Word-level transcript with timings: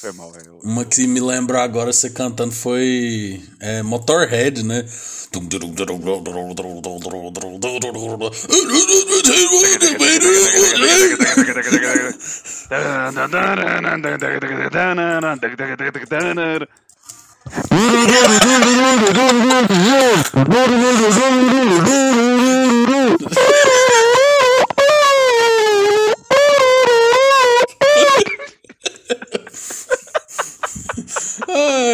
Foi 0.00 0.12
mal. 0.12 0.30
Uma 0.62 0.84
que 0.84 1.06
me 1.06 1.18
lembrou 1.18 1.62
agora 1.62 1.92
você 1.92 2.10
cantando 2.10 2.52
foi 2.52 3.42
é, 3.58 3.82
Motorhead, 3.82 4.62
né? 4.62 4.84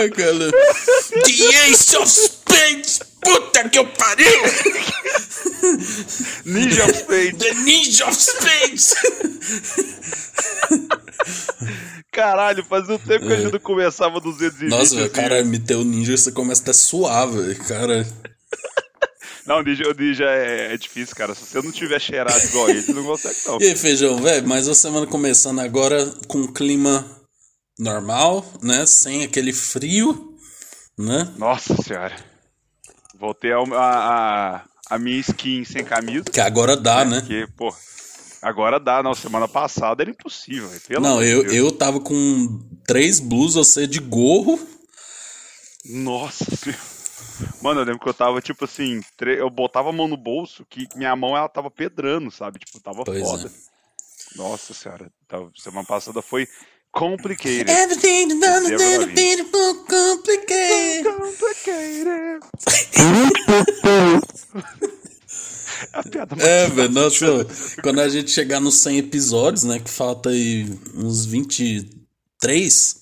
Ai, 0.03 0.11
cara. 0.11 0.51
The 1.25 1.71
Ace 1.71 1.97
of 1.97 2.09
Spades! 2.09 3.01
Puta 3.21 3.69
que 3.69 3.79
eu 3.79 3.87
pariu! 3.87 4.27
Ninja 6.45 6.85
of 6.85 6.93
Spades. 6.93 7.39
The 7.39 7.55
Ninja 7.55 8.09
of 8.09 8.17
Spades! 8.21 8.95
Caralho, 12.11 12.65
fazia 12.65 12.97
um 12.97 12.99
tempo 12.99 13.27
que 13.27 13.33
a 13.33 13.37
gente 13.37 13.53
não 13.53 13.61
começava 13.61 14.21
220. 14.21 14.71
Nossa, 14.71 14.97
velho, 14.97 15.11
cara, 15.11 15.45
meteu 15.45 15.85
ninja 15.85 16.17
você 16.17 16.33
começa 16.33 16.63
até 16.63 16.73
suar, 16.73 17.31
velho. 17.31 17.57
Cara. 17.65 18.05
Não, 19.47 19.59
o 19.59 19.63
Ninja, 19.63 19.89
o 19.89 19.95
ninja 19.95 20.25
é, 20.25 20.75
é 20.75 20.77
difícil, 20.77 21.15
cara. 21.15 21.33
Se 21.35 21.47
você 21.47 21.63
não 21.63 21.71
tiver 21.73 22.01
cheirado 22.01 22.45
igual 22.45 22.69
ele, 22.69 22.83
você 22.83 22.93
não 22.93 23.05
consegue, 23.05 23.37
não. 23.47 23.61
E 23.61 23.67
aí, 23.67 23.77
feijão, 23.77 24.21
velho, 24.21 24.47
mais 24.49 24.67
uma 24.67 24.75
semana 24.75 25.07
começando 25.07 25.61
agora 25.61 26.07
com 26.27 26.39
um 26.39 26.53
clima 26.53 27.22
normal, 27.79 28.45
né? 28.63 28.87
Sem 28.87 29.25
aquele 29.25 29.53
frio, 29.53 30.37
né? 30.99 31.33
Nossa 31.37 31.75
senhora. 31.83 32.15
Voltei 33.19 33.53
a, 33.53 33.59
a, 33.61 34.65
a, 34.91 34.99
minha 34.99 35.19
skin 35.21 35.65
sem 35.65 35.85
camisa. 35.85 36.25
Que 36.25 36.41
agora 36.41 36.77
dá, 36.77 37.05
né? 37.05 37.21
Porque, 37.21 37.47
pô, 37.57 37.75
agora 38.41 38.81
dá. 38.81 39.03
Não, 39.03 39.15
semana 39.15 39.47
passada 39.47 40.03
era 40.03 40.11
impossível. 40.11 40.69
Não, 41.01 41.23
eu, 41.23 41.43
Deus. 41.43 41.55
eu 41.55 41.73
tava 41.73 42.01
com 42.01 42.61
três 42.87 43.21
blusas, 43.21 43.69
você 43.69 43.87
de 43.87 44.01
gorro. 44.01 44.59
Nossa 45.85 46.45
senhora. 46.57 46.93
Mano, 47.61 47.81
eu 47.81 47.85
lembro 47.85 48.01
que 48.01 48.09
eu 48.09 48.15
tava, 48.15 48.41
tipo 48.41 48.65
assim, 48.65 49.01
eu 49.21 49.49
botava 49.51 49.89
a 49.89 49.93
mão 49.93 50.07
no 50.07 50.17
bolso 50.17 50.67
que 50.69 50.87
minha 50.95 51.15
mão 51.17 51.37
ela 51.37 51.49
tava 51.49 51.71
pedrando, 51.71 52.31
sabe? 52.31 52.59
Tipo, 52.59 52.81
tava 52.81 53.05
Pois 53.05 53.21
foda. 53.23 53.49
é. 53.49 54.37
Nossa 54.37 54.75
senhora. 54.75 55.11
Semana 55.57 55.87
passada 55.87 56.23
foi 56.23 56.47
complicated. 56.93 57.69
Everything 57.69 58.39
done 58.39 58.65
Esse 58.65 58.73
é 58.73 58.77
is 58.77 58.83
agora 58.95 59.07
beautiful, 59.13 59.75
complicated. 59.87 61.05
Complicated. 61.05 62.41
a 65.93 66.03
piada 66.03 66.37
É, 66.39 66.69
velho, 66.69 66.93
nossa, 66.93 67.47
quando 67.83 68.01
a 68.01 68.09
gente 68.09 68.31
chegar 68.31 68.61
nos 68.61 68.81
100 68.83 68.99
episódios, 68.99 69.65
né, 69.65 69.79
que 69.79 69.91
falta 69.91 70.31
aí 70.31 70.67
uns 70.95 71.25
23, 71.27 72.97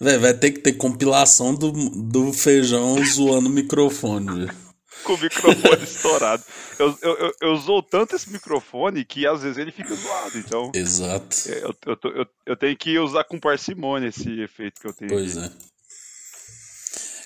velho, 0.00 0.20
vai 0.20 0.34
ter 0.34 0.52
que 0.52 0.60
ter 0.60 0.74
compilação 0.74 1.54
do, 1.54 1.72
do 1.72 2.32
feijão 2.32 3.04
zoando 3.04 3.48
o 3.48 3.52
microfone, 3.52 4.46
velho. 4.46 4.63
Com 5.04 5.14
o 5.14 5.18
microfone 5.20 5.84
estourado. 5.84 6.42
Eu, 6.78 6.98
eu, 7.02 7.16
eu, 7.18 7.32
eu 7.40 7.56
zoo 7.56 7.82
tanto 7.82 8.16
esse 8.16 8.28
microfone 8.30 9.04
que 9.04 9.26
às 9.26 9.42
vezes 9.42 9.58
ele 9.58 9.70
fica 9.70 9.94
zoado. 9.94 10.36
Então, 10.38 10.72
Exato. 10.74 11.36
eu, 11.48 11.74
eu, 11.86 11.96
tô- 11.96 12.08
eu, 12.08 12.26
eu 12.46 12.56
tenho 12.56 12.76
que 12.76 12.98
usar 12.98 13.22
com 13.24 13.38
parcimônia 13.38 14.08
esse 14.08 14.40
efeito 14.40 14.80
que 14.80 14.88
eu 14.88 14.92
tenho. 14.92 15.10
Pois 15.10 15.36
aqui. 15.36 15.46
é. 15.46 15.74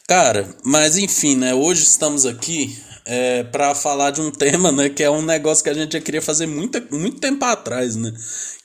Cara, 0.07 0.49
mas 0.65 0.97
enfim, 0.97 1.37
né? 1.37 1.55
Hoje 1.55 1.83
estamos 1.83 2.25
aqui 2.25 2.75
é, 3.05 3.43
para 3.45 3.75
falar 3.75 4.11
de 4.11 4.21
um 4.23 4.31
tema, 4.33 4.73
né? 4.73 4.89
Que 4.89 5.03
é 5.03 5.11
um 5.11 5.23
negócio 5.23 5.63
que 5.63 5.69
a 5.71 5.75
gente 5.75 5.93
já 5.93 6.01
queria 6.01 6.23
fazer 6.23 6.47
muita, 6.47 6.81
muito 6.91 7.21
tempo 7.21 7.45
atrás, 7.45 7.95
né? 7.95 8.11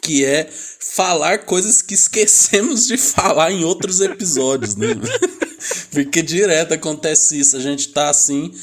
Que 0.01 0.23
é 0.23 0.49
falar 0.79 1.39
coisas 1.39 1.81
que 1.81 1.93
esquecemos 1.93 2.87
de 2.87 2.97
falar 2.97 3.51
em 3.51 3.63
outros 3.65 3.99
episódios, 3.99 4.75
né? 4.75 4.87
Porque 5.91 6.21
direto 6.21 6.73
acontece 6.73 7.37
isso. 7.39 7.55
A 7.57 7.59
gente 7.59 7.89
tá 7.89 8.09
assim. 8.09 8.53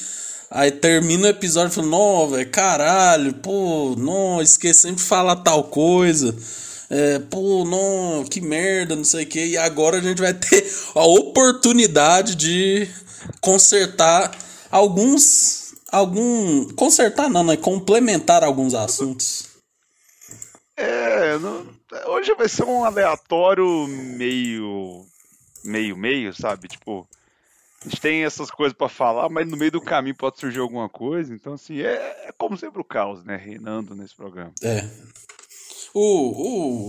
Aí 0.50 0.72
termina 0.72 1.26
o 1.28 1.30
episódio 1.30 1.70
e 1.70 1.74
fala, 1.76 1.86
não, 1.86 2.28
velho, 2.30 2.50
caralho, 2.50 3.34
pô, 3.34 3.94
não, 3.96 4.42
esquecemos 4.42 5.00
de 5.00 5.06
falar 5.06 5.36
tal 5.36 5.64
coisa. 5.64 6.36
É, 6.90 7.20
pô, 7.20 7.64
não, 7.64 8.24
que 8.24 8.40
merda, 8.40 8.96
não 8.96 9.04
sei 9.04 9.22
o 9.24 9.26
que. 9.28 9.46
E 9.46 9.56
agora 9.56 9.98
a 9.98 10.00
gente 10.00 10.20
vai 10.20 10.34
ter 10.34 10.68
a 10.92 11.04
oportunidade 11.04 12.34
de 12.34 12.88
consertar 13.40 14.36
alguns. 14.70 15.72
Algum. 15.92 16.68
Consertar 16.74 17.28
não, 17.30 17.44
né? 17.44 17.56
Complementar 17.56 18.42
alguns 18.42 18.74
assuntos. 18.74 19.44
É, 20.76 21.38
não- 21.38 21.66
hoje 22.06 22.34
vai 22.34 22.48
ser 22.48 22.64
um 22.64 22.84
aleatório 22.84 23.86
meio. 23.88 25.04
meio, 25.64 25.96
meio, 25.96 26.34
sabe? 26.34 26.66
Tipo, 26.68 27.06
a 27.84 27.88
gente 27.88 28.00
tem 28.00 28.24
essas 28.24 28.50
coisas 28.50 28.76
pra 28.76 28.88
falar, 28.88 29.28
mas 29.28 29.48
no 29.48 29.56
meio 29.56 29.70
do 29.72 29.80
caminho 29.80 30.14
pode 30.14 30.38
surgir 30.38 30.58
alguma 30.58 30.88
coisa. 30.88 31.32
Então, 31.34 31.54
assim, 31.54 31.80
é, 31.80 32.26
é 32.26 32.30
como 32.36 32.56
sempre 32.56 32.80
o 32.80 32.84
caos, 32.84 33.24
né? 33.24 33.36
Reinando 33.36 33.94
nesse 33.94 34.14
programa. 34.14 34.52
É. 34.62 34.84
O, 35.92 36.02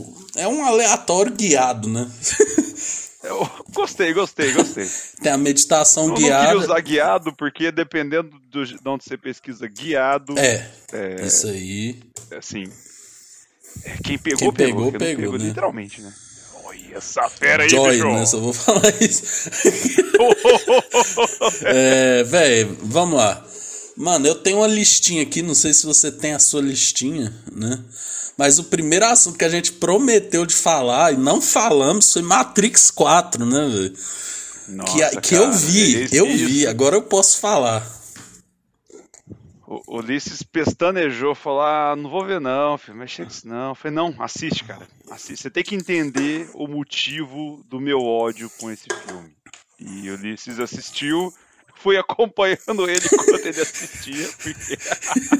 o, 0.03 0.16
é 0.35 0.47
um 0.47 0.63
aleatório 0.66 1.34
guiado, 1.34 1.90
né? 1.90 2.09
Eu 3.24 3.47
gostei, 3.72 4.13
gostei, 4.13 4.51
gostei. 4.51 4.88
Tem 5.22 5.31
a 5.31 5.38
meditação 5.38 6.03
Eu 6.06 6.09
não 6.09 6.16
queria 6.16 6.40
guiada. 6.40 6.57
usar 6.57 6.80
guiado, 6.81 7.35
porque 7.35 7.72
dependendo 7.72 8.31
do, 8.50 8.66
de 8.66 8.78
onde 8.84 9.03
você 9.03 9.16
pesquisa 9.16 9.68
guiado, 9.68 10.38
É, 10.40 10.68
é, 10.91 11.22
isso 11.25 11.46
aí. 11.47 12.00
assim. 12.35 12.63
é, 13.85 13.97
quem 14.03 14.18
pegou, 14.18 14.40
Quem 14.40 14.53
pegou, 14.53 14.84
quem 14.85 14.91
não 14.94 15.00
pegou, 15.00 15.38
né? 15.38 15.46
literalmente, 15.46 16.01
né? 16.01 16.12
Olha 16.71 16.97
essa 16.97 17.29
fera 17.29 17.63
aí, 17.63 17.69
Joy, 17.69 17.91
bicho! 17.95 18.07
né? 18.07 18.25
Só 18.25 18.39
vou 18.39 18.53
falar 18.53 18.93
isso. 19.01 19.23
é, 21.65 22.23
velho, 22.23 22.77
vamos 22.83 23.17
lá. 23.17 23.45
Mano, 23.95 24.25
eu 24.27 24.35
tenho 24.35 24.57
uma 24.59 24.67
listinha 24.67 25.21
aqui, 25.23 25.41
não 25.41 25.53
sei 25.53 25.73
se 25.73 25.85
você 25.85 26.11
tem 26.11 26.33
a 26.33 26.39
sua 26.39 26.61
listinha, 26.61 27.33
né? 27.53 27.79
Mas 28.37 28.57
o 28.57 28.63
primeiro 28.63 29.05
assunto 29.05 29.37
que 29.37 29.45
a 29.45 29.49
gente 29.49 29.73
prometeu 29.73 30.45
de 30.45 30.55
falar 30.55 31.13
e 31.13 31.17
não 31.17 31.41
falamos 31.41 32.11
foi 32.11 32.21
Matrix 32.21 32.89
4, 32.89 33.45
né, 33.45 33.67
velho? 33.69 33.93
Que, 34.85 35.09
que 35.19 35.35
cara, 35.35 35.43
eu 35.43 35.51
vi, 35.51 36.03
esse- 36.03 36.15
eu 36.15 36.25
vi, 36.25 36.65
agora 36.65 36.95
eu 36.95 37.01
posso 37.01 37.38
falar. 37.39 38.00
O 39.73 39.97
Ulisses 39.99 40.43
pestanejou, 40.43 41.33
falou: 41.33 41.62
ah, 41.62 41.95
não 41.97 42.09
vou 42.09 42.25
ver 42.25 42.41
não, 42.41 42.77
filho, 42.77 42.97
mexe 42.97 43.23
nisso 43.23 43.47
não. 43.47 43.69
Eu 43.69 43.75
falei, 43.75 43.95
não, 43.95 44.13
assiste, 44.19 44.65
cara. 44.65 44.85
Assiste. 45.09 45.44
Você 45.44 45.50
tem 45.50 45.63
que 45.63 45.75
entender 45.75 46.50
o 46.53 46.68
motivo 46.68 47.63
do 47.69 47.79
meu 47.79 48.01
ódio 48.01 48.50
com 48.59 48.69
esse 48.69 48.88
filme. 49.07 49.31
E 49.79 50.09
o 50.09 50.15
Ulisses 50.15 50.59
assistiu, 50.59 51.33
fui 51.75 51.95
acompanhando 51.97 52.89
ele 52.89 53.06
enquanto 53.06 53.45
ele 53.45 53.62
assistia, 53.62 54.29
porque 54.44 54.77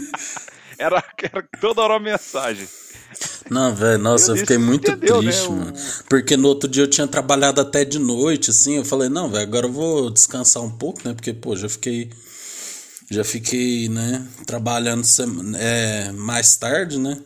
era, 0.80 1.04
era 1.22 1.48
toda 1.60 1.82
hora 1.82 1.94
uma 1.94 2.00
mensagem. 2.00 2.68
Não, 3.50 3.76
velho, 3.76 4.02
nossa, 4.02 4.32
eu 4.32 4.36
Deus, 4.36 4.40
fiquei 4.48 4.58
muito 4.58 4.90
entendeu, 4.92 5.22
né, 5.22 5.30
triste, 5.30 5.48
o- 5.50 5.52
mano. 5.52 5.74
Porque 6.10 6.38
no 6.38 6.48
outro 6.48 6.70
dia 6.70 6.84
eu 6.84 6.90
tinha 6.90 7.06
trabalhado 7.06 7.60
até 7.60 7.84
de 7.84 8.00
noite, 8.00 8.50
assim. 8.50 8.78
Eu 8.78 8.86
falei, 8.86 9.10
não, 9.10 9.30
velho, 9.30 9.44
agora 9.44 9.66
eu 9.68 9.72
vou 9.74 10.10
descansar 10.10 10.64
um 10.64 10.72
pouco, 10.72 11.02
né? 11.04 11.14
Porque, 11.14 11.34
pô, 11.34 11.54
já 11.58 11.68
fiquei. 11.68 12.10
Já 13.12 13.26
fiquei, 13.26 13.90
né? 13.90 14.26
Trabalhando 14.46 15.06
é, 15.58 16.14
mais 16.14 16.56
tarde, 16.56 16.98
né? 16.98 17.18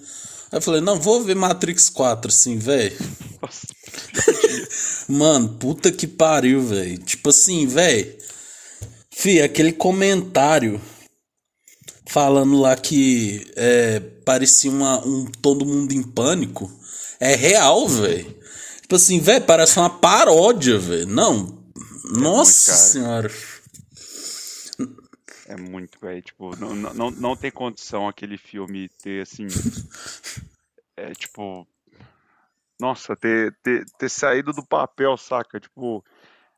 Aí 0.52 0.58
eu 0.58 0.62
falei, 0.62 0.82
não, 0.82 1.00
vou 1.00 1.24
ver 1.24 1.36
Matrix 1.36 1.90
4, 1.90 2.32
assim, 2.32 2.58
velho. 2.58 2.98
Mano, 5.08 5.48
puta 5.60 5.92
que 5.92 6.08
pariu, 6.08 6.64
velho. 6.64 6.98
Tipo 6.98 7.30
assim, 7.30 7.68
velho. 7.68 8.18
Fih, 9.12 9.44
aquele 9.44 9.72
comentário 9.72 10.82
falando 12.08 12.60
lá 12.60 12.76
que 12.76 13.46
é, 13.56 14.00
parecia 14.26 14.72
uma, 14.72 15.06
um 15.06 15.26
todo 15.26 15.68
mundo 15.68 15.92
em 15.94 16.02
pânico. 16.02 16.72
É 17.20 17.36
real, 17.36 17.88
velho. 17.88 18.36
Tipo 18.82 18.96
assim, 18.96 19.20
velho, 19.20 19.46
parece 19.46 19.78
uma 19.78 19.90
paródia, 19.92 20.80
velho. 20.80 21.08
Não. 21.08 21.64
É 22.16 22.20
Nossa 22.20 22.74
senhora. 22.74 23.32
É 25.48 25.56
muito, 25.56 26.00
velho. 26.00 26.22
Tipo, 26.22 26.56
não, 26.58 26.76
não, 26.76 27.12
não 27.12 27.36
tem 27.36 27.52
condição 27.52 28.08
aquele 28.08 28.38
filme 28.38 28.90
ter, 29.02 29.22
assim. 29.22 29.48
É 30.98 31.12
tipo. 31.14 31.68
Nossa, 32.80 33.16
ter, 33.16 33.56
ter, 33.64 33.86
ter 33.98 34.10
saído 34.10 34.52
do 34.52 34.66
papel, 34.66 35.16
saca? 35.16 35.60
Tipo, 35.60 36.04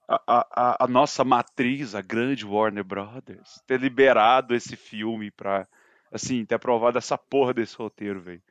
a, 0.08 0.22
a, 0.28 0.86
a 0.86 0.88
nossa 0.88 1.24
matriz, 1.24 1.94
a 1.94 2.02
grande 2.02 2.46
Warner 2.46 2.84
Brothers, 2.84 3.62
ter 3.68 3.80
liberado 3.80 4.56
esse 4.56 4.76
filme 4.76 5.30
pra, 5.30 5.68
assim, 6.12 6.46
ter 6.46 6.56
aprovado 6.56 6.98
essa 6.98 7.18
porra 7.18 7.54
desse 7.54 7.76
roteiro, 7.76 8.22
velho. 8.22 8.42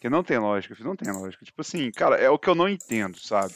Que 0.00 0.08
não 0.08 0.22
tem 0.22 0.38
lógica, 0.38 0.76
não 0.80 0.94
tem 0.94 1.12
lógica. 1.12 1.44
Tipo 1.44 1.60
assim, 1.60 1.90
cara, 1.90 2.16
é 2.16 2.30
o 2.30 2.38
que 2.38 2.48
eu 2.48 2.54
não 2.54 2.68
entendo, 2.68 3.18
sabe? 3.18 3.54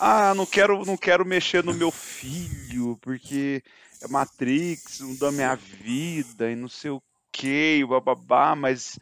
Ah, 0.00 0.34
não 0.34 0.44
quero, 0.44 0.84
não 0.84 0.96
quero 0.96 1.24
mexer 1.24 1.62
no 1.62 1.72
meu 1.72 1.90
filho, 1.90 2.98
porque 3.00 3.62
Matrix, 4.08 5.00
da 5.18 5.32
minha 5.32 5.54
vida 5.54 6.50
e 6.50 6.56
não 6.56 6.68
sei 6.68 6.90
o 6.90 7.02
que, 7.32 7.84
bababá, 7.88 8.54
mas 8.54 8.98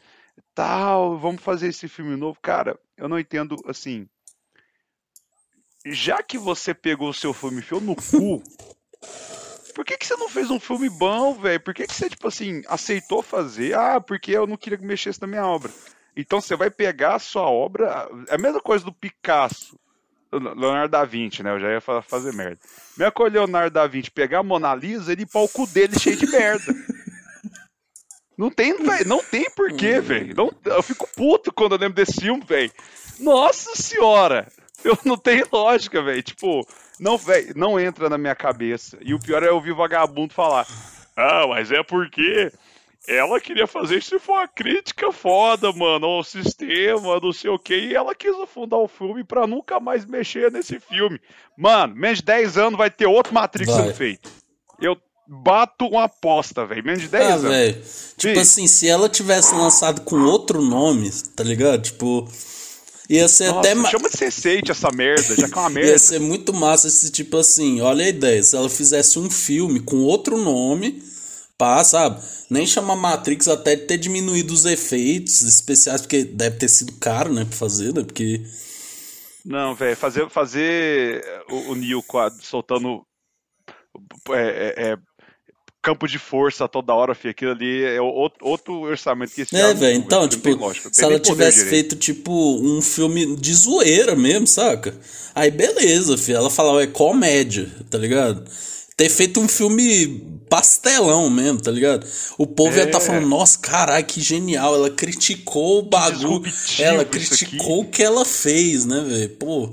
tal, 0.54 1.18
vamos 1.18 1.42
fazer 1.42 1.68
esse 1.68 1.88
filme 1.88 2.16
novo. 2.16 2.38
Cara, 2.40 2.78
eu 2.96 3.08
não 3.08 3.18
entendo, 3.18 3.56
assim, 3.66 4.08
já 5.86 6.22
que 6.22 6.38
você 6.38 6.72
pegou 6.72 7.10
o 7.10 7.14
seu 7.14 7.34
filme 7.34 7.62
e 7.62 7.80
no 7.80 7.94
cu, 7.94 8.42
por 9.74 9.84
que, 9.84 9.98
que 9.98 10.06
você 10.06 10.16
não 10.16 10.28
fez 10.28 10.50
um 10.50 10.60
filme 10.60 10.88
bom, 10.88 11.34
velho? 11.34 11.60
Por 11.60 11.74
que, 11.74 11.86
que 11.86 11.94
você, 11.94 12.08
tipo 12.08 12.28
assim, 12.28 12.62
aceitou 12.68 13.22
fazer? 13.22 13.74
Ah, 13.74 14.00
porque 14.00 14.30
eu 14.30 14.46
não 14.46 14.56
queria 14.56 14.78
que 14.78 14.84
mexesse 14.84 15.20
na 15.20 15.26
minha 15.26 15.46
obra. 15.46 15.70
Então 16.16 16.40
você 16.40 16.54
vai 16.54 16.70
pegar 16.70 17.16
a 17.16 17.18
sua 17.18 17.48
obra, 17.50 18.08
é 18.28 18.36
a 18.36 18.38
mesma 18.38 18.60
coisa 18.60 18.84
do 18.84 18.92
Picasso, 18.92 19.78
Leonardo 20.38 20.90
da 20.90 21.04
Vinci, 21.04 21.42
né? 21.42 21.50
Eu 21.52 21.60
já 21.60 21.70
ia 21.70 21.80
fazer 21.80 22.32
merda. 22.34 22.58
Mesma 22.96 23.12
coisa 23.12 23.34
Leonardo 23.34 23.74
da 23.74 23.86
Vinci 23.86 24.10
pegar 24.10 24.40
a 24.40 24.42
Mona 24.42 24.74
Lisa 24.74 25.12
e 25.12 25.16
limpar 25.16 25.42
o 25.42 25.66
dele 25.66 25.98
cheio 25.98 26.16
de 26.16 26.26
merda. 26.26 26.74
Não 28.36 28.50
tem, 28.50 28.74
não 29.06 29.22
tem 29.22 29.48
porquê, 29.50 30.00
velho. 30.00 30.34
Eu 30.64 30.82
fico 30.82 31.08
puto 31.14 31.52
quando 31.52 31.72
eu 31.72 31.78
lembro 31.78 31.94
desse 31.94 32.20
filme, 32.20 32.42
velho. 32.44 32.72
Nossa 33.20 33.76
senhora! 33.76 34.48
Eu 34.84 34.98
não 35.04 35.16
tenho 35.16 35.46
lógica, 35.50 36.02
velho. 36.02 36.22
Tipo, 36.22 36.66
não, 36.98 37.16
velho, 37.16 37.54
não 37.56 37.78
entra 37.80 38.10
na 38.10 38.18
minha 38.18 38.34
cabeça. 38.34 38.98
E 39.00 39.14
o 39.14 39.20
pior 39.20 39.42
é 39.42 39.50
ouvir 39.50 39.72
vagabundo 39.72 40.34
falar: 40.34 40.66
Ah, 41.16 41.46
mas 41.46 41.70
é 41.72 41.82
porque 41.82 42.52
ela 43.06 43.40
queria 43.40 43.66
fazer 43.66 43.98
isso 43.98 44.18
foi 44.18 44.34
uma 44.34 44.48
crítica 44.48 45.12
foda, 45.12 45.72
mano, 45.72 46.06
ao 46.06 46.24
sistema, 46.24 47.20
não 47.20 47.32
sei 47.32 47.50
o 47.50 47.58
que, 47.58 47.74
e 47.74 47.94
ela 47.94 48.14
quis 48.14 48.34
afundar 48.36 48.80
o 48.80 48.88
filme 48.88 49.22
pra 49.22 49.46
nunca 49.46 49.78
mais 49.78 50.06
mexer 50.06 50.50
nesse 50.50 50.80
filme. 50.80 51.20
Mano, 51.56 51.94
menos 51.94 52.18
de 52.18 52.24
10 52.24 52.58
anos 52.58 52.78
vai 52.78 52.90
ter 52.90 53.06
outro 53.06 53.34
Matrix 53.34 53.70
vai. 53.70 53.82
sendo 53.82 53.94
feito. 53.94 54.30
Eu 54.80 54.96
bato 55.26 55.86
uma 55.86 56.04
aposta, 56.04 56.66
velho. 56.66 56.84
Menos 56.84 57.02
de 57.02 57.08
10 57.08 57.24
ah, 57.24 57.34
anos. 57.34 57.42
Véio. 57.42 57.74
Tipo 58.16 58.34
Sim. 58.34 58.40
assim, 58.40 58.66
se 58.66 58.88
ela 58.88 59.08
tivesse 59.08 59.54
lançado 59.54 60.02
com 60.02 60.16
outro 60.22 60.62
nome, 60.62 61.10
tá 61.36 61.44
ligado? 61.44 61.82
Tipo. 61.82 62.28
Ia 63.08 63.28
ser 63.28 63.48
Nossa, 63.48 63.70
até. 63.70 63.90
Chama 63.90 64.08
de 64.08 64.16
Sense8 64.16 64.70
essa 64.70 64.90
merda, 64.90 65.36
já 65.36 65.46
que 65.46 65.54
é 65.54 65.60
uma 65.60 65.68
merda. 65.70 65.90
Ia 65.90 65.98
ser 65.98 66.18
muito 66.18 66.54
massa 66.54 66.88
esse 66.88 67.10
tipo 67.10 67.36
assim. 67.36 67.80
Olha 67.82 68.04
a 68.04 68.08
ideia. 68.08 68.42
Se 68.42 68.56
ela 68.56 68.68
fizesse 68.70 69.18
um 69.18 69.30
filme 69.30 69.80
com 69.80 69.98
outro 69.98 70.38
nome, 70.38 71.02
pá, 71.64 71.82
sabe? 71.82 72.20
Nem 72.50 72.66
chama 72.66 72.94
Matrix 72.94 73.48
até 73.48 73.74
de 73.74 73.86
ter 73.86 73.96
diminuído 73.96 74.52
os 74.52 74.66
efeitos 74.66 75.40
especiais, 75.40 76.02
porque 76.02 76.22
deve 76.22 76.58
ter 76.58 76.68
sido 76.68 76.92
caro, 77.00 77.32
né, 77.32 77.46
pra 77.46 77.56
fazer, 77.56 77.94
né? 77.94 78.04
Porque. 78.04 78.42
Não, 79.42 79.74
velho, 79.74 79.96
fazer, 79.96 80.28
fazer 80.28 81.24
o, 81.48 81.72
o 81.72 81.74
Neo 81.74 82.04
soltando. 82.42 83.02
É, 84.30 84.74
é, 84.76 84.92
é 84.92 84.96
campo 85.82 86.06
de 86.06 86.18
força 86.18 86.68
toda 86.68 86.94
hora, 86.94 87.14
filho. 87.14 87.30
Aquilo 87.30 87.52
ali 87.52 87.84
é 87.84 88.00
outro, 88.00 88.46
outro 88.46 88.80
orçamento 88.80 89.34
que 89.34 89.42
esse 89.42 89.56
É, 89.56 89.72
velho. 89.72 89.96
Então, 89.96 90.28
tipo, 90.28 90.50
lógico, 90.50 90.88
se 90.92 91.02
ela 91.02 91.18
tivesse 91.18 91.66
feito, 91.66 91.96
tipo, 91.96 92.32
um 92.60 92.82
filme 92.82 93.36
de 93.36 93.54
zoeira 93.54 94.14
mesmo, 94.14 94.46
saca? 94.46 94.94
Aí 95.34 95.50
beleza, 95.50 96.18
filho. 96.18 96.38
Ela 96.38 96.50
falava, 96.50 96.82
é 96.82 96.86
comédia, 96.86 97.70
tá 97.90 97.96
ligado? 97.98 98.44
Ter 98.96 99.08
feito 99.08 99.40
um 99.40 99.48
filme 99.48 100.44
pastelão 100.48 101.28
mesmo, 101.28 101.60
tá 101.60 101.70
ligado? 101.70 102.06
O 102.38 102.46
povo 102.46 102.74
é. 102.74 102.78
ia 102.78 102.84
estar 102.84 103.00
tá 103.00 103.04
falando, 103.04 103.26
nossa, 103.26 103.58
caralho, 103.58 104.04
que 104.04 104.20
genial. 104.20 104.74
Ela 104.74 104.90
criticou 104.90 105.80
o 105.80 105.82
bagulho. 105.82 106.42
Ela 106.78 107.04
criticou 107.04 107.80
o 107.80 107.88
que 107.88 108.02
ela 108.02 108.24
fez, 108.24 108.84
né, 108.84 109.00
velho? 109.00 109.30
Pô 109.30 109.70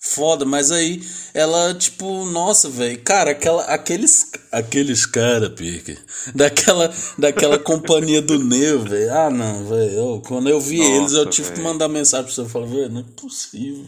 foda, 0.00 0.46
mas 0.46 0.72
aí 0.72 1.06
ela, 1.34 1.74
tipo, 1.74 2.24
nossa, 2.24 2.70
velho, 2.70 3.00
cara, 3.02 3.32
aquela, 3.32 3.62
aqueles, 3.64 4.30
aqueles 4.50 5.04
cara, 5.04 5.50
pique, 5.50 5.96
daquela, 6.34 6.92
daquela 7.18 7.58
companhia 7.60 8.22
do 8.22 8.42
Neo, 8.42 8.82
velho, 8.82 9.12
ah, 9.12 9.30
não, 9.30 9.68
velho, 9.68 10.22
quando 10.26 10.48
eu 10.48 10.58
vi 10.58 10.78
nossa, 10.78 10.90
eles, 10.90 11.12
eu 11.12 11.26
tive 11.26 11.48
véio. 11.48 11.58
que 11.58 11.62
mandar 11.62 11.88
mensagem 11.88 12.24
pra 12.24 12.34
você, 12.34 12.48
falar, 12.48 12.66
velho, 12.66 12.88
não 12.88 13.00
é 13.02 13.04
possível. 13.20 13.84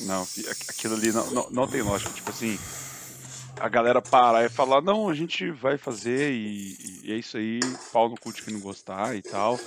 Não, 0.00 0.26
aquilo 0.68 0.94
ali 0.94 1.12
não, 1.12 1.30
não, 1.30 1.50
não 1.50 1.68
tem 1.68 1.82
lógica, 1.82 2.10
tipo 2.12 2.30
assim, 2.30 2.58
a 3.60 3.68
galera 3.68 4.00
parar 4.00 4.44
e 4.44 4.48
falar, 4.48 4.80
não, 4.80 5.08
a 5.08 5.14
gente 5.14 5.50
vai 5.50 5.76
fazer 5.76 6.32
e, 6.32 7.02
e 7.04 7.12
é 7.12 7.16
isso 7.16 7.36
aí, 7.36 7.60
pau 7.92 8.08
no 8.08 8.16
cu 8.16 8.32
de 8.32 8.42
quem 8.42 8.54
não 8.54 8.60
gostar 8.60 9.16
e 9.16 9.22
tal. 9.22 9.58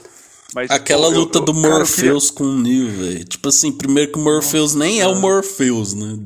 Mas, 0.54 0.70
Aquela 0.70 1.08
pô, 1.10 1.20
luta 1.20 1.40
eu, 1.40 1.46
do 1.46 1.54
Morpheus 1.54 2.30
queria... 2.30 2.38
com 2.38 2.44
o 2.44 2.58
Neo, 2.58 2.90
velho. 2.90 3.24
Tipo 3.24 3.50
assim, 3.50 3.72
primeiro 3.72 4.12
que 4.12 4.20
o 4.20 4.22
Morpheus 4.22 4.76
nem 4.76 5.00
é 5.00 5.08
o 5.08 5.16
Morpheus, 5.16 5.94
né? 5.94 6.20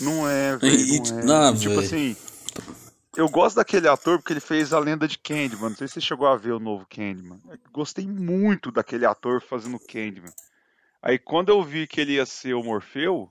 Não 0.00 0.28
é, 0.28 0.56
velho. 0.56 0.72
É. 0.72 1.56
tipo 1.56 1.80
assim, 1.80 2.16
eu 3.16 3.28
gosto 3.28 3.56
daquele 3.56 3.88
ator 3.88 4.18
porque 4.18 4.32
ele 4.32 4.40
fez 4.40 4.72
a 4.72 4.78
lenda 4.78 5.06
de 5.06 5.18
Candyman. 5.18 5.70
Não 5.70 5.76
sei 5.76 5.88
se 5.88 5.94
você 5.94 6.00
chegou 6.00 6.26
a 6.26 6.36
ver 6.36 6.52
o 6.52 6.60
novo 6.60 6.86
Candyman. 6.88 7.38
Gostei 7.72 8.06
muito 8.06 8.70
daquele 8.70 9.04
ator 9.04 9.42
fazendo 9.42 9.78
Candyman. 9.78 10.32
Aí 11.02 11.18
quando 11.18 11.50
eu 11.50 11.62
vi 11.62 11.86
que 11.86 12.00
ele 12.00 12.12
ia 12.14 12.24
ser 12.24 12.54
o 12.54 12.62
Morfeu, 12.62 13.30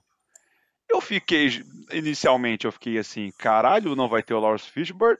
eu 0.88 1.00
fiquei, 1.00 1.64
inicialmente 1.92 2.64
eu 2.64 2.72
fiquei 2.72 2.98
assim, 2.98 3.32
caralho, 3.38 3.96
não 3.96 4.08
vai 4.08 4.22
ter 4.22 4.34
o 4.34 4.40
Lawrence 4.40 4.70
Fishburne, 4.70 5.18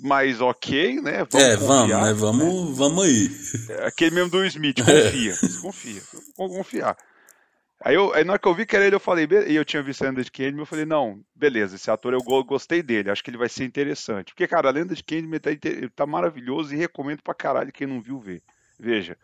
mas 0.00 0.40
ok, 0.40 1.00
né? 1.00 1.24
Vamos 1.30 1.46
é, 1.46 1.56
vamos, 1.56 1.88
né? 1.88 2.12
Vamos, 2.12 2.68
né? 2.68 2.74
vamos 2.74 3.04
aí. 3.04 3.30
É 3.70 3.86
aquele 3.86 4.14
mesmo 4.14 4.30
do 4.30 4.44
Smith, 4.44 4.78
confia, 4.78 5.34
confia, 5.60 6.02
vamos 6.36 6.56
confiar. 6.56 6.96
Aí, 7.84 7.96
eu, 7.96 8.14
aí 8.14 8.22
na 8.22 8.34
hora 8.34 8.38
que 8.40 8.46
eu 8.46 8.54
vi 8.54 8.64
que 8.64 8.76
era 8.76 8.86
ele, 8.86 8.94
eu 8.94 9.00
falei, 9.00 9.26
e 9.48 9.56
eu 9.56 9.64
tinha 9.64 9.82
visto 9.82 10.02
a 10.02 10.06
Lenda 10.06 10.22
de 10.22 10.30
Candyman, 10.30 10.62
eu 10.62 10.66
falei, 10.66 10.84
não, 10.84 11.20
beleza, 11.34 11.74
esse 11.74 11.90
ator 11.90 12.12
eu 12.12 12.22
gostei 12.44 12.80
dele, 12.80 13.10
acho 13.10 13.24
que 13.24 13.30
ele 13.30 13.36
vai 13.36 13.48
ser 13.48 13.64
interessante. 13.64 14.32
Porque, 14.32 14.46
cara, 14.46 14.68
a 14.68 14.72
Lenda 14.72 14.94
de 14.94 15.02
Candyman 15.02 15.40
tá, 15.40 15.50
tá 15.94 16.06
maravilhoso 16.06 16.72
e 16.72 16.78
recomendo 16.78 17.22
pra 17.22 17.34
caralho 17.34 17.72
quem 17.72 17.88
não 17.88 18.00
viu 18.00 18.20
ver. 18.20 18.40
Veja. 18.78 19.16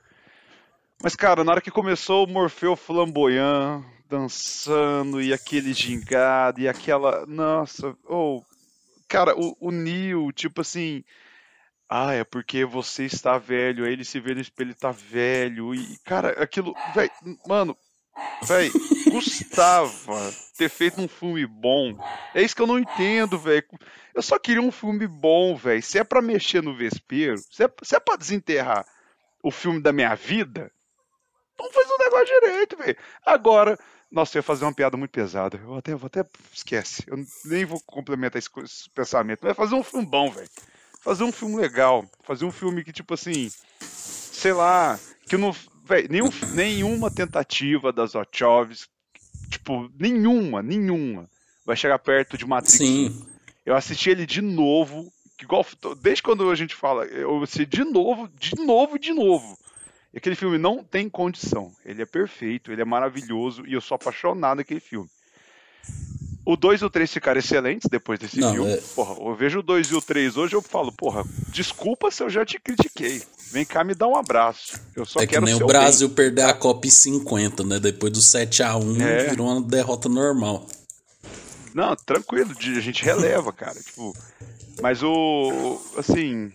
Mas, 1.01 1.15
cara, 1.15 1.45
na 1.45 1.53
hora 1.53 1.61
que 1.61 1.71
começou 1.71 2.25
o 2.25 2.29
Morfeu 2.29 2.75
flamboyant, 2.75 3.85
dançando, 4.09 5.23
e 5.23 5.33
aquele 5.33 5.73
gingado, 5.73 6.61
e 6.61 6.69
aquela. 6.69 7.25
Nossa, 7.25 7.97
oh, 8.05 8.43
cara, 9.07 9.33
o, 9.39 9.57
o 9.61 9.71
Neil, 9.71 10.33
tipo 10.33 10.61
assim. 10.61 11.05
Ah, 11.89 12.13
é 12.13 12.25
porque 12.25 12.65
você 12.65 13.05
está 13.05 13.39
velho. 13.39 13.85
Aí 13.85 13.93
ele 13.93 14.05
se 14.05 14.19
vê 14.19 14.35
no 14.35 14.41
espelho 14.41 14.73
e 14.73 14.75
tá 14.75 14.91
velho. 14.91 15.73
E, 15.73 15.99
cara, 16.05 16.31
aquilo. 16.43 16.75
Véio, 16.93 17.11
mano, 17.47 17.77
velho, 18.43 18.73
custava 19.11 19.91
ter 20.57 20.69
feito 20.69 21.01
um 21.01 21.09
filme 21.09 21.47
bom. 21.47 21.97
É 22.35 22.43
isso 22.43 22.57
que 22.57 22.63
eu 22.63 22.67
não 22.67 22.79
entendo, 22.79 23.39
velho. 23.39 23.65
Eu 24.13 24.21
só 24.21 24.37
queria 24.37 24.61
um 24.61 24.73
filme 24.73 25.07
bom, 25.07 25.55
velho. 25.55 25.83
Se 25.83 25.97
é 25.97 26.03
pra 26.03 26.21
mexer 26.21 26.61
no 26.61 26.77
vespeiro, 26.77 27.39
se 27.53 27.63
é, 27.63 27.71
se 27.85 27.95
é 27.95 28.01
pra 28.01 28.17
desenterrar 28.17 28.85
o 29.43 29.53
filme 29.53 29.81
da 29.81 29.93
minha 29.93 30.15
vida, 30.17 30.73
não 31.59 31.73
faz 31.73 31.91
um 31.91 31.99
negócio 31.99 32.41
direito, 32.41 32.77
velho. 32.77 32.97
Agora, 33.25 33.79
nossa, 34.11 34.37
eu 34.37 34.41
ia 34.41 34.43
fazer 34.45 34.65
uma 34.65 34.75
piada 34.75 34.97
muito 34.97 35.11
pesada. 35.11 35.61
Eu 35.63 35.75
até, 35.75 35.95
vou 35.95 36.07
até 36.07 36.25
esquece. 36.53 37.05
Eu 37.07 37.19
nem 37.45 37.65
vou 37.65 37.81
complementar 37.87 38.39
esse, 38.39 38.49
esse 38.65 38.91
pensamento. 38.91 39.41
Mas 39.43 39.57
fazer 39.57 39.75
um 39.75 39.83
filme 39.83 40.07
bom, 40.07 40.31
velho. 40.31 40.49
Fazer 41.03 41.25
um 41.25 41.33
filme 41.33 41.57
legal. 41.57 42.05
Fazer 42.25 42.45
um 42.45 42.53
filme 42.53 42.83
que, 42.83 42.93
tipo 42.93 43.15
assim, 43.15 43.51
sei 43.81 44.53
lá, 44.53 44.99
que 45.29 45.37
não. 45.37 45.55
Véio, 45.85 46.09
nenhum, 46.11 46.29
nenhuma 46.55 47.11
tentativa 47.11 47.93
das 47.93 48.13
Wachowski, 48.13 48.91
tipo, 49.51 49.91
nenhuma, 49.99 50.63
nenhuma, 50.63 51.27
vai 51.65 51.77
chegar 51.77 51.99
perto 51.99 52.37
de 52.37 52.47
Matrix. 52.47 52.77
Sim. 52.77 53.27
Eu 53.65 53.75
assisti 53.75 54.11
ele 54.11 54.27
de 54.27 54.43
novo, 54.43 55.11
igual, 55.41 55.65
desde 56.01 56.23
quando 56.23 56.51
a 56.51 56.55
gente 56.55 56.75
fala, 56.75 57.07
eu 57.07 57.43
assisti 57.43 57.65
de 57.65 57.85
novo, 57.85 58.29
de 58.39 58.55
novo, 58.57 58.99
de 58.99 59.15
novo. 59.15 59.59
E 60.13 60.19
aquele 60.19 60.35
filme 60.37 60.57
não 60.59 60.83
tem 60.83 61.09
condição. 61.09 61.71
Ele 61.85 62.03
é 62.03 62.07
perfeito, 62.07 62.73
ele 62.73 62.81
é 62.83 62.85
maravilhoso 62.85 63.67
e 63.67 63.75
eu 63.75 63.81
sou 63.81 63.95
apaixonado 63.97 64.59
naquele 64.59 64.81
filme. 64.81 65.09
O 66.45 66.57
2 66.57 66.81
e 66.81 66.85
o 66.87 66.91
3 66.91 67.13
ficaram 67.13 67.39
excelentes 67.39 67.87
depois 67.91 68.19
desse 68.19 68.41
Não, 68.41 68.53
filme. 68.55 68.73
é- 68.73 68.83
Porra, 68.95 69.15
eu 69.23 69.35
vejo 69.35 69.59
o 69.59 69.63
2 69.63 69.89
e 69.89 69.95
o 69.95 70.01
3 70.01 70.37
hoje 70.39 70.57
eu 70.57 70.63
falo, 70.63 70.91
porra, 70.91 71.23
desculpa 71.51 72.11
se 72.11 72.23
eu 72.23 72.31
já 72.31 72.45
te 72.45 72.59
critiquei. 72.59 73.23
Vem 73.53 73.67
cá 73.67 73.85
me 73.85 73.95
dar 73.95 74.09
um 74.09 74.17
abraço. 74.17 74.79
Eu 74.97 75.05
só 75.05 75.21
é 75.21 75.27
que 75.27 75.35
quero 75.35 75.45
nem 75.45 75.57
seu 75.57 75.67
o 75.67 75.69
Brasil 75.69 76.09
perder 76.11 76.43
a 76.43 76.55
Copa 76.55 76.87
em 76.87 76.91
50, 76.91 77.65
né? 77.65 77.79
Depois 77.79 78.11
do 78.13 78.21
7x1 78.21 79.01
É. 79.01 79.29
virou 79.29 79.47
uma 79.47 79.61
derrota 79.63 80.09
normal. 80.09 80.67
bem. 80.67 80.79
Não, 81.75 81.95
tranquilo, 81.95 82.51
a 82.59 82.81
gente 82.81 83.05
releva, 83.05 83.53
cara. 83.53 83.79
Tipo, 83.81 84.15
mas 84.81 85.03
o. 85.03 85.81
Assim. 85.99 86.51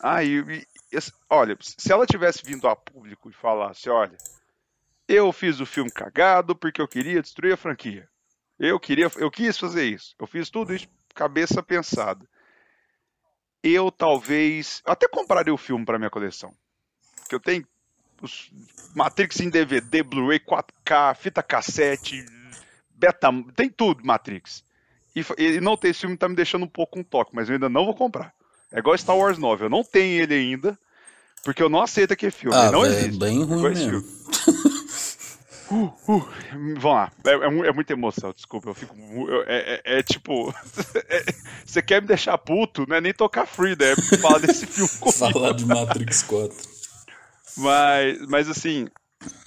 Ah, 0.00 0.24
e, 0.24 0.66
olha, 1.28 1.56
se 1.60 1.92
ela 1.92 2.06
tivesse 2.06 2.42
vindo 2.44 2.68
a 2.68 2.76
público 2.76 3.30
e 3.30 3.32
falasse, 3.32 3.88
olha, 3.88 4.16
eu 5.08 5.32
fiz 5.32 5.60
o 5.60 5.66
filme 5.66 5.90
cagado 5.90 6.54
porque 6.54 6.80
eu 6.80 6.88
queria 6.88 7.22
destruir 7.22 7.52
a 7.52 7.56
franquia. 7.56 8.08
Eu 8.58 8.78
queria, 8.78 9.10
eu 9.16 9.30
quis 9.30 9.58
fazer 9.58 9.84
isso. 9.84 10.14
Eu 10.18 10.26
fiz 10.26 10.48
tudo 10.48 10.74
isso 10.74 10.88
cabeça 11.14 11.62
pensada. 11.62 12.28
Eu 13.62 13.90
talvez 13.90 14.82
até 14.84 15.08
compraria 15.08 15.54
o 15.54 15.58
filme 15.58 15.84
para 15.84 15.98
minha 15.98 16.10
coleção. 16.10 16.54
Porque 17.16 17.34
eu 17.34 17.40
tenho 17.40 17.66
os 18.20 18.50
Matrix 18.94 19.40
em 19.40 19.48
DVD, 19.48 20.02
Blu-ray 20.02 20.40
4K, 20.40 21.14
fita 21.14 21.42
cassete, 21.42 22.24
beta, 22.90 23.28
tem 23.54 23.70
tudo 23.70 24.04
Matrix. 24.04 24.64
E, 25.14 25.24
e 25.38 25.60
não 25.60 25.76
ter 25.76 25.88
esse 25.88 26.00
filme 26.00 26.16
tá 26.16 26.28
me 26.28 26.34
deixando 26.34 26.64
um 26.64 26.68
pouco 26.68 26.98
um 26.98 27.04
toque, 27.04 27.34
mas 27.34 27.48
eu 27.48 27.54
ainda 27.54 27.68
não 27.68 27.84
vou 27.84 27.94
comprar. 27.94 28.34
É 28.74 28.80
igual 28.80 28.98
Star 28.98 29.16
Wars 29.16 29.38
9, 29.38 29.64
eu 29.66 29.70
não 29.70 29.82
tenho 29.84 30.20
ele 30.22 30.34
ainda, 30.34 30.76
porque 31.44 31.62
eu 31.62 31.68
não 31.70 31.80
aceito 31.80 32.12
aquele 32.12 32.32
filme. 32.32 32.54
Ah, 32.56 32.70
não 32.72 32.80
velho, 32.82 32.92
é 32.94 32.98
existe. 32.98 33.18
bem 33.18 33.42
ruim 33.44 33.62
mesmo. 33.62 34.04
Uh, 35.70 35.90
uh, 36.08 36.28
vamos 36.52 36.84
lá, 36.84 37.10
é, 37.24 37.30
é 37.30 37.68
é 37.68 37.72
muita 37.72 37.94
emoção, 37.94 38.32
desculpa, 38.32 38.68
eu 38.68 38.74
fico. 38.74 38.94
eu- 39.26 39.42
é, 39.46 39.80
é- 39.82 39.98
é 39.98 40.02
tipo. 40.02 40.54
é- 41.08 41.24
você 41.64 41.80
quer 41.80 42.02
me 42.02 42.06
deixar 42.08 42.36
puto, 42.36 42.84
não 42.86 42.94
é 42.96 43.00
nem 43.00 43.14
tocar 43.14 43.46
free, 43.46 43.70
né? 43.70 43.92
É 44.12 44.16
falar 44.18 44.40
desse 44.40 44.66
filme 44.66 44.90
comigo. 45.00 45.10
Falar 45.32 45.52
de 45.54 45.64
Matrix 45.64 46.22
4. 46.22 46.54
Mas, 47.56 48.18
mas 48.28 48.48
assim, 48.50 48.86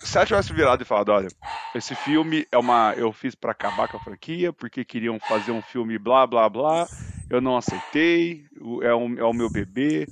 se 0.03 0.17
ela 0.17 0.25
tivesse 0.25 0.53
virado 0.53 0.81
e 0.81 0.85
falado, 0.85 1.09
olha, 1.09 1.27
esse 1.75 1.93
filme 1.95 2.47
é 2.51 2.57
uma. 2.57 2.93
Eu 2.95 3.11
fiz 3.11 3.35
pra 3.35 3.51
acabar 3.51 3.87
com 3.87 3.97
a 3.97 4.03
franquia, 4.03 4.51
porque 4.53 4.85
queriam 4.85 5.19
fazer 5.19 5.51
um 5.51 5.61
filme 5.61 5.97
blá 5.97 6.25
blá 6.25 6.47
blá. 6.49 6.87
Eu 7.29 7.41
não 7.41 7.57
aceitei, 7.57 8.45
é, 8.81 8.95
um, 8.95 9.17
é 9.19 9.23
o 9.23 9.33
meu 9.33 9.49
bebê. 9.49 10.07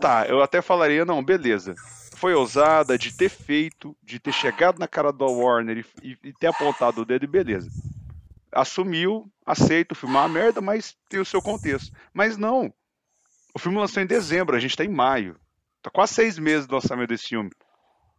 Tá, 0.00 0.24
eu 0.28 0.40
até 0.40 0.62
falaria, 0.62 1.04
não, 1.04 1.22
beleza. 1.22 1.74
Foi 2.14 2.32
ousada 2.34 2.96
de 2.96 3.12
ter 3.12 3.28
feito, 3.28 3.96
de 4.02 4.20
ter 4.20 4.32
chegado 4.32 4.78
na 4.78 4.86
cara 4.86 5.12
do 5.12 5.24
Warner 5.26 5.78
e, 6.02 6.08
e- 6.08 6.18
e 6.28 6.32
ter 6.32 6.46
apontado 6.46 7.02
o 7.02 7.04
dedo 7.04 7.24
e 7.24 7.28
beleza. 7.28 7.68
Assumiu, 8.52 9.30
aceito, 9.44 9.92
o 9.92 9.94
filme 9.94 10.14
é 10.16 10.18
uma 10.20 10.28
merda, 10.28 10.60
mas 10.60 10.96
tem 11.08 11.20
o 11.20 11.24
seu 11.24 11.42
contexto. 11.42 11.92
Mas 12.14 12.36
não. 12.36 12.72
O 13.54 13.58
filme 13.58 13.78
lançou 13.78 14.02
em 14.02 14.06
dezembro, 14.06 14.56
a 14.56 14.60
gente 14.60 14.76
tá 14.76 14.84
em 14.84 14.88
maio. 14.88 15.36
Tá 15.82 15.90
quase 15.90 16.14
seis 16.14 16.38
meses 16.38 16.66
do 16.66 16.74
lançamento 16.74 17.08
desse 17.08 17.28
filme. 17.28 17.50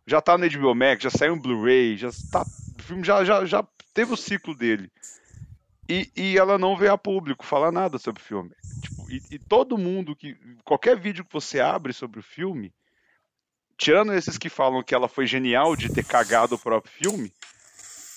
Já 0.09 0.19
tá 0.19 0.35
no 0.39 0.49
HBO 0.49 0.73
Max, 0.73 1.03
já 1.03 1.11
saiu 1.11 1.35
um 1.35 1.39
Blu-ray, 1.39 1.95
já 1.95 2.09
tá, 2.31 2.41
o 2.41 2.81
filme 2.81 3.03
já, 3.03 3.23
já, 3.23 3.45
já 3.45 3.63
teve 3.93 4.11
o 4.11 4.17
ciclo 4.17 4.55
dele. 4.55 4.91
E, 5.87 6.11
e 6.15 6.37
ela 6.37 6.57
não 6.57 6.75
veio 6.75 6.93
a 6.93 6.97
público 6.97 7.45
falar 7.45 7.71
nada 7.71 7.99
sobre 7.99 8.19
o 8.19 8.25
filme. 8.25 8.49
Tipo, 8.81 9.11
e, 9.11 9.21
e 9.35 9.37
todo 9.37 9.77
mundo 9.77 10.15
que. 10.15 10.35
Qualquer 10.63 10.99
vídeo 10.99 11.23
que 11.23 11.31
você 11.31 11.59
abre 11.59 11.93
sobre 11.93 12.19
o 12.19 12.23
filme, 12.23 12.73
tirando 13.77 14.13
esses 14.13 14.35
que 14.35 14.49
falam 14.49 14.81
que 14.83 14.95
ela 14.95 15.07
foi 15.07 15.27
genial 15.27 15.75
de 15.75 15.93
ter 15.93 16.03
cagado 16.03 16.55
o 16.55 16.59
próprio 16.59 16.91
filme, 16.91 17.31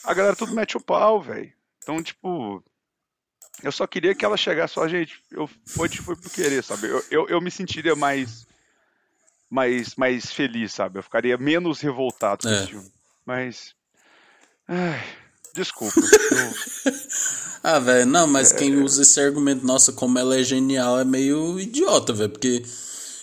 a 0.03 0.15
galera 0.15 0.35
tudo 0.35 0.55
mete 0.55 0.79
o 0.79 0.81
pau, 0.81 1.21
velho. 1.21 1.53
Então, 1.83 2.03
tipo. 2.03 2.65
Eu 3.63 3.71
só 3.71 3.87
queria 3.87 4.15
que 4.15 4.25
ela 4.25 4.37
chegasse 4.37 4.75
só, 4.75 4.89
gente, 4.89 5.23
eu 5.31 5.47
foi, 5.67 5.87
foi 5.91 6.17
por 6.17 6.33
querer, 6.33 6.65
sabe? 6.65 6.89
Eu, 6.89 7.05
eu, 7.11 7.29
eu 7.29 7.41
me 7.41 7.51
sentiria 7.51 7.95
mais 7.95 8.47
mais, 9.53 9.95
mais 9.97 10.33
feliz, 10.33 10.73
sabe? 10.73 10.99
Eu 10.99 11.03
ficaria 11.03 11.37
menos 11.37 11.81
revoltado 11.81 12.43
com 12.45 12.49
É. 12.49 12.57
esse 12.59 12.69
filme. 12.69 12.91
Mas. 13.27 13.75
Ai, 14.67 15.03
desculpa. 15.55 16.01
Eu- 16.01 16.93
Ah, 17.65 17.79
velho, 17.79 18.07
não, 18.07 18.25
É. 18.25 18.27
mas 18.27 18.51
quem 18.51 18.75
usa 18.83 19.03
esse 19.03 19.21
argumento, 19.21 19.65
nossa, 19.65 19.93
como 19.93 20.19
ela 20.19 20.37
é 20.37 20.43
genial, 20.43 20.99
é 20.99 21.05
meio 21.05 21.61
idiota, 21.61 22.13
velho, 22.13 22.31
porque, 22.31 22.61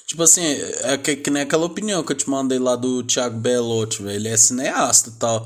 tipo 0.08 0.24
assim, 0.24 0.42
é 0.84 0.98
que, 0.98 1.18
que 1.18 1.30
nem 1.30 1.42
aquela 1.44 1.66
opinião 1.66 2.02
que 2.04 2.14
eu 2.14 2.16
te 2.16 2.30
mandei 2.30 2.58
lá 2.58 2.78
do 2.78 3.04
Thiago 3.04 3.38
Belotti, 3.38 4.02
velho, 4.02 4.16
ele 4.16 4.30
é 4.30 4.38
cineasta 4.38 5.10
e 5.10 5.14
tal. 5.20 5.46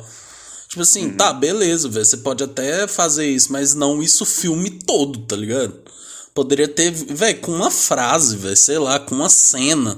Tipo 0.70 0.84
assim, 0.84 1.08
Uhum. 1.08 1.18
tá, 1.18 1.34
beleza, 1.34 1.90
velho, 1.90 2.06
você 2.06 2.18
pode 2.18 2.44
até 2.44 2.86
fazer 2.88 3.26
isso, 3.28 3.52
mas 3.52 3.74
não 3.74 4.04
isso 4.04 4.24
o 4.24 4.28
filme 4.28 4.70
todo, 4.70 5.22
tá 5.26 5.36
ligado? 5.36 5.74
Poderia 6.36 6.68
ter, 6.68 6.92
velho, 6.92 7.40
com 7.42 7.52
uma 7.52 7.72
frase, 7.72 8.38
velho, 8.38 8.56
sei 8.58 8.78
lá, 8.78 9.00
com 9.00 9.16
uma 9.16 9.30
cena, 9.30 9.98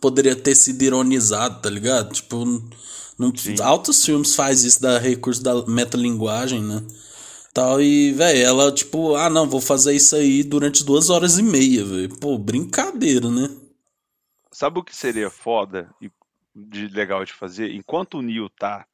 poderia 0.00 0.36
ter 0.36 0.54
sido 0.54 0.82
ironizado, 0.82 1.60
tá 1.62 1.70
ligado? 1.70 2.12
Tipo, 2.12 2.44
não, 3.18 3.32
altos 3.62 4.04
filmes 4.04 4.34
faz 4.34 4.64
isso 4.64 4.80
da 4.80 4.98
recurso 4.98 5.42
da 5.42 5.66
metalinguagem, 5.66 6.62
né? 6.62 6.82
tal. 7.56 7.80
E, 7.80 8.12
velho, 8.12 8.38
ela, 8.38 8.72
tipo, 8.72 9.16
ah, 9.16 9.30
não, 9.30 9.48
vou 9.48 9.62
fazer 9.62 9.94
isso 9.94 10.14
aí 10.14 10.44
durante 10.44 10.84
duas 10.84 11.08
horas 11.08 11.38
e 11.38 11.42
meia, 11.42 11.82
velho. 11.82 12.18
Pô, 12.20 12.36
brincadeira, 12.36 13.30
né? 13.30 13.48
Sabe 14.52 14.78
o 14.78 14.84
que 14.84 14.94
seria 14.94 15.30
foda 15.30 15.90
e 16.00 16.10
de 16.54 16.88
legal 16.88 17.24
de 17.24 17.32
fazer? 17.32 17.74
Enquanto 17.74 18.18
o 18.18 18.22
Neo 18.22 18.50
tá 18.50 18.86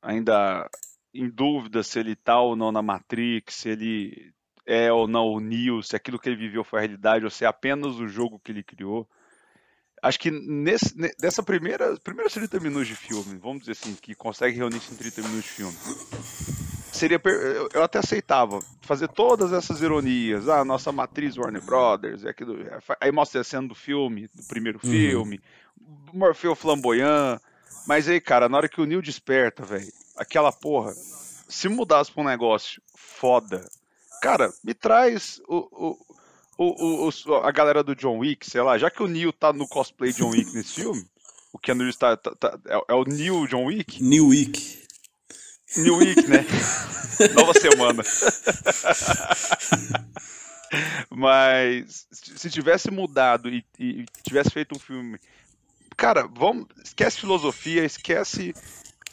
ainda 0.00 0.68
em 1.14 1.28
dúvida 1.28 1.82
se 1.82 2.00
ele 2.00 2.16
tá 2.16 2.40
ou 2.40 2.56
não 2.56 2.72
na 2.72 2.82
Matrix, 2.82 3.54
se 3.54 3.68
ele 3.68 4.32
é 4.66 4.92
ou 4.92 5.06
não 5.06 5.26
o 5.26 5.40
Neo, 5.40 5.82
se 5.82 5.94
aquilo 5.94 6.18
que 6.18 6.28
ele 6.28 6.36
viveu 6.36 6.64
foi 6.64 6.80
a 6.80 6.82
realidade 6.82 7.24
ou 7.24 7.30
se 7.30 7.44
é 7.44 7.48
apenas 7.48 7.96
o 7.96 8.08
jogo 8.08 8.40
que 8.40 8.50
ele 8.50 8.62
criou. 8.62 9.08
Acho 10.02 10.18
que 10.18 10.30
nesse, 10.32 10.98
ne- 10.98 11.12
nessa 11.22 11.42
primeira, 11.44 11.96
primeiros 12.02 12.34
30 12.34 12.58
minutos 12.58 12.88
de 12.88 12.96
filme, 12.96 13.38
vamos 13.38 13.60
dizer 13.60 13.72
assim, 13.72 13.94
que 13.94 14.14
consegue 14.16 14.56
reunir 14.58 14.78
isso 14.78 14.92
em 14.92 14.96
30 14.96 15.22
minutos 15.22 15.44
de 15.44 15.50
filme, 15.52 15.76
seria 16.90 17.18
per- 17.18 17.68
eu, 17.72 17.82
até 17.82 17.98
aceitava 18.00 18.62
fazer 18.82 19.08
todas 19.08 19.52
essas 19.52 19.80
ironias, 19.80 20.48
ah, 20.48 20.64
nossa 20.64 20.90
matriz 20.92 21.36
Warner 21.36 21.62
Brothers, 21.62 22.24
é 22.24 22.30
aquilo, 22.30 22.60
é, 22.62 22.78
aí 23.00 23.12
mostra 23.12 23.40
a 23.40 23.44
cena 23.44 23.68
do 23.68 23.74
filme, 23.74 24.28
do 24.34 24.42
primeiro 24.42 24.80
Uhum. 24.82 24.90
filme, 24.90 25.40
Morfeu 26.12 26.54
flamboyant, 26.54 27.40
mas 27.86 28.08
aí, 28.08 28.20
cara, 28.20 28.48
na 28.48 28.56
hora 28.58 28.68
que 28.68 28.80
o 28.80 28.84
Neil 28.84 29.00
desperta, 29.00 29.64
velho, 29.64 29.92
aquela 30.16 30.52
porra, 30.52 30.94
se 31.48 31.68
mudasse 31.68 32.10
pra 32.12 32.22
um 32.22 32.26
negócio 32.26 32.82
foda, 32.94 33.70
cara, 34.20 34.52
me 34.62 34.74
traz 34.74 35.40
o, 35.48 35.56
o, 35.70 36.11
o, 36.70 37.08
o- 37.08 37.34
a 37.44 37.50
galera 37.50 37.82
do 37.82 37.94
John 37.96 38.18
Wick, 38.18 38.48
sei 38.48 38.60
lá, 38.62 38.78
já 38.78 38.90
que 38.90 39.02
o 39.02 39.06
Neil 39.08 39.32
tá 39.32 39.52
no 39.52 39.66
cosplay 39.68 40.12
John 40.12 40.30
Wick 40.30 40.52
nesse 40.54 40.74
filme, 40.74 41.04
o 41.52 41.58
Keanu 41.58 41.80
Reeves 41.80 41.96
tá, 41.96 42.16
tá- 42.16 42.34
tá- 42.34 42.58
é, 42.66 42.80
é 42.88 42.94
o 42.94 43.04
Neil 43.04 43.46
John 43.46 43.64
Wick, 43.66 44.02
New 44.02 44.28
Week. 44.28 44.82
New 45.76 45.96
Week, 45.96 46.20
né? 46.28 46.44
Nova 47.34 47.52
semana. 47.54 48.02
Mas 51.10 52.06
se 52.10 52.38
se 52.38 52.50
tivesse 52.50 52.90
mudado 52.90 53.48
e, 53.48 53.64
e 53.78 54.04
tivesse 54.22 54.50
feito 54.50 54.74
um 54.76 54.78
filme. 54.78 55.18
Cara, 55.96 56.26
vamos. 56.26 56.66
Esquece 56.84 57.20
filosofia, 57.20 57.84
esquece. 57.84 58.54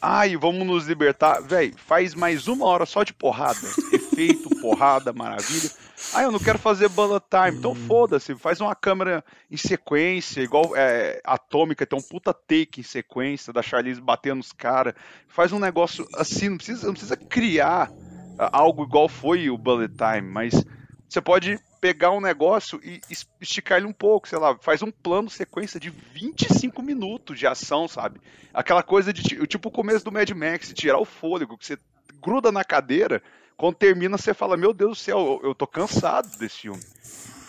Ai, 0.02 0.34
vamos 0.34 0.66
nos 0.66 0.86
libertar. 0.86 1.42
Véi, 1.42 1.74
faz 1.76 2.14
mais 2.14 2.48
uma 2.48 2.64
hora 2.64 2.86
só 2.86 3.02
de 3.02 3.12
porrada. 3.12 3.58
Efeito, 3.92 4.48
porrada, 4.60 5.12
maravilha. 5.12 5.70
Ah, 6.14 6.22
eu 6.22 6.32
não 6.32 6.38
quero 6.38 6.58
fazer 6.58 6.88
bullet 6.88 7.22
time. 7.28 7.58
Então 7.58 7.74
foda-se, 7.74 8.34
faz 8.34 8.62
uma 8.62 8.74
câmera 8.74 9.22
em 9.50 9.58
sequência, 9.58 10.40
igual 10.40 10.74
é, 10.74 11.20
atômica, 11.22 11.84
tem 11.84 11.98
um 11.98 12.02
puta 12.02 12.32
take 12.32 12.80
em 12.80 12.82
sequência 12.82 13.52
da 13.52 13.62
Charlize 13.62 14.00
batendo 14.00 14.38
nos 14.38 14.52
caras. 14.52 14.94
Faz 15.28 15.52
um 15.52 15.58
negócio 15.58 16.08
assim, 16.14 16.48
não 16.48 16.56
precisa, 16.56 16.86
não 16.86 16.94
precisa 16.94 17.16
criar 17.16 17.92
ah, 18.38 18.58
algo 18.58 18.84
igual 18.84 19.06
foi 19.06 19.50
o 19.50 19.58
bullet 19.58 19.94
time, 19.94 20.26
mas 20.26 20.64
você 21.06 21.20
pode 21.20 21.58
pegar 21.80 22.10
um 22.10 22.20
negócio 22.20 22.80
e 22.84 23.00
es- 23.10 23.26
esticar 23.40 23.78
ele 23.78 23.86
um 23.86 23.92
pouco, 23.92 24.28
sei 24.28 24.38
lá, 24.38 24.56
faz 24.60 24.82
um 24.82 24.90
plano 24.90 25.30
sequência 25.30 25.80
de 25.80 25.90
25 25.90 26.82
minutos 26.82 27.38
de 27.38 27.46
ação, 27.46 27.88
sabe? 27.88 28.20
Aquela 28.52 28.82
coisa 28.82 29.12
de 29.12 29.22
ti- 29.22 29.46
tipo 29.46 29.68
o 29.68 29.72
começo 29.72 30.04
do 30.04 30.12
Mad 30.12 30.28
Max, 30.30 30.72
tirar 30.74 30.98
o 30.98 31.04
fôlego, 31.04 31.56
que 31.56 31.64
você 31.66 31.78
gruda 32.20 32.52
na 32.52 32.62
cadeira, 32.64 33.22
quando 33.56 33.76
termina 33.76 34.18
você 34.18 34.34
fala, 34.34 34.56
meu 34.56 34.72
Deus 34.72 34.98
do 34.98 35.02
céu, 35.02 35.40
eu, 35.42 35.54
tô 35.54 35.66
cansado 35.66 36.36
desse 36.38 36.60
filme. 36.60 36.80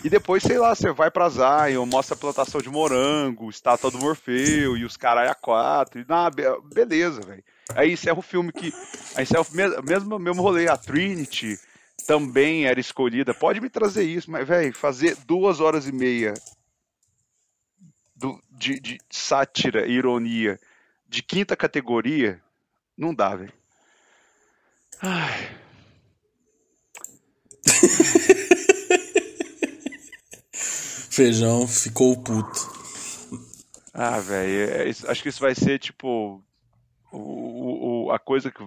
E 0.03 0.09
depois, 0.09 0.41
sei 0.41 0.57
lá, 0.57 0.73
você 0.73 0.91
vai 0.91 1.11
pra 1.11 1.29
Zion, 1.29 1.85
mostra 1.85 2.15
a 2.15 2.17
plantação 2.19 2.59
de 2.59 2.69
morango, 2.69 3.50
estátua 3.50 3.91
do 3.91 4.00
Morfeu 4.00 4.75
e 4.75 4.83
os 4.83 4.97
caras 4.97 5.29
a 5.29 5.35
quatro, 5.35 6.00
e, 6.01 6.05
ah, 6.09 6.29
be- 6.29 6.43
beleza, 6.73 7.21
velho. 7.21 7.43
Aí 7.75 7.93
encerra 7.93 8.17
o 8.17 8.21
filme 8.23 8.51
que. 8.51 8.73
Aí 9.15 9.23
encerra 9.23 9.43
o 9.43 9.55
mes- 9.55 9.81
mesmo, 9.83 10.17
mesmo 10.19 10.41
rolê, 10.41 10.67
a 10.67 10.75
Trinity 10.75 11.57
também 12.05 12.65
era 12.65 12.79
escolhida. 12.79 13.34
Pode 13.34 13.62
me 13.62 13.70
trazer 13.70 14.03
isso, 14.03 14.29
mas, 14.31 14.48
velho, 14.48 14.74
fazer 14.74 15.15
duas 15.25 15.60
horas 15.60 15.88
e 15.88 15.91
meia 15.91 16.34
do- 18.15 18.41
de, 18.51 18.79
de 18.79 18.98
sátira 19.10 19.86
e 19.88 19.91
ironia 19.93 20.60
de 21.08 21.22
quinta 21.22 21.55
categoria, 21.55 22.41
não 22.98 23.13
dá, 23.13 23.36
velho. 23.36 23.53
Ai. 25.01 25.58
Feijão 30.53 31.67
ficou 31.67 32.22
puto. 32.22 32.72
Ah, 33.93 34.20
velho, 34.20 34.72
é, 34.72 34.89
acho 34.89 35.22
que 35.22 35.29
isso 35.29 35.41
vai 35.41 35.53
ser 35.53 35.79
tipo 35.79 36.41
o, 37.12 38.05
o, 38.05 38.12
a 38.12 38.17
coisa 38.20 38.50
que, 38.50 38.63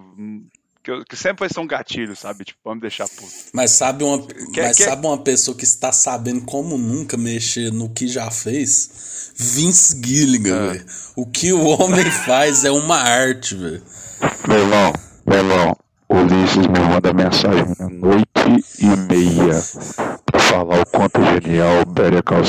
que, 0.85 1.05
que, 1.05 1.17
sempre 1.17 1.39
vai 1.39 1.49
ser 1.49 1.59
um 1.59 1.67
gatilho, 1.67 2.15
sabe? 2.15 2.45
Tipo, 2.45 2.59
vamos 2.63 2.81
deixar 2.81 3.09
puto. 3.09 3.31
Mas 3.51 3.71
sabe 3.71 4.03
uma, 4.03 4.21
quer, 4.53 4.67
mas 4.67 4.77
quer... 4.77 4.85
sabe 4.85 5.07
uma 5.07 5.17
pessoa 5.17 5.57
que 5.57 5.63
está 5.63 5.91
sabendo 5.91 6.41
como 6.41 6.77
nunca 6.77 7.17
mexer 7.17 7.71
no 7.71 7.89
que 7.89 8.07
já 8.07 8.29
fez? 8.29 9.33
Vince 9.35 9.99
Gilligan, 10.03 10.55
ah. 10.55 10.73
velho. 10.73 10.85
O 11.15 11.25
que 11.25 11.51
o 11.51 11.65
homem 11.65 12.05
faz 12.25 12.63
é 12.63 12.71
uma 12.71 12.97
arte, 12.97 13.55
velho. 13.55 13.81
Meu 14.47 14.59
irmão, 14.59 14.93
meu 15.25 15.37
irmão, 15.39 15.77
Ulisses 16.07 16.67
me 16.67 16.79
manda 16.79 17.11
mensagem 17.11 17.65
noite 17.89 18.63
e 18.79 18.85
meia 18.85 19.61
pra 20.25 20.39
falar 20.39 20.81
o 20.81 20.85
quanto 20.85 21.19
é 21.19 21.41
genial 21.41 21.83
Better 21.85 22.23
Call 22.23 22.43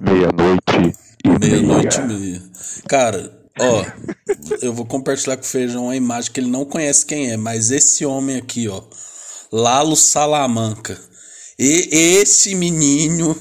Meia-noite 0.00 0.96
e 1.22 1.28
meia. 1.28 1.38
Meia-noite 1.38 2.00
e 2.00 2.04
meia. 2.04 2.42
Cara, 2.88 3.30
ó, 3.58 3.84
eu 4.62 4.72
vou 4.72 4.86
compartilhar 4.86 5.36
com 5.36 5.42
o 5.42 5.46
Feijão 5.46 5.84
uma 5.84 5.96
imagem 5.96 6.32
que 6.32 6.40
ele 6.40 6.50
não 6.50 6.64
conhece 6.64 7.04
quem 7.04 7.30
é, 7.30 7.36
mas 7.36 7.70
esse 7.70 8.04
homem 8.04 8.36
aqui, 8.36 8.68
ó, 8.68 8.82
Lalo 9.52 9.96
Salamanca. 9.96 11.00
E 11.58 11.88
esse 11.90 12.54
menino, 12.54 13.34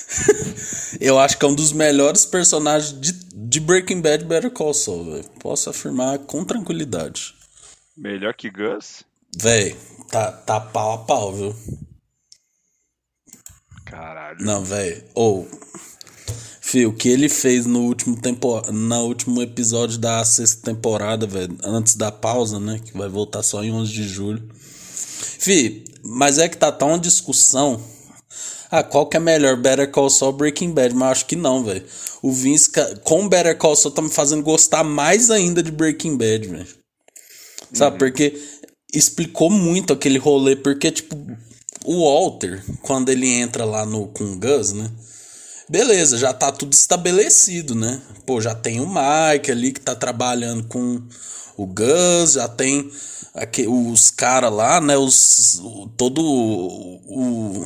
eu 1.00 1.18
acho 1.18 1.36
que 1.36 1.44
é 1.44 1.48
um 1.48 1.54
dos 1.54 1.72
melhores 1.72 2.24
personagens 2.24 2.98
de, 3.00 3.12
de 3.12 3.60
Breaking 3.60 4.00
Bad 4.00 4.24
Better 4.24 4.50
Call 4.50 4.72
Saul, 4.72 5.12
velho. 5.12 5.24
Posso 5.40 5.68
afirmar 5.70 6.20
com 6.20 6.44
tranquilidade. 6.44 7.34
Melhor 7.96 8.34
que 8.34 8.50
Gus? 8.50 9.04
Véi, 9.36 9.76
tá, 10.10 10.30
tá 10.30 10.60
pau 10.60 10.92
a 10.92 10.98
pau, 10.98 11.34
viu? 11.34 11.56
Caralho. 13.86 14.38
Não, 14.40 14.64
velho. 14.64 15.04
Ou. 15.14 15.48
Oh, 15.50 15.85
Fio, 16.66 16.90
o 16.90 16.92
que 16.92 17.08
ele 17.08 17.28
fez 17.28 17.64
no 17.64 17.82
último 17.82 18.20
tempo, 18.20 18.60
no 18.72 19.04
último 19.04 19.40
episódio 19.40 19.98
da 19.98 20.24
sexta 20.24 20.62
temporada, 20.62 21.24
velho, 21.24 21.56
antes 21.62 21.94
da 21.94 22.10
pausa, 22.10 22.58
né, 22.58 22.80
que 22.84 22.98
vai 22.98 23.08
voltar 23.08 23.44
só 23.44 23.62
em 23.62 23.70
11 23.70 23.92
de 23.92 24.02
julho. 24.02 24.42
Fih, 25.38 25.84
mas 26.02 26.38
é 26.38 26.48
que 26.48 26.56
tá 26.56 26.72
tão 26.72 26.88
uma 26.88 26.98
discussão. 26.98 27.80
Ah, 28.68 28.82
qual 28.82 29.06
que 29.06 29.16
é 29.16 29.20
melhor, 29.20 29.56
Better 29.56 29.88
Call 29.92 30.10
Saul 30.10 30.32
ou 30.32 30.38
Breaking 30.38 30.72
Bad? 30.72 30.92
Mas 30.92 31.12
acho 31.12 31.26
que 31.26 31.36
não, 31.36 31.62
velho. 31.62 31.84
O 32.20 32.32
Vince 32.32 32.68
com 33.04 33.28
Better 33.28 33.56
Call 33.56 33.76
Saul 33.76 33.94
tá 33.94 34.02
me 34.02 34.10
fazendo 34.10 34.42
gostar 34.42 34.82
mais 34.82 35.30
ainda 35.30 35.62
de 35.62 35.70
Breaking 35.70 36.16
Bad, 36.16 36.48
velho. 36.48 36.66
Sabe, 37.72 37.92
uhum. 37.92 37.98
porque 37.98 38.42
explicou 38.92 39.50
muito 39.50 39.92
aquele 39.92 40.18
rolê, 40.18 40.56
porque, 40.56 40.90
tipo, 40.90 41.16
o 41.84 42.04
Walter, 42.04 42.60
quando 42.82 43.08
ele 43.08 43.28
entra 43.28 43.64
lá 43.64 43.86
no, 43.86 44.08
com 44.08 44.24
o 44.24 44.36
Gus, 44.36 44.72
né? 44.72 44.90
Beleza, 45.68 46.16
já 46.16 46.32
tá 46.32 46.52
tudo 46.52 46.74
estabelecido, 46.74 47.74
né? 47.74 48.00
Pô, 48.24 48.40
já 48.40 48.54
tem 48.54 48.80
o 48.80 48.86
Mike 48.86 49.50
ali 49.50 49.72
que 49.72 49.80
tá 49.80 49.96
trabalhando 49.96 50.62
com 50.68 51.02
o 51.56 51.66
Gus, 51.66 52.32
já 52.32 52.48
tem 52.48 52.90
aqui, 53.36 53.66
os 53.68 54.10
caras 54.10 54.52
lá, 54.52 54.80
né? 54.80 54.96
Os, 54.96 55.60
o, 55.62 55.88
todo 55.96 56.22
o, 56.22 57.64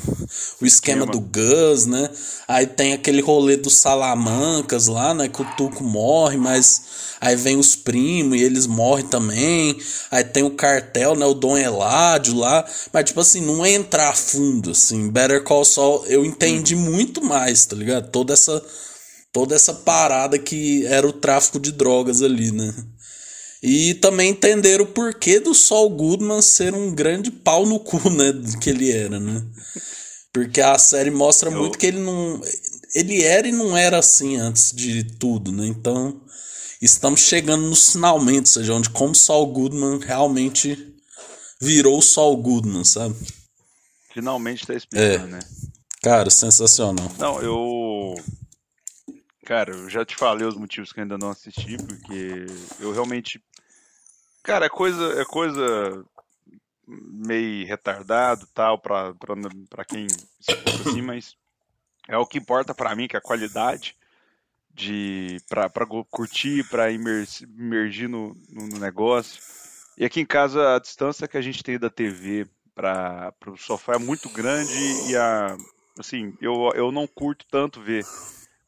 o, 0.61 0.67
esquema, 0.67 1.07
do 1.07 1.21
Gus, 1.21 1.87
né? 1.87 2.11
Aí 2.47 2.67
tem 2.67 2.93
aquele 2.93 3.23
rolê 3.23 3.57
dos 3.57 3.75
Salamancas 3.75 4.89
lá, 4.89 5.15
né? 5.15 5.29
Que 5.29 5.41
o 5.41 5.57
Tuco 5.57 5.85
morre, 5.85 6.37
mas 6.37 6.83
aí 7.21 7.37
vem 7.37 7.57
os 7.57 7.77
primos 7.77 8.39
e 8.39 8.43
eles 8.43 8.67
morrem 8.67 9.07
também. 9.07 9.79
Aí 10.11 10.25
tem 10.25 10.43
o 10.43 10.51
cartel, 10.51 11.15
né? 11.15 11.25
O 11.25 11.35
Dom 11.35 11.57
Eládio 11.57 12.37
lá. 12.37 12.65
Mas, 12.93 13.05
tipo 13.05 13.21
assim, 13.21 13.41
não 13.41 13.65
é 13.65 13.71
entrar 13.73 14.11
a 14.11 14.15
fundo, 14.15 14.73
assim. 14.73 15.09
Better 15.09 15.45
Call 15.45 15.65
Saul, 15.65 16.05
eu 16.07 16.25
entendi 16.25 16.75
hum. 16.75 16.81
muito 16.81 17.25
mais, 17.25 17.65
tá 17.65 17.77
ligado? 17.77 18.11
Toda 18.11 18.35
essa, 18.35 18.63
toda 19.33 19.55
essa 19.55 19.73
parada 19.73 20.39
que 20.39 20.85
era 20.87 21.07
o 21.07 21.13
tráfico 21.13 21.61
de 21.61 21.71
drogas 21.71 22.23
ali, 22.23 22.51
né? 22.51 22.75
E 23.63 23.95
também 23.95 24.31
entender 24.31 24.81
o 24.81 24.87
porquê 24.87 25.39
do 25.39 25.55
Saul 25.55 25.91
Goodman 25.91 26.41
ser 26.41 26.75
um 26.75 26.95
grande 26.95 27.31
pau 27.31 27.67
no 27.67 27.79
cu, 27.79 28.09
né? 28.09 28.33
Que 28.61 28.71
ele 28.71 28.91
era, 28.91 29.21
né? 29.21 29.45
Porque 30.33 30.61
a 30.61 30.79
série 30.79 31.11
mostra 31.11 31.51
eu... 31.51 31.59
muito 31.59 31.79
que 31.79 31.87
ele 31.87 31.99
não. 31.99 32.41
Ele 32.95 33.23
era 33.23 33.47
e 33.47 33.53
não 33.53 33.77
era 33.77 33.99
assim 33.99 34.37
antes 34.37 34.73
de 34.73 35.05
tudo, 35.05 35.53
né? 35.53 35.67
Então, 35.67 36.21
estamos 36.81 37.21
chegando 37.21 37.69
nos 37.69 37.93
finalmente, 37.93 38.41
ou 38.41 38.47
seja, 38.47 38.75
onde 38.75 38.91
como 38.91 39.15
Saul 39.15 39.47
Goodman 39.49 39.99
realmente 39.99 40.91
virou 41.61 41.99
o 41.99 42.03
Saul 42.03 42.37
Goodman, 42.39 42.85
sabe? 42.85 43.15
Finalmente 44.13 44.67
tá 44.67 44.75
explicando, 44.75 45.27
é. 45.27 45.39
né? 45.39 45.41
Cara, 46.03 46.31
sensacional. 46.31 47.13
Não, 47.19 47.41
eu. 47.43 48.15
Cara, 49.45 49.75
eu 49.75 49.91
já 49.91 50.05
te 50.05 50.17
falei 50.17 50.47
os 50.47 50.57
motivos 50.57 50.93
que 50.93 51.01
eu 51.01 51.03
ainda 51.03 51.19
não 51.19 51.31
assisti, 51.31 51.77
porque 51.77 52.47
eu 52.79 52.93
realmente 52.93 53.41
Cara, 54.43 54.67
é 54.67 54.69
coisa, 54.69 55.21
é 55.21 55.25
coisa 55.25 56.05
meio 56.87 57.67
retardado 57.67 58.47
tal 58.53 58.79
para 58.79 59.15
para 59.69 59.85
quem 59.85 60.09
se 60.09 60.53
assim, 60.81 61.03
mas 61.03 61.37
é 62.09 62.17
o 62.17 62.27
que 62.27 62.39
importa 62.39 62.75
para 62.75 62.95
mim 62.97 63.07
que 63.07 63.15
é 63.15 63.19
a 63.19 63.23
qualidade 63.23 63.97
de 64.75 65.37
para 65.49 65.71
curtir, 66.11 66.65
para 66.69 66.91
imergir 66.91 68.09
no, 68.09 68.35
no, 68.49 68.79
negócio. 68.79 69.41
E 69.97 70.05
aqui 70.05 70.21
em 70.21 70.27
casa 70.27 70.77
a 70.77 70.79
distância 70.79 71.29
que 71.29 71.37
a 71.37 71.43
gente 71.43 71.63
tem 71.63 71.79
da 71.79 71.91
TV 71.91 72.47
para 72.75 73.33
o 73.47 73.57
sofá 73.57 73.95
é 73.95 73.99
muito 73.99 74.29
grande 74.31 74.73
e 75.09 75.17
a 75.17 75.57
assim, 75.99 76.35
eu, 76.41 76.71
eu 76.75 76.91
não 76.91 77.07
curto 77.07 77.45
tanto 77.51 77.81
ver 77.81 78.05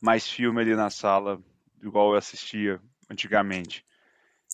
mais 0.00 0.28
filme 0.28 0.60
ali 0.60 0.74
na 0.74 0.90
sala 0.90 1.40
igual 1.82 2.12
eu 2.12 2.18
assistia 2.18 2.80
antigamente. 3.10 3.84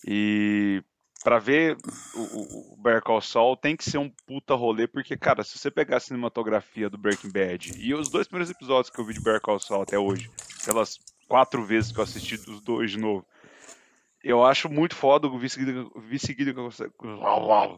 E 0.05 0.81
para 1.23 1.39
ver 1.39 1.77
o, 2.15 2.73
o 2.73 2.77
Better 2.77 3.01
Call 3.01 3.57
tem 3.57 3.75
que 3.75 3.83
ser 3.83 3.97
um 3.97 4.09
puta 4.25 4.55
rolê, 4.55 4.87
porque, 4.87 5.17
cara, 5.17 5.43
se 5.43 5.57
você 5.57 5.69
pegar 5.69 5.97
a 5.97 5.99
cinematografia 5.99 6.89
do 6.89 6.97
Breaking 6.97 7.31
Bad 7.31 7.73
e 7.77 7.93
os 7.93 8.09
dois 8.09 8.27
primeiros 8.27 8.49
episódios 8.49 8.89
que 8.89 8.99
eu 8.99 9.05
vi 9.05 9.13
de 9.13 9.21
Better 9.21 9.41
Call 9.41 9.59
até 9.81 9.97
hoje, 9.97 10.29
pelas 10.65 10.99
quatro 11.27 11.63
vezes 11.63 11.91
que 11.91 11.99
eu 11.99 12.03
assisti 12.03 12.37
dos 12.37 12.61
dois 12.61 12.91
de 12.91 12.97
novo, 12.97 13.25
eu 14.23 14.43
acho 14.43 14.69
muito 14.69 14.95
foda 14.95 15.27
o 15.27 15.37
Vince 15.37 15.59
Gilligan, 15.59 15.89
Gilligan, 16.11 16.63
consegue, 16.63 16.93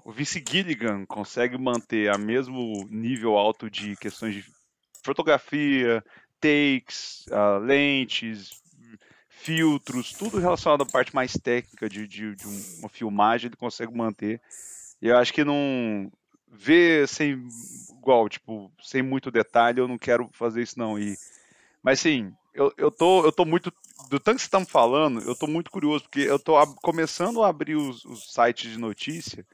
o 0.03 0.11
Vince 0.11 0.43
Gilligan 0.47 1.05
consegue 1.05 1.57
manter 1.57 2.09
a 2.09 2.17
mesmo 2.17 2.87
nível 2.89 3.37
alto 3.37 3.69
de 3.69 3.95
questões 3.95 4.35
de 4.35 4.45
fotografia, 5.03 6.03
takes, 6.39 7.25
uh, 7.27 7.59
lentes, 7.59 8.61
filtros, 9.41 10.13
tudo 10.13 10.39
relacionado 10.39 10.83
à 10.83 10.85
parte 10.85 11.15
mais 11.15 11.33
técnica 11.33 11.89
de, 11.89 12.07
de, 12.07 12.35
de 12.35 12.45
uma 12.79 12.89
filmagem, 12.89 13.47
ele 13.47 13.55
consegue 13.55 13.95
manter. 13.95 14.39
E 15.01 15.07
eu 15.07 15.17
acho 15.17 15.33
que 15.33 15.43
não 15.43 16.11
ver 16.47 17.07
sem 17.07 17.47
igual, 17.89 18.29
tipo, 18.29 18.71
sem 18.81 19.01
muito 19.01 19.31
detalhe, 19.31 19.79
eu 19.79 19.87
não 19.87 19.97
quero 19.97 20.29
fazer 20.33 20.61
isso 20.61 20.77
não. 20.77 20.99
E 20.99 21.17
mas 21.81 21.99
sim, 21.99 22.31
eu, 22.53 22.71
eu 22.77 22.91
tô 22.91 23.25
eu 23.25 23.31
tô 23.31 23.45
muito 23.45 23.73
do 24.09 24.19
tanto 24.19 24.37
que 24.37 24.43
estamos 24.43 24.69
falando, 24.69 25.21
eu 25.21 25.35
tô 25.35 25.47
muito 25.47 25.71
curioso 25.71 26.03
porque 26.03 26.21
eu 26.21 26.37
tô 26.37 26.53
começando 26.77 27.41
a 27.41 27.47
abrir 27.47 27.75
os, 27.75 28.05
os 28.05 28.31
sites 28.31 28.71
de 28.71 28.77
notícia 28.77 29.45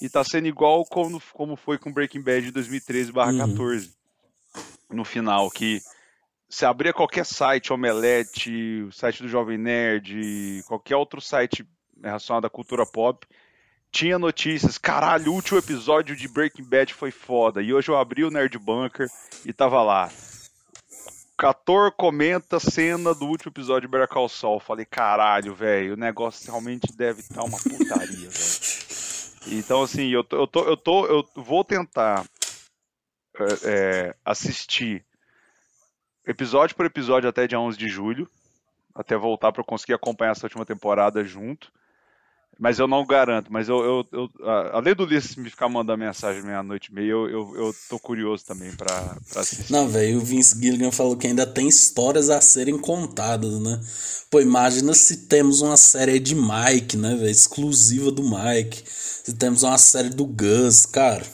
e 0.00 0.10
tá 0.10 0.22
sendo 0.24 0.48
igual 0.48 0.84
como, 0.84 1.22
como 1.32 1.56
foi 1.56 1.78
com 1.78 1.92
Breaking 1.92 2.22
Bad 2.22 2.50
de 2.50 2.60
2013/14 2.60 3.88
uhum. 3.88 4.96
no 4.96 5.04
final 5.04 5.50
que 5.50 5.80
você 6.52 6.66
abria 6.66 6.92
qualquer 6.92 7.24
site, 7.24 7.72
Omelete, 7.72 8.82
o 8.82 8.92
site 8.92 9.22
do 9.22 9.28
Jovem 9.28 9.56
Nerd, 9.56 10.62
qualquer 10.66 10.96
outro 10.96 11.18
site 11.18 11.66
relacionado 12.02 12.44
à 12.44 12.50
cultura 12.50 12.84
pop, 12.84 13.26
tinha 13.90 14.18
notícias. 14.18 14.76
Caralho, 14.76 15.32
o 15.32 15.34
último 15.34 15.58
episódio 15.58 16.14
de 16.14 16.28
Breaking 16.28 16.64
Bad 16.64 16.92
foi 16.92 17.10
foda. 17.10 17.62
E 17.62 17.72
hoje 17.72 17.88
eu 17.88 17.96
abri 17.96 18.22
o 18.22 18.30
Nerd 18.30 18.58
Bunker 18.58 19.08
e 19.46 19.52
tava 19.52 19.82
lá. 19.82 20.10
Cator 21.38 21.90
comenta 21.92 22.60
cena 22.60 23.14
do 23.14 23.24
último 23.24 23.50
episódio 23.50 23.88
de 23.88 23.96
Better 23.96 24.28
Saul. 24.28 24.60
Falei, 24.60 24.84
caralho, 24.84 25.54
velho, 25.54 25.94
o 25.94 25.96
negócio 25.96 26.50
realmente 26.50 26.94
deve 26.94 27.20
estar 27.20 27.36
tá 27.36 27.44
uma 27.44 27.56
putaria, 27.56 28.28
velho. 28.28 29.58
Então, 29.58 29.82
assim, 29.82 30.08
eu 30.10 30.22
tô, 30.22 30.36
eu 30.36 30.46
tô, 30.46 30.64
eu 30.64 30.76
tô, 30.76 31.06
eu 31.06 31.26
vou 31.34 31.64
tentar 31.64 32.26
é 33.64 34.14
assistir 34.22 35.02
episódio 36.26 36.76
por 36.76 36.86
episódio 36.86 37.28
até 37.28 37.46
dia 37.46 37.58
11 37.60 37.76
de 37.78 37.88
julho, 37.88 38.28
até 38.94 39.16
voltar 39.16 39.52
para 39.52 39.64
conseguir 39.64 39.94
acompanhar 39.94 40.32
essa 40.32 40.46
última 40.46 40.64
temporada 40.66 41.24
junto. 41.24 41.70
Mas 42.60 42.78
eu 42.78 42.86
não 42.86 43.04
garanto, 43.06 43.50
mas 43.50 43.66
eu, 43.68 43.82
eu, 43.82 44.06
eu 44.12 44.50
além 44.72 44.94
do 44.94 45.04
Ulisses 45.04 45.36
me 45.36 45.48
ficar 45.48 45.70
mandando 45.70 45.98
mensagem 46.04 46.42
meia-noite 46.42 46.92
e 46.92 46.94
meia, 46.94 47.10
eu, 47.10 47.28
eu, 47.28 47.56
eu 47.56 47.74
tô 47.88 47.98
curioso 47.98 48.44
também 48.44 48.70
pra, 48.76 49.16
pra 49.32 49.40
assistir. 49.40 49.72
Não, 49.72 49.88
velho, 49.88 50.18
o 50.18 50.20
Vince 50.20 50.60
Gilligan 50.60 50.92
falou 50.92 51.16
que 51.16 51.26
ainda 51.26 51.46
tem 51.46 51.66
histórias 51.66 52.28
a 52.28 52.42
serem 52.42 52.78
contadas, 52.78 53.58
né? 53.58 53.80
Pô, 54.30 54.38
imagina 54.38 54.92
se 54.92 55.26
temos 55.28 55.62
uma 55.62 55.78
série 55.78 56.20
de 56.20 56.34
Mike, 56.34 56.96
né, 56.98 57.16
velho? 57.16 57.30
Exclusiva 57.30 58.10
do 58.12 58.22
Mike. 58.22 58.84
Se 58.86 59.32
temos 59.34 59.62
uma 59.62 59.78
série 59.78 60.10
do 60.10 60.26
Gus, 60.26 60.84
cara. 60.84 61.24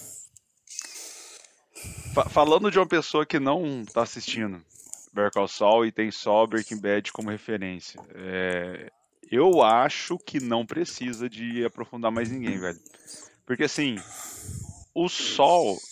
fa- 2.14 2.28
falando 2.28 2.70
de 2.70 2.78
uma 2.78 2.86
pessoa 2.86 3.26
que 3.26 3.40
não 3.40 3.84
tá 3.92 4.02
assistindo 4.02 4.62
Better 5.12 5.32
Call 5.32 5.48
Saul 5.48 5.86
e 5.86 5.92
tem 5.92 6.10
só 6.10 6.46
Breaking 6.46 6.78
Bad 6.78 7.12
como 7.12 7.30
referência, 7.30 8.00
é, 8.14 8.90
eu 9.30 9.62
acho 9.62 10.18
que 10.18 10.40
não 10.40 10.64
precisa 10.64 11.28
de 11.28 11.64
aprofundar 11.64 12.10
mais 12.10 12.30
ninguém, 12.30 12.58
velho. 12.58 12.80
Porque 13.46 13.64
assim, 13.64 13.98
o 14.94 15.08
Sol. 15.08 15.82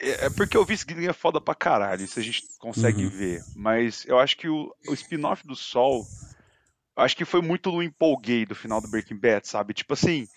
É 0.00 0.26
é 0.26 0.30
porque 0.30 0.56
o 0.56 0.64
Vince 0.64 0.84
Gilligan 0.88 1.10
é 1.10 1.12
foda 1.12 1.40
pra 1.40 1.54
caralho, 1.56 2.04
isso 2.04 2.18
a 2.20 2.22
gente 2.22 2.44
consegue 2.58 3.02
Uhum. 3.04 3.10
ver. 3.10 3.44
Mas 3.54 4.04
eu 4.06 4.18
acho 4.18 4.36
que 4.36 4.48
o, 4.48 4.72
o 4.86 4.94
spin-off 4.94 5.46
do 5.46 5.56
Sol. 5.56 6.08
eu 6.96 7.02
Acho 7.02 7.16
que 7.16 7.24
foi 7.24 7.42
muito 7.42 7.72
no 7.72 7.82
empolguei 7.82 8.46
do 8.46 8.54
final 8.54 8.80
do 8.80 8.86
Breaking 8.88 9.16
Bad, 9.16 9.46
sabe? 9.48 9.74
Tipo 9.74 9.94
assim. 9.94 10.28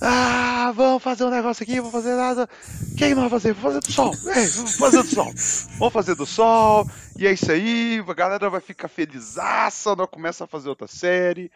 Ah, 0.00 0.72
vamos 0.74 1.02
fazer 1.02 1.24
um 1.24 1.30
negócio 1.30 1.62
aqui, 1.62 1.76
vamos 1.76 1.92
fazer 1.92 2.14
nada. 2.14 2.48
O 2.92 2.96
que, 2.96 3.08
que 3.08 3.14
nós 3.14 3.30
vamos 3.30 3.30
fazer? 3.30 3.54
Vamos 3.54 3.62
fazer 3.62 3.80
do 3.80 3.92
sol. 3.92 4.14
Ei, 4.34 4.46
vamos 4.46 4.76
fazer 4.76 5.02
do 5.02 5.08
sol. 5.08 5.32
Vamos 5.78 5.92
fazer 5.94 6.14
do 6.14 6.26
sol. 6.26 6.86
E 7.18 7.26
é 7.26 7.32
isso 7.32 7.50
aí. 7.50 8.04
A 8.06 8.14
galera 8.14 8.50
vai 8.50 8.60
ficar 8.60 8.88
felizaça. 8.88 9.96
Nós 9.96 10.08
começa 10.10 10.44
a 10.44 10.46
fazer 10.46 10.68
outra 10.68 10.86
série. 10.86 11.50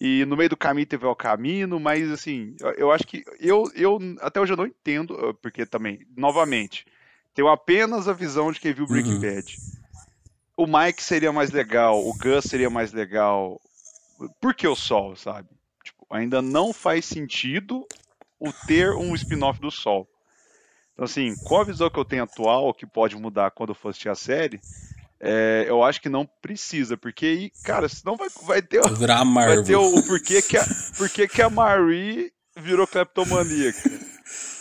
E 0.00 0.24
no 0.24 0.36
meio 0.36 0.48
do 0.48 0.56
caminho 0.56 0.86
teve 0.86 1.06
o 1.06 1.14
caminho, 1.14 1.78
mas 1.78 2.10
assim, 2.10 2.56
eu, 2.58 2.70
eu 2.72 2.92
acho 2.92 3.06
que 3.06 3.24
eu, 3.38 3.70
eu 3.74 3.98
até 4.20 4.40
hoje 4.40 4.52
eu 4.52 4.56
não 4.56 4.66
entendo, 4.66 5.16
eh, 5.16 5.32
porque 5.40 5.64
também, 5.64 6.04
novamente, 6.16 6.84
tenho 7.32 7.46
apenas 7.46 8.08
a 8.08 8.12
visão 8.12 8.50
de 8.50 8.58
quem 8.58 8.72
viu 8.72 8.84
Breaking 8.86 9.12
Uhum. 9.14 9.20
Bad. 9.20 9.56
O 10.56 10.66
Mike 10.66 11.00
seria 11.00 11.32
mais 11.32 11.52
legal, 11.52 12.04
o 12.04 12.12
Gus 12.18 12.46
seria 12.46 12.68
mais 12.68 12.92
legal. 12.92 13.60
Por 14.40 14.54
que 14.54 14.66
o 14.66 14.74
Sol, 14.74 15.14
sabe? 15.14 15.48
Ainda 16.12 16.42
não 16.42 16.72
faz 16.72 17.04
sentido 17.06 17.86
o 18.38 18.52
ter 18.66 18.90
um 18.90 19.14
spin-off 19.14 19.60
do 19.60 19.70
Sol. 19.70 20.06
Então, 20.92 21.04
assim, 21.04 21.34
com 21.44 21.56
a 21.58 21.64
visão 21.64 21.88
que 21.88 21.98
eu 21.98 22.04
tenho 22.04 22.24
atual, 22.24 22.74
que 22.74 22.86
pode 22.86 23.16
mudar 23.16 23.50
quando 23.50 23.70
eu 23.70 23.74
for 23.74 23.88
assistir 23.88 24.10
a 24.10 24.14
série, 24.14 24.60
é, 25.18 25.64
eu 25.66 25.82
acho 25.82 26.00
que 26.00 26.08
não 26.08 26.28
precisa, 26.42 26.96
porque 26.96 27.24
aí, 27.24 27.52
cara, 27.64 27.88
senão 27.88 28.16
vai, 28.16 28.28
vai 28.44 28.60
ter, 28.60 28.80
Vai 29.56 29.64
ter 29.64 29.76
o, 29.76 29.96
o 29.96 30.02
porquê, 30.06 30.42
que 30.42 30.56
a, 30.56 30.64
porquê 30.98 31.28
que 31.28 31.40
a 31.40 31.48
Marie 31.48 32.32
virou 32.56 32.86
cleptomaníaca. 32.86 33.90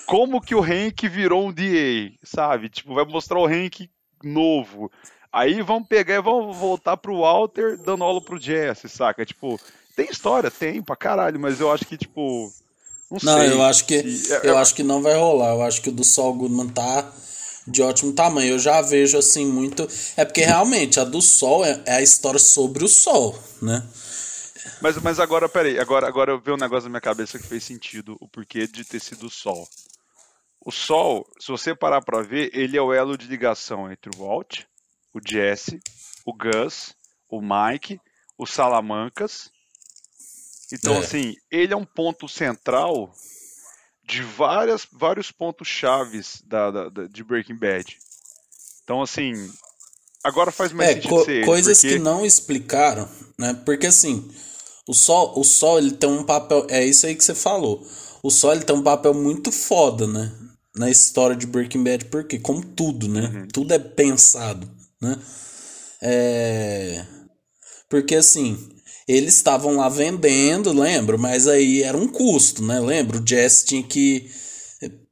Como 0.06 0.40
que 0.40 0.56
o 0.56 0.64
Hank 0.64 1.08
virou 1.08 1.48
um 1.48 1.52
DA, 1.52 2.14
sabe? 2.24 2.70
Tipo, 2.70 2.94
vai 2.94 3.06
mostrar 3.06 3.40
o 3.40 3.46
Hank 3.46 3.90
novo. 4.24 4.92
Aí 5.32 5.62
vão 5.62 5.84
pegar 5.84 6.16
e 6.16 6.22
vão 6.22 6.54
voltar 6.54 6.98
pro 6.98 7.22
Walter 7.22 7.78
dando 7.78 8.04
aula 8.04 8.22
pro 8.22 8.40
Jesse, 8.40 8.88
saca? 8.88 9.26
Tipo, 9.26 9.60
tem 9.91 10.10
história, 10.10 10.49
tem 10.49 10.82
pra 10.82 10.95
caralho, 10.95 11.39
mas 11.39 11.60
eu 11.60 11.71
acho 11.71 11.86
que, 11.86 11.97
tipo. 11.97 12.51
Não, 13.12 13.19
Não, 13.21 13.39
sei. 13.39 13.51
eu 13.51 13.62
acho 13.63 13.86
que 13.86 13.95
é- 13.95 14.47
eu 14.49 14.58
é- 14.58 14.62
acho 14.62 14.73
que 14.73 14.84
não 14.84 15.01
vai 15.01 15.15
rolar. 15.15 15.49
Eu 15.54 15.62
acho 15.63 15.82
que 15.82 15.89
o 15.89 15.91
do 15.91 16.04
Saul 16.04 16.34
Goodman 16.34 16.69
tá 16.69 17.12
de 17.67 17.82
ótimo 17.82 18.13
tamanho. 18.13 18.51
Eu 18.54 18.60
já 18.60 18.82
vejo 18.82 19.17
assim 19.17 19.45
muito. 19.45 19.88
É 20.15 20.23
porque 20.23 20.41
realmente 20.41 20.99
a 20.99 21.04
do 21.04 21.21
Sol 21.21 21.65
é, 21.65 21.82
é 21.86 21.93
a 21.95 22.01
história 22.01 22.39
sobre 22.39 22.84
o 22.86 22.88
Sol, 22.88 23.38
né? 23.62 23.86
Mas, 24.82 24.97
mas 24.97 25.19
agora, 25.19 25.49
peraí, 25.49 25.77
agora, 25.77 26.08
agora 26.08 26.32
eu 26.32 26.39
vi 26.39 26.51
um 26.51 26.58
negócio 26.58 26.84
na 26.84 26.89
minha 26.91 27.01
cabeça 27.01 27.38
que 27.38 27.45
fez 27.45 27.63
sentido, 27.63 28.15
o 28.19 28.27
porquê 28.27 28.65
de 28.65 28.84
ter 28.86 28.99
sido 28.99 29.27
o 29.27 29.30
Sol. 29.30 29.67
O 30.63 30.71
Sol, 30.71 31.27
se 31.39 31.47
você 31.49 31.75
parar 31.75 32.01
pra 32.01 32.21
ver, 32.21 32.49
ele 32.54 32.77
é 32.77 32.82
o 32.82 32.93
elo 32.93 33.17
de 33.17 33.27
ligação 33.27 33.91
entre 33.91 34.10
o 34.15 34.23
Walt, 34.23 34.62
o 35.13 35.19
Jesse, 35.23 35.80
o 36.25 36.34
Gus, 36.34 36.93
o 37.30 37.41
Mike, 37.41 37.99
o 38.38 38.45
Salamancas. 38.47 39.49
Então, 40.72 40.96
É. 40.96 41.00
assim, 41.00 41.36
ele 41.52 41.74
é 41.74 41.78
um 41.78 41.86
ponto 41.86 42.28
central 42.28 43.14
de 44.04 44.22
várias, 44.24 44.88
vários 44.92 45.32
pontos 45.32 45.68
chaves 45.68 46.42
da, 46.46 46.72
da- 46.72 46.90
da- 46.90 47.08
de 47.08 47.24
Breaking 47.24 47.56
Bad. 47.58 47.98
Então, 48.84 49.02
assim, 49.02 49.34
agora 50.24 50.52
faz 50.52 50.72
mais 50.74 50.90
É, 50.90 50.94
sentido 50.96 51.10
co- 51.10 51.26
ser 51.26 51.46
coisas 51.46 51.78
porque... 51.80 51.96
que 51.96 52.00
não 52.00 52.26
explicaram, 52.26 53.08
né? 53.38 53.54
Porque 53.66 53.88
assim, 53.88 54.30
o 54.88 54.94
Sol, 54.94 55.40
o 55.40 55.44
Sol 55.44 55.78
ele 55.78 55.92
tem 55.92 56.10
um 56.10 56.24
papel, 56.24 56.66
é 56.70 56.84
isso 56.86 57.06
aí 57.06 57.16
que 57.16 57.24
você 57.24 57.36
falou. 57.36 57.86
O 58.24 58.30
Sol 58.30 58.54
ele 58.54 58.64
tem 58.66 58.76
um 58.76 58.84
papel 58.84 59.14
muito 59.14 59.52
foda, 59.52 60.08
né? 60.08 60.32
Na 60.76 60.90
história 60.90 61.36
de 61.36 61.46
Breaking 61.46 61.84
Bad, 61.84 62.06
porque 62.06 62.40
como 62.40 62.64
tudo, 62.66 63.08
né? 63.08 63.22
Uhum. 63.34 63.48
Tudo 63.48 63.74
é 63.74 63.80
pensado, 63.80 64.70
né? 65.02 65.18
É... 66.02 67.06
Porque 67.90 68.16
assim, 68.16 68.58
eles 69.08 69.36
estavam 69.36 69.78
lá 69.78 69.90
vendendo, 69.90 70.72
lembro, 70.72 71.18
mas 71.18 71.48
aí 71.48 71.84
era 71.84 71.98
um 71.98 72.08
custo, 72.08 72.64
né? 72.64 72.80
Lembro, 72.80 73.20
o 73.20 73.28
Jesse 73.28 73.66
tinha 73.66 73.84
que 73.84 74.30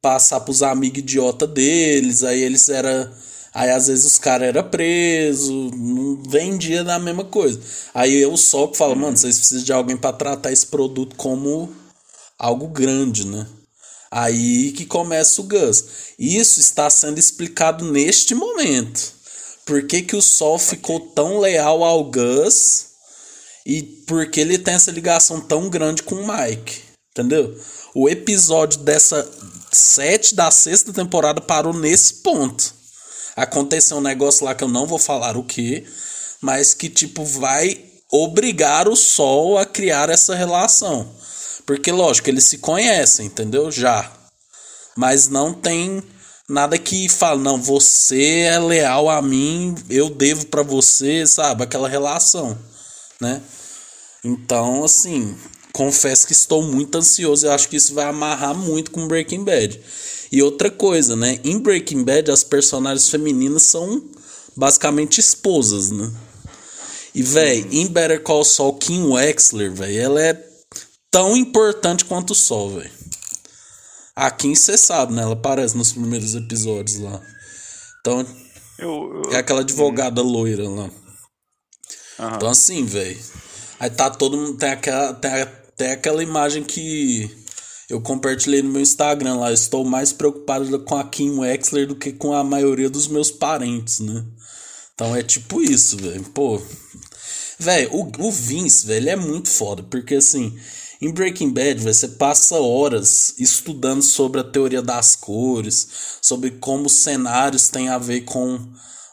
passar 0.01 0.39
pros 0.41 0.63
amigos 0.63 0.99
idiota 0.99 1.45
deles, 1.45 2.23
aí 2.23 2.41
eles 2.41 2.69
era 2.69 3.11
aí 3.53 3.71
às 3.71 3.87
vezes 3.87 4.05
os 4.05 4.19
caras 4.19 4.47
era 4.47 4.63
preso, 4.63 5.71
não 5.75 6.21
vendia 6.23 6.83
da 6.83 6.99
mesma 6.99 7.23
coisa. 7.23 7.59
Aí 7.93 8.15
eu 8.15 8.35
só 8.37 8.71
falo, 8.73 8.95
mano, 8.95 9.17
vocês 9.17 9.37
precisam 9.37 9.63
de 9.63 9.73
alguém 9.73 9.97
para 9.97 10.15
tratar 10.15 10.51
esse 10.51 10.67
produto 10.67 11.15
como 11.15 11.73
algo 12.37 12.67
grande, 12.67 13.27
né? 13.27 13.45
Aí 14.11 14.71
que 14.71 14.85
começa 14.85 15.41
o 15.41 15.43
Gus. 15.43 15.83
Isso 16.17 16.59
está 16.59 16.89
sendo 16.89 17.19
explicado 17.19 17.91
neste 17.91 18.33
momento. 18.33 19.13
Por 19.65 19.85
que, 19.85 20.01
que 20.01 20.15
o 20.15 20.21
Sol 20.21 20.57
ficou 20.57 20.99
tão 20.99 21.39
leal 21.39 21.83
ao 21.83 22.03
Gus 22.05 22.88
e 23.65 23.83
por 24.07 24.29
que 24.29 24.39
ele 24.39 24.57
tem 24.57 24.73
essa 24.73 24.91
ligação 24.91 25.41
tão 25.41 25.69
grande 25.69 26.03
com 26.03 26.15
o 26.15 26.27
Mike? 26.27 26.81
Entendeu? 27.11 27.55
O 27.93 28.07
episódio 28.07 28.79
dessa 28.79 29.29
sete 29.71 30.35
da 30.35 30.49
sexta 30.51 30.93
temporada 30.93 31.41
parou 31.41 31.73
nesse 31.73 32.15
ponto. 32.15 32.73
Aconteceu 33.35 33.97
um 33.97 34.01
negócio 34.01 34.45
lá 34.45 34.53
que 34.53 34.63
eu 34.63 34.67
não 34.67 34.85
vou 34.85 34.99
falar 34.99 35.37
o 35.37 35.43
que, 35.43 35.85
mas 36.41 36.73
que 36.73 36.89
tipo 36.89 37.23
vai 37.23 37.85
obrigar 38.11 38.87
o 38.87 38.95
Sol 38.95 39.57
a 39.57 39.65
criar 39.65 40.09
essa 40.09 40.35
relação. 40.35 41.09
Porque 41.65 41.91
lógico, 41.91 42.29
eles 42.29 42.45
se 42.45 42.57
conhecem, 42.57 43.27
entendeu? 43.27 43.71
Já. 43.71 44.11
Mas 44.97 45.27
não 45.27 45.53
tem 45.53 46.03
nada 46.49 46.77
que 46.77 47.07
fala, 47.07 47.39
não, 47.39 47.61
você 47.61 48.41
é 48.41 48.59
leal 48.59 49.09
a 49.09 49.21
mim, 49.21 49.75
eu 49.89 50.09
devo 50.09 50.47
pra 50.47 50.63
você, 50.63 51.27
sabe? 51.27 51.63
Aquela 51.63 51.87
relação, 51.87 52.57
né? 53.21 53.41
Então, 54.23 54.83
assim, 54.83 55.35
confesso 55.73 56.27
que 56.27 56.33
estou 56.33 56.61
muito 56.61 56.97
ansioso. 56.97 57.45
Eu 57.45 57.51
acho 57.51 57.69
que 57.69 57.77
isso 57.77 57.93
vai 57.93 58.05
amarrar 58.05 58.55
muito 58.55 58.91
com 58.91 59.07
Breaking 59.07 59.43
Bad. 59.43 59.79
E 60.31 60.41
outra 60.43 60.69
coisa, 60.69 61.15
né? 61.15 61.39
Em 61.43 61.57
Breaking 61.59 62.03
Bad, 62.03 62.29
as 62.31 62.43
personagens 62.43 63.09
femininas 63.09 63.63
são 63.63 64.03
basicamente 64.55 65.19
esposas, 65.19 65.89
né? 65.89 66.11
E, 67.15 67.23
véi, 67.23 67.67
em 67.71 67.87
Better 67.87 68.21
Call 68.21 68.43
Saul, 68.45 68.73
Kim 68.77 69.03
Wexler, 69.03 69.73
véi, 69.73 69.97
ela 69.97 70.21
é 70.21 70.45
tão 71.09 71.35
importante 71.35 72.05
quanto 72.05 72.31
o 72.31 72.35
Sol, 72.35 72.77
velho. 72.77 72.91
A 74.15 74.29
Kim, 74.29 74.53
você 74.53 74.77
sabe, 74.77 75.13
né? 75.13 75.21
Ela 75.23 75.33
aparece 75.33 75.75
nos 75.77 75.91
primeiros 75.93 76.35
episódios 76.35 76.97
lá. 76.99 77.19
Então, 78.01 78.25
Eu, 78.77 79.23
eu- 79.25 79.33
é 79.33 79.37
aquela 79.37 79.61
advogada 79.61 80.21
loira 80.21 80.69
lá. 80.69 80.89
Aham. 82.19 82.35
Então 82.35 82.49
assim, 82.49 82.85
velho. 82.85 83.19
Aí 83.79 83.89
tá 83.89 84.09
todo 84.09 84.37
mundo. 84.37 84.57
Tem 84.57 84.69
aquela, 84.71 85.13
tem, 85.13 85.31
a- 85.31 85.45
tem 85.77 85.91
aquela 85.91 86.21
imagem 86.23 86.63
que 86.63 87.29
eu 87.89 88.01
compartilhei 88.01 88.61
no 88.61 88.71
meu 88.71 88.81
Instagram 88.81 89.35
lá. 89.35 89.51
Estou 89.53 89.85
mais 89.85 90.11
preocupado 90.11 90.79
com 90.79 90.95
a 90.97 91.03
Kim 91.03 91.39
Wexler 91.39 91.87
do 91.87 91.95
que 91.95 92.11
com 92.11 92.33
a 92.33 92.43
maioria 92.43 92.89
dos 92.89 93.07
meus 93.07 93.31
parentes, 93.31 93.99
né? 93.99 94.23
Então 94.93 95.15
é 95.15 95.23
tipo 95.23 95.61
isso, 95.61 95.97
velho. 95.97 96.23
Pô. 96.33 96.61
Velho, 97.57 97.89
o, 97.93 98.31
Vince, 98.31 98.85
velho, 98.87 99.09
é 99.09 99.15
muito 99.15 99.49
foda. 99.49 99.83
Porque 99.83 100.15
assim, 100.15 100.57
em 101.01 101.11
Breaking 101.11 101.49
Bad, 101.51 101.81
velho, 101.81 101.93
você 101.93 102.07
passa 102.09 102.55
horas 102.57 103.33
estudando 103.37 104.01
sobre 104.01 104.39
a 104.41 104.43
teoria 104.43 104.81
das 104.81 105.15
cores, 105.15 105.87
sobre 106.21 106.51
como 106.51 106.85
os 106.87 106.93
cenários 106.93 107.69
têm 107.69 107.89
a 107.89 107.97
ver 107.97 108.21
com 108.21 108.59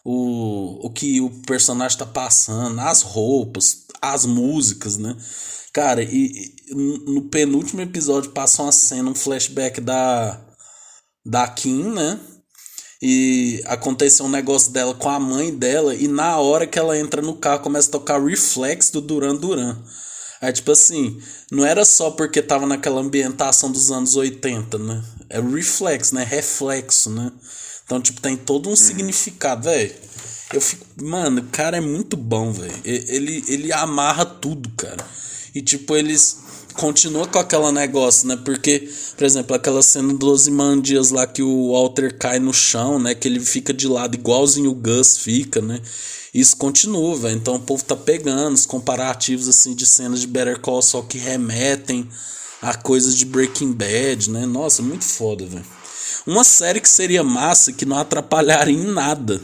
o, 0.09 0.87
o 0.87 0.91
que 0.91 1.21
o 1.21 1.29
personagem 1.45 1.99
tá 1.99 2.07
passando, 2.07 2.79
as 2.81 3.03
roupas, 3.03 3.87
as 4.01 4.25
músicas, 4.25 4.97
né? 4.97 5.17
Cara, 5.73 6.01
e, 6.01 6.55
e 6.69 6.75
no 7.11 7.23
penúltimo 7.23 7.81
episódio 7.81 8.31
passa 8.31 8.63
uma 8.63 8.71
cena, 8.71 9.11
um 9.11 9.17
flashback 9.17 9.81
da, 9.81 10.41
da 11.25 11.49
Kim, 11.49 11.91
né? 11.91 12.21
E 13.03 13.61
aconteceu 13.67 14.27
um 14.27 14.29
negócio 14.29 14.71
dela 14.71 14.95
com 14.95 15.09
a 15.09 15.19
mãe 15.19 15.53
dela, 15.53 15.93
e 15.93 16.07
na 16.07 16.39
hora 16.39 16.69
que 16.69 16.79
ela 16.79 16.97
entra 16.97 17.21
no 17.21 17.35
carro, 17.35 17.65
começa 17.65 17.89
a 17.89 17.93
tocar 17.93 18.25
Reflex 18.25 18.91
do 18.91 19.01
Duran 19.01 19.35
Duran. 19.35 19.77
Aí, 20.41 20.53
tipo 20.53 20.71
assim, 20.71 21.21
não 21.51 21.67
era 21.67 21.85
só 21.85 22.13
porque 22.13 22.41
tava 22.41 22.65
naquela 22.65 23.01
ambientação 23.01 23.73
dos 23.73 23.91
anos 23.91 24.15
80, 24.15 24.79
né? 24.79 25.03
É 25.29 25.41
reflex, 25.41 26.13
né? 26.13 26.23
Reflexo, 26.23 27.11
né? 27.11 27.33
Então, 27.87 28.01
tipo, 28.01 28.21
tem 28.21 28.37
todo 28.37 28.69
um 28.69 28.75
significado, 28.75 29.63
velho. 29.63 29.95
Eu 30.53 30.61
fico. 30.61 30.85
Mano, 31.01 31.41
o 31.41 31.45
cara 31.45 31.77
é 31.77 31.81
muito 31.81 32.17
bom, 32.17 32.53
velho. 32.53 32.75
Ele, 32.85 33.45
ele 33.47 33.73
amarra 33.73 34.27
tudo, 34.27 34.69
cara. 34.77 35.07
E, 35.55 35.63
tipo, 35.63 35.97
eles 35.97 36.39
continua 36.75 37.27
com 37.27 37.39
aquele 37.39 37.71
negócio, 37.73 38.27
né? 38.29 38.37
Porque, 38.37 38.89
por 39.17 39.25
exemplo, 39.25 39.55
aquela 39.57 39.83
cena 39.83 40.13
do 40.13 40.27
Ozymandias 40.29 41.11
lá 41.11 41.27
que 41.27 41.43
o 41.43 41.73
Walter 41.73 42.19
cai 42.19 42.41
no 42.41 42.53
chão, 42.53 42.99
né? 42.99 43.15
Que 43.15 43.29
ele 43.29 43.41
fica 43.41 43.73
de 43.73 43.89
lado 43.89 44.17
igualzinho 44.17 44.71
o 44.71 44.75
Gus 44.75 45.17
fica, 45.19 45.63
né? 45.63 45.81
Isso 46.35 46.57
continua, 46.57 47.17
velho. 47.17 47.37
Então 47.37 47.55
o 47.55 47.61
povo 47.61 47.83
tá 47.85 47.97
pegando 47.97 48.55
os 48.55 48.67
comparativos, 48.67 49.49
assim, 49.49 49.75
de 49.75 49.87
cenas 49.87 50.21
de 50.21 50.27
Better 50.27 50.61
Call 50.61 50.83
só 50.83 51.01
que 51.03 51.19
remetem 51.19 52.09
a 52.61 52.75
coisas 52.75 53.17
de 53.17 53.25
Breaking 53.25 53.73
Bad, 53.73 54.31
né? 54.31 54.45
Nossa, 54.45 54.83
muito 54.83 55.05
foda, 55.05 55.47
velho. 55.47 55.65
Uma 56.27 56.45
série 56.45 56.81
que 56.81 56.89
seria 56.89 57.23
massa, 57.23 57.73
que 57.73 57.85
não 57.85 57.99
atrapalharia 57.99 58.75
em 58.75 58.85
nada 58.85 59.41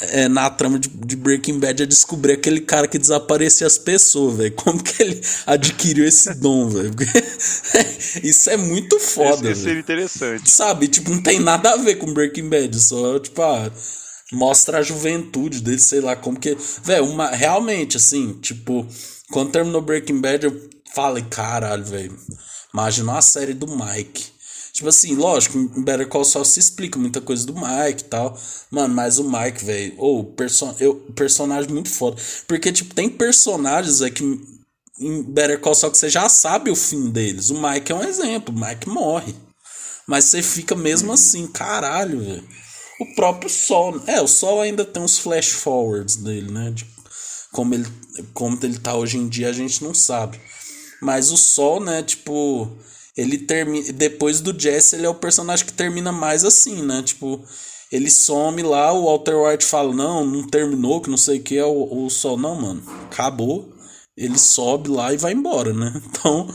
é, 0.00 0.28
na 0.28 0.48
trama 0.48 0.78
de, 0.78 0.88
de, 0.88 1.14
Breaking 1.14 1.58
Bad 1.58 1.82
é 1.82 1.86
descobrir 1.86 2.32
aquele 2.32 2.60
cara 2.60 2.88
que 2.88 2.98
desaparecia 2.98 3.66
as 3.66 3.76
pessoas, 3.76 4.36
velho. 4.36 4.52
Como 4.56 4.82
que 4.82 5.02
ele 5.02 5.20
adquiriu 5.46 6.06
esse 6.06 6.32
dom, 6.34 6.68
velho? 6.68 6.90
Isso 8.22 8.48
é 8.48 8.56
muito 8.56 8.98
foda. 8.98 9.50
Isso 9.50 9.62
seria 9.62 9.80
interessante. 9.80 10.50
Sabe? 10.50 10.88
Tipo, 10.88 11.10
não 11.10 11.22
tem 11.22 11.38
nada 11.38 11.72
a 11.72 11.76
ver 11.76 11.96
com 11.96 12.12
Breaking 12.12 12.48
Bad. 12.48 12.80
Só, 12.80 13.18
tipo, 13.18 13.42
ah, 13.42 13.70
mostra 14.32 14.78
a 14.78 14.82
juventude 14.82 15.60
dele, 15.60 15.78
sei 15.78 16.00
lá, 16.00 16.16
como 16.16 16.40
que. 16.40 16.56
Velho, 16.82 17.04
uma, 17.04 17.28
realmente, 17.28 17.98
assim, 17.98 18.32
tipo, 18.40 18.86
quando 19.30 19.52
terminou 19.52 19.82
Breaking 19.82 20.20
Bad, 20.20 20.46
eu 20.46 20.70
falei, 20.94 21.24
caralho, 21.28 21.84
velho. 21.84 22.16
Imagina 22.72 23.18
a 23.18 23.22
série 23.22 23.52
do 23.52 23.66
Mike. 23.66 24.39
Tipo 24.80 24.88
assim, 24.88 25.14
lógico, 25.14 25.58
em 25.58 25.84
Better 25.84 26.08
Call 26.08 26.24
Saul 26.24 26.42
se 26.42 26.58
explica 26.58 26.98
muita 26.98 27.20
coisa 27.20 27.44
do 27.44 27.52
Mike 27.52 28.00
e 28.00 28.04
tal. 28.04 28.34
Mano, 28.70 28.94
mas 28.94 29.18
o 29.18 29.30
Mike, 29.30 29.62
velho, 29.62 29.94
ou 29.98 30.20
oh, 30.20 30.24
perso 30.24 30.74
eu, 30.80 30.94
personagem 31.14 31.70
muito 31.70 31.90
foda. 31.90 32.16
Porque, 32.48 32.72
tipo, 32.72 32.94
tem 32.94 33.10
personagens 33.10 34.00
aqui 34.00 34.24
em 34.98 35.22
Better 35.22 35.60
Call 35.60 35.74
Saul 35.74 35.92
que 35.92 35.98
você 35.98 36.08
já 36.08 36.30
sabe 36.30 36.70
o 36.70 36.74
fim 36.74 37.10
deles. 37.10 37.50
O 37.50 37.60
Mike 37.60 37.92
é 37.92 37.94
um 37.94 38.02
exemplo, 38.02 38.54
o 38.54 38.58
Mike 38.58 38.88
morre. 38.88 39.34
Mas 40.06 40.24
você 40.24 40.40
fica 40.40 40.74
mesmo 40.74 41.08
uhum. 41.08 41.14
assim, 41.14 41.46
caralho, 41.46 42.18
velho. 42.20 42.48
O 43.02 43.14
próprio 43.14 43.50
Sol. 43.50 44.00
É, 44.06 44.18
o 44.22 44.26
Sol 44.26 44.62
ainda 44.62 44.82
tem 44.82 45.02
uns 45.02 45.18
flash 45.18 45.50
forwards 45.50 46.16
dele, 46.16 46.50
né? 46.50 46.70
De 46.70 46.86
como 47.52 47.74
ele, 47.74 47.86
como 48.32 48.58
ele 48.62 48.78
tá 48.78 48.94
hoje 48.94 49.18
em 49.18 49.28
dia, 49.28 49.50
a 49.50 49.52
gente 49.52 49.84
não 49.84 49.92
sabe. 49.92 50.40
Mas 51.02 51.30
o 51.30 51.36
Sol, 51.36 51.80
né, 51.80 52.02
tipo 52.02 52.78
ele 53.20 53.36
termina. 53.38 53.92
Depois 53.92 54.40
do 54.40 54.58
Jesse, 54.58 54.96
ele 54.96 55.04
é 55.04 55.08
o 55.08 55.14
personagem 55.14 55.66
que 55.66 55.72
termina 55.72 56.10
mais 56.10 56.42
assim, 56.42 56.82
né? 56.82 57.02
Tipo, 57.02 57.44
ele 57.92 58.10
some 58.10 58.62
lá, 58.62 58.92
o 58.92 59.04
Walter 59.04 59.36
White 59.36 59.64
fala, 59.64 59.94
não, 59.94 60.24
não 60.24 60.46
terminou, 60.46 61.02
que 61.02 61.10
não 61.10 61.18
sei 61.18 61.38
o 61.38 61.42
que, 61.42 61.58
é 61.58 61.64
o, 61.64 62.06
o 62.06 62.08
Sol, 62.08 62.38
não, 62.38 62.54
mano, 62.54 62.82
acabou. 63.04 63.74
Ele 64.16 64.38
sobe 64.38 64.88
lá 64.88 65.12
e 65.12 65.18
vai 65.18 65.32
embora, 65.32 65.74
né? 65.74 65.92
Então, 66.06 66.48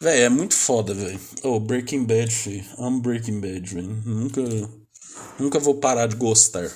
velho, 0.00 0.22
é 0.24 0.28
muito 0.28 0.54
foda, 0.54 0.94
velho. 0.94 1.20
Oh, 1.42 1.58
Breaking 1.58 2.04
Bad, 2.04 2.32
filho. 2.32 2.64
Amo 2.78 3.00
Breaking 3.00 3.40
Bad, 3.40 3.74
velho. 3.74 4.02
Nunca, 4.04 4.42
nunca 5.38 5.58
vou 5.58 5.80
parar 5.80 6.06
de 6.06 6.16
gostar. 6.16 6.70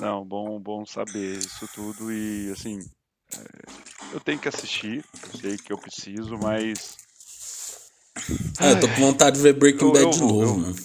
Não, 0.00 0.24
bom, 0.24 0.58
bom 0.60 0.86
saber 0.86 1.38
isso 1.38 1.68
tudo 1.74 2.12
e, 2.12 2.50
assim, 2.52 2.78
é, 3.34 3.97
eu 4.12 4.20
tenho 4.20 4.38
que 4.38 4.48
assistir, 4.48 5.04
eu 5.32 5.40
sei 5.40 5.56
que 5.56 5.72
eu 5.72 5.78
preciso, 5.78 6.36
mas. 6.38 6.96
É, 8.60 8.72
eu 8.72 8.80
tô 8.80 8.88
com 8.88 9.00
vontade 9.00 9.36
de 9.36 9.42
ver 9.42 9.52
Breaking 9.54 9.92
Bad 9.92 10.10
de 10.10 10.20
novo, 10.20 10.42
eu, 10.42 10.54
mano. 10.56 10.76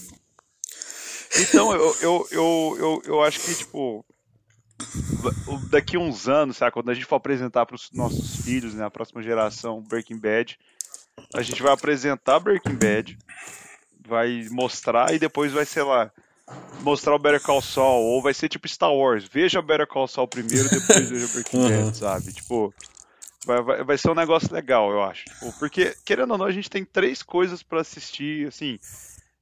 Então, 1.40 1.74
eu, 1.74 1.96
eu, 2.02 2.28
eu, 2.32 2.76
eu, 2.80 3.02
eu 3.06 3.24
acho 3.24 3.40
que, 3.40 3.56
tipo, 3.56 4.06
daqui 5.70 5.98
uns 5.98 6.28
anos, 6.28 6.58
sabe, 6.58 6.72
quando 6.72 6.90
a 6.90 6.94
gente 6.94 7.06
for 7.06 7.16
apresentar 7.16 7.66
para 7.66 7.76
os 7.76 7.90
nossos 7.92 8.38
filhos, 8.38 8.74
né, 8.76 8.86
a 8.86 8.92
próxima 8.92 9.22
geração, 9.24 9.82
Breaking 9.82 10.20
Bad, 10.20 10.58
a 11.34 11.42
gente 11.42 11.62
vai 11.62 11.74
apresentar 11.74 12.40
Breaking 12.40 12.76
Bad, 12.76 13.18
vai 14.08 14.48
mostrar 14.52 15.14
e 15.14 15.20
depois 15.20 15.52
vai, 15.52 15.66
sei 15.66 15.84
lá, 15.84 16.12
mostrar 16.82 17.16
o 17.16 17.20
Better 17.20 17.42
Call 17.42 17.62
Saul, 17.62 18.04
ou 18.04 18.22
vai 18.22 18.34
ser 18.34 18.50
tipo 18.50 18.68
Star 18.68 18.94
Wars, 18.94 19.26
veja 19.26 19.62
Better 19.62 19.88
Call 19.88 20.08
Saul 20.08 20.28
primeiro, 20.28 20.70
depois 20.70 21.10
veja 21.10 21.28
Breaking. 21.28 21.70
Bad, 21.86 21.98
sabe? 21.98 22.34
Tipo, 22.34 22.74
vai, 23.46 23.62
vai, 23.62 23.84
vai 23.84 23.98
ser 23.98 24.10
um 24.10 24.16
negócio 24.16 24.54
legal, 24.54 24.92
eu 24.92 25.04
acho. 25.04 25.26
Tipo, 25.26 25.54
porque, 25.60 25.96
querendo 26.06 26.32
ou 26.32 26.38
não, 26.38 26.46
a 26.46 26.52
gente 26.52 26.70
tem 26.70 26.86
três 26.86 27.22
coisas 27.22 27.64
para 27.64 27.82
assistir, 27.82 28.48
assim, 28.48 28.80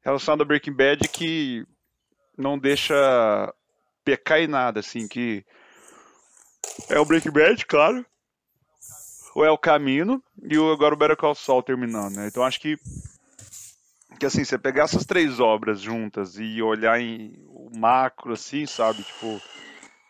relacionado 0.03 0.41
a 0.41 0.45
Breaking 0.45 0.73
Bad 0.73 1.07
que 1.07 1.65
não 2.37 2.57
deixa 2.57 3.53
pecar 4.03 4.39
em 4.39 4.47
nada, 4.47 4.79
assim, 4.79 5.07
que 5.07 5.45
é 6.89 6.99
o 6.99 7.05
Breaking 7.05 7.31
Bad, 7.31 7.65
claro, 7.65 8.05
ou 9.35 9.45
é 9.45 9.51
o 9.51 9.57
Camino, 9.57 10.23
e 10.43 10.55
agora 10.55 10.93
o 10.93 10.97
Better 10.97 11.15
Call 11.15 11.35
Saul 11.35 11.63
terminando, 11.63 12.15
né? 12.15 12.27
Então 12.27 12.43
acho 12.43 12.59
que 12.59 12.77
que 14.19 14.25
assim, 14.25 14.43
você 14.43 14.55
pegar 14.55 14.83
essas 14.83 15.03
três 15.03 15.39
obras 15.39 15.81
juntas 15.81 16.37
e 16.37 16.61
olhar 16.61 17.01
em 17.01 17.33
o 17.47 17.71
macro, 17.75 18.33
assim, 18.33 18.67
sabe? 18.67 19.01
Tipo, 19.01 19.41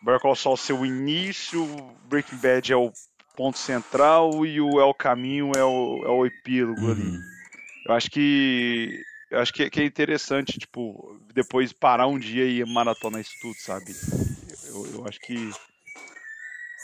Better 0.02 0.20
Call 0.20 0.36
Saul 0.36 0.56
ser 0.56 0.74
o 0.74 0.84
início, 0.84 1.64
Breaking 2.04 2.36
Bad 2.36 2.72
é 2.72 2.76
o 2.76 2.92
ponto 3.36 3.58
central 3.58 4.44
e 4.46 4.60
o 4.60 4.80
É 4.80 4.84
o 4.84 4.94
Caminho 4.94 5.52
é 5.56 5.64
o, 5.64 6.02
é 6.04 6.08
o 6.08 6.26
epílogo 6.26 6.80
uhum. 6.82 6.92
ali. 6.92 7.18
Eu 7.86 7.94
acho 7.94 8.10
que 8.10 9.02
eu 9.30 9.40
acho 9.40 9.52
que, 9.52 9.70
que, 9.70 9.80
é 9.80 9.84
interessante, 9.84 10.58
tipo, 10.58 11.18
depois 11.32 11.72
parar 11.72 12.06
um 12.06 12.18
dia 12.18 12.44
e 12.44 12.62
maratonar 12.66 13.20
isso 13.20 13.32
tudo, 13.40 13.56
sabe? 13.56 13.94
Eu, 14.68 14.86
eu 14.98 15.08
acho 15.08 15.18
que 15.20 15.50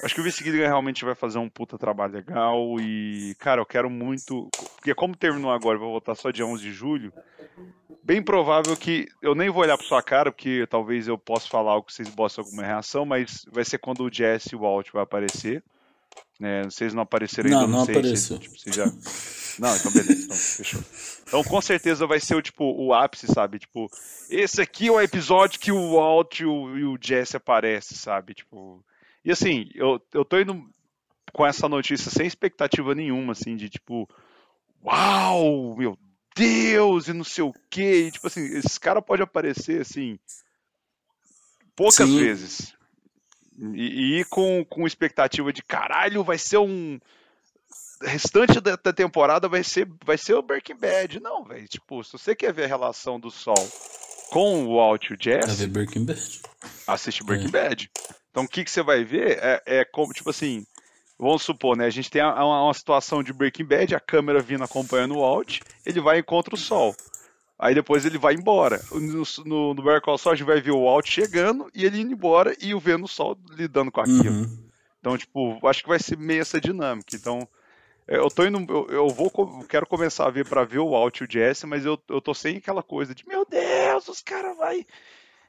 Acho 0.03 0.15
que 0.15 0.21
o 0.21 0.25
Vice 0.25 0.45
Gilligan 0.45 0.69
realmente 0.69 1.05
vai 1.05 1.15
fazer 1.15 1.39
um 1.39 1.49
puta 1.49 1.77
trabalho 1.77 2.13
legal 2.13 2.79
e, 2.81 3.35
cara, 3.41 3.61
eu 3.61 3.67
quero 3.67 3.91
muito. 3.91 4.49
Porque, 4.77 4.95
como 4.95 5.17
terminou 5.17 5.51
agora, 5.51 5.77
vou 5.77 5.91
voltar 5.91 6.15
só 6.15 6.31
dia 6.31 6.47
11 6.47 6.63
de 6.63 6.73
julho. 6.73 7.13
Bem 8.05 8.23
provável 8.23 8.77
que. 8.77 9.09
Eu 9.21 9.35
nem 9.35 9.51
vou 9.51 9.63
olhar 9.63 9.77
pra 9.77 9.87
sua 9.87 10.01
cara, 10.01 10.31
porque 10.31 10.67
talvez 10.71 11.09
eu 11.09 11.19
possa 11.19 11.49
falar 11.49 11.73
algo 11.73 11.87
que 11.87 11.93
vocês 11.93 12.09
botem 12.09 12.45
alguma 12.45 12.63
reação, 12.63 13.05
mas 13.05 13.45
vai 13.51 13.65
ser 13.65 13.79
quando 13.79 14.05
o 14.05 14.13
Jesse 14.13 14.55
e 14.55 14.57
o 14.57 14.61
Walt 14.61 14.89
vai 14.93 15.03
aparecer. 15.03 15.65
Né? 16.39 16.65
Vocês 16.65 16.95
não 16.95 17.03
apareceram 17.03 17.51
ainda, 17.51 17.61
não, 17.63 17.69
não, 17.69 17.79
não 17.79 17.85
sei. 17.87 17.97
Apareceu. 17.97 18.39
tipo, 18.39 18.57
já... 18.73 18.87
Não, 19.59 19.75
então 19.75 19.91
beleza, 19.91 20.25
então 20.25 20.37
fechou. 20.37 20.81
Então 21.27 21.43
com 21.43 21.61
certeza 21.61 22.07
vai 22.07 22.21
ser 22.21 22.37
o 22.37 22.43
tipo 22.43 22.65
o 22.65 22.95
ápice, 22.95 23.27
sabe? 23.27 23.59
Tipo, 23.59 23.91
esse 24.31 24.61
aqui 24.63 24.87
é 24.87 24.93
o 24.93 25.01
episódio 25.01 25.59
que 25.59 25.73
o 25.73 25.95
Walt 25.95 26.39
e 26.39 26.45
o, 26.45 26.79
e 26.79 26.85
o 26.85 26.99
Jesse 27.01 27.37
aparecem, 27.37 27.97
sabe? 27.97 28.35
Tipo, 28.35 28.85
e 29.25 29.33
assim, 29.33 29.69
eu, 29.75 30.01
eu 30.15 30.25
tô 30.25 30.39
indo 30.39 30.65
com 31.33 31.45
essa 31.45 31.69
notícia 31.69 32.11
sem 32.11 32.27
expectativa 32.27 32.95
nenhuma, 32.95 33.33
assim, 33.33 33.57
de 33.57 33.69
tipo, 33.69 34.09
uau, 34.85 35.77
meu 35.77 35.99
Deus, 36.35 37.09
e 37.09 37.13
não 37.13 37.25
sei 37.25 37.45
o 37.45 37.53
quê. 37.69 38.07
E, 38.07 38.11
tipo 38.13 38.27
assim, 38.29 38.45
esse 38.57 38.79
cara 38.79 39.03
pode 39.03 39.23
aparecer, 39.23 39.81
assim, 39.81 40.19
poucas 41.75 42.09
Sim. 42.09 42.19
vezes. 42.19 42.78
E, 43.75 44.21
e 44.21 44.25
com, 44.27 44.65
com 44.65 44.87
expectativa 44.87 45.53
de 45.53 45.63
caralho, 45.63 46.23
vai 46.23 46.39
ser 46.39 46.59
um. 46.59 46.99
Restante 48.01 48.61
da, 48.61 48.77
da 48.77 48.93
temporada 48.93 49.49
vai 49.49 49.65
ser, 49.65 49.89
vai 50.05 50.17
ser 50.17 50.35
o 50.35 50.43
Breaking 50.43 50.77
Bad. 50.77 51.19
Não, 51.19 51.45
velho. 51.45 51.67
Tipo, 51.67 52.05
se 52.05 52.13
você 52.13 52.37
quer 52.37 52.53
ver 52.53 52.65
a 52.65 52.69
relação 52.69 53.19
do 53.19 53.31
Sol 53.31 53.57
com 54.31 54.65
o 54.65 54.77
Walt 54.77 55.07
e 55.07 55.15
o 55.15 55.17
Jesse. 55.19 55.67
Breaking 55.67 56.05
Bad. 56.05 56.41
Assiste 56.87 57.25
Breaking 57.25 57.49
é. 57.49 57.51
Bad. 57.51 57.91
Então 58.31 58.45
o 58.45 58.49
que, 58.49 58.63
que 58.63 58.71
você 58.71 58.83
vai 58.83 59.05
ver 59.05 59.39
é, 59.43 59.63
é 59.67 59.85
como, 59.85 60.13
tipo 60.13 60.31
assim, 60.31 60.65
vamos 61.19 61.43
supor, 61.43 61.77
né? 61.77 61.87
A 61.87 61.91
gente 61.91 62.11
tem 62.11 62.23
uma, 62.23 62.65
uma, 62.65 62.75
situação 62.75 63.23
de 63.23 63.33
Breaking 63.33 63.65
Bad, 63.65 63.95
a 63.95 64.01
câmera 64.01 64.41
vindo 64.41 64.63
acompanhando 64.63 65.17
o 65.17 65.21
Walt, 65.21 65.61
ele 65.85 66.01
vai 66.01 66.23
contra 66.23 66.55
o 66.55 66.59
sol. 66.59 66.95
Aí 67.59 67.75
depois 67.75 68.05
ele 68.05 68.19
vai 68.19 68.35
embora. 68.35 68.81
No, 68.93 69.25
no, 69.45 69.75
no 69.75 69.83
Better 69.83 70.01
Call 70.01 70.17
Saul 70.17 70.35
a 70.35 70.37
gente 70.37 70.47
vai 70.47 70.61
ver 70.61 70.71
o 70.71 70.85
Walt 70.85 71.09
chegando 71.09 71.69
e 71.75 71.85
ele 71.85 72.01
indo 72.01 72.13
embora 72.13 72.55
e 72.61 72.73
o 72.75 72.79
vendo 72.79 73.05
o 73.05 73.09
sol 73.09 73.37
lidando 73.51 73.91
com 73.91 74.01
aquilo. 74.01 74.31
Uhum. 74.31 74.69
Então, 75.01 75.19
tipo, 75.19 75.67
acho 75.67 75.83
que 75.83 75.89
vai 75.89 75.99
ser 75.99 76.17
meio 76.17 76.41
essa 76.41 76.61
dinâmica. 76.61 77.17
Então, 77.17 77.49
é, 78.07 78.17
eu 78.17 78.31
tô 78.31 78.45
indo, 78.45 78.65
eu, 78.73 78.87
eu 78.89 79.09
vou, 79.09 79.31
quero 79.69 79.87
começar 79.87 80.27
a 80.27 80.31
ver 80.31 80.49
para 80.49 80.65
ver 80.65 80.79
o 80.79 80.91
Walt 80.91 81.19
e 81.19 81.25
o 81.25 81.31
Jesse, 81.31 81.67
mas 81.67 81.85
eu, 81.85 82.01
eu 82.09 82.21
tô 82.21 82.33
sem 82.33 82.57
aquela 82.57 82.83
coisa 82.83 83.15
de, 83.15 83.27
meu 83.27 83.45
Deus, 83.45 84.09
os 84.09 84.21
caras 84.21 84.57
vai 84.57 84.87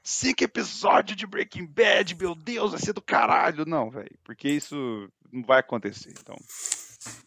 cinco 0.04 0.44
episódios 0.44 1.16
de 1.16 1.28
Breaking 1.28 1.68
Bad, 1.68 2.16
meu 2.16 2.34
Deus, 2.34 2.72
vai 2.72 2.80
ser 2.80 2.94
do 2.94 3.02
caralho. 3.02 3.66
Não, 3.66 3.90
velho, 3.90 4.18
porque 4.24 4.50
isso 4.50 5.10
não 5.32 5.44
vai 5.44 5.60
acontecer. 5.60 6.14
Então, 6.20 6.36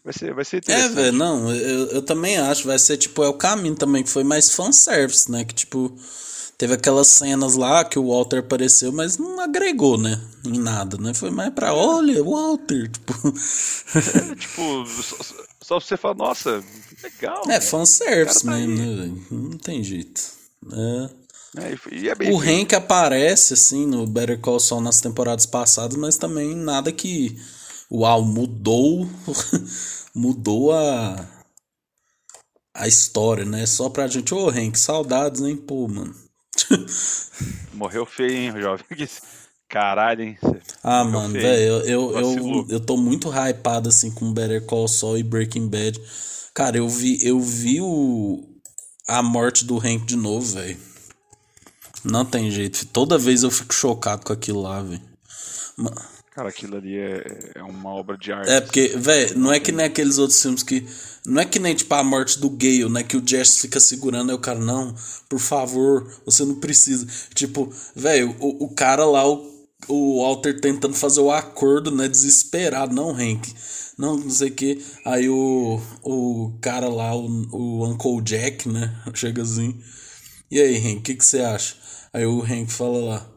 vai 0.05 0.12
ser, 0.12 0.35
vai 0.35 0.45
ser 0.45 0.57
é, 0.57 0.59
interessante. 0.59 0.92
É, 0.92 0.95
velho, 0.95 1.16
não, 1.16 1.55
eu, 1.55 1.87
eu 1.88 2.03
também 2.03 2.38
acho, 2.38 2.66
vai 2.66 2.79
ser 2.79 2.97
tipo, 2.97 3.23
é 3.23 3.29
o 3.29 3.35
caminho 3.35 3.75
também, 3.75 4.03
que 4.03 4.11
foi 4.11 4.25
mais 4.25 4.53
fanservice, 4.53 5.31
né? 5.31 5.45
Que 5.45 5.55
tipo, 5.55 5.95
teve 6.59 6.75
aquelas 6.75 7.09
cenas 7.09 7.55
lá 7.55 7.85
que 7.85 7.99
o 7.99 8.09
Walter 8.09 8.40
apareceu, 8.40 8.92
mas 8.92 9.18
não 9.18 9.40
agregou, 9.40 9.99
né? 9.99 10.21
Em 10.45 10.59
nada, 10.59 10.97
né? 10.97 11.14
Foi 11.14 11.31
mais 11.31 11.53
pra, 11.53 11.75
olha, 11.75 12.23
Walter, 12.23 12.88
tipo. 12.92 13.12
É, 13.97 14.35
tipo, 14.35 14.87
só, 14.87 15.16
só 15.61 15.81
você 15.81 15.97
falar, 15.97 16.14
nossa, 16.14 16.62
legal. 17.03 17.42
É, 17.49 17.61
fanservice 17.61 18.45
tá 18.45 18.51
mesmo, 18.51 18.77
né? 18.77 19.12
Não 19.31 19.59
tem 19.59 19.83
jeito. 19.83 20.23
É. 20.73 21.23
É, 21.55 21.77
e 21.92 22.09
é 22.09 22.14
bem 22.14 22.33
o 22.33 22.40
Hank 22.40 22.75
aparece, 22.75 23.53
assim, 23.53 23.87
no 23.87 24.07
Better 24.07 24.40
Call 24.40 24.59
Saul 24.59 24.81
nas 24.81 25.03
temporadas 25.03 25.45
passadas, 25.45 25.99
mas 25.99 26.16
também 26.16 26.55
nada 26.57 26.90
que 26.90 27.38
Uau, 27.92 28.24
mudou. 28.24 29.07
mudou 30.16 30.72
a. 30.72 31.28
A 32.74 32.88
história, 32.88 33.44
né? 33.44 33.66
Só 33.66 33.90
pra 33.90 34.07
gente. 34.07 34.33
Ô, 34.33 34.50
Henk, 34.50 34.78
saudades, 34.78 35.42
hein? 35.42 35.59
Pô, 35.59 35.87
mano. 35.87 36.14
Morreu 37.74 38.07
feio, 38.07 38.35
hein, 38.35 38.52
jovem? 38.62 38.87
Caralho, 39.68 40.22
hein? 40.22 40.38
Ah, 40.83 41.05
mano, 41.05 41.35
velho, 41.35 41.62
eu, 41.87 41.87
eu, 41.87 42.18
eu, 42.18 42.66
eu 42.68 42.81
tô 42.81 42.96
muito 42.96 43.31
hypado 43.31 43.88
assim 43.88 44.11
com 44.11 44.33
Better 44.33 44.64
Call 44.66 44.88
Saul 44.88 45.18
e 45.18 45.22
Breaking 45.22 45.68
Bad. 45.68 46.00
Cara, 46.55 46.76
eu 46.76 46.88
vi, 46.88 47.18
eu 47.26 47.40
vi 47.40 47.81
o, 47.81 48.42
a 49.09 49.22
morte 49.22 49.64
do 49.64 49.78
Hank 49.78 50.05
de 50.05 50.16
novo, 50.16 50.55
velho. 50.55 50.78
Não 52.05 52.24
tem 52.24 52.50
jeito. 52.50 52.87
Toda 52.87 53.16
vez 53.16 53.42
eu 53.42 53.50
fico 53.50 53.72
chocado 53.72 54.24
com 54.24 54.33
aquilo 54.33 54.62
lá, 54.62 54.83
velho. 54.83 55.02
Cara, 56.35 56.49
aquilo 56.49 56.79
ali 56.79 56.97
é, 56.97 57.53
é 57.57 57.62
uma 57.62 57.90
obra 57.90 58.16
de 58.16 58.33
arte. 58.33 58.51
É, 58.51 58.61
porque, 58.61 58.95
velho, 58.97 59.38
não 59.38 59.53
é 59.53 59.61
que 59.61 59.71
nem 59.71 59.85
aqueles 59.85 60.16
outros 60.16 60.40
filmes 60.40 60.62
que. 60.62 60.87
Não 61.27 61.42
é 61.42 61.45
que 61.45 61.59
nem, 61.59 61.75
tipo, 61.75 61.95
a 61.95 62.03
morte 62.03 62.40
do 62.40 62.49
Gale, 62.49 62.88
né? 62.88 63.03
Que 63.03 63.18
o 63.18 63.23
Jess 63.25 63.59
fica 63.59 63.79
segurando, 63.79 64.31
aí 64.31 64.35
o 64.35 64.40
cara, 64.40 64.59
não, 64.59 64.95
por 65.29 65.38
favor, 65.38 66.11
você 66.25 66.42
não 66.45 66.55
precisa. 66.55 67.07
Tipo, 67.35 67.71
velho, 67.95 68.35
o, 68.40 68.64
o 68.64 68.75
cara 68.75 69.05
lá, 69.05 69.29
o, 69.29 69.68
o 69.88 70.23
Walter 70.23 70.59
tentando 70.59 70.95
fazer 70.95 71.21
o 71.21 71.31
acordo, 71.31 71.90
né? 71.90 72.09
Desesperado, 72.09 72.95
não, 72.95 73.11
Hank. 73.11 73.55
Não, 73.99 74.16
não 74.16 74.31
sei 74.31 74.49
o 74.49 74.55
que. 74.55 74.83
Aí 75.05 75.29
o, 75.29 75.81
o 76.03 76.59
cara 76.62 76.88
lá, 76.88 77.14
o, 77.14 77.27
o 77.53 77.87
Uncle 77.87 78.23
Jack, 78.23 78.71
né? 78.71 78.90
Chega 79.14 79.42
assim. 79.42 79.79
E 80.51 80.59
aí, 80.59 80.79
Hank, 80.79 81.01
o 81.01 81.03
que, 81.03 81.14
que 81.14 81.27
você 81.27 81.40
acha? 81.40 81.77
Aí 82.11 82.25
o 82.25 82.42
Hank 82.42 82.73
fala 82.73 82.99
lá. 82.99 83.32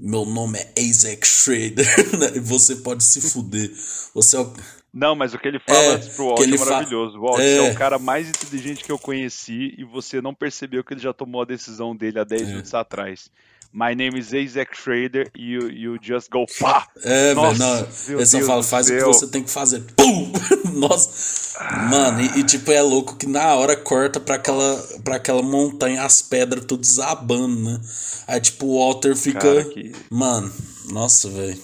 Meu 0.00 0.24
nome 0.24 0.58
é 0.58 0.80
Isaac 0.80 1.26
Schrader. 1.26 1.86
Você 2.42 2.76
pode 2.76 3.04
se 3.04 3.20
fuder. 3.20 3.70
Você 4.12 4.36
é 4.36 4.40
o. 4.40 4.52
Não, 4.92 5.14
mas 5.14 5.34
o 5.34 5.38
que 5.38 5.48
ele 5.48 5.58
fala 5.58 5.94
é, 5.94 5.98
pro 5.98 6.26
Walt 6.26 6.40
é 6.40 6.58
maravilhoso. 6.58 7.20
Walt, 7.20 7.40
é... 7.40 7.56
é 7.56 7.72
o 7.72 7.74
cara 7.74 7.98
mais 7.98 8.28
inteligente 8.28 8.84
que 8.84 8.92
eu 8.92 8.98
conheci 8.98 9.74
e 9.76 9.84
você 9.84 10.20
não 10.20 10.34
percebeu 10.34 10.84
que 10.84 10.94
ele 10.94 11.00
já 11.00 11.12
tomou 11.12 11.42
a 11.42 11.44
decisão 11.44 11.96
dele 11.96 12.18
há 12.18 12.24
10 12.24 12.42
é. 12.42 12.46
minutos 12.46 12.74
atrás. 12.74 13.30
My 13.76 13.92
name 13.92 14.16
is 14.16 14.32
Isaac 14.32 14.72
Schrader 14.72 15.28
e 15.34 15.42
you, 15.42 15.68
you 15.68 15.98
just 16.00 16.30
go 16.30 16.46
pá! 16.60 16.86
É, 17.02 17.34
velho, 17.34 17.58
não. 17.58 17.78
Eles 18.08 18.28
só 18.28 18.40
falam, 18.42 18.62
faz 18.62 18.88
o 18.88 18.92
que 18.92 19.02
você 19.02 19.26
tem 19.26 19.42
que 19.42 19.50
fazer. 19.50 19.82
Pum! 19.96 20.32
Nossa! 20.78 21.58
Mano, 21.90 22.20
e, 22.20 22.38
e, 22.38 22.44
tipo, 22.44 22.70
é 22.70 22.80
louco 22.80 23.16
que 23.16 23.26
na 23.26 23.56
hora 23.56 23.76
corta 23.76 24.20
pra 24.20 24.36
aquela, 24.36 24.80
pra 25.02 25.16
aquela 25.16 25.42
montanha, 25.42 26.04
as 26.04 26.22
pedras 26.22 26.64
tudo 26.64 26.82
desabando, 26.82 27.64
né? 27.64 27.80
Aí, 28.28 28.40
tipo, 28.40 28.64
o 28.66 28.78
Walter 28.78 29.16
fica. 29.16 29.64
que... 29.64 29.90
Mano, 30.08 30.52
nossa, 30.92 31.28
velho. 31.28 31.60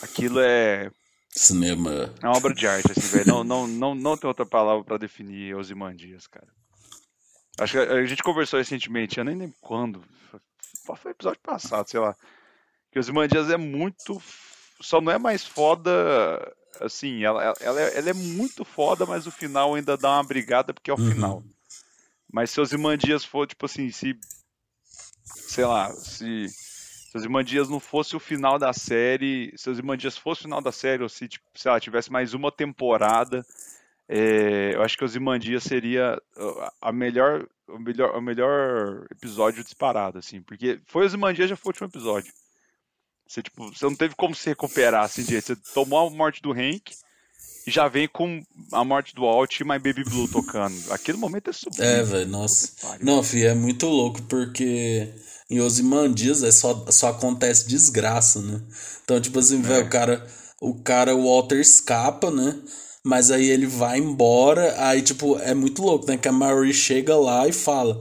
Aquilo 0.00 0.40
é. 0.40 0.90
Cinema. 1.28 2.14
É 2.22 2.26
uma 2.26 2.36
obra 2.38 2.54
de 2.54 2.66
arte, 2.66 2.92
assim, 2.92 3.08
velho. 3.08 3.26
Não, 3.26 3.44
não, 3.44 3.66
não, 3.66 3.94
não 3.94 4.16
tem 4.16 4.26
outra 4.26 4.46
palavra 4.46 4.82
pra 4.84 4.96
definir 4.96 5.54
Osimandias, 5.54 6.26
cara. 6.26 6.48
Acho 7.58 7.72
que 7.72 7.78
a 7.78 8.04
gente 8.04 8.22
conversou 8.22 8.58
recentemente, 8.58 9.18
eu 9.18 9.24
nem 9.24 9.36
lembro 9.36 9.56
quando. 9.60 10.02
Foi 10.96 11.12
episódio 11.12 11.40
passado, 11.40 11.88
sei 11.88 12.00
lá. 12.00 12.16
Que 12.90 12.98
os 12.98 13.08
Imandias 13.08 13.48
é 13.50 13.56
muito. 13.56 14.20
Só 14.80 15.00
não 15.00 15.12
é 15.12 15.18
mais 15.18 15.44
foda. 15.44 15.92
Assim, 16.80 17.22
ela, 17.22 17.54
ela, 17.60 17.80
ela, 17.80 18.10
é 18.10 18.12
muito 18.12 18.64
foda, 18.64 19.06
mas 19.06 19.26
o 19.26 19.30
final 19.30 19.74
ainda 19.74 19.96
dá 19.96 20.10
uma 20.10 20.24
brigada 20.24 20.74
porque 20.74 20.90
é 20.90 20.94
o 20.94 20.98
uhum. 20.98 21.10
final. 21.10 21.44
Mas 22.32 22.50
se 22.50 22.60
os 22.60 22.72
Imandias 22.72 23.24
for, 23.24 23.46
tipo 23.46 23.66
assim, 23.66 23.90
se. 23.90 24.18
Sei 25.22 25.64
lá, 25.64 25.92
se. 25.92 26.48
Se 26.48 27.18
os 27.18 27.24
Imandias 27.24 27.68
não 27.68 27.78
fosse 27.78 28.16
o 28.16 28.20
final 28.20 28.58
da 28.58 28.72
série. 28.72 29.54
Se 29.56 29.70
os 29.70 29.78
Imandias 29.78 30.18
fosse 30.18 30.40
o 30.40 30.44
final 30.44 30.60
da 30.60 30.72
série, 30.72 31.04
ou 31.04 31.08
se, 31.08 31.28
tipo, 31.28 31.46
sei 31.54 31.70
lá, 31.70 31.78
tivesse 31.78 32.10
mais 32.10 32.34
uma 32.34 32.50
temporada 32.50 33.46
é, 34.08 34.74
eu 34.74 34.82
acho 34.82 34.96
que 34.96 35.04
Ozymandias 35.04 35.62
seria 35.62 36.20
a 36.80 36.92
melhor, 36.92 37.46
o 37.68 37.78
melhor, 37.78 38.16
o 38.16 38.20
melhor 38.20 39.06
episódio 39.10 39.64
disparado, 39.64 40.18
assim, 40.18 40.42
porque 40.42 40.80
foi 40.86 41.06
Ozymandias 41.06 41.48
já 41.48 41.56
foi 41.56 41.70
o 41.70 41.72
último 41.72 41.88
episódio. 41.88 42.32
Você, 43.26 43.42
tipo, 43.42 43.72
você 43.72 43.84
não 43.86 43.96
teve 43.96 44.14
como 44.14 44.34
se 44.34 44.48
recuperar, 44.48 45.04
assim, 45.04 45.22
de, 45.22 45.40
você 45.40 45.56
tomou 45.72 46.06
a 46.06 46.10
morte 46.10 46.42
do 46.42 46.52
Hank 46.52 46.92
e 47.66 47.70
já 47.70 47.88
vem 47.88 48.06
com 48.06 48.42
a 48.72 48.84
morte 48.84 49.14
do 49.14 49.24
Alt 49.24 49.58
e 49.58 49.64
My 49.64 49.78
Baby 49.78 50.04
Blue 50.04 50.28
tocando. 50.28 50.76
Aquele 50.92 51.16
momento 51.16 51.48
é 51.48 51.52
super. 51.52 51.82
É, 51.82 52.02
velho, 52.02 52.28
nossa. 52.28 52.98
Não, 53.00 53.22
filho, 53.22 53.48
é 53.48 53.54
muito 53.54 53.86
louco 53.86 54.22
porque 54.24 55.08
em 55.48 55.60
Ozymandias 55.60 56.42
é 56.42 56.52
só, 56.52 56.84
só 56.90 57.08
acontece 57.08 57.66
desgraça, 57.66 58.42
né? 58.42 58.60
Então, 59.02 59.18
tipo 59.18 59.38
assim, 59.38 59.60
é. 59.60 59.62
velho, 59.62 59.86
o 59.86 59.90
cara, 59.90 60.26
o 60.60 60.74
cara, 60.82 61.14
o 61.16 61.24
Walter 61.24 61.58
escapa, 61.58 62.30
né? 62.30 62.54
Mas 63.06 63.30
aí 63.30 63.48
ele 63.50 63.66
vai 63.66 63.98
embora, 63.98 64.74
aí, 64.78 65.02
tipo, 65.02 65.38
é 65.38 65.54
muito 65.54 65.82
louco, 65.82 66.06
né? 66.06 66.16
Que 66.16 66.28
a 66.28 66.32
Mary 66.32 66.72
chega 66.72 67.14
lá 67.16 67.46
e 67.46 67.52
fala. 67.52 68.00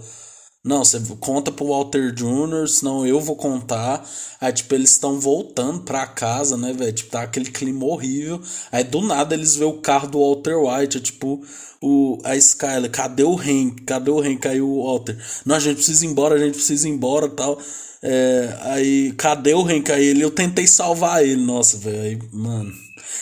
Não, 0.65 0.81
você 0.83 0.97
conta 1.19 1.51
pro 1.51 1.67
Walter 1.67 2.13
Jr., 2.13 2.67
senão 2.69 3.05
eu 3.05 3.19
vou 3.19 3.35
contar. 3.35 4.07
Aí, 4.39 4.53
tipo, 4.53 4.73
eles 4.73 4.91
estão 4.91 5.19
voltando 5.19 5.81
pra 5.81 6.07
casa, 6.07 6.55
né, 6.55 6.71
velho? 6.71 6.93
Tipo, 6.93 7.11
tá 7.11 7.21
aquele 7.23 7.51
clima 7.51 7.83
horrível. 7.85 8.41
Aí, 8.71 8.81
do 8.81 9.01
nada, 9.01 9.35
eles 9.35 9.57
vê 9.57 9.65
o 9.65 9.81
carro 9.81 10.07
do 10.07 10.19
Walter 10.19 10.55
White. 10.55 10.97
É 10.97 11.01
tipo, 11.01 11.43
o, 11.81 12.17
a 12.23 12.37
Skyler, 12.37 12.89
cadê 12.89 13.23
o 13.23 13.35
Hank? 13.37 13.81
Cadê 13.85 14.09
o 14.09 14.21
Hank? 14.21 14.47
Aí 14.47 14.61
o 14.61 14.83
Walter, 14.83 15.17
não, 15.45 15.55
a 15.57 15.59
gente 15.59 15.75
precisa 15.75 16.05
ir 16.05 16.09
embora, 16.09 16.35
a 16.35 16.39
gente 16.39 16.53
precisa 16.55 16.87
ir 16.87 16.91
embora 16.91 17.27
tal. 17.29 17.59
É, 18.01 18.57
aí, 18.61 19.11
cadê 19.17 19.53
o 19.53 19.67
Hank? 19.67 19.91
Aí 19.91 20.05
ele, 20.05 20.23
eu 20.23 20.31
tentei 20.31 20.65
salvar 20.65 21.25
ele. 21.25 21.41
Nossa, 21.43 21.77
velho, 21.77 22.01
aí, 22.01 22.19
mano. 22.31 22.71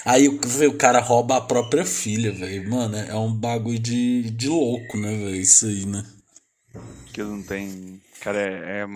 Aí 0.05 0.27
o 0.27 0.73
cara 0.77 0.99
rouba 0.99 1.37
a 1.37 1.41
própria 1.41 1.85
filha, 1.85 2.31
velho. 2.31 2.69
Mano, 2.69 2.97
é 2.97 3.15
um 3.15 3.33
bagulho 3.33 3.79
de, 3.79 4.29
de 4.29 4.47
louco, 4.47 4.95
né, 4.97 5.09
velho? 5.09 5.35
Isso 5.35 5.65
aí, 5.65 5.85
né? 5.87 6.03
Que 7.11 7.23
não 7.23 7.41
tem. 7.41 8.01
Cara, 8.21 8.39
é. 8.39 8.81
é... 8.83 8.87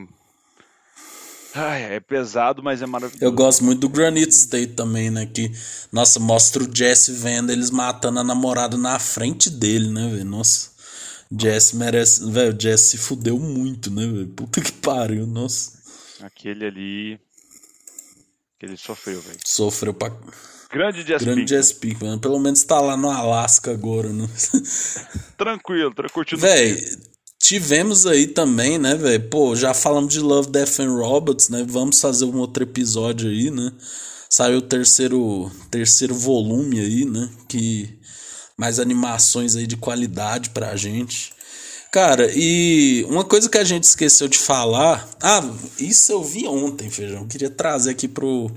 Ai, 1.57 1.95
é 1.95 1.99
pesado, 2.01 2.61
mas 2.61 2.81
é 2.81 2.85
maravilhoso. 2.85 3.23
Eu 3.23 3.31
gosto 3.31 3.63
muito 3.63 3.79
do 3.79 3.89
Granite 3.89 4.31
State 4.31 4.73
também, 4.73 5.09
né? 5.09 5.25
Que, 5.25 5.49
nossa, 5.89 6.19
mostra 6.19 6.61
o 6.61 6.75
Jesse 6.75 7.13
vendo 7.13 7.49
eles 7.49 7.69
matando 7.69 8.19
a 8.19 8.23
namorada 8.25 8.75
na 8.75 8.99
frente 8.99 9.49
dele, 9.49 9.89
né, 9.89 10.09
velho? 10.09 10.25
Nossa. 10.25 10.71
Jesse 11.31 11.77
merece. 11.77 12.29
Velho, 12.29 12.55
Jesse 12.59 12.89
se 12.89 12.97
fudeu 12.97 13.39
muito, 13.39 13.89
né, 13.89 14.05
velho? 14.05 14.27
Puta 14.27 14.59
que 14.59 14.71
pariu, 14.71 15.25
nossa. 15.25 15.71
Aquele 16.21 16.65
ali. 16.65 17.19
Que 18.59 18.65
ele 18.65 18.77
sofreu, 18.77 19.21
velho. 19.21 19.39
Sofreu 19.45 19.93
pra. 19.93 20.11
Grande 20.69 21.03
Jess 21.03 21.23
Grande 21.23 21.47
Jess 21.47 21.71
Pinkman. 21.71 22.19
Pelo 22.19 22.37
menos 22.37 22.63
tá 22.63 22.81
lá 22.81 22.97
no 22.97 23.09
Alasca 23.09 23.71
agora, 23.71 24.11
né? 24.11 24.27
Tranquilo, 25.37 25.93
curtindo. 26.11 26.41
Véi, 26.41 26.83
tivemos 27.45 28.07
aí 28.07 28.25
também, 28.25 28.79
né, 28.79 28.95
velho? 28.95 29.29
Pô, 29.29 29.55
já 29.55 29.71
falamos 29.71 30.11
de 30.11 30.19
Love, 30.19 30.49
Death 30.49 30.79
and 30.79 30.91
Robots, 30.91 31.49
né? 31.49 31.63
Vamos 31.67 32.01
fazer 32.01 32.25
um 32.25 32.37
outro 32.39 32.63
episódio 32.63 33.29
aí, 33.29 33.51
né? 33.51 33.71
Saiu 34.27 34.57
o 34.57 34.61
terceiro, 34.63 35.51
terceiro 35.69 36.15
volume 36.15 36.79
aí, 36.79 37.05
né? 37.05 37.29
Que 37.47 37.99
mais 38.57 38.79
animações 38.79 39.55
aí 39.55 39.67
de 39.67 39.77
qualidade 39.77 40.49
pra 40.49 40.75
gente. 40.75 41.33
Cara, 41.91 42.31
e 42.33 43.05
uma 43.09 43.23
coisa 43.23 43.47
que 43.47 43.59
a 43.59 43.63
gente 43.63 43.83
esqueceu 43.83 44.27
de 44.27 44.39
falar. 44.39 45.07
Ah, 45.21 45.47
isso 45.77 46.11
eu 46.11 46.23
vi 46.23 46.47
ontem, 46.47 46.89
feijão. 46.89 47.27
Queria 47.27 47.51
trazer 47.51 47.91
aqui 47.91 48.07
pro, 48.07 48.49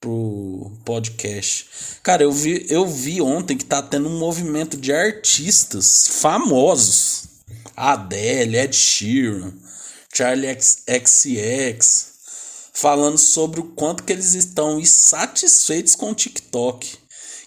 pro 0.00 0.72
podcast. 0.82 1.66
Cara, 2.02 2.22
eu 2.22 2.32
vi, 2.32 2.64
eu 2.70 2.86
vi 2.86 3.20
ontem 3.20 3.54
que 3.54 3.66
tá 3.66 3.82
tendo 3.82 4.08
um 4.08 4.18
movimento 4.18 4.78
de 4.78 4.94
artistas 4.94 6.08
famosos. 6.10 7.27
Adele, 7.78 8.56
Ed 8.56 8.74
Sheeran, 8.74 9.52
Charlie 10.12 10.48
XCX, 10.60 12.08
falando 12.74 13.16
sobre 13.16 13.60
o 13.60 13.64
quanto 13.64 14.02
que 14.02 14.12
eles 14.12 14.34
estão 14.34 14.80
insatisfeitos 14.80 15.94
com 15.94 16.10
o 16.10 16.14
TikTok. 16.14 16.98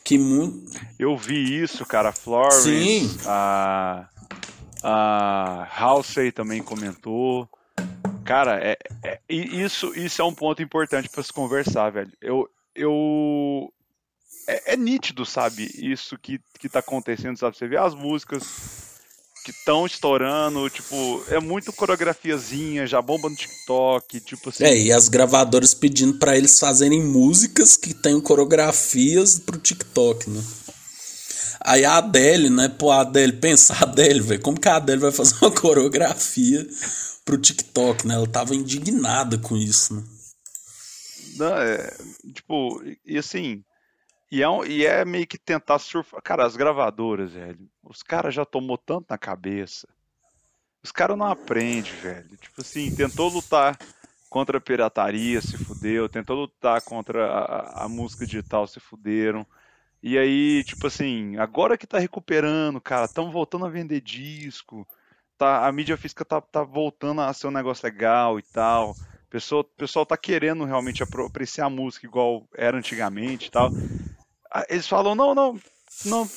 Que 0.03 0.17
muito... 0.17 0.71
Eu 0.97 1.17
vi 1.17 1.61
isso, 1.61 1.85
cara. 1.85 2.13
Florence, 2.13 2.63
Sim. 2.63 3.17
a, 3.25 4.07
a 4.81 5.67
Halsey 5.69 6.31
também 6.31 6.63
comentou. 6.63 7.47
Cara, 8.23 8.57
é, 8.63 8.77
é, 9.03 9.19
isso, 9.27 9.93
isso 9.95 10.21
é 10.21 10.25
um 10.25 10.33
ponto 10.33 10.61
importante 10.61 11.09
para 11.09 11.23
se 11.23 11.33
conversar, 11.33 11.89
velho. 11.91 12.11
Eu, 12.21 12.49
eu 12.73 13.71
é, 14.47 14.73
é, 14.73 14.77
nítido, 14.77 15.25
sabe, 15.25 15.69
isso 15.75 16.17
que, 16.17 16.39
que 16.57 16.69
tá 16.69 16.79
acontecendo, 16.79 17.37
sabe? 17.37 17.57
Você 17.57 17.67
vê 17.67 17.77
as 17.77 17.93
músicas 17.93 18.90
que 19.43 19.51
estão 19.51 19.85
estourando, 19.85 20.69
tipo, 20.69 21.23
é 21.27 21.39
muito 21.39 21.73
coreografiazinha, 21.73 22.85
já 22.85 23.01
bomba 23.01 23.29
no 23.29 23.35
TikTok, 23.35 24.19
tipo 24.21 24.49
assim. 24.49 24.63
É, 24.63 24.77
e 24.77 24.91
as 24.91 25.07
gravadoras 25.07 25.73
pedindo 25.73 26.19
para 26.19 26.37
eles 26.37 26.59
fazerem 26.59 27.01
músicas 27.01 27.75
que 27.75 27.93
tenham 27.93 28.21
coreografias 28.21 29.39
pro 29.39 29.57
TikTok, 29.57 30.29
né? 30.29 30.43
Aí 31.63 31.85
a 31.85 31.97
Adele, 31.97 32.49
né? 32.49 32.69
Pô, 32.69 32.91
a 32.91 33.01
Adele, 33.01 33.33
pensa, 33.33 33.73
a 33.79 33.83
Adele, 33.83 34.21
velho, 34.21 34.41
como 34.41 34.59
que 34.59 34.67
a 34.67 34.75
Adele 34.75 35.01
vai 35.01 35.11
fazer 35.11 35.35
uma 35.41 35.51
coreografia 35.59 36.67
pro 37.25 37.37
TikTok, 37.37 38.07
né? 38.07 38.15
Ela 38.15 38.27
tava 38.27 38.55
indignada 38.55 39.37
com 39.37 39.55
isso, 39.57 39.95
né? 39.95 40.03
Não, 41.37 41.57
é, 41.57 41.95
tipo, 42.33 42.83
e 43.05 43.17
assim, 43.17 43.63
e 44.31 44.41
é, 44.41 44.49
um- 44.49 44.65
e 44.65 44.85
é 44.85 45.05
meio 45.05 45.27
que 45.27 45.37
tentar 45.37 45.79
surfar. 45.79 46.21
Cara, 46.23 46.45
as 46.45 46.55
gravadoras, 46.55 47.33
velho, 47.33 47.69
os 47.83 48.03
caras 48.03 48.33
já 48.35 48.45
tomou 48.45 48.77
tanto 48.77 49.07
na 49.09 49.17
cabeça. 49.17 49.87
Os 50.83 50.91
caras 50.91 51.17
não 51.17 51.27
aprendem, 51.27 51.93
velho. 51.93 52.37
Tipo 52.37 52.61
assim, 52.61 52.91
tentou 52.91 53.29
lutar 53.29 53.79
contra 54.29 54.57
a 54.57 54.61
pirataria, 54.61 55.41
se 55.41 55.57
fudeu. 55.57 56.09
Tentou 56.09 56.35
lutar 56.37 56.81
contra 56.81 57.27
a, 57.31 57.85
a- 57.85 57.89
música 57.89 58.25
digital, 58.25 58.67
se 58.67 58.79
fuderam. 58.79 59.45
E 60.03 60.17
aí, 60.17 60.63
tipo 60.65 60.87
assim, 60.87 61.37
agora 61.37 61.77
que 61.77 61.87
tá 61.87 61.99
recuperando, 61.99 62.81
cara, 62.81 63.05
estão 63.05 63.31
voltando 63.31 63.65
a 63.65 63.69
vender 63.69 64.01
disco. 64.01 64.87
Tá, 65.37 65.67
a 65.67 65.71
mídia 65.71 65.97
física 65.97 66.25
tá, 66.25 66.41
tá 66.41 66.63
voltando 66.63 67.21
a 67.21 67.33
ser 67.33 67.47
um 67.47 67.51
negócio 67.51 67.85
legal 67.85 68.39
e 68.39 68.43
tal. 68.43 68.91
O 68.93 68.97
pessoal, 69.29 69.63
pessoal 69.63 70.05
tá 70.05 70.17
querendo 70.17 70.65
realmente 70.65 71.03
apreciar 71.03 71.65
a 71.67 71.69
música 71.69 72.05
igual 72.07 72.47
era 72.55 72.77
antigamente 72.77 73.47
e 73.47 73.51
tal. 73.51 73.73
Ah, 74.51 74.65
Eles 74.69 74.87
falam, 74.87 75.15
não, 75.15 75.33
não, 75.33 75.59
não. 76.05 76.29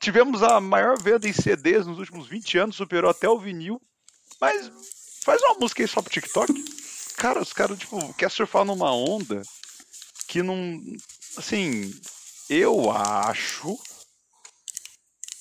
Tivemos 0.00 0.42
a 0.42 0.60
maior 0.60 1.00
venda 1.00 1.28
em 1.28 1.32
CDs 1.32 1.86
nos 1.86 1.98
últimos 1.98 2.26
20 2.26 2.58
anos, 2.58 2.76
superou 2.76 3.10
até 3.10 3.28
o 3.28 3.38
vinil. 3.38 3.80
Mas 4.40 4.70
faz 5.24 5.40
uma 5.42 5.54
música 5.54 5.82
aí 5.82 5.88
só 5.88 6.00
pro 6.00 6.12
TikTok. 6.12 6.52
Cara, 7.16 7.40
os 7.42 7.52
caras, 7.52 7.78
tipo, 7.78 8.14
quer 8.14 8.30
surfar 8.30 8.64
numa 8.64 8.92
onda 8.94 9.42
que 10.28 10.42
não. 10.42 10.80
Assim, 11.36 11.92
eu 12.48 12.90
acho 12.90 13.76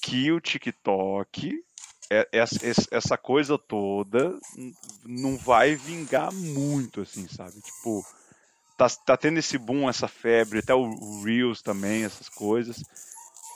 que 0.02 0.32
o 0.32 0.40
TikTok, 0.40 1.54
é- 2.10 2.28
essa, 2.32 2.88
essa- 2.92 3.18
coisa 3.18 3.58
toda, 3.58 4.40
não 5.06 5.38
vai 5.38 5.76
vingar 5.76 6.32
muito, 6.34 7.02
assim, 7.02 7.28
sabe? 7.28 7.60
Tipo, 7.62 8.06
tá, 8.78 8.88
tá 8.90 9.18
tendo 9.18 9.40
esse 9.40 9.58
boom, 9.58 9.90
essa 9.90 10.08
febre, 10.08 10.60
até 10.60 10.74
o, 10.74 11.24
Reels 11.24 11.62
também, 11.62 12.06
essas 12.06 12.30
coisas. 12.30 12.84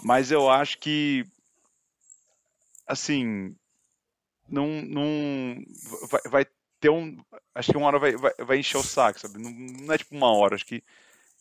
Mas 0.04 0.32
eu 0.32 0.50
acho 0.50 0.80
que, 0.80 1.24
assim, 2.88 3.56
não, 4.50 4.82
não 4.82 5.64
vai, 6.10 6.22
vai 6.26 6.46
ter 6.80 6.90
um, 6.90 7.24
acho 7.54 7.72
que 7.72 7.78
uma 7.78 7.88
hora 7.88 8.00
vai, 8.00 8.16
vai, 8.16 8.34
vai 8.40 8.58
encher 8.58 8.78
o 8.78 8.84
saco, 8.84 9.20
sabe? 9.20 9.38
Não, 9.38 9.52
não 9.52 9.94
é 9.94 9.98
tipo 9.98 10.16
uma 10.16 10.34
hora, 10.34 10.56
acho 10.56 10.66
que 10.66 10.84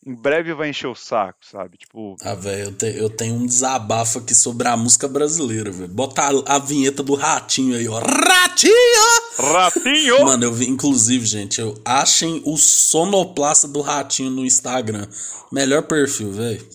em 0.05 0.13
breve 0.15 0.53
vai 0.53 0.69
encher 0.69 0.87
o 0.87 0.95
saco, 0.95 1.39
sabe? 1.41 1.77
Tipo, 1.77 2.15
Ah, 2.23 2.33
velho, 2.33 2.63
eu, 2.65 2.71
te- 2.73 2.97
eu 2.97 3.09
tenho 3.09 3.35
um 3.35 3.45
desabafo 3.45 4.17
aqui 4.19 4.33
sobre 4.33 4.67
a 4.67 4.75
música 4.75 5.07
brasileira, 5.07 5.69
velho. 5.71 5.87
Bota 5.89 6.23
a, 6.23 6.55
a 6.55 6.59
vinheta 6.59 7.03
do 7.03 7.13
Ratinho 7.15 7.77
aí, 7.77 7.87
ó. 7.87 7.99
Ratinho! 7.99 8.75
ratinho! 9.37 10.23
Mano, 10.25 10.43
eu 10.45 10.53
vi, 10.53 10.67
inclusive, 10.67 11.25
gente, 11.25 11.61
eu 11.61 11.79
achem 11.85 12.41
o 12.45 12.57
sonoplasta 12.57 13.67
do 13.67 13.81
Ratinho 13.81 14.31
no 14.31 14.45
Instagram. 14.45 15.07
Melhor 15.51 15.83
perfil, 15.83 16.31
velho. 16.31 16.67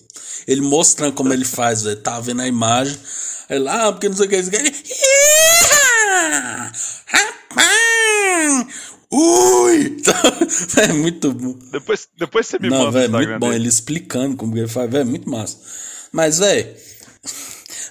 Ele 0.47 0.61
mostrando 0.61 1.13
como 1.13 1.33
ele 1.33 1.43
faz, 1.45 1.81
velho. 1.83 2.01
Tá 2.01 2.19
vendo 2.21 2.41
a 2.41 2.47
imagem. 2.47 2.97
Aí 3.49 3.59
lá, 3.59 3.87
ah, 3.87 3.91
porque 3.93 4.07
não 4.09 4.15
sei 4.15 4.25
o 4.27 4.29
que. 4.29 4.35
Iha! 5.57 6.71
Rapaz! 7.05 8.67
Ui! 9.11 9.97
É 10.77 10.91
muito 10.93 11.31
bom. 11.33 11.57
Depois, 11.71 12.07
depois 12.17 12.47
você 12.47 12.59
me 12.59 12.69
Não, 12.69 12.85
manda 12.85 12.91
velho, 12.91 13.09
o 13.09 13.17
muito 13.17 13.39
bom 13.39 13.49
dele. 13.49 13.61
ele 13.63 13.69
explicando 13.69 14.35
como 14.37 14.57
ele 14.57 14.67
faz, 14.67 14.89
velho, 14.89 15.05
muito 15.05 15.29
massa. 15.29 15.57
Mas, 16.11 16.39
velho, 16.39 16.73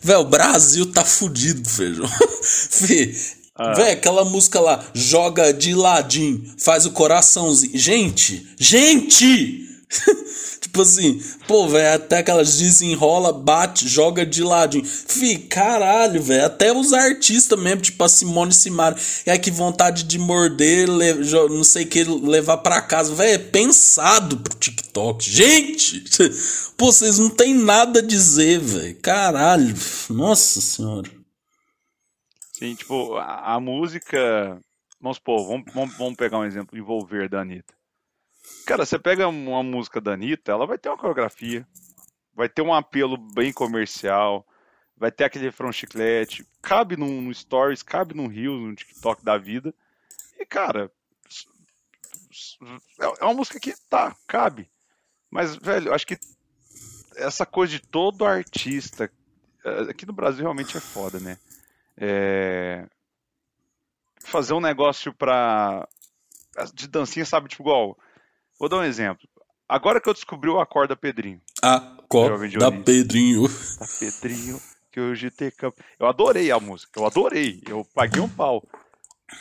velho, 0.03 0.21
o 0.21 0.25
Brasil 0.25 0.87
tá 0.93 1.05
fudido, 1.05 1.69
feijão. 1.69 2.09
Fih, 2.43 3.15
Ah. 3.55 3.73
velho, 3.75 3.93
aquela 3.93 4.25
música 4.25 4.61
lá, 4.61 4.85
joga 4.95 5.53
de 5.53 5.75
ladinho, 5.75 6.55
faz 6.59 6.85
o 6.87 6.91
coraçãozinho. 6.93 7.77
Gente, 7.79 8.47
gente! 8.59 9.65
tipo 10.77 10.83
assim, 10.83 11.19
pô, 11.47 11.67
velho, 11.67 11.95
até 11.95 12.19
aquelas 12.19 12.59
desenrola, 12.59 13.33
bate, 13.33 13.89
joga 13.89 14.27
de 14.27 14.43
ladinho. 14.43 14.85
Fih, 14.85 15.39
caralho, 15.39 16.21
velho, 16.21 16.45
até 16.45 16.71
os 16.71 16.93
artistas 16.93 17.59
mesmo, 17.59 17.81
tipo 17.81 18.05
a 18.05 18.09
Simone 18.09 18.53
Simara, 18.53 18.95
é 19.25 19.39
que 19.39 19.51
vontade 19.51 20.05
de 20.05 20.19
morder, 20.19 20.87
não 21.49 21.65
sei 21.65 21.85
o 21.85 21.89
que, 21.89 22.05
levar 22.05 22.59
pra 22.59 22.83
casa. 22.83 23.15
Velho, 23.15 23.35
é 23.35 23.39
pensado 23.39 24.37
pro 24.39 24.59
TikTok. 24.59 25.25
Gente! 25.25 26.05
Pô, 26.77 26.93
vocês 26.93 27.19
não 27.19 27.31
tem 27.31 27.55
nada 27.55 28.01
a 28.01 28.03
dizer, 28.03 28.61
velho. 28.61 28.97
Caralho. 29.01 29.75
Nossa 30.11 30.61
senhora. 30.61 31.11
Sim, 32.53 32.75
tipo, 32.75 33.15
a, 33.17 33.55
a 33.55 33.61
música. 33.61 34.61
Vamos 35.01 35.17
supor, 35.17 35.47
vamos, 35.47 35.73
vamos, 35.73 35.97
vamos 35.97 36.17
pegar 36.17 36.39
um 36.39 36.45
exemplo, 36.45 36.77
envolver 36.79 37.29
da 37.29 37.41
Anitta. 37.41 37.76
Cara, 38.67 38.85
você 38.85 38.99
pega 38.99 39.29
uma 39.29 39.63
música 39.63 40.01
da 40.01 40.15
Anitta, 40.15 40.51
ela 40.51 40.67
vai 40.67 40.77
ter 40.77 40.89
uma 40.89 40.99
coreografia, 40.99 41.67
vai 42.35 42.49
ter 42.49 42.63
um 42.63 42.75
apelo 42.75 43.17
bem 43.17 43.53
comercial, 43.53 44.45
vai 44.97 45.13
ter 45.13 45.23
aquele 45.23 45.45
refrão 45.45 45.71
chiclete, 45.71 46.45
cabe 46.61 46.97
num, 46.97 47.33
Stories, 47.33 47.83
cabe 47.85 48.13
num 48.13 48.27
Reels, 48.27 48.61
no 48.61 48.75
TikTok 48.75 49.25
da 49.25 49.39
vida. 49.39 49.73
E, 50.37 50.45
cara, 50.45 50.91
é 53.01 53.05
é 53.21 53.25
uma 53.25 53.35
música 53.35 53.61
que 53.61 53.73
tá, 53.89 54.17
cabe. 54.27 54.69
Mas, 55.31 55.55
velho, 55.55 55.95
acho 55.95 56.07
que 56.07 56.19
essa 57.15 57.47
coisa 57.47 57.73
de 57.73 57.81
todo 57.81 58.25
artista, 58.25 59.11
eh, 59.65 59.91
aqui 59.91 60.05
no 60.05 60.13
Brasil 60.13 60.43
realmente 60.43 60.77
é 60.77 60.81
foda, 60.81 61.21
né? 61.21 61.39
É, 61.97 62.87
fazer 64.21 64.55
um 64.55 64.61
negócio 64.61 65.15
pra. 65.15 65.89
de 66.75 66.89
dancinha, 66.89 67.25
sabe? 67.25 67.49
Tipo, 67.49 67.63
igual. 67.63 67.99
Vou 68.59 68.69
dar 68.69 68.79
um 68.79 68.85
exemplo. 68.85 69.29
Agora 69.69 70.01
que 70.01 70.09
eu 70.09 70.15
descobri 70.15 70.49
o 70.49 70.61
Acorda 70.61 70.97
Pedrinho. 70.97 71.41
Acorda. 71.63 72.37
Pedrinho. 72.71 73.49
Tá 73.79 73.87
Pedrinho, 73.99 74.61
que 74.93 75.01
hoje 75.01 75.31
tem 75.31 75.51
campo. 75.51 75.83
Eu 75.99 76.07
adorei 76.07 76.51
a 76.51 76.61
música, 76.61 77.01
eu 77.01 77.07
adorei. 77.07 77.61
Eu 77.69 77.85
paguei 77.95 78.21
um 78.21 78.29
pau. 78.29 78.63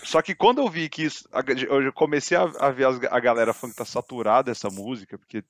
Só 0.03 0.20
que 0.22 0.34
quando 0.34 0.59
eu 0.61 0.70
vi 0.70 0.89
que 0.89 1.03
isso. 1.03 1.30
Eu 1.70 1.93
comecei 1.93 2.36
a, 2.36 2.45
ver 2.72 2.88
as- 2.88 3.03
a 3.11 3.20
galera 3.20 3.53
falando 3.53 3.74
que 3.74 3.78
tá 3.78 3.86
saturada 3.86 4.51
essa 4.51 4.68
música, 4.70 5.16
porque 5.18 5.43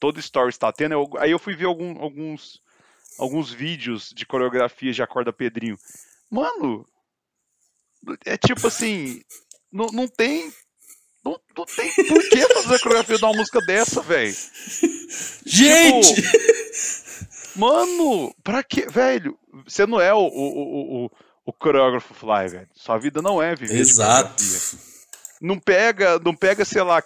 todo 0.00 0.18
story 0.18 0.48
está 0.48 0.72
tendo. 0.72 0.92
eu- 0.94 1.10
aí 1.18 1.30
eu 1.30 1.38
fui 1.38 1.54
ver 1.54 1.66
algum- 1.66 2.00
alguns, 2.00 2.60
alguns 3.18 3.52
vídeos 3.52 4.10
de 4.16 4.24
coreografia 4.24 4.92
de 4.92 5.02
Acorda 5.02 5.30
Pedrinho. 5.32 5.78
Mano, 6.30 6.86
é 8.24 8.36
tipo 8.38 8.66
assim. 8.66 9.20
Não, 9.70 9.88
não 9.88 10.08
tem. 10.08 10.50
Não, 11.26 11.40
não 11.58 11.64
tem 11.64 11.92
por 11.92 12.28
que 12.28 12.54
fazer 12.54 12.76
a 12.76 12.78
coreografia 12.78 13.18
de 13.18 13.24
uma 13.24 13.32
música 13.32 13.60
dessa, 13.62 14.00
velho. 14.00 14.32
Gente! 15.44 16.22
Mano, 17.56 18.32
pra 18.44 18.62
que, 18.62 18.86
velho? 18.86 19.36
Você 19.66 19.84
não 19.86 20.00
é 20.00 20.14
o, 20.14 20.18
o, 20.18 21.04
o, 21.06 21.10
o, 21.46 21.52
coreógrafo 21.52 22.14
fly, 22.14 22.48
velho. 22.48 22.68
Sua 22.74 22.96
vida 22.98 23.20
não 23.20 23.42
é 23.42 23.56
viver 23.56 23.80
Exato. 23.80 24.44
Não 25.40 25.58
pega, 25.58 26.20
não 26.20 26.34
pega, 26.34 26.64
sei 26.64 26.82
lá, 26.82 27.02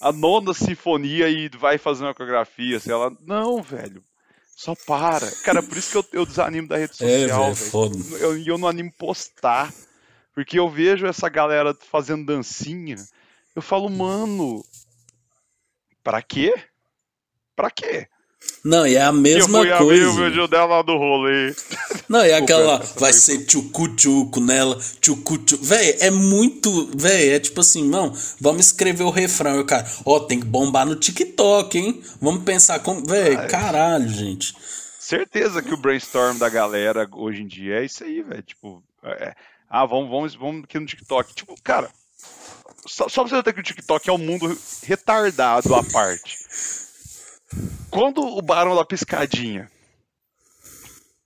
a 0.00 0.10
nona 0.10 0.52
sinfonia 0.52 1.28
e 1.28 1.48
vai 1.50 1.78
fazer 1.78 2.02
uma 2.02 2.14
coreografia, 2.14 2.80
sei 2.80 2.94
lá. 2.94 3.12
Não, 3.24 3.62
velho. 3.62 4.02
Só 4.56 4.74
para. 4.74 5.30
Cara, 5.44 5.62
por 5.62 5.76
isso 5.76 5.92
que 5.92 5.98
eu, 5.98 6.20
eu 6.20 6.26
desanimo 6.26 6.66
da 6.66 6.78
rede 6.78 6.94
É, 6.94 7.20
social, 7.28 7.44
velho, 7.44 7.54
velho. 7.54 7.70
foda. 7.70 7.96
Eu, 8.18 8.44
eu 8.44 8.58
não 8.58 8.66
animo 8.66 8.92
postar. 8.98 9.72
Porque 10.34 10.58
eu 10.58 10.68
vejo 10.68 11.06
essa 11.06 11.28
galera 11.28 11.76
fazendo 11.90 12.24
dancinha. 12.26 12.96
Eu 13.54 13.62
falo, 13.62 13.88
mano. 13.88 14.64
Pra 16.02 16.22
quê? 16.22 16.54
Pra 17.54 17.70
quê? 17.70 18.08
Não, 18.64 18.86
e 18.86 18.96
é 18.96 19.02
a 19.02 19.06
eu 19.06 19.12
mesma 19.12 19.58
fui 19.58 19.72
abrir 19.72 19.86
coisa. 19.86 20.08
o 20.08 20.24
vídeo 20.24 20.48
dela 20.48 20.82
do 20.82 20.96
rolê. 20.96 21.54
Não, 22.08 22.24
e 22.24 22.32
aquela 22.32 22.74
essa 22.74 22.98
vai 22.98 23.12
ser 23.12 23.46
tchucu-tchucu 23.46 24.40
nela, 24.40 24.76
tchucu-tchucu. 25.00 25.64
Véi, 25.64 25.96
é 26.00 26.10
muito. 26.10 26.90
Véi, 26.96 27.30
é 27.30 27.40
tipo 27.40 27.60
assim, 27.60 27.88
não, 27.88 28.12
vamos 28.40 28.66
escrever 28.66 29.04
o 29.04 29.10
refrão. 29.10 29.56
Eu, 29.56 29.64
cara, 29.64 29.86
ó, 30.04 30.20
tem 30.20 30.40
que 30.40 30.46
bombar 30.46 30.86
no 30.86 30.96
TikTok, 30.96 31.78
hein? 31.78 32.02
Vamos 32.20 32.44
pensar 32.44 32.80
como. 32.80 33.04
Véi, 33.04 33.34
é. 33.34 33.46
caralho, 33.46 34.08
gente. 34.08 34.54
Certeza 34.98 35.62
que 35.62 35.74
o 35.74 35.76
brainstorm 35.76 36.38
da 36.38 36.48
galera 36.48 37.08
hoje 37.12 37.42
em 37.42 37.46
dia 37.46 37.80
é 37.80 37.84
isso 37.84 38.04
aí, 38.04 38.22
velho. 38.22 38.42
Tipo, 38.42 38.82
é, 39.02 39.34
ah, 39.68 39.84
vamos, 39.84 40.10
vamos, 40.10 40.34
vamos 40.34 40.64
aqui 40.64 40.78
no 40.78 40.86
TikTok. 40.86 41.34
Tipo, 41.34 41.54
cara, 41.62 41.90
só, 42.86 43.08
só 43.08 43.24
pra 43.24 43.36
você 43.36 43.42
ter 43.42 43.52
que 43.52 43.60
o 43.60 43.64
TikTok 43.64 44.08
é 44.08 44.12
um 44.12 44.18
mundo 44.18 44.58
retardado 44.82 45.74
à 45.74 45.82
parte. 45.84 46.38
Quando 47.90 48.22
o 48.22 48.42
Barão 48.42 48.74
da 48.74 48.84
Piscadinha 48.84 49.70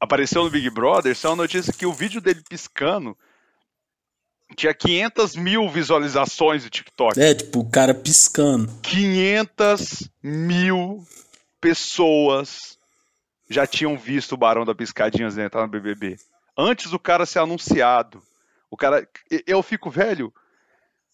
apareceu 0.00 0.44
no 0.44 0.50
Big 0.50 0.68
Brother, 0.70 1.16
saiu 1.16 1.32
uma 1.32 1.42
notícia 1.42 1.72
que 1.72 1.86
o 1.86 1.92
vídeo 1.92 2.20
dele 2.20 2.42
piscando 2.48 3.16
tinha 4.54 4.72
500 4.72 5.36
mil 5.36 5.68
visualizações 5.68 6.64
no 6.64 6.70
TikTok. 6.70 7.20
É, 7.20 7.34
tipo, 7.34 7.60
o 7.60 7.70
cara 7.70 7.94
piscando. 7.94 8.72
500 8.82 10.08
mil 10.22 11.04
pessoas 11.60 12.78
já 13.48 13.66
tinham 13.66 13.96
visto 13.96 14.32
o 14.32 14.36
Barão 14.36 14.64
da 14.64 14.74
Piscadinha 14.74 15.28
entrar 15.28 15.62
no 15.62 15.68
BBB. 15.68 16.16
Antes 16.56 16.90
do 16.90 16.98
cara 16.98 17.26
ser 17.26 17.38
anunciado. 17.40 18.22
O 18.70 18.76
cara. 18.76 19.08
Eu 19.46 19.62
fico 19.62 19.90
velho. 19.90 20.32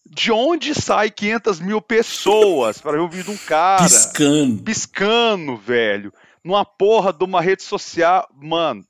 De 0.05 0.31
onde 0.31 0.75
sai 0.75 1.09
500 1.09 1.59
mil 1.59 1.81
pessoas 1.81 2.79
para 2.79 2.93
ver 2.93 2.99
o 2.99 3.09
vídeo 3.09 3.25
de 3.25 3.31
um 3.31 3.37
cara? 3.37 3.83
Piscando. 3.83 4.63
Piscando, 4.63 5.57
velho. 5.57 6.13
Numa 6.43 6.65
porra 6.65 7.13
de 7.13 7.23
uma 7.23 7.41
rede 7.41 7.63
social. 7.63 8.29
Mano, 8.35 8.85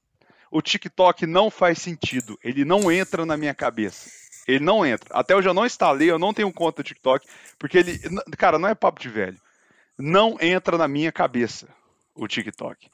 o 0.52 0.62
TikTok 0.62 1.26
não 1.28 1.50
faz 1.50 1.80
sentido. 1.80 2.38
Ele 2.44 2.66
não 2.66 2.92
entra 2.92 3.26
na 3.26 3.38
minha 3.38 3.54
cabeça. 3.54 4.10
Ele 4.48 4.64
não 4.64 4.86
entra. 4.86 5.10
Até 5.12 5.34
eu 5.34 5.54
não 5.54 5.66
instalei, 5.66 6.12
eu 6.12 6.20
não 6.20 6.34
tenho 6.34 6.52
conta 6.52 6.82
no 6.82 6.84
TikTok, 6.84 7.26
porque 7.58 7.78
ele. 7.78 8.00
Cara, 8.38 8.60
não 8.60 8.68
é 8.68 8.76
papo 8.76 9.00
de 9.00 9.10
velho. 9.10 9.38
Não 9.98 10.38
entra 10.42 10.78
na 10.78 10.88
minha 10.88 11.12
cabeça 11.12 11.68
o 12.16 12.28
TikTok. 12.28 12.90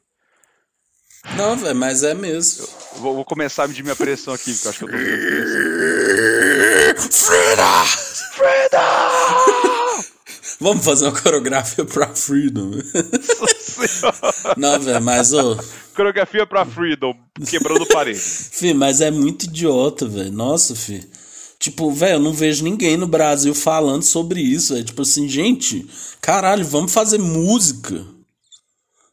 Não, 1.35 1.57
velho, 1.57 1.75
mas 1.75 2.03
é 2.03 2.13
mesmo. 2.13 2.67
Vou, 2.97 3.15
vou, 3.15 3.25
começar 3.25 3.63
a 3.63 3.67
medir 3.67 3.83
minha 3.83 3.95
pressão 3.95 4.33
aqui, 4.33 4.53
porque 4.53 4.67
eu 4.67 4.69
acho 4.69 4.79
que 4.79 4.85
eu 4.85 4.89
tô 4.89 4.97
Frida! 6.99 7.85
Frida! 8.33 8.79
Vamos 10.59 10.83
fazer 10.83 11.05
uma 11.05 11.21
coreografia 11.21 11.85
pra 11.85 12.07
Freedom. 12.07 12.71
Não, 14.57 14.79
velho, 14.79 15.01
mas 15.01 15.31
ô. 15.31 15.57
Coreografia 15.95 16.45
pra 16.45 16.65
Freedom, 16.65 17.15
quebrando 17.49 17.85
parede. 17.85 18.19
Fih, 18.51 18.73
mas 18.73 18.99
é 18.99 19.09
muito 19.09 19.43
idiota, 19.43 20.05
velho. 20.05 20.31
Nossa, 20.31 20.75
fi. 20.75 21.01
Tipo, 21.57 21.91
velho, 21.91 22.15
eu 22.15 22.19
não 22.19 22.33
vejo 22.33 22.63
ninguém 22.63 22.97
no 22.97 23.07
Brasil 23.07 23.53
falando 23.55 24.03
sobre 24.03 24.41
isso, 24.41 24.73
velho. 24.73 24.85
Tipo 24.85 25.01
assim, 25.01 25.27
gente, 25.27 25.87
caralho, 26.21 26.65
vamos 26.65 26.93
fazer 26.93 27.17
música. 27.17 28.05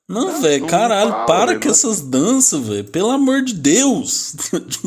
Não, 0.08 0.40
velho, 0.40 0.66
caralho, 0.66 1.10
fala, 1.10 1.26
para 1.26 1.46
véio, 1.46 1.60
com 1.60 1.66
não... 1.66 1.72
essas 1.72 2.00
danças, 2.00 2.66
velho. 2.66 2.84
Pelo 2.84 3.10
amor 3.10 3.42
de 3.42 3.54
Deus. 3.54 4.36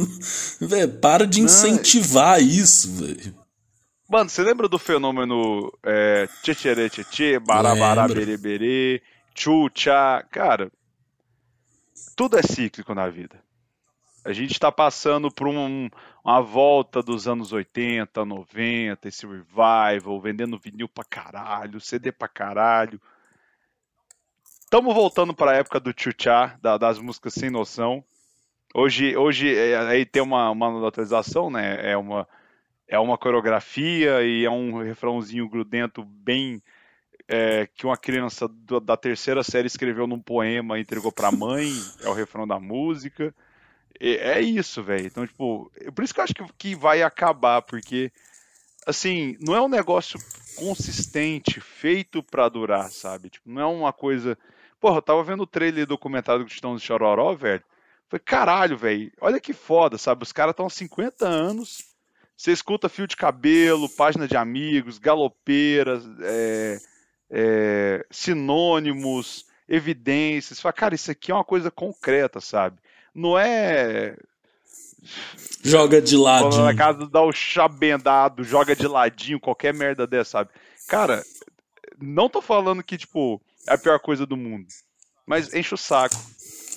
velho, 0.61 0.99
para 0.99 1.27
de 1.27 1.41
incentivar 1.41 2.39
não. 2.39 2.47
isso, 2.47 2.91
velho. 2.93 3.35
Mano, 4.09 4.29
você 4.29 4.41
lembra 4.41 4.67
do 4.67 4.79
fenômeno 4.79 5.71
é, 5.83 6.27
tchetchere 6.41 6.89
tchetche, 6.89 7.37
barabará 7.37 8.07
bereberê, 8.07 9.03
tchu-tchá? 9.35 10.25
Cara, 10.31 10.71
tudo 12.15 12.37
é 12.37 12.41
cíclico 12.41 12.95
na 12.95 13.07
vida. 13.07 13.39
A 14.25 14.33
gente 14.33 14.51
está 14.51 14.71
passando 14.71 15.29
por 15.29 15.47
um, 15.47 15.89
uma 16.23 16.41
volta 16.41 17.03
dos 17.03 17.27
anos 17.27 17.53
80, 17.53 18.25
90, 18.25 19.07
esse 19.07 19.27
revival, 19.27 20.19
vendendo 20.19 20.57
vinil 20.57 20.89
pra 20.89 21.03
caralho, 21.03 21.79
CD 21.79 22.11
pra 22.11 22.27
caralho. 22.27 22.99
Estamos 24.69 24.93
voltando 24.93 25.33
para 25.33 25.49
a 25.49 25.55
época 25.55 25.79
do 25.79 25.91
tchutchá, 25.91 26.55
da, 26.61 26.77
das 26.77 26.99
músicas 26.99 27.33
sem 27.33 27.49
noção. 27.49 28.03
Hoje, 28.71 29.17
hoje 29.17 29.51
é, 29.51 29.75
aí 29.75 30.05
tem 30.05 30.21
uma, 30.21 30.51
uma 30.51 30.87
atualização, 30.87 31.49
né? 31.49 31.89
É 31.89 31.97
uma, 31.97 32.27
é 32.87 32.99
uma 32.99 33.17
coreografia 33.17 34.21
e 34.21 34.45
é 34.45 34.49
um 34.51 34.77
refrãozinho 34.83 35.49
grudento 35.49 36.03
bem 36.03 36.61
é, 37.27 37.67
que 37.73 37.87
uma 37.87 37.97
criança 37.97 38.47
do, 38.47 38.79
da 38.79 38.95
terceira 38.95 39.41
série 39.41 39.65
escreveu 39.65 40.05
num 40.05 40.21
poema 40.21 40.77
e 40.77 40.83
entregou 40.83 41.11
para 41.11 41.29
a 41.29 41.31
mãe. 41.31 41.67
É 42.03 42.07
o 42.07 42.13
refrão 42.13 42.47
da 42.47 42.59
música. 42.59 43.33
É, 43.99 44.33
é 44.33 44.39
isso, 44.39 44.83
velho. 44.83 45.07
Então, 45.07 45.25
tipo, 45.25 45.71
por 45.95 46.03
isso 46.03 46.13
que 46.13 46.19
eu 46.19 46.23
acho 46.23 46.35
que, 46.35 46.43
que 46.59 46.75
vai 46.75 47.01
acabar, 47.01 47.63
porque 47.63 48.11
assim, 48.85 49.35
não 49.41 49.55
é 49.55 49.61
um 49.61 49.67
negócio 49.67 50.19
consistente, 50.55 51.59
feito 51.59 52.21
para 52.21 52.47
durar, 52.47 52.91
sabe? 52.91 53.31
Tipo, 53.31 53.49
não 53.49 53.61
é 53.63 53.65
uma 53.65 53.91
coisa 53.91 54.37
Porra, 54.79 54.97
eu 54.97 55.01
tava 55.01 55.23
vendo 55.23 55.43
o 55.43 55.47
trailer 55.47 55.85
documentário 55.85 56.43
do 56.43 56.49
Titãs 56.49 56.81
de 56.81 56.87
Chororó, 56.87 57.33
velho. 57.35 57.63
Foi 58.07 58.17
caralho, 58.19 58.77
velho. 58.77 59.11
Olha 59.21 59.39
que 59.39 59.53
foda, 59.53 59.97
sabe? 59.97 60.23
Os 60.23 60.31
caras 60.31 60.53
estão 60.53 60.65
há 60.65 60.69
50 60.69 61.27
anos. 61.27 61.83
Você 62.35 62.51
escuta 62.51 62.87
fio 62.87 63.05
de 63.05 63.17
cabelo, 63.17 63.89
página 63.89 64.27
de 64.27 64.37
amigos, 64.37 64.97
galopeiras, 64.97 66.03
é, 66.21 66.77
é, 67.29 68.05
sinônimos, 68.09 69.45
evidências. 69.67 70.59
Fala, 70.59 70.71
cara, 70.71 70.95
isso 70.95 71.11
aqui 71.11 71.31
é 71.31 71.35
uma 71.35 71.43
coisa 71.43 71.69
concreta, 71.69 72.39
sabe? 72.39 72.77
Não 73.13 73.37
é. 73.37 74.15
Joga 75.61 76.01
de 76.01 76.15
ladinho. 76.15 76.63
Na 76.63 76.73
casa 76.73 77.05
dá 77.05 77.21
o 77.21 77.33
chabendado, 77.33 78.43
joga 78.43 78.73
de 78.75 78.87
ladinho, 78.87 79.39
qualquer 79.39 79.73
merda 79.73 80.07
dessa, 80.07 80.31
sabe? 80.31 80.49
Cara, 80.87 81.21
não 82.01 82.29
tô 82.29 82.41
falando 82.41 82.81
que, 82.81 82.97
tipo, 82.97 83.41
é 83.67 83.73
a 83.73 83.77
pior 83.77 83.99
coisa 83.99 84.25
do 84.25 84.37
mundo. 84.37 84.67
Mas 85.25 85.53
enche 85.53 85.73
o 85.73 85.77
saco. 85.77 86.15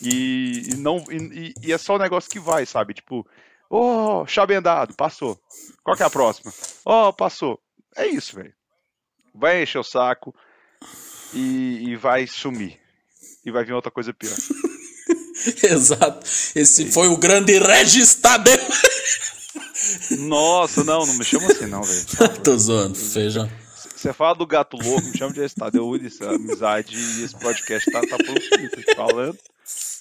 E, 0.02 0.70
e 0.72 0.76
não 0.76 1.04
e, 1.10 1.54
e, 1.62 1.72
é 1.72 1.78
só 1.78 1.94
o 1.94 1.98
negócio 1.98 2.30
que 2.30 2.40
vai, 2.40 2.66
sabe? 2.66 2.92
Tipo, 2.94 3.26
oh, 3.70 4.26
chabendado, 4.26 4.94
passou. 4.94 5.38
Qual 5.82 5.96
que 5.96 6.02
é 6.02 6.06
a 6.06 6.10
próxima? 6.10 6.52
Oh, 6.84 7.12
passou. 7.12 7.58
É 7.96 8.06
isso, 8.06 8.36
velho. 8.36 8.52
Vai 9.34 9.62
encher 9.62 9.78
o 9.78 9.84
saco 9.84 10.34
e, 11.32 11.90
e 11.90 11.96
vai 11.96 12.26
sumir. 12.26 12.80
E 13.44 13.50
vai 13.50 13.64
vir 13.64 13.72
outra 13.72 13.90
coisa 13.90 14.12
pior. 14.12 14.36
Exato. 15.62 16.26
Esse 16.54 16.90
foi 16.90 17.08
o 17.08 17.16
grande 17.16 17.58
registado. 17.58 18.50
Nossa, 20.18 20.84
não, 20.84 21.06
não 21.06 21.14
me 21.14 21.24
chama 21.24 21.46
assim 21.46 21.66
não, 21.66 21.82
velho. 21.82 22.38
Tô 22.42 22.56
zoando, 22.56 22.98
feijão. 22.98 23.48
Você 24.02 24.12
fala 24.12 24.34
do 24.34 24.44
gato 24.44 24.76
louco, 24.76 25.06
me 25.06 25.16
chama 25.16 25.32
de 25.32 25.44
estado. 25.44 25.76
Eu 25.76 25.86
uso 25.86 26.04
essa 26.04 26.28
amizade 26.30 26.96
e 26.96 27.22
esse 27.22 27.36
podcast 27.36 27.88
tá, 27.88 28.00
tá 28.00 28.16
te 28.16 28.94
falando. 28.96 29.38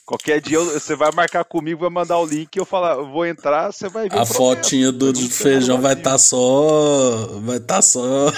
Qualquer 0.04 0.41
dia 0.41 0.60
você 0.60 0.95
vai 0.95 1.12
marcar 1.12 1.43
comigo, 1.43 1.82
vai 1.82 1.89
mandar 1.91 2.18
o 2.18 2.26
link, 2.26 2.58
eu 2.58 2.66
falar, 2.66 2.95
eu 2.95 3.08
vou 3.08 3.28
entrar, 3.28 3.72
você 3.72 3.88
vai 3.89 4.10
ver. 4.10 4.18
A 4.18 4.26
fotinha 4.26 4.91
do 4.91 5.14
feijão 5.30 5.80
vai 5.80 5.93
estar 5.93 6.14
tá 6.14 6.18
só. 6.18 7.28
Vai 7.43 7.58
estar 7.58 7.76
tá 7.76 7.82
só. 7.84 8.34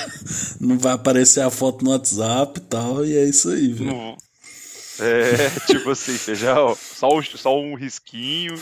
Não 0.60 0.78
vai 0.78 0.92
aparecer 0.92 1.40
a 1.40 1.50
foto 1.50 1.86
no 1.86 1.92
WhatsApp 1.92 2.60
e 2.60 2.64
tal, 2.64 3.06
e 3.06 3.16
é 3.16 3.24
isso 3.24 3.50
aí, 3.50 3.72
viu? 3.72 4.18
É, 5.00 5.50
tipo 5.66 5.92
assim, 5.92 6.18
feijão, 6.18 6.78
só 6.78 7.08
um, 7.08 7.24
só 7.24 7.58
um 7.58 7.76
risquinho. 7.76 8.60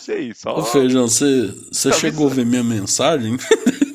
Sei, 0.00 0.34
só. 0.34 0.58
Ô, 0.58 0.64
feijão, 0.64 1.06
você, 1.06 1.54
você 1.70 1.90
tá 1.90 1.96
chegou 1.96 2.28
a 2.28 2.34
ver 2.34 2.44
minha 2.44 2.64
mensagem? 2.64 3.36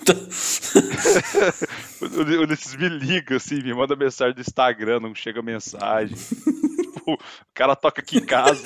o 2.02 2.42
Ulisses 2.42 2.76
me 2.76 2.90
liga, 2.90 3.38
assim, 3.38 3.62
me 3.62 3.74
manda 3.74 3.96
mensagem 3.96 4.36
do 4.36 4.42
Instagram, 4.42 5.00
não 5.00 5.16
chega 5.16 5.42
mensagem. 5.42 6.16
o 7.06 7.18
cara 7.54 7.76
toca 7.76 8.02
aqui 8.02 8.18
em 8.18 8.26
casa, 8.26 8.64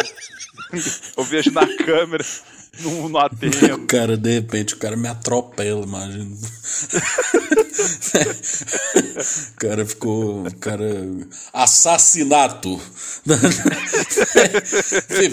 eu 1.17 1.23
vejo 1.23 1.51
na 1.51 1.65
câmera, 1.77 2.23
não, 2.79 3.09
não 3.09 3.19
atendo. 3.19 3.75
O 3.75 3.85
cara, 3.85 4.17
de 4.17 4.33
repente, 4.33 4.73
o 4.73 4.77
cara 4.77 4.97
me 4.97 5.07
atropela, 5.07 5.83
imagina. 5.83 6.35
o 9.51 9.59
cara 9.59 9.85
ficou. 9.85 10.47
O 10.47 10.55
cara. 10.57 10.89
Assassinato! 11.53 12.81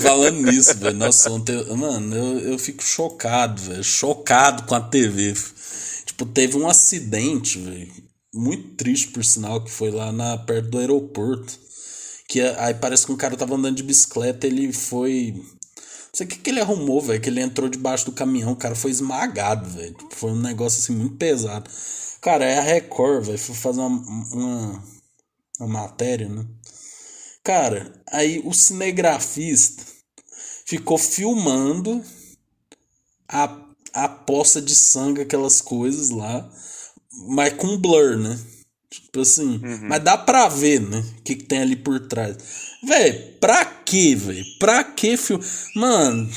Falando 0.00 0.42
nisso, 0.42 0.76
velho. 0.78 0.96
Nossa, 0.96 1.30
ontem. 1.30 1.64
Mano, 1.74 2.14
eu, 2.14 2.52
eu 2.52 2.58
fico 2.58 2.82
chocado, 2.82 3.60
velho. 3.62 3.84
Chocado 3.84 4.64
com 4.64 4.74
a 4.74 4.80
TV. 4.80 5.34
Tipo, 6.20 6.26
teve 6.26 6.56
um 6.58 6.68
acidente, 6.68 7.58
velho. 7.58 7.90
Muito 8.34 8.74
triste, 8.74 9.08
por 9.08 9.24
sinal, 9.24 9.64
que 9.64 9.70
foi 9.70 9.90
lá 9.90 10.12
na, 10.12 10.36
perto 10.36 10.68
do 10.68 10.78
aeroporto. 10.78 11.58
Que 12.28 12.42
aí 12.42 12.74
parece 12.74 13.06
que 13.06 13.12
um 13.12 13.16
cara 13.16 13.36
tava 13.38 13.54
andando 13.54 13.76
de 13.76 13.82
bicicleta, 13.82 14.46
ele 14.46 14.70
foi. 14.70 15.32
Não 15.34 15.44
sei 16.12 16.26
o 16.26 16.28
que, 16.28 16.36
que 16.36 16.50
ele 16.50 16.60
arrumou, 16.60 17.00
velho. 17.00 17.20
Que 17.20 17.30
ele 17.30 17.40
entrou 17.40 17.70
debaixo 17.70 18.04
do 18.04 18.12
caminhão, 18.12 18.52
o 18.52 18.56
cara 18.56 18.74
foi 18.74 18.90
esmagado, 18.90 19.70
velho. 19.70 19.94
Tipo, 19.94 20.14
foi 20.14 20.32
um 20.32 20.40
negócio 20.40 20.78
assim 20.80 20.94
muito 20.94 21.16
pesado. 21.16 21.70
Cara, 22.20 22.44
é 22.44 22.58
a 22.58 22.62
Record, 22.62 23.24
velho. 23.24 23.38
Foi 23.38 23.54
fazer 23.54 23.80
uma, 23.80 23.88
uma, 23.88 24.84
uma 25.58 25.68
matéria, 25.68 26.28
né? 26.28 26.44
Cara, 27.42 27.90
aí 28.12 28.42
o 28.44 28.52
cinegrafista 28.52 29.82
ficou 30.66 30.98
filmando 30.98 32.04
a 33.26 33.69
a 33.92 34.08
poça 34.08 34.60
de 34.60 34.74
sangue, 34.74 35.22
aquelas 35.22 35.60
coisas 35.60 36.10
lá, 36.10 36.48
mas 37.28 37.52
com 37.54 37.76
blur, 37.76 38.16
né? 38.16 38.38
Tipo 38.90 39.20
assim, 39.20 39.60
uhum. 39.62 39.80
mas 39.88 40.02
dá 40.02 40.18
pra 40.18 40.48
ver, 40.48 40.80
né? 40.80 40.98
O 41.18 41.22
que, 41.22 41.36
que 41.36 41.44
tem 41.44 41.60
ali 41.60 41.76
por 41.76 42.00
trás. 42.00 42.36
Véi, 42.82 43.12
pra 43.40 43.64
quê, 43.64 44.16
velho? 44.16 44.44
Pra 44.58 44.82
quê, 44.82 45.16
filme? 45.16 45.44
Mano. 45.76 46.28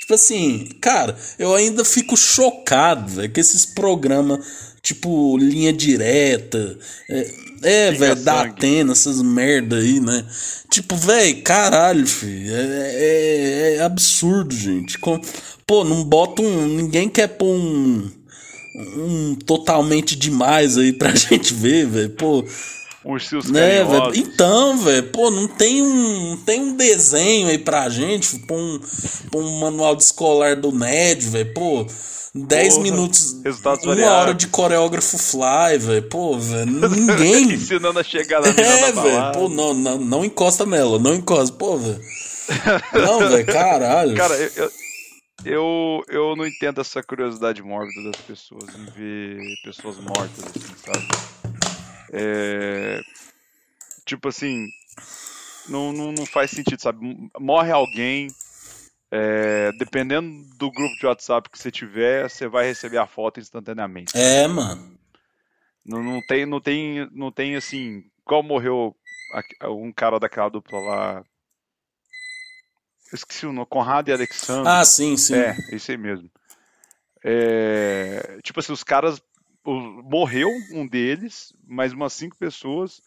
Tipo 0.00 0.14
assim, 0.14 0.68
cara, 0.82 1.16
eu 1.38 1.54
ainda 1.54 1.82
fico 1.82 2.16
chocado, 2.16 3.10
velho, 3.10 3.32
que 3.32 3.40
esses 3.40 3.64
programas, 3.64 4.38
tipo, 4.82 5.38
linha 5.38 5.72
direta, 5.72 6.78
é, 7.08 7.30
é 7.62 7.90
velho, 7.92 8.16
da 8.16 8.42
Atena, 8.42 8.92
essas 8.92 9.22
merda 9.22 9.76
aí, 9.76 10.00
né? 10.00 10.26
Tipo, 10.70 10.94
velho, 10.94 11.42
caralho, 11.42 12.06
filho, 12.06 12.54
é, 12.54 12.90
é, 12.94 13.76
é 13.76 13.82
absurdo, 13.82 14.54
gente. 14.54 14.98
Com, 14.98 15.18
Pô, 15.66 15.84
não 15.84 16.04
bota 16.04 16.42
um. 16.42 16.66
Ninguém 16.66 17.08
quer 17.08 17.28
pôr 17.28 17.54
um. 17.54 18.10
Um 18.96 19.36
totalmente 19.36 20.16
demais 20.16 20.76
aí 20.76 20.92
pra 20.92 21.14
gente 21.14 21.54
ver, 21.54 21.86
velho. 21.86 22.10
Pô. 22.10 22.44
ursinhos 23.04 23.48
Né, 23.50 23.84
carinhosos. 23.84 24.18
Então, 24.18 24.78
velho, 24.78 25.02
pô, 25.10 25.30
não 25.30 25.46
tem 25.46 25.80
um, 25.82 26.30
não 26.30 26.36
tem 26.38 26.60
um 26.60 26.76
desenho 26.76 27.48
aí 27.48 27.58
pra 27.58 27.88
gente, 27.88 28.36
pô, 28.40 28.56
um, 28.56 28.80
pô, 29.30 29.38
um 29.40 29.60
manual 29.60 29.94
de 29.94 30.02
escolar 30.02 30.56
do 30.56 30.72
Ned, 30.72 31.24
velho, 31.28 31.54
pô, 31.54 31.86
10 32.34 32.74
Porra, 32.74 32.82
minutos, 32.82 33.36
resultados 33.44 33.84
uma 33.84 33.94
variáveis. 33.94 34.22
hora 34.22 34.34
de 34.34 34.46
coreógrafo 34.48 35.18
fly, 35.18 35.78
velho, 35.78 36.08
pô, 36.08 36.36
velho, 36.38 36.66
ninguém... 36.88 37.52
Ensinando 37.54 37.98
a 38.00 38.02
chegar 38.02 38.40
na 38.40 38.48
É, 38.60 38.90
velho, 38.92 39.32
pô, 39.34 39.48
não, 39.48 39.72
não, 39.72 39.98
não 39.98 40.24
encosta 40.24 40.66
nela, 40.66 40.98
não 40.98 41.14
encosta, 41.14 41.54
pô, 41.54 41.76
velho. 41.76 42.00
Não, 42.92 43.28
velho, 43.28 43.46
caralho. 43.46 44.16
Cara, 44.16 44.34
eu, 44.34 44.50
eu, 44.56 44.72
eu, 45.44 46.02
eu 46.08 46.34
não 46.36 46.46
entendo 46.46 46.80
essa 46.80 47.02
curiosidade 47.02 47.62
mórbida 47.62 48.10
das 48.10 48.20
pessoas 48.22 48.68
em 48.74 48.84
ver 48.92 49.38
pessoas 49.62 49.98
mortas, 49.98 50.38
assim, 50.38 50.76
sabe? 50.76 51.06
É, 52.12 53.00
tipo 54.06 54.28
assim, 54.28 54.68
não, 55.68 55.92
não, 55.92 56.12
não 56.12 56.26
faz 56.26 56.50
sentido, 56.50 56.80
sabe? 56.80 56.98
Morre 57.38 57.72
alguém, 57.72 58.28
é, 59.10 59.72
dependendo 59.72 60.28
do 60.56 60.70
grupo 60.70 60.96
de 60.96 61.06
WhatsApp 61.06 61.50
que 61.50 61.58
você 61.58 61.70
tiver, 61.70 62.28
você 62.28 62.48
vai 62.48 62.66
receber 62.66 62.98
a 62.98 63.06
foto 63.06 63.40
instantaneamente. 63.40 64.16
É, 64.16 64.46
mano. 64.46 64.98
Não, 65.84 66.02
não 66.02 66.20
tem, 66.26 66.46
não 66.46 66.60
tem, 66.60 67.08
não 67.12 67.30
tem 67.30 67.56
assim, 67.56 68.04
qual 68.24 68.42
morreu 68.42 68.96
um 69.68 69.92
cara 69.92 70.18
daquela 70.18 70.48
dupla 70.48 70.78
lá. 70.78 71.24
Esqueci 73.12 73.46
o 73.46 73.52
nome, 73.52 73.66
Conrado 73.66 74.08
e 74.08 74.12
Alexandre. 74.12 74.72
Ah, 74.72 74.84
sim, 74.84 75.16
sim. 75.16 75.34
É, 75.34 75.56
esse 75.70 75.92
aí 75.92 75.98
mesmo. 75.98 76.30
É, 77.22 78.38
tipo 78.42 78.60
assim, 78.60 78.72
os 78.72 78.84
caras. 78.84 79.20
morreu 79.64 80.50
um 80.72 80.86
deles, 80.86 81.52
mais 81.66 81.92
umas 81.92 82.12
cinco 82.12 82.36
pessoas. 82.36 83.00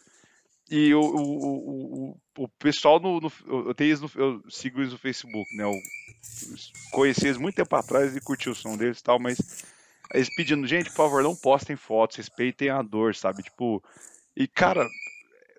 E 0.70 0.94
o, 0.94 1.00
o, 1.02 1.22
o, 1.22 2.18
o, 2.38 2.44
o 2.44 2.48
pessoal 2.60 3.00
no, 3.00 3.22
no- 3.22 3.32
eu, 3.48 3.74
tenho 3.74 3.90
eles 3.90 4.02
no- 4.02 4.12
eu 4.16 4.44
sigo 4.50 4.80
eles 4.82 4.92
no 4.92 4.98
Facebook, 4.98 5.56
né? 5.56 5.64
Eu 5.64 5.72
conheci 6.92 7.26
eles 7.28 7.38
muito 7.38 7.56
tempo 7.56 7.74
atrás 7.76 8.16
e 8.16 8.22
curti 8.22 8.50
o 8.50 8.56
som 8.56 8.76
deles 8.76 9.00
e 9.00 9.04
tal, 9.04 9.18
mas 9.20 9.38
eles 10.14 10.30
pedindo, 10.36 10.68
gente, 10.68 10.90
por 10.90 10.98
favor, 10.98 11.24
não 11.24 11.36
postem 11.36 11.76
fotos, 11.76 12.18
respeitem 12.18 12.70
a 12.70 12.82
dor, 12.82 13.16
sabe? 13.16 13.44
Tipo, 13.44 13.82
e 14.36 14.46
cara, 14.48 14.86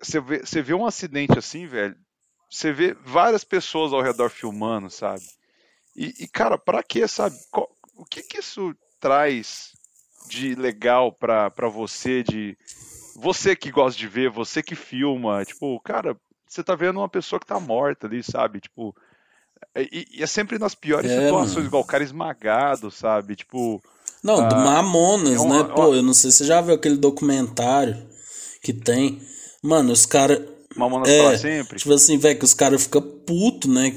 você 0.01 0.19
vê, 0.19 0.39
você 0.39 0.61
vê 0.61 0.73
um 0.75 0.85
acidente 0.85 1.37
assim, 1.39 1.65
velho, 1.65 1.95
você 2.49 2.71
vê 2.73 2.93
várias 3.05 3.43
pessoas 3.43 3.93
ao 3.93 4.01
redor 4.01 4.29
filmando, 4.29 4.89
sabe? 4.89 5.23
E, 5.95 6.13
e, 6.23 6.27
cara, 6.27 6.57
pra 6.57 6.81
quê, 6.83 7.07
sabe? 7.07 7.35
Qual- 7.51 7.69
o 7.95 8.05
que 8.05 8.21
que 8.23 8.39
isso 8.39 8.73
traz 8.99 9.73
de 10.27 10.55
legal 10.55 11.11
pra, 11.11 11.49
pra 11.49 11.67
você, 11.69 12.23
de 12.23 12.57
você 13.15 13.55
que 13.55 13.71
gosta 13.71 13.97
de 13.99 14.07
ver, 14.07 14.29
você 14.29 14.61
que 14.63 14.75
filma, 14.75 15.43
tipo, 15.43 15.79
cara, 15.81 16.15
você 16.47 16.63
tá 16.63 16.75
vendo 16.75 16.99
uma 16.99 17.09
pessoa 17.09 17.39
que 17.39 17.45
tá 17.45 17.59
morta 17.59 18.07
ali, 18.07 18.23
sabe? 18.23 18.59
Tipo, 18.61 18.95
e, 19.75 20.07
e 20.19 20.23
é 20.23 20.27
sempre 20.27 20.57
nas 20.57 20.73
piores 20.75 21.11
É, 21.11 21.21
situações, 21.25 21.55
mano. 21.55 21.67
igual 21.67 21.81
o 21.83 21.85
cara 21.85 22.03
esmagado, 22.03 22.89
sabe? 22.89 23.35
Tipo, 23.35 23.81
Não, 24.23 24.47
do 24.47 24.55
Ah, 24.55 24.63
Mamonas, 24.63 25.35
é 25.35 25.39
uma- 25.39 25.63
né? 25.63 25.73
Pô, 25.73 25.87
uma- 25.89 25.95
eu 25.97 26.03
não 26.03 26.13
sei 26.13 26.31
se 26.31 26.37
você 26.37 26.45
já 26.45 26.61
viu 26.61 26.75
aquele 26.75 26.97
documentário 26.97 27.95
que 28.61 28.73
tem. 28.73 29.21
Mano, 29.61 29.91
os 29.91 30.05
caras. 30.05 30.41
Mamonas 30.75 31.09
É, 31.09 31.27
pra 31.29 31.37
sempre. 31.37 31.77
Tipo 31.79 31.93
assim, 31.93 32.17
velho, 32.17 32.37
que 32.39 32.45
os 32.45 32.53
caras 32.53 32.83
ficam 32.83 33.01
putos, 33.01 33.69
né? 33.71 33.93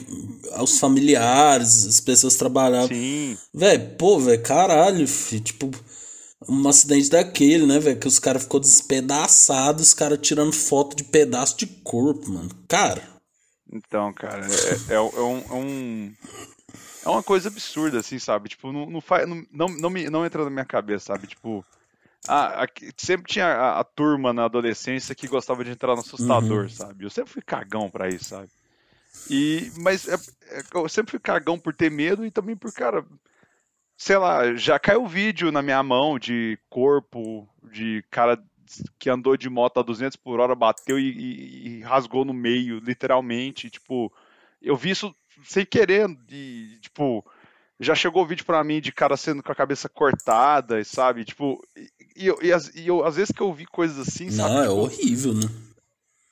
Os 0.60 0.78
familiares, 0.78 1.86
as 1.86 2.00
pessoas 2.00 2.34
trabalhavam. 2.36 2.88
Sim, 2.88 3.36
Velho, 3.54 3.90
pô, 3.96 4.18
velho, 4.18 4.42
caralho, 4.42 5.06
filho. 5.06 5.42
Tipo, 5.42 5.70
um 6.48 6.66
acidente 6.68 7.10
daquele, 7.10 7.66
né, 7.66 7.78
velho? 7.78 7.98
Que 7.98 8.08
os 8.08 8.18
caras 8.18 8.42
ficou 8.42 8.58
despedaçados, 8.58 9.88
os 9.88 9.94
caras 9.94 10.18
tirando 10.22 10.52
foto 10.52 10.96
de 10.96 11.04
pedaço 11.04 11.56
de 11.58 11.66
corpo, 11.66 12.30
mano. 12.30 12.50
Cara, 12.68 13.02
então, 13.72 14.12
cara, 14.12 14.46
é, 14.46 14.94
é- 14.94 14.96
é 14.96 15.00
um, 15.00 15.38
é 15.38 15.52
um- 15.54 16.12
é 17.04 17.08
uma 17.08 17.22
coisa 17.22 17.48
absurda, 17.48 17.98
assim, 18.00 18.18
sabe? 18.18 18.48
Tipo, 18.48 18.72
não, 18.72 18.88
não, 18.88 19.00
faz, 19.00 19.28
não, 19.28 19.44
não, 19.52 19.68
não, 19.68 19.90
me, 19.90 20.08
não 20.10 20.24
entra 20.26 20.44
na 20.44 20.50
minha 20.50 20.64
cabeça, 20.64 21.06
sabe? 21.06 21.26
Tipo, 21.26 21.64
ah, 22.28 22.62
aqui- 22.62 22.90
sempre 22.96 23.30
tinha 23.32 23.46
a, 23.46 23.80
a 23.80 23.84
turma 23.84 24.32
na 24.32 24.44
adolescência 24.44 25.14
que 25.14 25.26
gostava 25.28 25.64
de 25.64 25.70
entrar 25.70 25.94
no 25.94 26.00
assustador, 26.00 26.68
sabe? 26.70 27.04
Eu 27.04 27.10
sempre 27.10 27.32
fui 27.32 27.42
cagão 27.42 27.90
pra 27.90 28.08
isso, 28.08 28.26
sabe? 28.26 28.48
E, 29.28 29.70
mas 29.76 30.06
é- 30.08 30.14
é- 30.14 30.62
eu 30.74 30.88
sempre 30.88 31.12
fui 31.12 31.20
cagão 31.20 31.58
por 31.58 31.74
ter 31.74 31.90
medo 31.90 32.24
e 32.24 32.30
também 32.30 32.56
por, 32.56 32.72
cara, 32.72 33.04
sei 33.96 34.16
lá, 34.16 34.54
já 34.54 34.78
caiu 34.78 35.06
vídeo 35.06 35.52
na 35.52 35.62
minha 35.62 35.82
mão 35.82 36.18
de 36.18 36.58
corpo, 36.68 37.48
de 37.72 38.04
cara 38.10 38.42
que 38.98 39.10
andou 39.10 39.36
de 39.36 39.50
moto 39.50 39.78
a 39.80 39.82
200 39.82 40.16
por 40.16 40.40
hora, 40.40 40.54
bateu 40.54 40.98
e, 40.98 41.10
e- 41.10 41.68
e 41.68 41.80
rasgou 41.82 42.24
no 42.24 42.32
meio, 42.32 42.78
literalmente. 42.78 43.68
Tipo, 43.70 44.12
eu 44.60 44.76
vi 44.76 44.90
isso 44.90 45.14
sem 45.44 45.64
querer, 45.66 46.08
e, 46.30 46.78
tipo, 46.80 47.24
já 47.80 47.94
chegou 47.94 48.26
vídeo 48.26 48.44
pra 48.44 48.62
mim 48.62 48.80
de 48.80 48.92
cara 48.92 49.16
sendo 49.16 49.42
com 49.42 49.50
a 49.52 49.54
cabeça 49.56 49.88
cortada, 49.88 50.80
e 50.80 50.84
sabe? 50.84 51.24
Tipo, 51.24 51.60
e, 51.76 51.90
e 52.16 52.26
eu, 52.26 52.38
e 52.42 52.80
e 52.80 52.86
eu- 52.88 53.04
às 53.04 53.16
vezes 53.16 53.32
que 53.32 53.40
eu 53.40 53.52
vi 53.52 53.66
coisas 53.66 53.98
assim, 54.08 54.30
sabe? 54.30 54.54
não, 54.54 54.60
é 54.60 54.68
Tipo, 54.68 54.74
horrível, 54.80 55.34
né? 55.34 55.48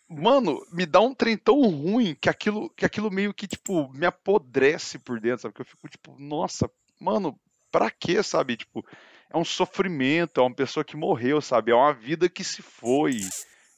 mano, 0.09 0.61
me 0.73 0.85
dá 0.87 1.01
um 1.01 1.15
trem 1.15 1.37
tão 1.37 1.61
ruim 1.63 2.17
que 2.21 2.29
aquilo, 2.29 2.69
que 2.71 2.85
aquilo 2.85 3.11
meio 3.11 3.33
que, 3.33 3.47
tipo, 3.47 3.89
me 3.93 4.07
apodrece 4.07 4.99
por 4.99 5.21
dentro, 5.21 5.43
sabe? 5.43 5.55
Que 5.55 5.61
eu 5.63 5.67
fico, 5.67 5.89
tipo, 5.89 6.17
nossa, 6.19 6.69
mano, 7.01 7.39
pra 7.71 7.91
quê, 7.91 8.23
sabe? 8.23 8.57
Tipo, 8.57 8.85
é 9.33 9.37
um 9.39 9.45
sofrimento, 9.45 10.41
é 10.41 10.43
uma 10.43 10.55
pessoa 10.55 10.83
que 10.85 10.97
morreu, 10.97 11.41
sabe? 11.41 11.71
É 11.71 11.75
uma 11.75 11.93
vida 11.93 12.29
que 12.29 12.43
se 12.43 12.61
foi. 12.63 13.21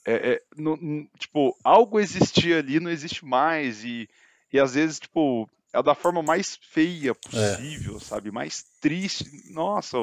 É, 0.04 0.32
é, 0.32 0.42
não- 0.56 0.76
não- 0.76 1.06
tipo, 1.18 1.56
algo 1.62 2.00
existia 2.00 2.58
ali, 2.58 2.80
não 2.80 2.90
existe 2.90 3.24
mais. 3.24 3.84
E, 3.84 4.08
e 4.52 4.58
às 4.58 4.74
vezes, 4.74 4.98
tipo, 4.98 5.48
é 5.72 5.82
da 5.82 5.94
forma 5.94 6.22
mais 6.22 6.58
feia 6.70 7.14
possível, 7.14 7.98
sabe? 7.98 8.30
Mais 8.30 8.64
triste. 8.80 9.24
Nossa, 9.50 9.96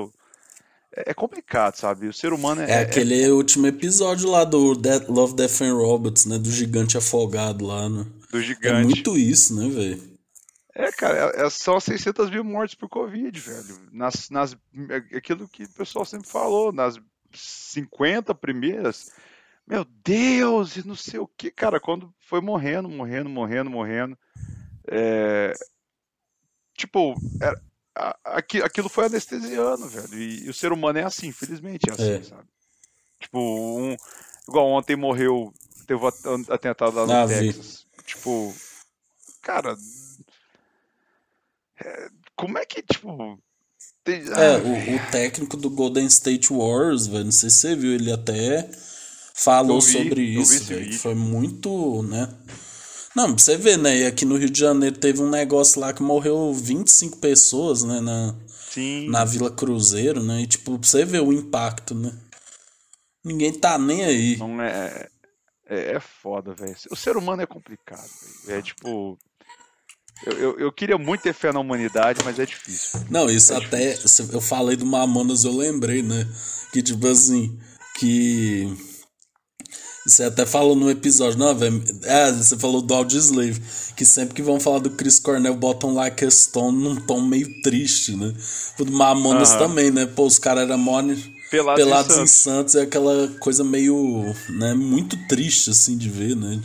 é, 0.95 1.11
é 1.11 1.13
complicado, 1.13 1.75
sabe? 1.75 2.07
O 2.07 2.13
ser 2.13 2.33
humano 2.33 2.61
é, 2.61 2.71
É 2.71 2.79
aquele 2.81 3.29
último 3.29 3.67
episódio 3.67 4.29
lá 4.29 4.43
do 4.43 4.75
Death, 4.75 5.07
Love, 5.07 5.35
Death 5.35 5.61
and 5.61 5.73
Robots, 5.73 6.25
né? 6.25 6.37
Do 6.37 6.51
gigante 6.51 6.97
afogado 6.97 7.65
lá, 7.65 7.87
né? 7.87 8.05
do 8.31 8.39
É 8.39 8.41
gigante. 8.41 8.85
muito 8.85 9.17
isso, 9.17 9.55
né, 9.55 9.67
velho? 9.69 10.09
É, 10.73 10.91
cara, 10.91 11.33
é, 11.35 11.45
é 11.45 11.49
só 11.49 11.79
600 11.79 12.29
mil 12.29 12.43
mortes 12.43 12.75
por 12.75 12.87
Covid, 12.87 13.37
velho. 13.39 13.79
Nas, 13.91 14.29
nas, 14.29 14.55
é 15.11 15.17
aquilo 15.17 15.47
que 15.47 15.63
o 15.63 15.73
pessoal 15.73 16.05
sempre 16.05 16.29
falou, 16.29 16.71
nas 16.71 16.97
50 17.33 18.33
primeiras, 18.35 19.11
meu 19.67 19.85
Deus, 20.03 20.77
e 20.77 20.87
não 20.87 20.95
sei 20.95 21.19
o 21.19 21.27
que, 21.27 21.51
cara, 21.51 21.79
quando 21.79 22.13
foi 22.19 22.39
morrendo, 22.39 22.87
morrendo, 22.87 23.29
morrendo, 23.29 23.69
morrendo. 23.69 24.17
É, 24.91 25.53
tipo, 26.77 27.15
era- 27.39 27.59
aquilo 28.63 28.89
foi 28.89 29.05
anestesiando, 29.05 29.87
velho. 29.87 30.13
E, 30.17 30.45
e 30.45 30.49
o 30.49 30.53
ser 30.53 30.71
humano 30.71 30.99
é 30.99 31.03
assim, 31.03 31.27
infelizmente 31.27 31.89
é 31.89 31.93
assim, 31.93 32.11
É. 32.13 32.23
sabe? 32.23 32.47
Tipo, 33.19 33.39
um, 33.39 33.95
igual 34.47 34.67
ontem 34.69 34.95
morreu, 34.95 35.53
teve 35.85 36.01
atentado 36.49 36.95
lá 36.95 37.05
no 37.05 37.13
Ah, 37.13 37.25
vi. 37.25 37.51
Texas. 37.53 37.85
Tipo, 38.05 38.55
cara, 39.41 39.75
como 42.35 42.57
é 42.57 42.65
que, 42.65 42.81
tipo. 42.81 43.39
Tem... 44.03 44.21
É, 44.21 44.55
ah, 44.55 44.59
o, 44.59 44.95
o 44.95 45.11
técnico 45.11 45.57
do 45.57 45.69
Golden 45.69 46.05
State 46.07 46.51
Warriors, 46.51 47.07
velho, 47.07 47.25
não 47.25 47.31
sei 47.31 47.49
se 47.49 47.57
você 47.57 47.75
viu, 47.75 47.93
ele 47.93 48.11
até 48.11 48.69
falou 49.33 49.81
vi, 49.81 49.91
sobre 49.91 50.25
vi 50.25 50.41
isso, 50.41 50.63
velho, 50.65 50.93
foi 50.99 51.15
muito, 51.15 52.03
né? 52.03 52.27
Não, 53.15 53.33
pra 53.33 53.43
você 53.43 53.57
ver, 53.57 53.77
né? 53.77 53.97
E 53.97 54.05
aqui 54.05 54.25
no 54.25 54.37
Rio 54.37 54.49
de 54.49 54.59
Janeiro 54.59 54.97
teve 54.97 55.21
um 55.21 55.29
negócio 55.29 55.81
lá 55.81 55.91
que 55.91 56.03
morreu 56.03 56.53
25 56.53 57.17
pessoas, 57.17 57.83
né? 57.83 57.99
Na, 57.99 58.35
sim. 58.47 59.09
na 59.09 59.25
Vila 59.25 59.49
Cruzeiro, 59.49 60.23
né? 60.23 60.41
E 60.41 60.47
tipo, 60.47 60.77
pra 60.77 60.87
você 60.87 61.03
ver 61.05 61.21
o 61.21 61.33
impacto, 61.33 61.95
né? 61.95 62.13
Ninguém 63.23 63.51
tá 63.53 63.77
nem 63.77 64.05
aí. 64.05 64.37
Não 64.37 64.61
é. 64.61 65.07
É, 65.67 65.95
é 65.95 65.99
foda, 65.99 66.53
velho. 66.53 66.75
O 66.89 66.95
ser 66.95 67.15
humano 67.15 67.41
é 67.41 67.45
complicado, 67.45 68.09
velho. 68.45 68.59
É 68.59 68.61
tipo. 68.61 69.17
Eu, 70.25 70.33
eu, 70.33 70.59
eu 70.59 70.71
queria 70.71 70.97
muito 70.97 71.21
ter 71.21 71.33
fé 71.33 71.51
na 71.53 71.59
humanidade, 71.59 72.21
mas 72.25 72.39
é 72.39 72.45
difícil. 72.45 72.99
Não, 73.09 73.29
isso 73.29 73.53
É 73.53 73.57
até. 73.57 73.97
Eu 74.33 74.41
falei 74.41 74.75
do 74.75 74.85
Mamonas, 74.85 75.45
eu 75.45 75.55
lembrei, 75.55 76.01
né? 76.01 76.27
Que 76.73 76.81
tipo 76.81 77.07
assim. 77.07 77.57
Que. 77.97 78.67
Você 80.09 80.23
até 80.23 80.45
falou 80.45 80.75
no 80.75 80.89
episódio, 80.89 81.37
não, 81.37 81.55
velho. 81.55 81.83
É, 82.03 82.31
você 82.31 82.57
falou 82.57 82.81
do 82.81 82.93
Audioslave. 82.93 83.61
Que 83.95 84.03
sempre 84.05 84.33
que 84.33 84.41
vão 84.41 84.59
falar 84.59 84.79
do 84.79 84.89
Chris 84.89 85.19
Cornell, 85.19 85.55
botam 85.55 85.93
Like 85.93 86.25
a 86.25 86.31
Stone 86.31 86.77
num 86.81 86.95
tom 86.95 87.21
meio 87.21 87.61
triste, 87.61 88.15
né? 88.15 88.33
O 88.79 88.85
do 88.85 88.91
Mamonas 88.91 89.51
Aham. 89.51 89.59
também, 89.59 89.91
né? 89.91 90.05
Pô, 90.05 90.25
os 90.25 90.39
caras 90.39 90.63
eram 90.63 90.77
Pelados, 91.51 91.83
pelados 91.83 92.17
em 92.17 92.23
em 92.23 92.27
Santos. 92.27 92.41
Santos. 92.41 92.75
É 92.75 92.81
aquela 92.81 93.27
coisa 93.39 93.63
meio. 93.63 94.35
né? 94.49 94.73
Muito 94.73 95.17
triste, 95.27 95.69
assim, 95.69 95.97
de 95.97 96.09
ver, 96.09 96.35
né? 96.35 96.59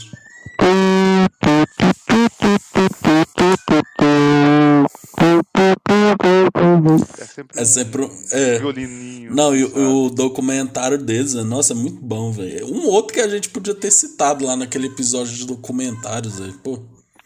É 7.18 7.24
sempre 7.24 7.60
É 7.60 7.64
sempre 7.64 8.02
um. 8.04 8.10
É. 8.32 8.58
violininho. 8.58 9.34
Não, 9.34 9.54
e 9.54 9.64
o- 9.64 10.10
documentário 10.10 10.98
deles, 10.98 11.34
né? 11.34 11.42
nossa, 11.42 11.72
é 11.72 11.76
muito 11.76 12.00
bom, 12.00 12.30
velho. 12.32 12.66
Um 12.66 12.86
outro 12.88 13.14
que 13.14 13.20
a 13.20 13.28
gente 13.28 13.48
podia 13.50 13.74
ter 13.74 13.90
citado 13.90 14.44
lá 14.44 14.56
naquele 14.56 14.86
episódio 14.88 15.34
de 15.34 15.46
documentários, 15.46 16.38
velho. 16.38 16.54
Pô, 16.58 16.82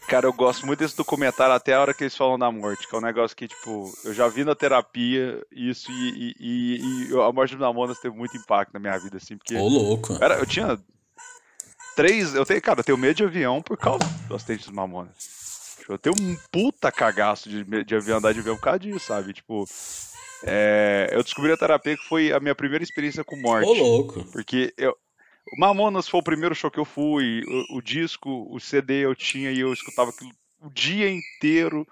Cara, 0.07 0.25
eu 0.25 0.33
gosto 0.33 0.65
muito 0.65 0.79
desse 0.79 0.97
documentário 0.97 1.53
até 1.53 1.75
a 1.75 1.81
hora 1.81 1.93
que 1.93 2.03
eles 2.03 2.17
falam 2.17 2.39
da 2.39 2.51
morte, 2.51 2.87
que 2.87 2.95
é 2.95 2.97
um 2.97 3.01
negócio 3.01 3.37
que, 3.37 3.47
tipo, 3.47 3.93
eu 4.03 4.11
já 4.11 4.27
vi 4.27 4.43
na 4.43 4.55
terapia 4.55 5.39
isso 5.51 5.91
e, 5.91 6.09
e- 6.09 6.35
e- 6.39 7.09
e 7.11 7.21
a 7.21 7.31
morte 7.31 7.55
do 7.55 7.59
Mamonas 7.61 7.99
teve 7.99 8.15
muito 8.17 8.35
impacto 8.35 8.73
na 8.73 8.79
minha 8.79 8.97
vida, 8.97 9.17
assim, 9.17 9.37
porque 9.37 9.55
ô 9.55 9.67
louco. 9.67 10.17
Cara, 10.17 10.39
eu 10.39 10.47
tinha 10.47 10.79
três. 11.95 12.33
Eu 12.33 12.43
tenho, 12.43 12.59
cara, 12.59 12.79
eu 12.79 12.83
tenho 12.83 12.97
medo 12.97 13.15
de 13.17 13.23
avião 13.23 13.61
por 13.61 13.77
causa 13.77 13.99
do 14.27 14.35
acidente 14.35 14.65
dos 14.65 14.73
Mamonas. 14.73 15.13
Eu 15.89 15.97
tenho 15.97 16.15
um 16.19 16.37
puta 16.51 16.91
cagaço 16.91 17.49
de, 17.49 17.63
de 17.83 18.11
andar 18.11 18.33
de 18.33 18.39
avião 18.39 18.55
por 18.55 18.63
causa 18.63 18.79
disso, 18.79 19.07
sabe? 19.07 19.33
Tipo, 19.33 19.65
é, 20.43 21.09
eu 21.11 21.23
descobri 21.23 21.51
a 21.51 21.57
terapia 21.57 21.97
que 21.97 22.07
foi 22.07 22.31
a 22.31 22.39
minha 22.39 22.55
primeira 22.55 22.83
experiência 22.83 23.23
com 23.23 23.35
morte. 23.35 23.67
Ô 23.67 23.73
louco. 23.73 24.23
Porque 24.31 24.73
eu, 24.77 24.95
o 25.51 25.59
Mamonas 25.59 26.07
foi 26.07 26.19
o 26.19 26.23
primeiro 26.23 26.53
show 26.53 26.69
que 26.69 26.79
eu 26.79 26.85
fui, 26.85 27.41
o, 27.71 27.77
o 27.77 27.81
disco, 27.81 28.47
o 28.51 28.59
CD 28.59 29.05
eu 29.05 29.15
tinha 29.15 29.51
e 29.51 29.59
eu 29.59 29.73
escutava 29.73 30.11
aquilo 30.11 30.31
o 30.61 30.69
dia 30.69 31.09
inteiro. 31.09 31.87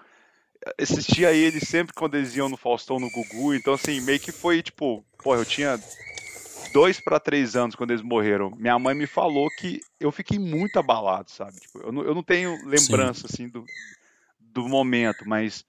Assistia 0.80 1.32
ele 1.32 1.60
sempre 1.60 1.93
quando 1.93 2.16
eles 2.16 2.36
iam 2.36 2.50
no 2.50 2.58
Faustão, 2.58 3.00
no 3.00 3.10
Gugu. 3.10 3.54
Então, 3.54 3.74
assim, 3.74 4.02
meio 4.02 4.20
que 4.20 4.32
foi 4.32 4.62
tipo, 4.62 5.04
pô, 5.24 5.36
eu 5.36 5.45
tinha 5.45 5.80
dois 6.72 6.99
para 6.99 7.20
três 7.20 7.55
anos 7.55 7.76
quando 7.76 7.91
eles 7.91 8.03
morreram. 8.03 8.51
Minha 8.57 8.78
mãe 8.78 8.95
me 8.95 9.07
falou 9.07 9.49
que 9.49 9.82
eu 9.99 10.11
fiquei 10.11 10.38
muito 10.39 10.78
abalado, 10.78 11.30
sabe? 11.32 11.59
Tipo, 11.59 11.80
eu, 11.80 11.91
não, 11.91 12.03
eu 12.03 12.15
não 12.15 12.24
tenho 12.24 12.63
lembrança, 12.65 13.28
assim, 13.28 13.47
do, 13.49 13.65
do 14.39 14.68
momento, 14.68 15.28
mas. 15.28 15.65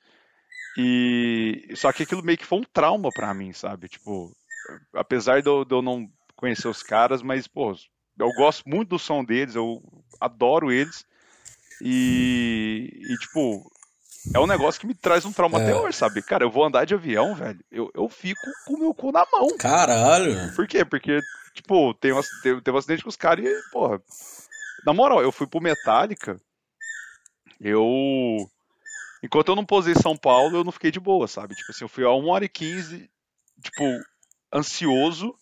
E. 0.77 1.69
Só 1.75 1.93
que 1.93 2.03
aquilo 2.03 2.23
meio 2.23 2.39
que 2.39 2.47
foi 2.47 2.59
um 2.59 2.65
trauma 2.65 3.11
pra 3.11 3.35
mim, 3.35 3.53
sabe? 3.53 3.89
Tipo, 3.89 4.37
apesar 4.93 5.43
de 5.43 5.49
eu, 5.49 5.65
de 5.65 5.75
eu 5.75 5.83
não 5.83 6.11
conhecer 6.37 6.69
os 6.69 6.83
caras, 6.83 7.23
mas, 7.23 7.47
pô, 7.47 7.75
eu 8.19 8.33
gosto 8.33 8.69
muito 8.69 8.91
do 8.91 8.99
som 8.99 9.25
deles, 9.25 9.55
eu 9.55 9.83
adoro 10.21 10.71
eles. 10.71 11.05
E, 11.81 12.91
e 13.09 13.17
tipo, 13.19 13.71
é 14.35 14.39
um 14.39 14.47
negócio 14.47 14.81
que 14.81 14.87
me 14.87 14.95
traz 14.95 15.25
um 15.25 15.33
trauma 15.33 15.59
É. 15.59 15.63
até 15.63 15.75
hoje, 15.75 15.97
sabe? 15.97 16.23
Cara, 16.23 16.45
eu 16.45 16.51
vou 16.51 16.65
andar 16.65 16.85
de 16.85 16.95
avião, 16.95 17.35
velho, 17.35 17.61
eu, 17.71 17.91
eu 17.95 18.09
fico 18.09 18.53
com 18.65 18.75
o 18.75 18.79
meu 18.79 18.95
cu 18.95 19.11
na 19.13 19.27
mão. 19.33 19.49
Caralho. 19.59 20.53
Por 20.55 20.67
quê? 20.67 20.85
Porque, 20.85 21.23
tipo, 21.55 21.95
tem 21.95 22.13
um, 22.13 22.21
teve, 22.43 22.61
teve 22.61 22.75
um 22.75 22.79
acidente 22.79 23.03
com 23.03 23.09
os 23.09 23.17
caras 23.17 23.45
e, 23.45 23.63
porra. 23.71 24.03
Na 24.85 24.93
moral, 24.93 25.21
eu 25.23 25.33
fui 25.33 25.47
pro 25.47 25.61
Metallica. 25.61 26.41
Eu. 27.61 28.49
Enquanto 29.23 29.49
eu 29.49 29.57
não 29.57 29.65
posei 29.65 29.95
São 29.97 30.17
Paulo, 30.17 30.57
eu 30.59 30.65
não 30.65 30.71
fiquei 30.71 30.91
de 30.93 31.01
boa, 31.01 31.27
sabe? 31.27 31.55
Tipo 31.57 31.73
assim, 31.73 31.85
eu 31.85 31.89
fui 31.89 32.05
a 32.05 32.11
1 32.11 32.29
hora 32.29 32.45
e 32.45 32.49
15, 32.49 33.11
tipo, 33.61 33.83
ansioso, 34.55 35.35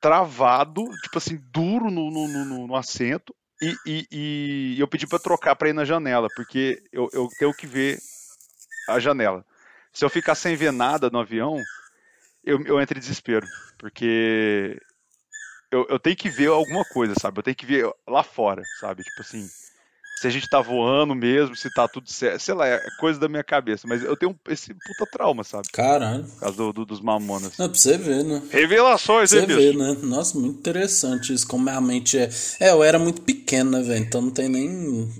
travado, 0.00 0.96
tipo 1.02 1.18
assim, 1.18 1.36
duro 1.52 1.90
no, 1.90 2.10
no- 2.10 2.44
no- 2.44 2.66
no 2.68 2.74
assento. 2.76 3.34
E, 3.62 3.80
e- 3.84 4.08
e 4.76 4.80
eu 4.80 4.88
pedi 4.88 5.06
pra 5.06 5.18
trocar 5.18 5.54
pra 5.56 5.68
ir 5.68 5.74
na 5.74 5.84
janela, 5.84 6.30
porque 6.30 6.82
eu, 6.92 7.10
eu 7.12 7.30
tenho 7.36 7.54
que 7.54 7.66
ver 7.66 8.02
a 8.86 8.98
janela. 9.00 9.46
Se 9.92 10.04
eu 10.04 10.10
ficar 10.10 10.34
sem 10.36 10.56
ver 10.56 10.72
nada 10.72 11.10
no 11.10 11.20
avião, 11.20 11.68
eu, 12.44 12.62
eu 12.66 12.80
entro 12.80 12.98
em 12.98 13.00
desespero. 13.00 13.50
Porque 13.78 14.80
eu, 15.70 15.86
eu 15.88 15.98
tenho 16.00 16.16
que 16.16 16.30
ver 16.30 16.48
alguma 16.48 16.84
coisa, 16.84 17.14
sabe? 17.20 17.38
Eu 17.40 17.42
tenho 17.42 17.56
que 17.56 17.66
ver 17.66 17.90
lá 18.08 18.22
fora, 18.22 18.68
sabe? 18.72 19.04
Tipo 19.04 19.22
assim, 19.22 19.50
se 20.20 20.26
a 20.26 20.30
gente 20.30 20.48
tá 20.48 20.60
voando 20.60 21.14
mesmo, 21.14 21.56
se 21.56 21.70
tá 21.72 21.88
tudo 21.88 22.10
certo. 22.12 22.40
Sei 22.42 22.54
lá, 22.54 22.66
é 22.68 22.80
coisa 22.98 23.18
da 23.18 23.28
minha 23.28 23.42
cabeça. 23.42 23.86
Mas 23.88 24.02
eu 24.02 24.14
tenho 24.16 24.36
esse 24.48 24.74
puta 24.74 25.06
trauma, 25.10 25.42
sabe? 25.44 25.68
Caralho. 25.72 26.24
Por 26.24 26.40
causa 26.40 26.56
do, 26.56 26.72
do- 26.72 26.84
dos 26.86 27.00
mamonas. 27.00 27.52
Não, 27.58 27.68
pra 27.68 27.78
você 27.78 27.96
ver, 27.96 28.22
né? 28.24 28.42
Revelações, 28.50 29.30
Você 29.30 29.40
hein, 29.40 29.46
vê, 29.46 29.56
bicho? 29.72 29.78
né? 29.78 29.96
Nossa, 30.02 30.38
muito 30.38 30.58
interessante 30.58 31.32
isso, 31.32 31.46
como 31.46 31.68
a 31.70 31.80
mente 31.80 32.18
é. 32.18 32.28
É, 32.60 32.70
eu 32.70 32.82
era 32.84 32.98
muito 32.98 33.22
pequeno, 33.22 33.70
né, 33.70 33.82
velho? 33.82 34.04
Então 34.04 34.20
não 34.20 34.30
tem 34.30 34.48
nem. 34.48 34.68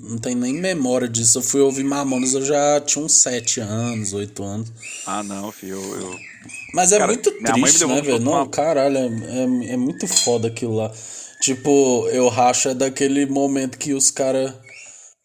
Não 0.03 0.19
tem 0.19 0.35
nem 0.35 0.53
memória 0.55 1.09
disso. 1.09 1.39
Eu 1.39 1.43
fui 1.43 1.61
ouvir 1.61 1.85
Mamonas, 1.85 2.35
eu 2.35 2.45
já 2.45 2.81
tinha 2.81 3.05
uns 3.05 3.15
7 3.15 3.61
anos, 3.61 4.13
8 4.13 4.43
anos. 4.43 4.71
Ah, 5.07 5.23
não, 5.23 5.51
filho. 5.51 5.77
Eu, 5.81 6.01
eu- 6.01 6.17
Mas 6.75 6.93
é 6.93 6.99
Cara, 6.99 7.11
muito 7.13 7.31
minha 7.41 7.53
triste, 7.55 7.87
né, 7.87 8.01
velho? 8.03 8.21
Não, 8.21 8.47
caralho, 8.49 8.97
é, 8.99 9.07
é, 9.07 9.73
é 9.73 9.77
muito 9.77 10.07
foda 10.07 10.49
aquilo 10.49 10.77
lá. 10.77 10.93
Tipo, 11.41 12.07
eu 12.09 12.29
racho 12.29 12.69
é 12.69 12.75
daquele 12.75 13.25
momento 13.27 13.79
que 13.79 13.95
os 13.95 14.11
caras. 14.11 14.53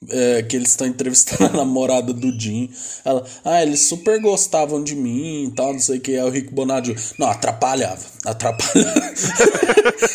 É, 0.10 0.44
que 0.44 0.56
eles 0.56 0.70
estão 0.70 0.86
entrevistando 0.86 1.46
a 1.46 1.50
namorada 1.66 2.14
do 2.14 2.40
Jim. 2.40 2.70
Ela, 3.04 3.26
ah, 3.44 3.64
eles 3.64 3.88
super 3.88 4.22
gostavam 4.22 4.84
de 4.84 4.96
mim 4.96 5.46
e 5.46 5.52
tal, 5.52 5.74
não 5.74 5.80
sei 5.80 5.98
o 5.98 6.02
que. 6.02 6.18
O 6.20 6.30
Rico 6.30 6.54
Bonadio, 6.54 6.96
não, 7.18 7.28
atrapalhava, 7.28 8.06
atrapalhava. 8.26 9.14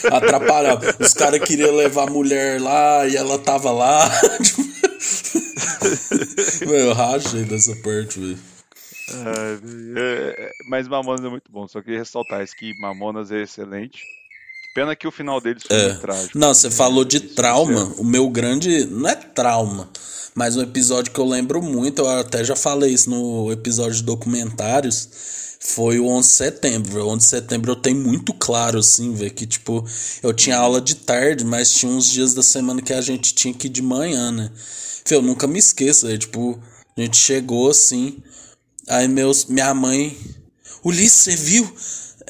atrapalhava. 0.12 0.96
Os 1.00 1.14
caras 1.14 1.40
queriam 1.40 1.74
levar 1.74 2.08
a 2.08 2.10
mulher 2.12 2.60
lá 2.60 3.06
e 3.08 3.16
ela 3.16 3.38
tava 3.38 3.72
lá. 3.72 4.08
Meu, 6.60 6.76
eu 6.76 6.92
rachei 6.92 7.44
dessa 7.44 7.74
parte, 7.76 8.20
velho. 8.20 8.38
É, 9.12 9.58
é, 9.98 10.50
mas 10.68 10.86
Mamonas 10.86 11.24
é 11.24 11.28
muito 11.28 11.50
bom. 11.50 11.66
Só 11.66 11.82
queria 11.82 11.98
ressaltar 11.98 12.44
isso 12.44 12.54
que 12.56 12.78
Mamonas 12.78 13.32
é 13.32 13.42
excelente. 13.42 14.04
Pena 14.74 14.94
que 14.94 15.06
o 15.06 15.10
final 15.10 15.40
deles 15.40 15.64
foi 15.66 15.76
muito 15.76 16.00
trágico. 16.00 16.38
Não, 16.38 16.54
você 16.54 16.70
falou 16.70 17.04
de 17.04 17.20
trauma. 17.20 17.82
isso 17.84 18.00
O 18.00 18.04
meu 18.04 18.28
grande. 18.28 18.84
Não 18.86 19.08
é 19.08 19.16
trauma, 19.16 19.90
mas 20.34 20.56
um 20.56 20.62
episódio 20.62 21.12
que 21.12 21.18
eu 21.18 21.26
lembro 21.26 21.60
muito, 21.60 22.02
eu 22.02 22.08
até 22.08 22.44
já 22.44 22.54
falei 22.54 22.92
isso 22.92 23.10
no 23.10 23.50
episódio 23.50 23.96
de 23.96 24.02
documentários, 24.04 25.08
foi 25.58 25.98
o 25.98 26.06
11 26.06 26.28
de 26.28 26.34
setembro. 26.34 27.04
O 27.04 27.08
11 27.08 27.18
de 27.18 27.30
setembro 27.30 27.72
eu 27.72 27.76
tenho 27.76 27.96
muito 27.96 28.32
claro, 28.32 28.78
assim, 28.78 29.12
velho, 29.12 29.32
que 29.32 29.46
tipo, 29.46 29.84
eu 30.22 30.32
tinha 30.32 30.56
aula 30.56 30.80
de 30.80 30.94
tarde, 30.94 31.44
mas 31.44 31.74
tinha 31.74 31.90
uns 31.90 32.06
dias 32.06 32.32
da 32.32 32.42
semana 32.42 32.80
que 32.80 32.92
a 32.92 33.00
gente 33.00 33.34
tinha 33.34 33.52
que 33.52 33.66
ir 33.66 33.70
de 33.70 33.82
manhã, 33.82 34.30
né? 34.30 34.50
Eu 35.10 35.20
nunca 35.20 35.48
me 35.48 35.58
esqueço, 35.58 36.06
velho, 36.06 36.18
tipo, 36.18 36.60
a 36.96 37.00
gente 37.00 37.16
chegou 37.16 37.68
assim, 37.68 38.18
aí 38.86 39.08
meus, 39.08 39.46
minha 39.46 39.74
mãe. 39.74 40.16
Ulisses, 40.84 41.22
você 41.22 41.36
viu? 41.36 41.74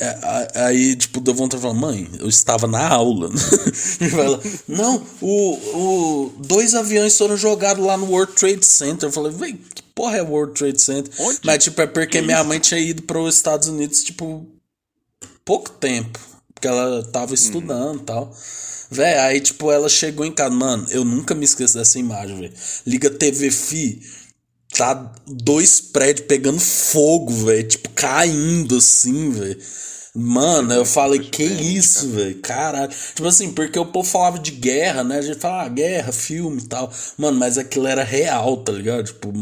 É, 0.00 0.48
Aí, 0.62 0.96
tipo, 0.96 1.20
deu 1.20 1.34
vontade 1.34 1.60
de 1.60 1.68
falar, 1.68 1.78
mãe, 1.78 2.08
eu 2.18 2.28
estava 2.28 2.66
na 2.66 2.88
aula. 2.88 3.28
e 4.00 4.18
ela, 4.18 4.40
não, 4.66 5.06
o, 5.20 5.52
o, 5.52 6.32
dois 6.38 6.74
aviões 6.74 7.18
foram 7.18 7.36
jogados 7.36 7.84
lá 7.84 7.98
no 7.98 8.06
World 8.06 8.32
Trade 8.32 8.64
Center. 8.64 9.08
Eu 9.08 9.12
falei, 9.12 9.30
véi, 9.30 9.60
que 9.74 9.82
porra 9.94 10.16
é 10.16 10.22
World 10.22 10.54
Trade 10.54 10.80
Center? 10.80 11.12
Onde? 11.18 11.40
Mas, 11.44 11.62
tipo, 11.64 11.82
é 11.82 11.86
porque 11.86 12.18
Que 12.18 12.22
minha 12.22 12.38
isso? 12.38 12.48
mãe 12.48 12.58
tinha 12.58 12.80
ido 12.80 13.02
para 13.02 13.20
os 13.20 13.36
Estados 13.36 13.68
Unidos, 13.68 14.02
tipo, 14.02 14.46
pouco 15.44 15.68
tempo. 15.68 16.18
Porque 16.54 16.66
ela 16.66 17.02
tava 17.04 17.34
estudando 17.34 18.00
e 18.00 18.04
tal. 18.04 18.34
Véi, 18.90 19.18
aí, 19.18 19.40
tipo, 19.40 19.70
ela 19.70 19.88
chegou 19.88 20.24
em 20.24 20.32
casa. 20.32 20.54
Mano, 20.54 20.86
eu 20.90 21.04
nunca 21.04 21.34
me 21.34 21.44
esqueço 21.44 21.74
dessa 21.76 21.98
imagem, 21.98 22.40
velho. 22.40 22.52
Liga 22.86 23.10
TV 23.10 23.50
Fi. 23.50 24.00
Tá 24.76 25.12
dois 25.26 25.80
prédios 25.80 26.26
pegando 26.26 26.58
fogo, 26.60 27.32
velho. 27.32 27.68
Tipo, 27.68 27.90
caindo 27.90 28.76
assim, 28.78 29.30
velho. 29.30 29.60
Mano, 30.12 30.74
eu 30.74 30.84
falei, 30.84 31.20
que 31.20 31.44
isso, 31.44 32.08
velho? 32.08 32.40
Caralho. 32.40 32.90
Tipo 33.14 33.28
assim, 33.28 33.52
porque 33.52 33.78
o 33.78 33.86
povo 33.86 34.08
falava 34.08 34.40
de 34.40 34.50
guerra, 34.50 35.04
né? 35.04 35.18
A 35.18 35.22
gente 35.22 35.38
fala, 35.38 35.62
ah, 35.62 35.68
guerra, 35.68 36.10
filme 36.10 36.60
e 36.60 36.66
tal. 36.66 36.92
Mano, 37.16 37.38
mas 37.38 37.56
aquilo 37.56 37.86
era 37.86 38.02
real, 38.02 38.56
tá 38.56 38.72
ligado? 38.72 39.04
Tipo, 39.04 39.32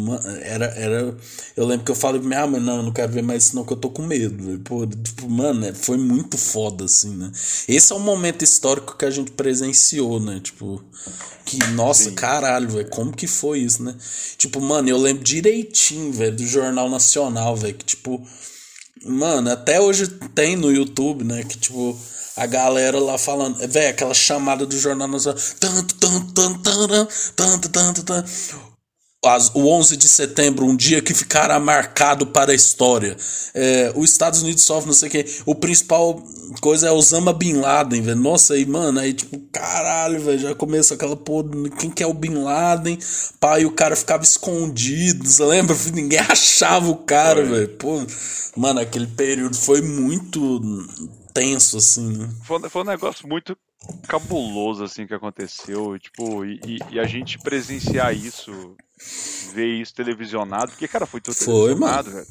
era. 0.43 0.66
era... 0.66 1.16
Eu 1.57 1.66
lembro 1.66 1.87
que 1.87 1.91
eu 1.91 1.95
falei 1.95 2.21
pra 2.21 2.29
minha 2.29 2.47
mãe, 2.47 2.61
não, 2.61 2.77
eu 2.77 2.83
não 2.83 2.93
quero 2.93 3.11
ver 3.11 3.23
mais 3.23 3.45
isso, 3.45 3.57
não, 3.57 3.64
que 3.64 3.73
eu 3.73 3.79
tô 3.79 3.89
com 3.89 4.03
medo, 4.03 4.45
velho. 4.45 4.59
Pô, 4.61 4.87
tipo, 4.87 5.29
mano, 5.31 5.64
é- 5.66 5.73
foi 5.73 5.97
muito 5.97 6.37
foda, 6.37 6.85
assim, 6.85 7.16
né? 7.16 7.33
Esse 7.66 7.93
é 7.93 7.97
um 7.97 8.01
momento 8.01 8.45
histórico 8.45 8.95
que 8.97 9.07
a 9.07 9.11
gente 9.11 9.31
presenciou, 9.31 10.21
né? 10.21 10.39
Tipo. 10.43 10.85
Que, 11.47 11.57
nossa, 11.73 12.12
caralho, 12.12 12.69
velho, 12.69 12.89
como 12.91 13.11
que 13.11 13.27
foi 13.27 13.61
isso, 13.61 13.83
né? 13.83 13.95
Tipo, 14.37 14.61
mano, 14.61 14.89
eu 14.91 14.99
lembro 14.99 15.25
direitinho, 15.25 16.12
velho, 16.12 16.37
do 16.37 16.47
Jornal 16.47 16.91
Nacional, 16.91 17.57
velho, 17.57 17.75
que, 17.75 17.87
tipo, 17.87 18.23
Mano, 19.05 19.51
até 19.51 19.81
hoje 19.81 20.09
tem 20.35 20.57
no 20.57 20.73
YouTube, 20.73 21.25
né? 21.25 21.43
Que 21.45 21.59
tipo, 21.59 21.99
a 22.37 22.47
galera 22.47 22.99
lá 23.01 23.19
falando, 23.19 23.57
velho, 23.69 23.91
aquela 23.91 24.15
chamada 24.15 24.65
do 24.65 24.79
Jornal 24.79 25.09
Nacional. 25.09 25.41
Tanto, 25.59 25.95
tanto, 25.97 26.33
tanto, 26.33 26.59
tanto, 26.61 27.09
tanto, 27.35 27.69
tanto, 27.69 28.03
tanto. 28.03 28.68
As- 29.25 29.51
o 29.53 29.66
11 29.66 29.97
de 29.97 30.07
setembro, 30.07 30.64
um 30.64 30.77
dia 30.77 31.03
que 31.03 31.12
ficará 31.12 31.59
marcado 31.59 32.25
para 32.29 32.53
a 32.53 32.55
história. 32.55 33.16
É, 33.53 33.93
os 33.97 34.11
Estados 34.12 34.43
Unidos 34.43 34.62
sofrem, 34.62 34.87
não 34.87 34.95
sei 34.95 35.09
o 35.09 35.11
que. 35.11 35.25
O 35.45 35.55
principal 35.57 36.23
coisa 36.61 36.87
é 36.87 36.93
Osama 36.93 37.33
Bin 37.33 37.55
Laden, 37.55 38.01
velho. 38.01 38.16
Nossa, 38.21 38.55
aí, 38.55 38.64
mano, 38.64 39.01
aí 39.01 39.12
tipo, 39.12 39.37
caralho, 39.53 40.21
velho, 40.21 40.39
já 40.39 40.55
começa 40.55 40.95
aquela 40.95 41.16
porra, 41.16 41.49
quem 41.81 41.91
que 41.91 42.01
é 42.03 42.07
o 42.07 42.14
Bin 42.14 42.35
Laden? 42.35 42.97
Pai, 43.41 43.64
o 43.64 43.73
cara 43.73 43.97
ficava 43.97 44.23
escondido, 44.23 45.27
você 45.29 45.45
lembra? 45.45 45.75
Ninguém 45.93 46.21
achava 46.21 46.89
o 46.89 46.97
cara, 46.99 47.45
Foi. 47.45 47.59
velho. 47.59 47.69
Pô, 47.77 48.07
mano, 48.57 48.79
aquele 48.79 49.09
período 49.09 49.57
foi 49.57 49.83
muito 49.83 50.61
tenso, 51.35 51.77
assim, 51.79 52.16
né? 52.19 52.29
Foi, 52.45 52.61
foi 52.71 52.83
um 52.83 52.87
negócio 52.87 53.27
muito 53.29 53.57
cabuloso, 54.07 54.85
assim, 54.85 55.09
que 55.09 55.14
aconteceu. 55.14 55.99
Tipo, 55.99 56.45
e- 56.45 56.79
e 56.93 57.01
a 57.01 57.05
gente 57.05 57.37
presenciar 57.39 58.14
isso, 58.14 58.77
ver 59.55 59.67
isso 59.67 59.95
televisionado, 59.95 60.73
porque, 60.73 60.89
cara, 60.89 61.07
foi 61.07 61.21
tudo 61.21 61.35
Foi, 61.35 61.45
televisionado, 61.75 62.11
velho. 62.11 62.27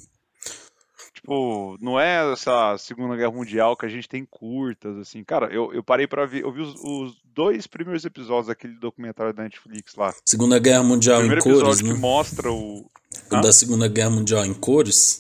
Tipo 1.14 1.78
não 1.82 2.00
é 2.00 2.32
essa 2.32 2.78
Segunda 2.78 3.16
Guerra 3.16 3.32
Mundial 3.32 3.76
que 3.76 3.86
a 3.86 3.90
gente 3.90 4.08
tem 4.08 4.26
curtas, 4.26 4.98
assim. 4.98 5.24
Cara, 5.24 5.48
eu, 5.52 5.74
eu 5.74 5.84
parei 5.84 6.08
pra 6.08 6.26
ver, 6.26 6.44
eu 6.44 6.52
vi 6.52 6.62
os, 6.62 6.76
os 6.84 7.18
dois 7.34 7.66
primeiros 7.68 8.06
episódios 8.06 8.48
daquele 8.48 8.74
documentário 8.76 9.34
da 9.34 9.44
Netflix 9.44 9.96
lá. 9.96 10.14
Segunda 10.26 10.60
Guerra 10.60 10.84
Mundial 10.84 11.18
O 11.18 11.26
em 11.26 11.28
primeiro 11.28 11.44
cores, 11.44 11.60
episódio 11.60 11.88
né? 11.88 11.94
que 11.94 12.00
mostra 12.00 12.52
o. 12.52 12.90
O 13.32 13.36
Hã? 13.36 13.42
da 13.42 13.52
Segunda 13.52 13.88
Guerra 13.88 14.12
Mundial 14.12 14.46
em 14.46 14.54
cores? 14.54 15.20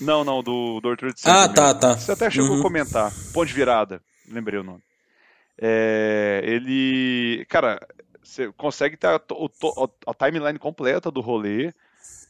Não, 0.00 0.24
não, 0.24 0.42
do 0.42 0.80
do 0.80 0.90
Center 0.98 1.14
Ah, 1.24 1.48
tá, 1.48 1.72
tá. 1.74 1.96
Você 1.96 2.12
até 2.12 2.28
chegou 2.30 2.50
Uhum. 2.50 2.58
a 2.58 2.62
comentar. 2.62 3.12
Ponto 3.32 3.46
de 3.46 3.54
virada, 3.54 4.02
lembrei 4.28 4.58
o 4.58 4.64
nome. 4.64 4.82
É, 5.58 6.42
ele. 6.44 7.46
Cara, 7.48 7.80
você 8.24 8.52
consegue 8.52 8.96
ter 8.96 9.08
a, 9.08 9.20
a 10.06 10.14
timeline 10.14 10.58
completa 10.58 11.10
do 11.10 11.20
rolê. 11.20 11.72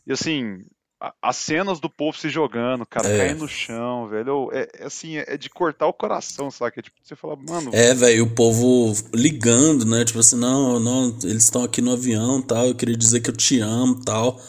E 0.07 0.13
assim, 0.13 0.65
a- 1.01 1.15
as 1.23 1.37
cenas 1.37 1.81
do 1.81 1.89
povo 1.89 2.17
se 2.19 2.29
jogando, 2.29 2.85
cara, 2.87 3.09
É. 3.09 3.19
caindo 3.19 3.41
no 3.41 3.49
chão, 3.49 4.09
velho. 4.09 4.51
É, 4.53 4.69
é 4.79 4.85
assim, 4.87 5.17
é 5.17 5.37
de 5.37 5.49
cortar 5.51 5.87
o 5.87 5.93
coração, 5.93 6.51
saca? 6.51 6.83
Tipo, 6.83 6.97
você 7.03 7.15
fala, 7.17 7.37
mano. 7.37 7.71
É, 7.73 7.95
velho, 7.95 8.25
o 8.25 8.31
povo 8.31 8.93
ligando, 9.15 9.85
né? 9.85 10.05
Tipo 10.05 10.19
assim, 10.21 10.37
não, 10.37 10.79
não, 10.81 11.17
eles 11.25 11.45
estão 11.45 11.63
aqui 11.65 11.81
no 11.81 11.93
avião 11.93 12.43
tal, 12.43 12.67
eu 12.67 12.75
queria 12.75 12.97
dizer 12.97 13.21
que 13.21 13.31
eu 13.31 13.37
te 13.37 13.61
amo 13.61 14.03
tal. 14.05 14.41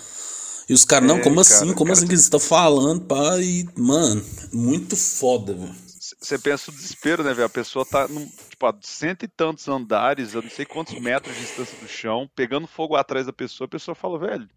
E 0.68 0.74
os 0.74 0.84
caras, 0.84 1.08
não, 1.08 1.18
É, 1.18 1.22
como 1.22 1.36
cara, 1.36 1.42
assim? 1.42 1.68
Como 1.74 1.86
cara, 1.86 1.94
assim 1.94 2.08
que 2.08 2.18
você 2.18 2.30
tá 2.30 2.40
falando, 2.40 3.02
pá? 3.02 3.38
E, 3.40 3.68
mano, 3.78 4.24
muito 4.52 4.96
foda, 4.98 5.54
velho. 5.54 5.76
Você 6.20 6.38
pensa 6.40 6.72
o 6.72 6.74
desespero, 6.74 7.24
né, 7.24 7.34
velho? 7.34 7.46
A 7.46 7.50
pessoa 7.50 7.86
tá 7.86 8.08
num, 8.08 8.28
tipo, 8.66 8.68
a 8.68 8.76
cento 8.82 9.24
e 9.24 9.28
tantos 9.28 9.68
andares, 9.68 10.34
eu 10.34 10.42
não 10.42 10.50
sei 10.50 10.66
quantos 10.66 10.96
metros 10.96 11.36
de 11.36 11.44
distância 11.44 11.78
do 11.78 11.88
chão, 11.88 12.30
pegando 12.36 12.68
fogo 12.68 12.96
atrás 12.96 13.26
da 13.26 13.34
pessoa, 13.34 13.66
a 13.66 13.70
pessoa 13.70 13.96
fala, 13.96 14.20
velho, 14.20 14.50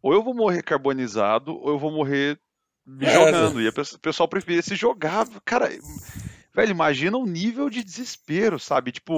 ou 0.00 0.12
eu 0.12 0.22
vou 0.22 0.34
morrer 0.34 0.62
carbonizado, 0.62 1.54
ou 1.56 1.70
eu 1.70 1.78
vou 1.78 1.90
morrer 1.92 2.38
me 2.84 3.06
É, 3.06 3.10
jogando. 3.10 3.60
E 3.60 3.68
a 3.68 3.72
pessoa- 3.72 3.98
o 3.98 4.00
pessoal 4.00 4.28
preferia 4.28 4.62
se 4.62 4.74
jogar. 4.74 5.26
Cara, 5.44 5.68
velho, 6.54 6.70
imagina 6.70 7.16
o 7.16 7.26
nível 7.26 7.70
de 7.70 7.84
desespero, 7.84 8.58
sabe? 8.58 8.92
Tipo, 8.92 9.14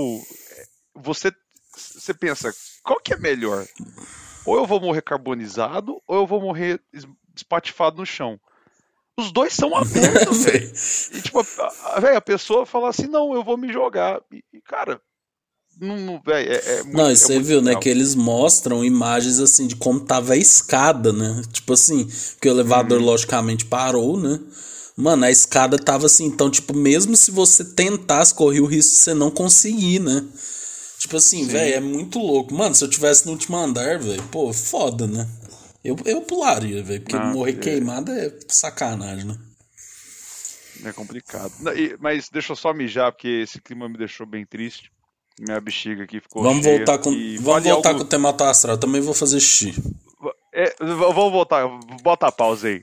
é, 0.51 0.67
você, 0.95 1.33
você 1.75 2.13
pensa, 2.13 2.55
qual 2.83 3.01
que 3.01 3.15
é 3.15 3.19
melhor? 3.19 3.67
Ou 4.45 4.57
eu 4.57 4.67
vou 4.67 4.81
morrer 4.81 5.01
carbonizado, 5.03 6.03
ou 6.07 6.17
eu 6.17 6.27
vou 6.27 6.41
morrer 6.41 6.81
es- 6.93 7.07
espatifado 7.35 7.97
no 7.97 8.07
chão. 8.07 8.39
Os 9.19 9.33
dois 9.33 9.53
são 9.53 9.69
uma 9.75 9.85
merda, 9.85 10.31
velho. 10.31 10.73
E, 11.13 11.23
tipo, 11.23 11.41
a, 11.41 12.17
a, 12.17 12.21
pessoa 12.21 12.67
fala 12.67 12.89
assim, 12.89 13.07
não, 13.07 13.35
eu 13.35 13.45
vou 13.45 13.57
me 13.57 13.73
jogar. 13.73 14.21
E, 14.33 14.61
cara, 14.61 15.01
não, 15.81 15.97
não, 15.97 16.23
véi, 16.25 16.47
é, 16.47 16.79
é 16.79 16.83
muito, 16.83 16.97
Não, 16.97 17.09
e 17.09 17.13
é 17.13 17.17
você 17.17 17.35
muito 17.35 17.47
viu, 17.47 17.61
né, 17.61 17.69
legal. 17.69 17.83
que 17.83 17.89
eles 17.89 18.15
mostram 18.15 18.85
imagens 18.85 19.41
assim 19.41 19.67
de 19.67 19.77
como 19.77 20.01
tava 20.01 20.35
a 20.35 20.37
escada, 20.37 21.13
né? 21.13 21.43
Tipo 21.53 21.73
assim, 21.73 22.09
porque 22.33 22.49
o 22.49 22.53
elevador 22.53 22.99
Uhum. 22.99 23.07
logicamente 23.07 23.65
parou, 23.65 24.19
né? 24.19 24.41
Mano, 24.97 25.25
a 25.25 25.31
escada 25.31 25.77
tava 25.77 26.07
assim, 26.07 26.27
então, 26.27 26.49
tipo, 26.49 26.77
mesmo 26.77 27.17
se 27.17 27.33
você 27.33 27.65
tentasse, 27.65 28.33
correr 28.33 28.61
o 28.61 28.67
risco 28.67 28.93
de 28.93 28.99
você 28.99 29.15
não 29.15 29.31
conseguir, 29.31 29.99
né? 29.99 30.25
Tipo 30.99 31.17
assim, 31.17 31.47
velho, 31.47 31.75
é 31.75 31.81
muito 31.81 32.19
louco. 32.19 32.55
Mano, 32.55 32.75
se 32.75 32.85
eu 32.85 32.89
tivesse 32.89 33.27
no 33.27 33.33
último 33.33 33.57
andar, 33.57 33.99
velho, 33.99 34.23
pô, 34.31 34.53
foda, 34.53 35.07
né? 35.07 35.29
Eu, 35.85 35.97
eu 36.07 36.23
pularia, 36.23 36.83
velho, 36.83 37.01
porque 37.03 37.17
Não, 37.17 37.33
morrer 37.33 37.53
é- 37.53 37.57
queimado 37.57 38.11
é 38.13 38.33
sacanagem, 38.49 39.27
né? 39.27 39.39
É 40.85 40.93
complicado. 40.93 41.53
Mas 42.01 42.29
deixa 42.29 42.53
eu 42.53 42.57
só 42.57 42.73
mijar, 42.75 43.13
porque 43.13 43.29
esse 43.29 43.61
clima 43.61 43.89
me 43.89 43.97
deixou 43.97 44.27
bem 44.27 44.45
triste. 44.45 44.91
Minha 45.39 45.61
bexiga 45.61 46.05
aqui 46.05 46.21
ficou 46.21 46.43
Vamos 46.43 46.63
cheia. 46.65 46.77
voltar 46.79 46.99
com, 46.99 47.11
vamos 47.11 47.45
fale 47.45 47.69
voltar 47.71 47.89
algo- 47.91 48.01
com 48.01 48.07
o 48.07 48.09
tema 48.09 48.35
astral. 48.51 48.79
Também 48.79 49.01
vou 49.01 49.15
fazer 49.15 49.41
xixi. 49.41 49.75
É, 50.53 50.75
vamos 50.81 51.33
voltar, 51.33 51.67
bota 52.03 52.27
a 52.29 52.33
pausa 52.33 52.69
aí. 52.69 52.81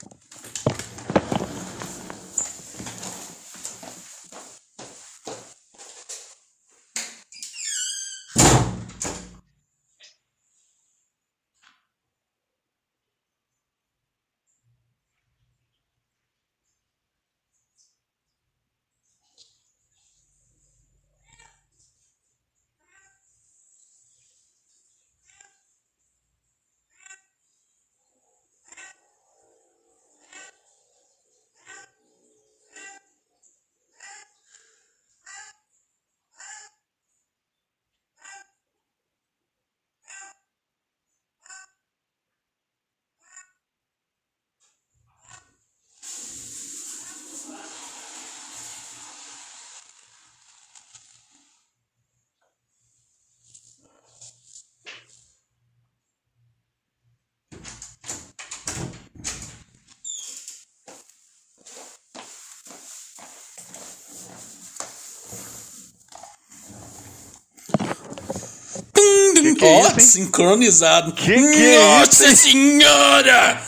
É 69.92 70.00
hein? 70.02 70.08
sincronizado. 70.08 71.12
Que 71.14 71.34
que 71.34 71.66
é 71.66 71.80
Nossa 71.80 72.36
senhora! 72.36 73.62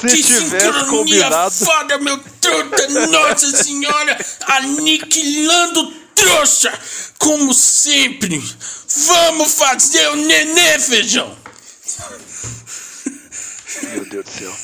Se 0.00 0.16
que 0.16 0.22
sincronia 0.22 0.84
combinado. 0.86 1.50
foda, 1.64 1.98
meu 1.98 2.18
truta! 2.40 2.88
Nossa 3.08 3.62
senhora! 3.64 4.18
Aniquilando 4.46 5.92
trouxa! 6.14 6.72
Como 7.18 7.52
sempre! 7.52 8.42
Vamos 9.06 9.54
fazer 9.54 10.08
o 10.10 10.16
nenê, 10.16 10.78
feijão! 10.78 11.36
Meu 13.82 14.04
Deus 14.08 14.24
do 14.24 14.30
céu. 14.30 14.56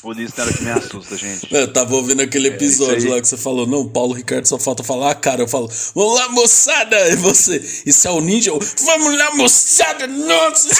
Polícia 0.00 0.34
não 0.38 0.44
era 0.46 0.56
que 0.56 0.64
me 0.64 0.70
assusta, 0.70 1.16
gente. 1.16 1.54
Eu 1.54 1.70
tava 1.72 1.94
ouvindo 1.94 2.22
aquele 2.22 2.48
episódio 2.48 2.94
É, 2.94 2.98
isso 2.98 3.06
aí. 3.08 3.12
lá 3.12 3.20
que 3.20 3.28
você 3.28 3.36
falou, 3.36 3.66
não, 3.66 3.86
Paulo 3.88 4.14
Ricardo 4.14 4.46
só 4.46 4.58
falta 4.58 4.82
falar, 4.82 5.10
ah, 5.10 5.14
cara, 5.14 5.42
eu 5.42 5.48
falo, 5.48 5.70
vamos 5.94 6.14
lá, 6.18 6.28
moçada! 6.30 7.08
E 7.10 7.16
você, 7.16 7.56
isso 7.84 8.08
é 8.08 8.10
o 8.10 8.20
ninja? 8.20 8.50
Eu, 8.50 8.58
vamos 8.84 9.18
lá, 9.18 9.34
moçada! 9.34 10.06
Nossa! 10.06 10.68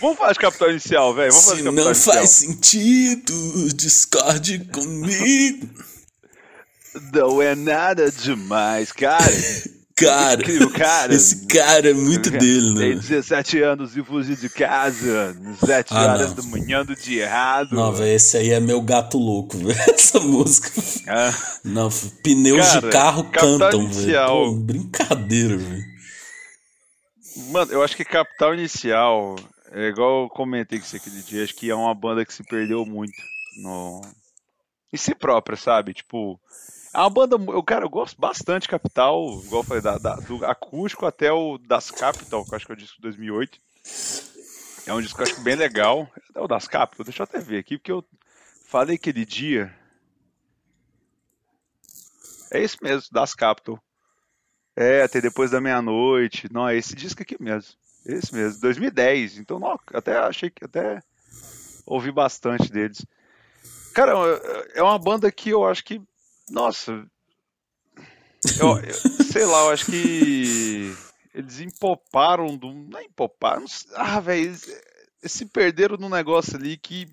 Vamos 0.00 0.16
falar 0.16 0.32
de 0.32 0.38
capital 0.38 0.70
inicial, 0.70 1.12
velho. 1.12 1.32
Vamos 1.32 1.46
fazer 1.46 1.62
Se 1.62 1.64
não 1.64 1.72
inicial. 1.86 2.14
faz 2.14 2.30
sentido, 2.30 3.68
discorde 3.74 4.60
comigo. 4.66 5.68
Não 7.12 7.42
é 7.42 7.56
nada 7.56 8.08
demais, 8.10 8.92
cara. 8.92 9.24
Cara, 10.00 10.40
Incrível, 10.40 10.70
cara. 10.70 11.14
esse 11.14 11.46
cara 11.46 11.90
é 11.90 11.92
muito 11.94 12.30
dele, 12.30 12.74
Tem 12.74 12.88
né? 12.90 13.00
17 13.00 13.62
anos 13.62 13.96
e 13.96 14.02
fugiu 14.04 14.36
de 14.36 14.48
casa. 14.48 15.36
7 15.64 15.92
Ah, 15.92 16.00
horas 16.02 16.28
não. 16.28 16.36
da 16.36 16.42
manhã 16.44 16.84
do 16.84 16.94
dia 16.94 17.24
errado. 17.24 17.74
Não, 17.74 17.92
velho, 17.92 18.14
esse 18.14 18.36
aí 18.36 18.50
é 18.50 18.60
meu 18.60 18.80
gato 18.80 19.18
louco, 19.18 19.56
velho. 19.58 19.70
Essa 19.92 20.20
música. 20.20 20.70
Ah, 21.08 21.32
Não, 21.64 21.88
pneus 22.22 22.66
Cara, 22.66 22.80
de 22.80 22.88
carro 22.90 23.24
cantam, 23.30 23.88
velho. 23.88 24.52
Brincadeira, 24.54 25.56
velho. 25.56 25.84
Mano, 27.50 27.72
eu 27.72 27.82
acho 27.82 27.96
que 27.96 28.04
Capital 28.04 28.54
Inicial 28.54 29.36
é 29.72 29.88
igual 29.88 30.24
eu 30.24 30.28
comentei 30.28 30.78
com 30.78 30.84
você 30.84 30.96
aquele 30.96 31.22
dia. 31.22 31.44
Acho 31.44 31.54
que 31.54 31.70
é 31.70 31.74
uma 31.74 31.94
banda 31.94 32.24
que 32.24 32.32
se 32.34 32.42
perdeu 32.42 32.84
muito 32.84 33.12
no... 33.62 34.00
em 34.92 34.96
si 34.96 35.14
própria, 35.14 35.56
sabe? 35.56 35.94
Tipo, 35.94 36.38
é 36.98 37.02
uma 37.02 37.10
banda. 37.10 37.36
Eu, 37.36 37.62
cara, 37.62 37.84
eu 37.84 37.90
gosto 37.90 38.20
bastante 38.20 38.62
de 38.62 38.68
Capital, 38.68 39.40
igual 39.44 39.62
eu 39.62 39.66
falei, 39.66 39.82
da, 39.82 39.98
da- 39.98 40.16
do 40.16 40.44
acústico 40.44 41.06
até 41.06 41.32
o 41.32 41.58
das 41.58 41.90
Capital, 41.90 42.44
que 42.44 42.52
eu 42.52 42.56
acho 42.56 42.66
que 42.66 42.72
é 42.72 42.74
o 42.74 42.78
disco 42.78 42.96
de 42.96 43.02
2008. 43.02 43.58
É 44.86 44.92
um 44.94 45.00
disco 45.00 45.16
que 45.16 45.22
eu 45.22 45.32
acho 45.32 45.40
bem 45.42 45.54
legal. 45.54 46.10
É 46.34 46.40
o 46.40 46.48
das 46.48 46.66
Capital, 46.66 47.04
deixa 47.04 47.22
eu 47.22 47.24
até 47.24 47.38
ver 47.38 47.58
aqui, 47.58 47.78
porque 47.78 47.92
eu 47.92 48.04
falei 48.66 48.96
aquele 48.96 49.24
dia. 49.24 49.74
É 52.50 52.62
isso 52.62 52.78
mesmo, 52.82 53.08
das 53.12 53.34
Capital. 53.34 53.78
É, 54.74 55.02
até 55.02 55.20
depois 55.20 55.50
da 55.50 55.60
meia-noite. 55.60 56.48
Não, 56.52 56.68
é 56.68 56.76
esse 56.76 56.94
disco 56.94 57.22
aqui 57.22 57.36
mesmo. 57.42 57.74
Esse 58.06 58.34
mesmo, 58.34 58.60
2010. 58.60 59.38
Então, 59.38 59.58
não, 59.58 59.78
até 59.92 60.16
achei 60.16 60.48
que 60.48 60.64
até 60.64 61.02
ouvi 61.84 62.10
bastante 62.10 62.70
deles. 62.70 63.04
Cara, 63.92 64.12
é 64.74 64.82
uma 64.82 64.98
banda 64.98 65.30
que 65.32 65.50
eu 65.50 65.66
acho 65.66 65.84
que, 65.84 66.00
nossa, 66.50 67.04
eu, 68.60 68.78
eu- 68.78 69.24
sei 69.24 69.44
lá, 69.44 69.60
eu 69.64 69.70
acho 69.70 69.86
que 69.86 70.94
eles 71.34 71.60
empoparam 71.60 72.56
do, 72.56 72.72
não 72.72 72.98
é 72.98 73.04
empopar, 73.04 73.60
não 73.60 73.68
sei- 73.68 73.90
ah, 73.94 74.20
velho, 74.20 74.44
eles, 74.46 74.66
eles 75.22 75.32
se 75.32 75.46
perderam 75.46 75.96
num 75.96 76.08
negócio 76.08 76.56
ali 76.56 76.76
que 76.76 77.06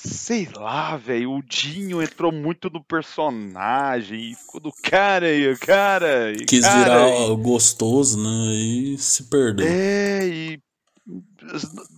Sei 0.00 0.48
lá, 0.54 0.96
velho. 0.96 1.32
O 1.32 1.42
Dinho 1.42 2.00
entrou 2.00 2.30
muito 2.30 2.70
no 2.70 2.80
personagem 2.84 4.30
e 4.30 4.34
ficou 4.36 4.60
do 4.60 4.70
cara 4.72 5.28
e 5.28 5.56
cara. 5.56 6.30
E 6.30 6.44
Quis 6.46 6.64
cara, 6.64 6.84
virar 6.84 7.08
e- 7.08 7.30
o 7.32 7.36
gostoso, 7.36 8.16
né? 8.16 8.54
E 8.54 8.96
se 8.96 9.24
perdeu. 9.24 9.66
É, 9.66 10.24
e. 10.24 10.60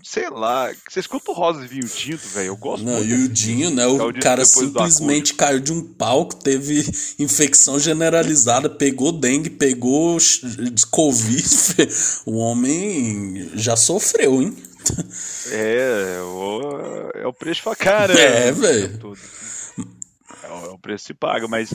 Sei 0.04 0.28
lá. 0.30 0.70
Você 0.88 1.00
escuta 1.00 1.30
o 1.32 1.34
Rosa 1.34 1.64
e 1.64 1.68
Vinho 1.68 1.88
Tinto, 1.88 2.26
velho. 2.28 2.48
Eu 2.48 2.56
gosto 2.56 2.84
Não, 2.84 2.92
muito. 2.94 3.08
e 3.08 3.24
o 3.24 3.28
Dinho, 3.28 3.70
né? 3.70 3.86
O 3.86 4.00
É 4.00 4.04
o 4.04 4.20
cara 4.20 4.44
simplesmente 4.44 5.34
caiu 5.34 5.58
de 5.58 5.72
um 5.72 5.82
palco, 5.82 6.36
teve 6.36 6.84
infecção 7.18 7.78
generalizada, 7.78 8.70
pegou 8.70 9.11
dengue, 9.12 9.50
pegou 9.50 10.16
Covid. 10.90 11.40
O 12.24 12.36
homem 12.36 13.50
já 13.54 13.76
sofreu, 13.76 14.40
hein? 14.40 14.56
É, 15.50 16.20
o, 16.22 17.11
é 17.14 17.26
o 17.26 17.32
preço 17.32 17.62
pra 17.62 17.74
cara. 17.74 18.12
É, 18.12 18.52
velho. 18.52 19.16
É 20.42 20.48
o, 20.48 20.66
é 20.66 20.70
o 20.70 20.78
preço 20.78 21.04
que 21.04 21.06
se 21.08 21.14
paga, 21.14 21.48
mas 21.48 21.72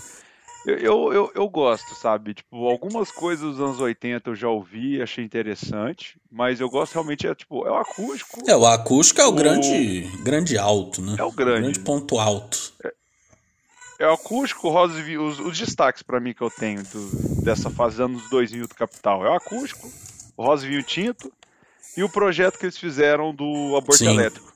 eu, 0.65 1.13
eu, 1.13 1.31
eu, 1.35 1.49
gosto, 1.49 1.93
sabe? 1.95 2.33
Tipo, 2.33 2.67
algumas 2.67 3.11
coisas 3.11 3.45
dos 3.51 3.59
anos 3.61 3.79
80 3.79 4.31
eu 4.31 4.35
já 4.35 4.49
ouvi, 4.49 5.01
achei 5.01 5.23
interessante, 5.23 6.19
mas 6.31 6.59
eu 6.59 6.69
gosto 6.69 6.93
realmente, 6.93 7.27
é 7.27 7.35
tipo, 7.35 7.65
é 7.67 7.71
o 7.71 7.75
acústico. 7.75 8.39
É, 8.47 8.55
o 8.55 8.65
acústico 8.65 9.21
é 9.21 9.25
o, 9.25 9.29
O- 9.29 9.33
grande, 9.35 10.01
grande 10.23 10.57
alto, 10.57 11.01
né? 11.01 11.15
É 11.19 11.23
o 11.23 11.31
grande. 11.31 11.79
ponto 11.81 12.17
alto. 12.19 12.73
É 13.97 14.07
o 14.07 14.13
acústico, 14.13 14.69
Rosa 14.69 14.99
e 14.99 15.17
os, 15.17 15.39
os 15.39 15.57
destaques 15.57 16.03
pra 16.03 16.19
mim 16.19 16.33
que 16.33 16.41
eu 16.41 16.49
tenho 16.49 16.83
do- 16.83 17.41
dessa 17.43 17.69
fase 17.69 18.01
anos 18.01 18.29
2000 18.29 18.67
do 18.67 18.75
Capital. 18.75 19.25
É 19.25 19.29
o 19.29 19.33
acústico, 19.33 19.89
o 20.35 20.43
Rosa 20.43 20.65
e 20.65 20.69
Vinho 20.69 20.83
Tinto 20.83 21.31
e 21.95 22.03
o 22.03 22.09
projeto 22.09 22.57
que 22.57 22.65
eles 22.65 22.77
fizeram 22.77 23.33
do 23.33 23.75
Aborto 23.77 23.97
Sim. 23.99 24.09
Elétrico. 24.09 24.53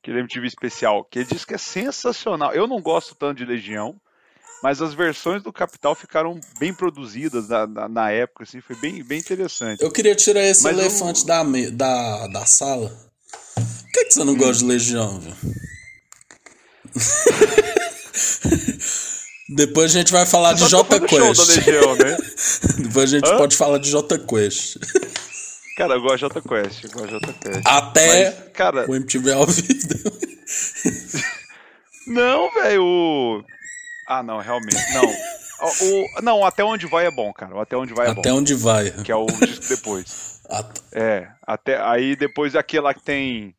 Aquele 0.00 0.20
MTV 0.20 0.46
especial, 0.46 1.04
que 1.04 1.18
ele 1.18 1.28
diz 1.28 1.44
que 1.44 1.54
é 1.54 1.58
sensacional. 1.58 2.52
Eu 2.54 2.68
não 2.68 2.80
gosto 2.80 3.16
tanto 3.16 3.38
de 3.38 3.44
Legião, 3.44 3.96
mas 4.62 4.80
as 4.82 4.94
versões 4.94 5.42
do 5.42 5.52
Capital 5.52 5.94
ficaram 5.94 6.38
bem 6.58 6.72
produzidas 6.74 7.48
na, 7.48 7.66
na, 7.66 7.88
na 7.88 8.10
época, 8.10 8.44
assim, 8.44 8.60
foi 8.60 8.76
bem, 8.76 9.02
bem 9.04 9.18
interessante. 9.18 9.82
Eu 9.82 9.90
queria 9.90 10.14
tirar 10.14 10.42
esse 10.42 10.62
Mas 10.64 10.76
elefante 10.78 11.22
o- 11.22 11.26
da, 11.26 11.44
me- 11.44 11.70
da, 11.70 12.26
da 12.28 12.44
sala. 12.46 12.88
Por 13.54 13.92
que, 13.92 14.04
que 14.06 14.14
você 14.14 14.24
não 14.24 14.32
Hum. 14.34 14.38
gosta 14.38 14.62
de 14.62 14.68
Legião, 14.68 15.20
velho? 15.20 15.36
Depois 19.50 19.94
a 19.94 19.98
gente 19.98 20.12
vai 20.12 20.26
falar 20.26 20.52
de 20.52 20.60
Só 20.60 20.68
J 20.68 20.84
que 21.00 21.04
eu 21.04 21.08
fui 21.08 21.18
no 21.20 21.34
show 21.34 21.46
da 21.46 21.54
Quest. 21.54 21.66
Legião, 21.66 21.96
né? 21.96 22.16
Depois 22.86 23.12
a 23.12 23.16
gente 23.18 23.28
Hã? 23.30 23.36
pode 23.38 23.56
falar 23.56 23.78
de 23.78 23.90
J 23.90 24.18
Quest. 24.18 24.76
Cara, 25.76 25.94
eu 25.94 26.02
gosto 26.02 26.16
de 26.16 26.20
Jota 26.22 26.40
Quest, 26.42 26.84
eu 26.84 26.90
gosto 26.90 27.06
de 27.06 27.12
Jota 27.12 27.32
Quest. 27.34 27.62
Até 27.64 28.30
Mas, 28.30 28.34
cara, 28.52 28.90
o 28.90 28.94
MTV 28.96 29.32
ao 29.32 29.46
vivo. 29.46 30.18
Não, 32.08 32.52
velho. 32.54 33.44
Ah, 34.08 34.22
não, 34.22 34.38
realmente. 34.38 34.74
Não. 34.94 35.02
O, 35.60 35.66
o- 35.66 36.22
Não, 36.22 36.44
até 36.44 36.62
onde 36.62 36.86
vai 36.86 37.06
é 37.06 37.10
bom, 37.10 37.32
cara. 37.32 37.60
Até 37.60 37.76
onde 37.76 37.92
vai 37.92 38.06
é 38.06 38.10
Até 38.10 38.30
bom. 38.30 38.36
onde 38.36 38.54
vai. 38.54 38.92
Que 39.02 39.10
é 39.10 39.16
o 39.16 39.26
disco 39.26 39.66
depois. 39.68 40.40
At- 40.48 40.80
É. 40.92 41.26
Até... 41.44 41.80
Aí 41.82 42.14
depois 42.14 42.54
aquele 42.54 42.84
lá 42.84 42.94
que 42.94 43.02
tem. 43.02 43.52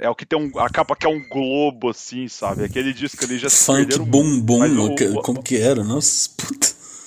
É 0.00 0.10
o 0.10 0.14
que 0.16 0.26
tem 0.26 0.36
um. 0.36 0.58
A 0.58 0.68
capa 0.68 0.96
que 0.96 1.06
é 1.06 1.08
um 1.08 1.22
globo, 1.28 1.90
assim, 1.90 2.26
sabe? 2.26 2.64
Aquele 2.64 2.92
disco 2.92 3.24
ali 3.24 3.38
já 3.38 3.48
se 3.48 3.64
Funk 3.64 3.96
Boom 4.00 4.40
Boom. 4.40 4.96
Como 5.22 5.40
que 5.40 5.56
era? 5.56 5.84
Nossa, 5.84 6.30
puta. 6.36 6.66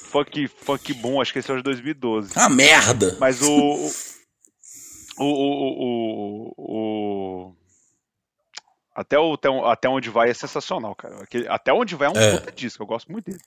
Funk, 0.10 0.48
funk 0.48 0.94
Boom, 0.94 1.20
acho 1.20 1.34
que 1.34 1.40
esse 1.40 1.52
é 1.52 1.54
o 1.54 1.58
de 1.58 1.64
2012. 1.64 2.32
Ah, 2.38 2.48
merda! 2.48 3.18
Mas 3.20 3.42
o. 3.44 3.52
O. 3.52 3.92
O. 5.20 5.26
o, 5.26 6.54
o, 6.58 7.48
o- 7.50 7.56
até, 8.96 9.18
o, 9.18 9.34
até, 9.66 9.90
onde 9.90 10.10
vai 10.10 10.30
é 10.30 10.34
sensacional, 10.34 10.96
cara. 10.96 11.16
Até 11.50 11.74
onde 11.74 11.96
vai 11.96 12.08
é 12.08 12.12
um 12.12 12.18
É. 12.18 12.38
puta 12.38 12.52
disco, 12.52 12.84
eu 12.84 12.88
gosto 12.88 13.12
muito 13.12 13.26
dele. 13.26 13.42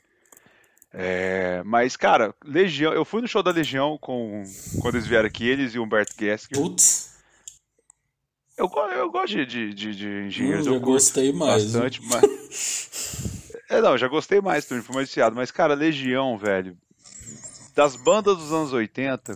É, 0.93 1.63
mas, 1.65 1.97
cara, 1.97 2.35
Legião, 2.45 2.93
eu 2.93 3.05
fui 3.05 3.21
no 3.21 3.29
show 3.29 3.43
da 3.43 3.51
Legião 3.51 3.99
com, 3.99 4.43
quando 4.81 4.95
eles 4.95 5.07
vieram 5.07 5.27
aqui, 5.27 5.47
eles 5.47 5.75
e 5.75 5.79
o 5.79 5.83
Humberto 5.83 6.15
Gesker. 6.19 6.59
Putz, 6.59 7.15
Eu, 8.57 8.71
eu 8.93 9.11
gosto 9.11 9.45
de, 9.45 9.75
de, 9.75 9.95
de, 9.95 10.09
engenheiros, 10.27 10.65
já 10.65 10.73
eu 10.73 10.81
gostei 10.81 11.33
mais. 11.33 11.65
bastante, 11.65 12.01
mas. 12.03 13.37
É, 13.69 13.81
não, 13.81 13.99
já 13.99 14.07
gostei 14.07 14.41
mais 14.41 14.65
também, 14.65 14.81
fui 14.85 14.95
mais 14.95 15.09
viciado. 15.09 15.35
Mas, 15.35 15.51
cara, 15.51 15.75
Legião, 15.75 16.39
velho, 16.39 16.79
das 17.75 17.97
bandas 17.97 18.37
dos 18.37 18.53
anos 18.53 18.73
80, 18.73 19.35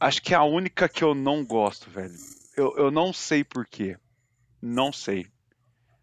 acho 0.00 0.20
que 0.20 0.34
é 0.34 0.36
a 0.36 0.42
única 0.42 0.88
que 0.88 1.04
eu 1.04 1.14
não 1.14 1.44
gosto, 1.44 1.88
velho. 1.88 2.12
Eu, 2.56 2.74
eu 2.76 2.90
não 2.90 3.12
sei 3.12 3.44
porquê. 3.44 3.96
Não 4.66 4.90
sei. 4.92 5.26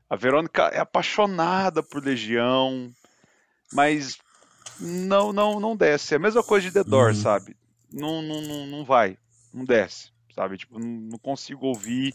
A 0.08 0.16
Verônica 0.16 0.64
é 0.68 0.80
apaixonada 0.80 1.82
por 1.82 2.04
Legião, 2.04 2.92
mas 3.74 4.18
não 4.80 5.34
não 5.34 5.60
não 5.60 5.76
desce. 5.76 6.14
É 6.14 6.18
a 6.18 6.20
mesma 6.20 6.44
coisa 6.44 6.68
de 6.68 6.74
The 6.74 6.84
Doors, 6.84 7.18
Uhum. 7.18 7.24
sabe? 7.24 7.58
Não, 7.92 8.22
não, 8.22 8.42
não, 8.42 8.68
não 8.68 8.86
vai. 8.86 9.18
Não 9.54 9.66
desce, 9.66 10.12
sabe? 10.36 10.58
Tipo, 10.58 10.78
não, 10.80 10.88
não 10.88 11.18
consigo 11.18 11.66
ouvir 11.66 12.14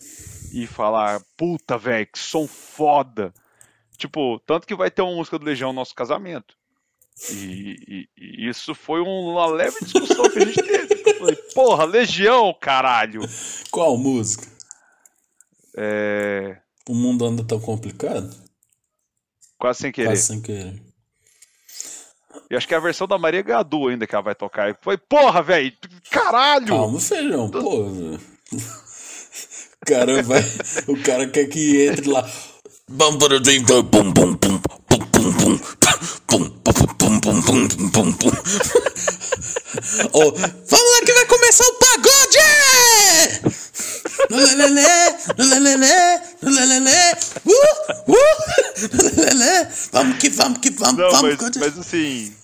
e 0.53 0.67
falar, 0.67 1.21
puta, 1.37 1.77
velho, 1.77 2.07
que 2.07 2.19
som 2.19 2.47
foda. 2.47 3.35
Tipo, 3.99 4.39
tanto 4.47 4.67
que 4.67 4.75
vai 4.77 4.91
ter 4.91 5.03
uma 5.03 5.15
música 5.17 5.39
do 5.39 5.45
Legião 5.45 5.71
no 5.73 5.81
nosso 5.81 5.95
casamento. 5.95 6.55
E, 7.33 7.77
e- 7.89 8.09
e 8.17 8.49
isso 8.49 8.75
foi 8.75 9.01
um- 9.01 9.31
uma 9.33 9.47
leve 9.47 9.79
discussão 9.83 10.31
que 10.31 10.39
a 10.39 10.45
gente 10.47 10.63
teve. 10.63 11.03
Eu 11.11 11.19
falei, 11.19 11.37
porra, 11.55 11.85
Legião, 11.87 12.55
caralho! 12.61 13.23
Qual 13.71 13.97
música? 13.97 14.55
É... 15.77 16.57
O 16.89 16.95
mundo 16.95 17.27
anda 17.27 17.45
tão 17.45 17.61
complicado? 17.61 18.35
Quase 19.59 19.81
sem 19.81 19.93
querer. 19.93 20.09
Quase 20.09 20.23
sem 20.23 20.41
querer. 20.41 20.83
E 22.51 22.57
acho 22.57 22.69
que 22.69 22.75
é 22.75 22.77
a 22.77 22.81
versão 22.81 23.07
da 23.09 23.19
Maria 23.19 23.43
Gadu 23.43 23.89
ainda 23.89 24.07
que 24.07 24.15
ela 24.15 24.23
vai 24.23 24.35
tocar. 24.35 24.71
E 24.71 24.77
foi, 24.81 24.97
porra, 24.97 25.43
velho! 25.43 25.73
Caralho! 26.11 26.69
Calma, 26.69 27.01
feijão, 27.01 27.51
Do... 27.51 27.61
pô. 27.61 27.85
cara 29.85 30.23
vai, 30.23 30.43
o 30.87 31.03
cara 31.03 31.27
quer 31.29 31.47
que 31.47 31.87
entre 31.87 32.09
lá. 32.09 32.29
oh, 40.13 40.31
vamos 40.31 40.91
lá 40.93 41.01
que 41.05 41.13
vai 41.13 41.27
começar 41.27 41.65
o 41.65 41.75
pagode! 41.75 43.66
Uh, 47.47 47.53
uh. 48.09 48.17
Vamos 49.93 50.19
que 50.19 50.29
vamos 50.31 50.59
que 50.59 50.71
vamos, 50.71 50.97
Não, 50.99 51.11
vamos. 51.11 51.37
mas, 51.41 51.57
mas 51.57 51.79
assim. 51.79 52.35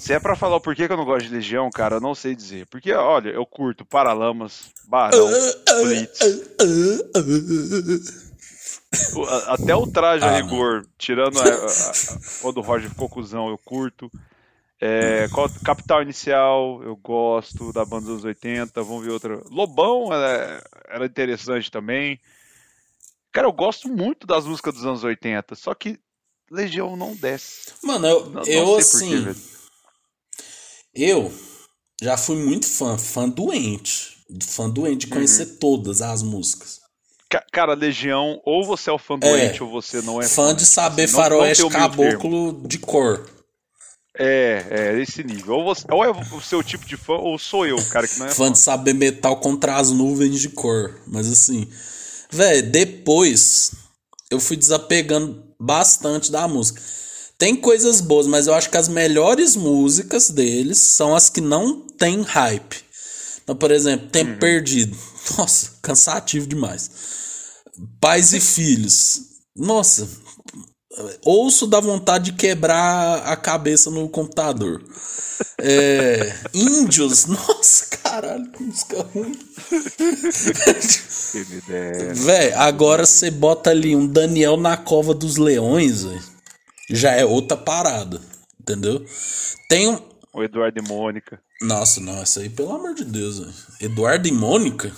Se 0.00 0.12
é 0.12 0.18
pra 0.18 0.34
falar 0.34 0.56
o 0.56 0.60
porquê 0.60 0.86
que 0.86 0.92
eu 0.92 0.96
não 0.96 1.04
gosto 1.04 1.28
de 1.28 1.34
Legião, 1.34 1.70
cara, 1.70 1.96
eu 1.96 2.00
não 2.00 2.14
sei 2.14 2.34
dizer. 2.34 2.66
Porque, 2.66 2.92
olha, 2.92 3.28
eu 3.30 3.46
curto 3.46 3.84
Paralamas, 3.84 4.62
Barão, 4.88 5.28
Blitz. 5.82 6.18
o- 9.14 9.24
a- 9.24 9.54
Até 9.54 9.74
o 9.76 9.86
traje 9.86 10.24
a 10.24 10.28
Ah, 10.30 10.36
rigor, 10.40 10.84
tirando 10.98 11.38
a, 11.40 11.44
a, 11.44 11.46
a, 11.46 11.92
quando 12.40 12.56
o 12.58 12.62
Roger 12.62 12.88
ficou 12.90 13.08
cuzão, 13.08 13.48
eu 13.48 13.58
curto. 13.58 14.10
É, 14.84 15.28
Capital 15.64 16.02
Inicial, 16.02 16.82
eu 16.82 16.96
gosto 16.96 17.72
da 17.72 17.84
banda 17.84 18.06
dos 18.06 18.10
anos 18.10 18.24
80. 18.24 18.82
Vamos 18.82 19.04
ver 19.04 19.12
outra. 19.12 19.40
Lobão 19.48 20.12
era, 20.12 20.60
era 20.88 21.06
interessante 21.06 21.70
também. 21.70 22.18
Cara, 23.30 23.46
eu 23.46 23.52
gosto 23.52 23.88
muito 23.88 24.26
das 24.26 24.44
músicas 24.44 24.74
dos 24.74 24.84
anos 24.84 25.04
80, 25.04 25.54
só 25.54 25.72
que 25.72 26.00
Legião 26.50 26.96
não 26.96 27.14
desce. 27.14 27.72
Mano, 27.82 28.06
eu, 28.08 28.26
Não, 28.30 28.42
eu 28.42 28.64
não 28.66 28.76
assim. 28.76 29.22
porquê. 29.22 29.40
Eu 30.94 31.32
já 32.02 32.16
fui 32.16 32.36
muito 32.36 32.66
fã, 32.68 32.98
fã 32.98 33.28
doente. 33.28 34.18
Fã 34.42 34.68
doente 34.68 35.06
de 35.06 35.12
conhecer 35.12 35.44
Uhum. 35.46 35.56
todas 35.60 36.02
as 36.02 36.22
músicas. 36.22 36.80
Ca- 37.30 37.44
Cara, 37.52 37.74
Legião, 37.74 38.40
ou 38.44 38.64
você 38.64 38.90
é 38.90 38.92
o 38.92 38.98
fã 38.98 39.14
É. 39.14 39.18
doente 39.18 39.62
ou 39.62 39.70
você 39.70 40.02
não 40.02 40.20
é 40.20 40.28
fã 40.28 40.54
de 40.54 40.66
saber 40.66 41.04
Assim, 41.04 41.14
faroeste 41.16 41.68
caboclo 41.70 42.66
de 42.66 42.78
cor. 42.78 43.30
É, 44.18 44.66
é 44.70 45.00
esse 45.00 45.24
nível. 45.24 45.56
Ou, 45.56 45.64
você, 45.64 45.86
ou 45.90 46.04
é 46.04 46.10
o 46.10 46.40
seu 46.40 46.62
tipo 46.62 46.86
de 46.86 46.96
fã, 46.96 47.14
ou 47.14 47.38
sou 47.38 47.66
eu, 47.66 47.82
cara 47.86 48.06
que 48.06 48.18
não 48.18 48.26
é 48.26 48.28
fã. 48.28 48.34
Fã 48.34 48.52
de 48.52 48.58
saber 48.58 48.94
metal 48.94 49.36
contra 49.38 49.76
as 49.76 49.90
nuvens 49.90 50.40
de 50.40 50.50
cor. 50.50 51.00
Mas 51.06 51.30
assim, 51.30 51.68
velho, 52.30 52.70
depois 52.70 53.72
eu 54.30 54.38
fui 54.38 54.56
desapegando 54.56 55.42
bastante 55.58 56.30
da 56.30 56.46
música. 56.46 56.82
Tem 57.38 57.56
coisas 57.56 58.00
boas, 58.00 58.26
mas 58.26 58.46
eu 58.46 58.54
acho 58.54 58.70
que 58.70 58.76
as 58.76 58.88
melhores 58.88 59.56
músicas 59.56 60.30
deles 60.30 60.78
são 60.78 61.14
as 61.14 61.28
que 61.28 61.40
não 61.40 61.80
tem 61.80 62.22
hype. 62.22 62.84
Então, 63.42 63.56
por 63.56 63.70
exemplo, 63.70 64.08
Tempo 64.08 64.38
Perdido. 64.38 64.96
Nossa, 65.36 65.72
cansativo 65.82 66.46
demais. 66.46 66.90
Pais 68.00 68.32
e 68.32 68.38
Filhos. 68.40 69.22
Nossa, 69.56 70.08
ouço 71.24 71.66
da 71.66 71.80
vontade 71.80 72.30
de 72.30 72.36
quebrar 72.36 73.22
a 73.26 73.36
cabeça 73.36 73.90
no 73.90 74.08
computador. 74.08 74.82
É, 75.58 76.34
índios, 76.54 77.26
nossa, 77.26 77.86
caralho, 77.96 78.50
que 78.52 78.62
música 78.62 79.02
ruim. 79.02 79.38
Véi, 82.14 82.52
agora 82.52 83.04
você 83.06 83.30
bota 83.30 83.70
ali 83.70 83.96
um 83.96 84.06
Daniel 84.06 84.56
na 84.56 84.76
cova 84.76 85.14
dos 85.14 85.36
leões, 85.36 86.04
véi, 86.04 86.20
já 86.90 87.12
é 87.12 87.24
outra 87.24 87.56
parada, 87.56 88.20
entendeu? 88.60 89.04
Tem 89.68 89.88
um. 89.88 89.98
O 90.34 90.42
Eduardo 90.42 90.78
e 90.78 90.82
Mônica. 90.82 91.40
Nossa, 91.60 92.00
não, 92.00 92.22
essa 92.22 92.40
aí, 92.40 92.48
pelo 92.48 92.72
amor 92.72 92.94
de 92.94 93.04
Deus, 93.04 93.40
véi. 93.40 93.52
Eduardo 93.80 94.28
e 94.28 94.32
Mônica? 94.32 94.92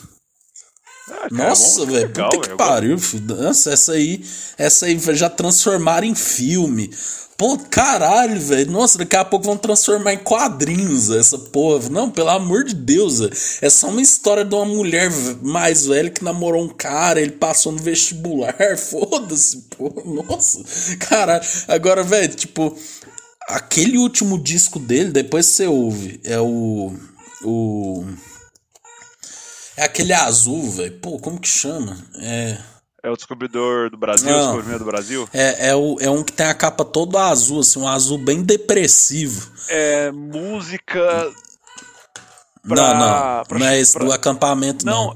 Ah, 1.10 1.28
cara, 1.28 1.48
Nossa, 1.50 1.84
velho, 1.86 2.08
puta 2.08 2.38
que 2.38 2.46
velho. 2.46 2.56
pariu, 2.56 2.98
filho. 2.98 3.36
Nossa, 3.36 3.72
essa 3.72 3.92
aí, 3.92 4.24
essa 4.56 4.86
aí 4.86 4.98
já 5.14 5.28
transformaram 5.28 6.06
em 6.06 6.14
filme. 6.14 6.90
Pô, 7.36 7.58
caralho, 7.58 8.40
velho. 8.40 8.70
Nossa, 8.70 8.96
daqui 8.96 9.16
a 9.16 9.24
pouco 9.24 9.44
vão 9.46 9.56
transformar 9.56 10.14
em 10.14 10.18
quadrinhos 10.18 11.10
essa 11.10 11.36
porra. 11.36 11.88
Não, 11.90 12.08
pelo 12.08 12.30
amor 12.30 12.64
de 12.64 12.74
Deus, 12.74 13.18
velho. 13.18 13.32
É 13.60 13.68
só 13.68 13.88
uma 13.88 14.00
história 14.00 14.44
de 14.44 14.54
uma 14.54 14.64
mulher 14.64 15.10
mais 15.42 15.86
velha 15.86 16.10
que 16.10 16.22
namorou 16.22 16.64
um 16.64 16.68
cara, 16.68 17.20
ele 17.20 17.32
passou 17.32 17.72
no 17.72 17.78
vestibular. 17.78 18.54
Foda-se, 18.78 19.64
pô. 19.76 19.92
Nossa, 20.06 20.62
caralho. 20.98 21.44
Agora, 21.66 22.04
velho, 22.04 22.34
tipo, 22.34 22.76
aquele 23.48 23.98
último 23.98 24.38
disco 24.38 24.78
dele, 24.78 25.10
depois 25.10 25.46
você 25.46 25.66
ouve, 25.66 26.20
é 26.24 26.38
o. 26.40 26.94
O. 27.42 28.04
É 29.76 29.84
aquele 29.84 30.12
azul, 30.12 30.70
velho. 30.70 30.98
Pô, 31.00 31.18
como 31.18 31.40
que 31.40 31.48
chama? 31.48 31.96
É. 32.20 32.56
É 33.02 33.10
o 33.10 33.16
descobridor 33.16 33.90
do 33.90 33.98
Brasil, 33.98 34.30
Não. 34.30 34.36
o 34.38 34.42
descobrimento 34.46 34.78
do 34.78 34.84
Brasil. 34.90 35.28
É, 35.32 35.68
é, 35.68 35.74
o, 35.76 35.98
é 36.00 36.08
um 36.08 36.22
que 36.22 36.32
tem 36.32 36.46
a 36.46 36.54
capa 36.54 36.84
toda 36.86 37.20
azul, 37.24 37.60
assim, 37.60 37.78
um 37.78 37.86
azul 37.88 38.16
bem 38.16 38.42
depressivo. 38.42 39.50
É 39.68 40.10
música. 40.10 41.30
Pra- 42.66 42.76
não, 42.94 42.98
não. 43.38 43.44
pra- 43.44 43.58
não 43.58 43.66
é 43.66 43.78
esse 43.78 43.92
pra- 43.92 44.04
do 44.06 44.12
acampamento, 44.12 44.86
não. 44.86 45.14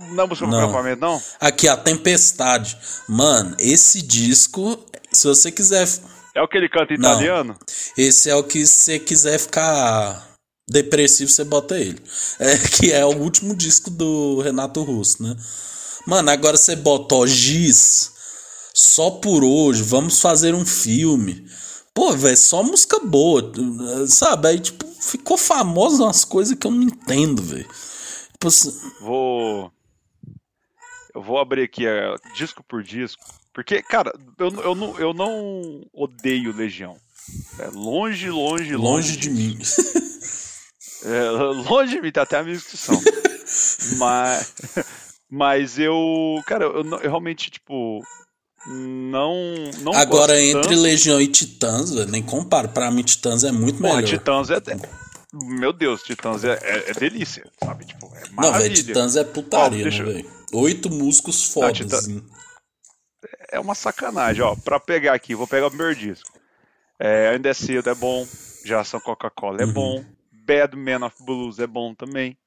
Não, 0.00 0.08
não 0.14 0.24
é 0.24 0.26
música 0.26 0.46
Não. 0.46 0.58
pro 0.58 0.68
acampamento, 0.68 1.00
não? 1.00 1.22
Aqui, 1.40 1.68
a 1.68 1.76
Tempestade. 1.76 2.76
Mano, 3.08 3.54
esse 3.60 4.02
disco, 4.02 4.84
se 5.12 5.26
você 5.28 5.52
quiser. 5.52 5.86
É 6.34 6.42
o 6.42 6.48
que 6.48 6.56
ele 6.56 6.68
canta 6.68 6.94
em 6.94 6.98
Não. 6.98 7.10
italiano? 7.12 7.56
Esse 7.96 8.28
é 8.28 8.34
o 8.34 8.42
que 8.42 8.66
se 8.66 8.76
você 8.78 8.98
quiser 8.98 9.38
ficar 9.38 10.27
depressivo, 10.68 11.30
você 11.30 11.44
bota 11.44 11.78
ele. 11.78 11.98
É, 12.38 12.58
que 12.76 12.92
é 12.92 13.04
o 13.04 13.16
último 13.16 13.54
disco 13.54 13.90
do 13.90 14.40
Renato 14.40 14.82
Russo, 14.82 15.22
né? 15.22 15.36
Mano, 16.06 16.30
agora 16.30 16.56
você 16.56 16.76
bota, 16.76 17.14
ó, 17.14 17.26
Giz, 17.26 18.12
só 18.74 19.10
por 19.10 19.44
hoje, 19.44 19.82
vamos 19.82 20.20
fazer 20.20 20.54
um 20.54 20.64
filme. 20.64 21.46
Pô, 21.92 22.12
velho, 22.12 22.36
só 22.36 22.62
música 22.62 23.00
boa, 23.00 23.52
sabe? 24.06 24.48
Aí, 24.48 24.60
tipo, 24.60 24.86
ficou 25.00 25.36
famoso 25.36 26.04
umas 26.04 26.24
coisas 26.24 26.56
que 26.56 26.66
eu 26.66 26.70
não 26.70 26.82
entendo, 26.82 27.42
velho. 27.42 27.68
Tipo 28.32 28.48
assim, 28.48 28.72
Vou. 29.00 29.72
Eu 31.14 31.22
vou 31.22 31.38
abrir 31.38 31.62
aqui 31.62 31.84
é, 31.84 32.14
disco 32.36 32.62
por 32.62 32.82
disco. 32.82 33.24
Porque, 33.52 33.82
cara, 33.82 34.12
eu, 34.38 34.48
eu, 34.60 34.74
não, 34.76 34.98
eu 35.00 35.12
não 35.12 35.84
odeio 35.92 36.54
Legião. 36.54 36.96
É 37.58 37.66
longe, 37.68 38.30
longe, 38.30 38.76
longe, 38.76 38.76
longe 38.76 39.16
de 39.16 39.28
mim. 39.28 39.58
É, 41.04 41.30
longe 41.70 41.94
de 41.96 42.00
mim, 42.02 42.10
tem 42.12 42.22
até 42.22 42.36
amigos 42.38 42.64
que 42.64 42.76
são. 42.76 43.00
mas, 43.98 44.52
mas 45.30 45.78
eu, 45.78 45.94
cara, 46.46 46.64
eu, 46.64 46.84
não- 46.84 46.98
eu 46.98 47.08
realmente, 47.10 47.50
tipo, 47.50 48.00
não. 48.66 49.34
não 49.82 49.92
Agora, 49.94 50.40
entre 50.40 50.62
tanto. 50.70 50.80
Legião 50.80 51.20
e 51.20 51.28
Titãs, 51.28 51.92
velho, 51.94 52.10
nem 52.10 52.22
comparo. 52.22 52.68
Pra 52.68 52.90
mim, 52.90 53.02
Titãs 53.02 53.44
é 53.44 53.52
muito 53.52 53.80
Porra, 53.80 53.96
melhor. 53.96 54.08
Titãs 54.08 54.50
é. 54.50 54.56
Meu 55.32 55.72
Deus, 55.72 56.02
Titãs 56.02 56.42
é, 56.44 56.58
é, 56.62 56.90
é 56.90 56.94
delícia, 56.94 57.44
sabe? 57.62 57.84
Tipo, 57.84 58.06
é 58.06 58.08
Não, 58.10 58.18
velho, 58.20 58.34
maravilha. 58.34 58.74
Titãs 58.74 59.14
é 59.16 59.24
putaria, 59.24 59.80
Ó, 59.80 59.82
deixa 59.82 60.02
né, 60.02 60.10
eu- 60.10 60.14
velho? 60.14 60.38
Oito 60.52 60.90
músicos 60.90 61.44
fodas. 61.52 61.76
Titã- 61.76 61.98
assim. 61.98 62.22
é 63.52 63.60
uma 63.60 63.74
sacanagem, 63.74 64.42
ó. 64.42 64.56
Pra 64.56 64.80
pegar 64.80 65.12
aqui, 65.14 65.34
vou 65.34 65.46
pegar 65.46 65.66
o 65.66 65.70
primeiro 65.70 65.94
disco. 65.94 66.28
É, 66.98 67.28
Ainda 67.28 67.50
é 67.50 67.54
cedo, 67.54 67.88
é 67.90 67.94
bom. 67.94 68.26
Geração 68.64 68.98
Coca-Cola 69.00 69.60
é 69.62 69.64
Uhum. 69.66 69.72
bom. 69.72 70.04
Bad 70.48 70.74
Man 70.74 71.06
of 71.06 71.14
Blues 71.22 71.58
é 71.58 71.66
bom 71.66 71.94
também. 71.94 72.38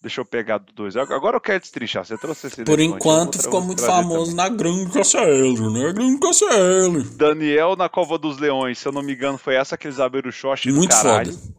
Deixa 0.00 0.20
eu 0.20 0.24
pegar 0.24 0.58
do 0.58 0.72
dois. 0.72 0.96
Agora 0.96 1.36
eu 1.36 1.40
quero 1.40 1.60
destrinchar. 1.60 2.04
Você 2.04 2.16
trouxe 2.16 2.46
esse 2.46 2.64
Por 2.64 2.78
eu 2.78 2.86
enquanto 2.86 3.42
ficou 3.42 3.60
muito 3.60 3.84
famoso 3.84 4.34
na 4.34 4.48
Grande 4.48 4.92
Castelo, 4.92 5.72
né? 5.72 5.92
Grande 5.92 6.20
Castelo. 6.20 7.02
também. 7.02 7.16
Daniel 7.16 7.76
na 7.76 7.88
Cova 7.88 8.16
dos 8.16 8.38
Leões, 8.38 8.78
se 8.78 8.86
eu 8.86 8.92
não 8.92 9.02
me 9.02 9.12
engano, 9.12 9.36
foi 9.36 9.56
essa 9.56 9.76
que 9.76 9.88
eles 9.88 9.98
abriram 9.98 10.28
o 10.30 10.32
show. 10.32 10.52
Achei 10.52 10.72
do 10.72 10.78
Muito 10.78 10.92
caralho. 10.92 11.32
foda. 11.32 11.58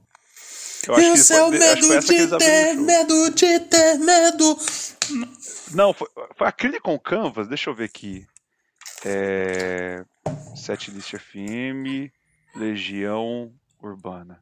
Eu 0.87 0.95
acho 0.95 1.03
é 1.03 1.17
foi, 1.17 1.57
acho 1.67 1.81
que 1.81 1.87
foi 1.87 1.95
medo 1.95 2.05
que 2.07 2.27
de 2.27 2.37
ter, 2.37 2.75
medo 2.77 3.29
de 3.31 3.59
ter, 3.59 3.99
medo. 3.99 4.57
Não, 5.73 5.93
foi, 5.93 6.07
foi 6.37 6.47
aquele 6.47 6.79
com 6.79 6.97
Canvas. 6.97 7.49
Deixa 7.49 7.69
eu 7.69 7.75
ver 7.75 7.83
aqui. 7.83 8.25
É... 9.03 10.03
Setlist 10.55 11.13
FM, 11.17 12.09
Legião 12.55 13.51
Urbana. 13.83 14.41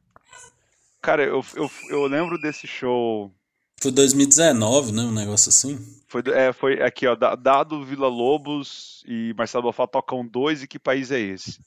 Cara, 1.08 1.24
eu, 1.24 1.42
eu, 1.54 1.70
eu 1.88 2.06
lembro 2.06 2.38
desse 2.38 2.66
show. 2.66 3.32
Foi 3.80 3.90
2019, 3.90 4.92
né? 4.92 5.00
Um 5.04 5.10
negócio 5.10 5.48
assim. 5.48 5.78
Foi, 6.06 6.22
é, 6.34 6.52
foi 6.52 6.82
aqui, 6.82 7.06
ó. 7.06 7.14
Da- 7.16 7.34
Dado 7.34 7.82
Vila 7.82 8.08
Lobos 8.08 9.02
e 9.08 9.32
Marcelo 9.34 9.62
Bofá 9.62 9.86
tocam 9.86 10.26
dois. 10.26 10.62
E 10.62 10.66
que 10.68 10.78
país 10.78 11.10
é 11.10 11.18
esse? 11.18 11.60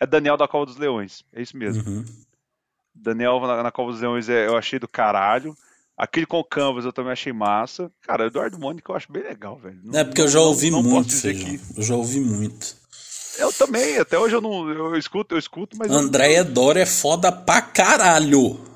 É 0.00 0.06
Daniel 0.06 0.38
da 0.38 0.48
Cova 0.48 0.64
dos 0.64 0.78
Leões. 0.78 1.22
É 1.34 1.42
isso 1.42 1.54
mesmo. 1.54 1.86
Uhum. 1.86 2.02
Daniel 2.94 3.38
na, 3.40 3.62
na 3.64 3.70
Cova 3.70 3.92
dos 3.92 4.00
Leões 4.00 4.26
é- 4.30 4.46
eu 4.46 4.56
achei 4.56 4.78
do 4.78 4.88
caralho. 4.88 5.54
Aquele 5.94 6.24
com 6.24 6.42
Canvas 6.42 6.86
eu 6.86 6.92
também 6.92 7.12
achei 7.12 7.32
massa. 7.32 7.92
Cara, 8.06 8.24
Eduardo 8.28 8.58
Mônica 8.58 8.90
eu 8.90 8.96
acho 8.96 9.12
bem 9.12 9.22
legal, 9.22 9.58
velho. 9.58 9.80
Não- 9.84 9.98
É 10.00 10.04
porque 10.04 10.22
eu 10.22 10.24
não- 10.24 10.32
já 10.32 10.38
não- 10.38 10.46
ouvi 10.46 10.70
não 10.70 10.82
muito, 10.82 11.08
dizer 11.08 11.34
feijão. 11.34 11.58
que- 11.58 11.78
Eu 11.78 11.82
já 11.82 11.94
ouvi 11.94 12.20
muito. 12.20 12.74
Eu 13.38 13.52
também, 13.52 13.98
até 13.98 14.18
hoje 14.18 14.34
eu 14.34 14.40
não. 14.40 14.66
Eu 14.70 14.96
escuto, 14.96 15.34
eu 15.34 15.38
escuto, 15.38 15.76
mas. 15.78 15.90
eu- 15.90 15.98
Andréia 15.98 16.42
Dória 16.42 16.80
é 16.80 16.86
foda 16.86 17.30
pra 17.30 17.60
caralho. 17.60 18.66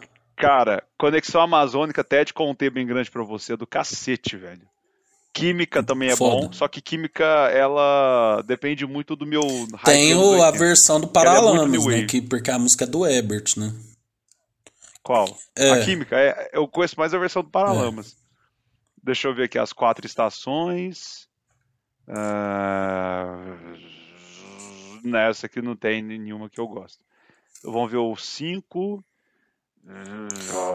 Cara, 0.43 0.83
Conexão 0.99 1.41
Amazônica, 1.41 2.01
até 2.01 2.25
te 2.25 2.35
contei 2.35 2.69
bem 2.69 2.87
grande 2.87 3.11
pra 3.11 3.23
você, 3.23 3.53
é 3.53 3.57
do 3.57 3.67
cacete, 3.67 4.37
velho. 4.37 4.69
Química 5.33 5.83
também 5.83 6.11
é 6.11 6.17
Foda. 6.17 6.47
bom, 6.49 6.53
só 6.53 6.69
que 6.69 6.81
Química, 6.83 7.25
ela 7.25 8.43
depende 8.43 8.85
muito 8.87 9.17
do 9.17 9.25
meu 9.25 9.41
Tem 9.85 10.15
o- 10.15 10.43
a 10.43 10.47
80. 10.49 10.59
versão 10.59 11.01
do 11.01 11.07
é 11.07 11.11
Paralamas, 11.11 11.71
new 11.71 11.89
né? 11.89 12.07
Que, 12.07 12.21
porque 12.21 12.51
a 12.51 12.59
música 12.59 12.85
é 12.85 12.87
do 12.87 13.07
Ebert, 13.07 13.55
né? 13.57 13.73
Qual? 15.03 15.27
É. 15.57 15.71
A 15.71 15.85
Química, 15.85 16.19
é, 16.19 16.51
eu 16.53 16.69
conheço 16.69 16.99
mais 16.99 17.15
a 17.15 17.19
versão 17.19 17.43
do 17.43 17.49
Paralamas. 17.51 18.15
Deixa 19.03 19.27
eu 19.29 19.35
ver 19.35 19.45
aqui 19.45 19.59
as 19.59 19.73
quatro 19.73 20.05
estações. 20.07 21.27
Ah, 22.07 23.57
Nessa 25.05 25.47
aqui 25.47 25.61
não 25.63 25.75
tem 25.75 26.03
nenhuma 26.03 26.49
que 26.49 26.61
eu 26.61 26.69
gosto. 26.69 27.01
Vamos 27.65 27.91
ver 27.91 27.97
o 27.99 28.15
5. 28.17 29.03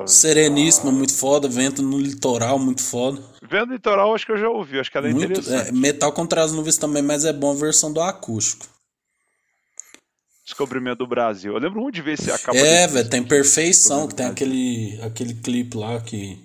Sereníssima, 0.05 0.91
muito 0.91 1.13
foda. 1.13 1.47
Vento 1.47 1.81
no 1.81 1.97
litoral, 1.99 2.57
muito 2.59 2.81
foda. 2.83 3.21
Vendo 3.49 3.71
Litoral, 3.73 4.13
acho 4.13 4.25
que 4.25 4.31
eu 4.31 4.37
já 4.37 4.49
ouvi, 4.49 4.79
acho 4.79 4.91
que 4.91 4.97
ela 4.97 5.07
é 5.07 5.13
Muito, 5.13 5.39
interessante. 5.39 5.69
é, 5.69 5.71
metal 5.71 6.11
contra 6.11 6.43
as 6.43 6.51
nuvens 6.51 6.77
também, 6.77 7.01
mas 7.01 7.23
é 7.25 7.31
bom 7.31 7.51
a 7.51 7.55
versão 7.55 7.91
do 7.93 8.01
acústico. 8.01 8.65
Descobrimento 10.45 10.99
do 10.99 11.07
Brasil. 11.07 11.53
Eu 11.53 11.59
lembro 11.59 11.81
muito 11.81 11.95
de 11.95 12.01
ver 12.01 12.13
esse 12.13 12.31
a 12.31 12.37
capa 12.37 12.57
É, 12.57 12.87
velho, 12.87 13.09
tem 13.09 13.23
perfeição, 13.23 14.07
que 14.07 14.15
tem 14.15 14.25
aquele, 14.25 14.99
aquele 15.01 15.33
clipe 15.33 15.77
lá 15.77 15.99
que 16.01 16.37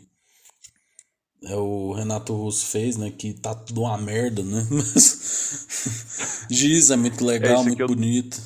é 1.44 1.54
o 1.56 1.92
Renato 1.92 2.34
Russo 2.34 2.66
fez, 2.66 2.96
né? 2.96 3.10
Que 3.10 3.32
tá 3.32 3.54
tudo 3.54 3.82
uma 3.82 3.96
merda, 3.98 4.42
né? 4.42 4.66
Mas 4.70 6.46
Giz 6.50 6.90
é 6.90 6.96
muito 6.96 7.22
É, 7.24 7.26
legal, 7.26 7.56
aqui 7.60 7.66
muito 7.68 7.80
eu- 7.82 7.86
bonito. 7.88 8.40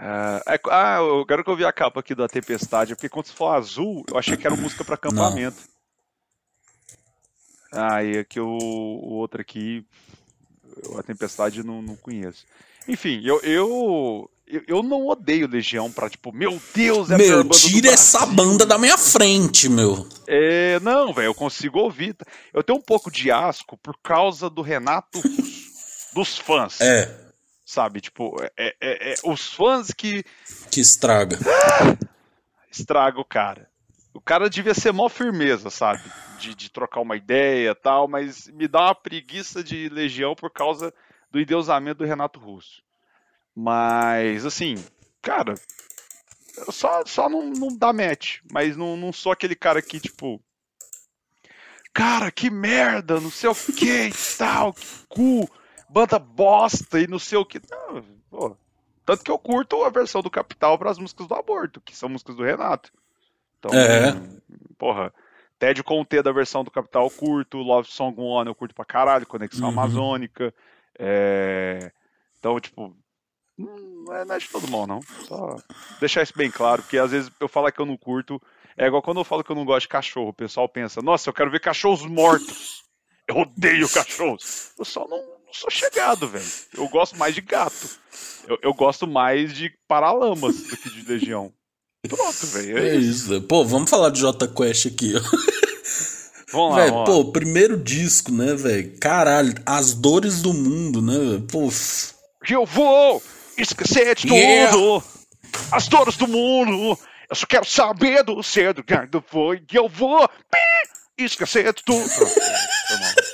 Ah, 0.00 0.40
é- 0.46 0.60
ah, 0.70 0.98
eu 1.00 1.26
quero 1.26 1.42
que 1.42 1.50
eu 1.50 1.56
vi 1.56 1.64
a 1.64 1.72
capa 1.72 1.98
aqui 1.98 2.14
da 2.14 2.28
Tempestade, 2.28 2.94
porque 2.94 3.08
quando 3.08 3.26
falou 3.26 3.54
azul, 3.54 4.04
eu 4.08 4.16
achei 4.16 4.36
que 4.36 4.46
era 4.46 4.54
música 4.54 4.84
pra 4.84 4.94
acampamento. 4.94 5.56
Ah, 7.72 8.02
e 8.04 8.18
aqui 8.18 8.38
o, 8.38 8.46
o 8.48 9.14
outro 9.14 9.40
aqui, 9.40 9.84
a 10.98 11.02
Tempestade 11.02 11.62
não, 11.64 11.82
não 11.82 11.96
conheço. 11.96 12.46
Enfim, 12.86 13.20
eu, 13.24 13.40
eu, 13.42 14.30
eu, 14.46 14.62
eu 14.68 14.82
não 14.82 15.06
odeio 15.08 15.48
Legião 15.48 15.90
pra, 15.90 16.08
tipo, 16.08 16.32
meu 16.32 16.58
Deus, 16.72 17.10
é 17.10 17.16
a 17.16 17.18
Meu, 17.18 17.48
tira 17.50 17.88
essa 17.90 18.24
banda 18.24 18.64
da 18.64 18.78
minha 18.78 18.96
frente, 18.96 19.68
meu. 19.68 20.08
É, 20.26 20.78
não, 20.80 21.12
velho, 21.12 21.26
eu 21.26 21.34
consigo 21.34 21.78
ouvir. 21.80 22.16
Eu 22.54 22.62
tenho 22.62 22.78
um 22.78 22.82
pouco 22.82 23.10
de 23.10 23.30
asco 23.30 23.76
por 23.76 23.98
causa 24.02 24.48
do 24.48 24.62
Renato 24.62 25.20
dos 26.14 26.38
fãs. 26.38 26.80
É, 26.80 27.27
Sabe, 27.68 28.00
tipo, 28.00 28.34
é, 28.56 28.74
é- 28.80 29.12
é 29.12 29.14
os 29.24 29.52
fãs 29.52 29.90
que 29.92 30.24
que 30.70 30.80
estraga. 30.80 31.36
estragam 32.72 33.20
o 33.20 33.24
cara. 33.26 33.68
O 34.14 34.22
cara 34.22 34.48
devia 34.48 34.72
ser 34.72 34.90
mó 34.90 35.06
firmeza, 35.06 35.68
sabe? 35.68 36.02
De, 36.38 36.54
de 36.54 36.70
trocar 36.70 37.02
uma 37.02 37.14
ideia 37.14 37.72
e 37.72 37.74
tal, 37.74 38.08
mas 38.08 38.48
me 38.48 38.66
dá 38.66 38.86
uma 38.86 38.94
preguiça 38.94 39.62
de 39.62 39.90
Legião 39.90 40.34
por 40.34 40.50
causa 40.50 40.94
do 41.30 41.38
endeusamento 41.38 41.98
do 41.98 42.06
Renato 42.06 42.40
Russo. 42.40 42.82
Mas, 43.54 44.46
assim, 44.46 44.82
cara, 45.20 45.52
só, 46.70 47.04
só 47.04 47.28
não, 47.28 47.50
não 47.50 47.68
dá 47.76 47.92
match. 47.92 48.38
Mas 48.50 48.78
não, 48.78 48.96
não 48.96 49.12
sou 49.12 49.30
aquele 49.30 49.54
cara 49.54 49.82
que, 49.82 50.00
tipo. 50.00 50.42
Cara, 51.92 52.30
que 52.30 52.48
merda, 52.48 53.20
não 53.20 53.30
sei 53.30 53.50
o 53.50 53.54
que 53.54 54.04
e 54.08 54.12
tal, 54.38 54.72
que 54.72 54.86
cu, 55.06 55.50
banda 55.88 56.18
bosta 56.18 57.00
e 57.00 57.06
não 57.06 57.18
sei 57.18 57.38
o 57.38 57.44
que. 57.44 57.60
Não, 57.70 58.02
pô. 58.30 58.56
Tanto 59.04 59.24
que 59.24 59.30
eu 59.30 59.38
curto 59.38 59.82
a 59.84 59.88
versão 59.90 60.20
do 60.20 60.30
Capital 60.30 60.78
para 60.78 60.90
as 60.90 60.98
músicas 60.98 61.26
do 61.26 61.34
aborto, 61.34 61.80
que 61.80 61.96
são 61.96 62.08
músicas 62.10 62.36
do 62.36 62.42
Renato. 62.44 62.92
Então, 63.58 63.72
É. 63.74 64.12
porra, 64.76 65.12
Tédio 65.58 65.82
com 65.82 66.04
T 66.04 66.22
da 66.22 66.30
versão 66.30 66.62
do 66.62 66.70
Capital 66.70 67.04
eu 67.04 67.10
curto, 67.10 67.58
Love 67.58 67.88
Song 67.90 68.20
One 68.20 68.48
eu 68.48 68.54
curto 68.54 68.74
pra 68.74 68.84
caralho, 68.84 69.26
Conexão 69.26 69.64
Uhum. 69.68 69.72
Amazônica. 69.74 70.54
é, 70.98 71.90
Então, 72.38 72.60
tipo, 72.60 72.94
não 73.56 74.14
é, 74.14 74.24
não 74.24 74.34
é 74.34 74.38
de 74.38 74.48
todo 74.48 74.68
mundo, 74.68 74.86
não. 74.88 75.00
Só 75.26 75.56
deixar 76.00 76.22
isso 76.22 76.32
bem 76.36 76.50
claro, 76.50 76.82
porque 76.82 76.98
às 76.98 77.10
vezes 77.10 77.30
eu 77.40 77.48
falar 77.48 77.72
que 77.72 77.80
eu 77.80 77.86
não 77.86 77.96
curto, 77.96 78.40
é 78.76 78.86
igual 78.86 79.02
quando 79.02 79.18
eu 79.18 79.24
falo 79.24 79.42
que 79.42 79.50
eu 79.50 79.56
não 79.56 79.64
gosto 79.64 79.82
de 79.82 79.88
cachorro, 79.88 80.28
o 80.28 80.34
pessoal 80.34 80.68
pensa, 80.68 81.00
nossa, 81.02 81.28
eu 81.28 81.34
quero 81.34 81.50
ver 81.50 81.60
cachorros 81.60 82.04
mortos. 82.06 82.84
Eu 83.26 83.38
odeio 83.38 83.88
cachorros. 83.88 84.72
Eu 84.78 84.84
só 84.84 85.06
não, 85.08 85.20
não 85.48 85.54
sou 85.54 85.70
chegado, 85.70 86.28
velho. 86.28 86.44
Eu 86.76 86.88
gosto 86.88 87.16
mais 87.16 87.34
de 87.34 87.40
gato. 87.40 87.88
Eu, 88.46 88.58
eu 88.62 88.74
gosto 88.74 89.06
mais 89.06 89.52
de 89.52 89.70
paralamas 89.88 90.56
do 90.56 90.76
que 90.76 90.90
de 90.90 91.02
legião. 91.10 91.52
Pronto, 92.08 92.46
velho. 92.46 92.78
É 92.78 92.94
isso, 92.96 93.28
velho. 93.28 93.42
Pô, 93.42 93.64
vamos 93.64 93.90
falar 93.90 94.10
de 94.10 94.20
Jota 94.20 94.46
Quest 94.46 94.86
aqui, 94.86 95.14
ó. 95.16 95.20
Vamos 96.50 96.70
lá, 96.70 96.76
Velho, 96.76 96.92
vamos 96.94 97.08
lá. 97.10 97.14
pô, 97.24 97.32
primeiro 97.32 97.76
disco, 97.76 98.32
né, 98.32 98.54
velho? 98.54 98.96
Caralho, 98.98 99.52
As 99.66 99.92
Dores 99.92 100.40
do 100.40 100.54
Mundo, 100.54 101.02
né, 101.02 101.18
velho? 101.18 101.42
Pô, 101.42 101.68
Eu 102.48 102.64
vou 102.64 103.22
esquecer 103.58 104.14
de 104.14 104.28
Yeah. 104.32 104.72
tudo. 104.72 105.04
As 105.72 105.88
dores 105.88 106.16
do 106.16 106.26
mundo. 106.28 106.98
Eu 107.28 107.36
só 107.36 107.44
quero 107.46 107.66
saber 107.66 108.22
do 108.22 108.42
ser 108.42 108.72
do 108.72 108.82
que 108.82 108.94
foi. 109.26 109.62
Eu 109.72 109.88
vou 109.88 110.26
pi, 110.28 111.24
esquecer 111.24 111.72
de 111.74 111.82
tudo. 111.84 112.08
Pronto. 112.08 113.27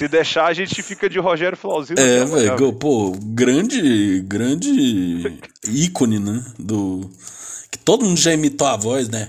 Se 0.00 0.08
deixar, 0.08 0.46
a 0.46 0.54
gente 0.54 0.82
fica 0.82 1.10
de 1.10 1.18
Rogério 1.18 1.58
Flauzino. 1.58 2.00
é, 2.00 2.20
amanhã, 2.20 2.56
velho, 2.56 2.72
pô, 2.72 3.12
grande, 3.22 4.20
grande 4.20 5.38
ícone, 5.68 6.18
né, 6.18 6.42
do... 6.58 7.10
Que 7.70 7.76
todo 7.76 8.06
mundo 8.06 8.18
já 8.18 8.32
imitou 8.32 8.66
a 8.66 8.78
voz, 8.78 9.10
né? 9.10 9.28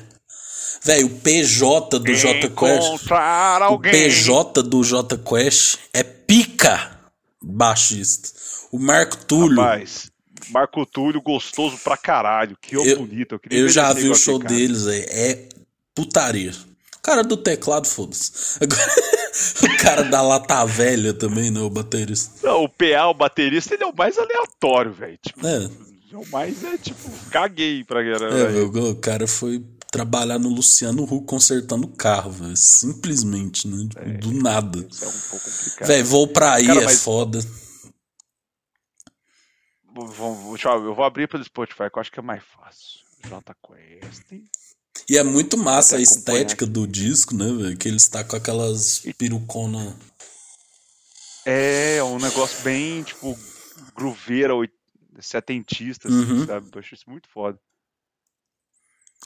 Velho, 0.81 1.07
o 1.07 1.09
PJ 1.09 1.99
do 1.99 2.13
Jota 2.15 2.49
Quest... 2.49 3.05
O. 3.69 3.79
PJ 3.79 4.63
do 4.63 4.81
Jota 4.81 5.17
Quest 5.17 5.77
é 5.93 6.03
pica 6.03 6.97
baixista. 7.43 8.29
O 8.71 8.79
Marco 8.79 9.17
Túlio... 9.25 9.61
Rapaz, 9.61 10.09
Marco 10.51 10.85
Túlio, 10.85 11.21
gostoso 11.21 11.77
pra 11.83 11.97
caralho. 11.97 12.57
Que 12.61 12.77
eu, 12.77 12.97
bonito. 12.97 13.41
Eu, 13.49 13.63
Eu 13.63 13.69
já 13.69 13.91
vi 13.91 14.09
o 14.09 14.15
show 14.15 14.37
aqui, 14.37 14.47
deles 14.47 14.87
aí. 14.87 15.01
É 15.09 15.49
putaria. 15.93 16.53
O 17.01 17.03
cara 17.03 17.23
do 17.23 17.35
teclado, 17.35 17.87
foda-se. 17.87 18.59
Agora, 18.63 18.91
o 19.73 19.77
cara 19.83 20.03
da 20.03 20.21
lata 20.21 20.63
velha 20.65 21.13
também, 21.15 21.49
né? 21.49 21.59
O 21.59 21.69
baterista. 21.69 22.31
Não, 22.47 22.63
o 22.65 22.69
PA, 22.69 23.07
o 23.09 23.13
baterista, 23.15 23.73
ele 23.73 23.83
é 23.83 23.87
o 23.87 23.95
mais 23.95 24.17
aleatório, 24.19 24.93
velho. 24.93 25.17
Tipo, 25.17 25.47
É, 25.47 25.63
é 26.13 26.17
o 26.17 26.27
mais, 26.29 26.63
é 26.63 26.77
tipo, 26.77 27.09
caguei 27.31 27.83
pra 27.83 28.03
galera. 28.03 28.51
é 28.55 28.61
o, 28.61 28.95
cara 28.95 29.25
foi 29.27 29.65
trabalhar 29.91 30.37
no 30.37 30.47
Luciano 30.49 31.03
Huck 31.03 31.25
consertando 31.25 31.87
o 31.87 31.91
carro, 31.95 32.29
velho. 32.31 32.55
Simplesmente, 32.55 33.67
né? 33.67 33.87
Tipo, 33.89 34.17
do 34.19 34.33
nada. 34.33 34.85
Isso 34.89 35.03
é 35.03 35.07
um 35.07 35.11
pouco 35.31 35.45
complicado. 35.51 35.87
Velho, 35.87 36.05
vou 36.05 36.27
pra 36.27 36.53
aí, 36.53 36.67
Cara, 36.67 36.81
é 36.81 36.85
mas- 36.85 37.03
foda. 37.03 37.39
Vou- 39.93 40.07
vou- 40.07 40.35
vou- 40.35 40.53
deixa 40.53 40.69
eu, 40.69 40.85
eu 40.85 40.95
vou 40.95 41.03
abrir 41.03 41.27
pelo 41.27 41.43
Spotify, 41.43 41.89
que 41.91 41.97
eu 41.97 42.01
acho 42.01 42.11
que 42.11 42.19
é 42.19 42.23
mais 42.23 42.43
fácil. 42.43 43.01
J 43.27 43.55
Quest. 43.55 44.43
E 45.09 45.17
é 45.17 45.23
muito 45.23 45.57
massa 45.57 45.95
a 45.95 45.99
Até 45.99 46.03
acompanhar 46.05 46.37
estética 46.41 46.65
do 46.65 46.87
disco, 46.87 47.35
né, 47.35 47.45
velho? 47.45 47.77
Que 47.77 47.87
eles 47.87 48.07
tá 48.07 48.23
com 48.23 48.35
aquelas 48.35 49.03
perucona. 49.17 49.95
É, 51.45 52.01
um 52.03 52.19
negócio 52.19 52.61
bem, 52.63 53.03
tipo, 53.03 53.37
grooveira, 53.95 54.53
setentista, 55.19 56.07
assim, 56.07 56.31
Uhum. 56.31 56.45
sabe? 56.45 56.69
Eu 56.73 56.79
acho 56.79 56.93
isso 56.93 57.09
muito 57.09 57.27
foda. 57.29 57.57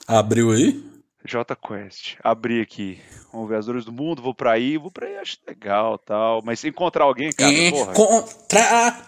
Abriu 0.06 0.50
aí? 0.50 0.82
J 1.24 1.56
Quest. 1.56 2.16
Abri 2.22 2.60
aqui. 2.60 3.00
Vamos 3.32 3.48
ver 3.48 3.56
as 3.56 3.66
dores 3.66 3.84
do 3.84 3.92
mundo, 3.92 4.22
vou 4.22 4.34
pra 4.34 4.52
aí, 4.52 4.78
vou 4.78 4.90
pra 4.90 5.06
aí, 5.06 5.16
acho 5.18 5.38
legal 5.46 5.98
tal. 5.98 6.40
Mas 6.42 6.60
se 6.60 6.68
encontrar 6.68 7.04
alguém, 7.04 7.32
cara, 7.32 7.52
porra. 7.70 7.92
Contra... 7.92 9.02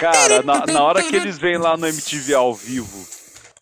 Cara, 0.00 0.42
na, 0.42 0.66
na 0.66 0.82
hora 0.82 1.02
que 1.02 1.14
eles 1.14 1.38
vêm 1.38 1.58
lá 1.58 1.76
no 1.76 1.86
MTV 1.86 2.34
ao 2.34 2.54
vivo, 2.54 3.06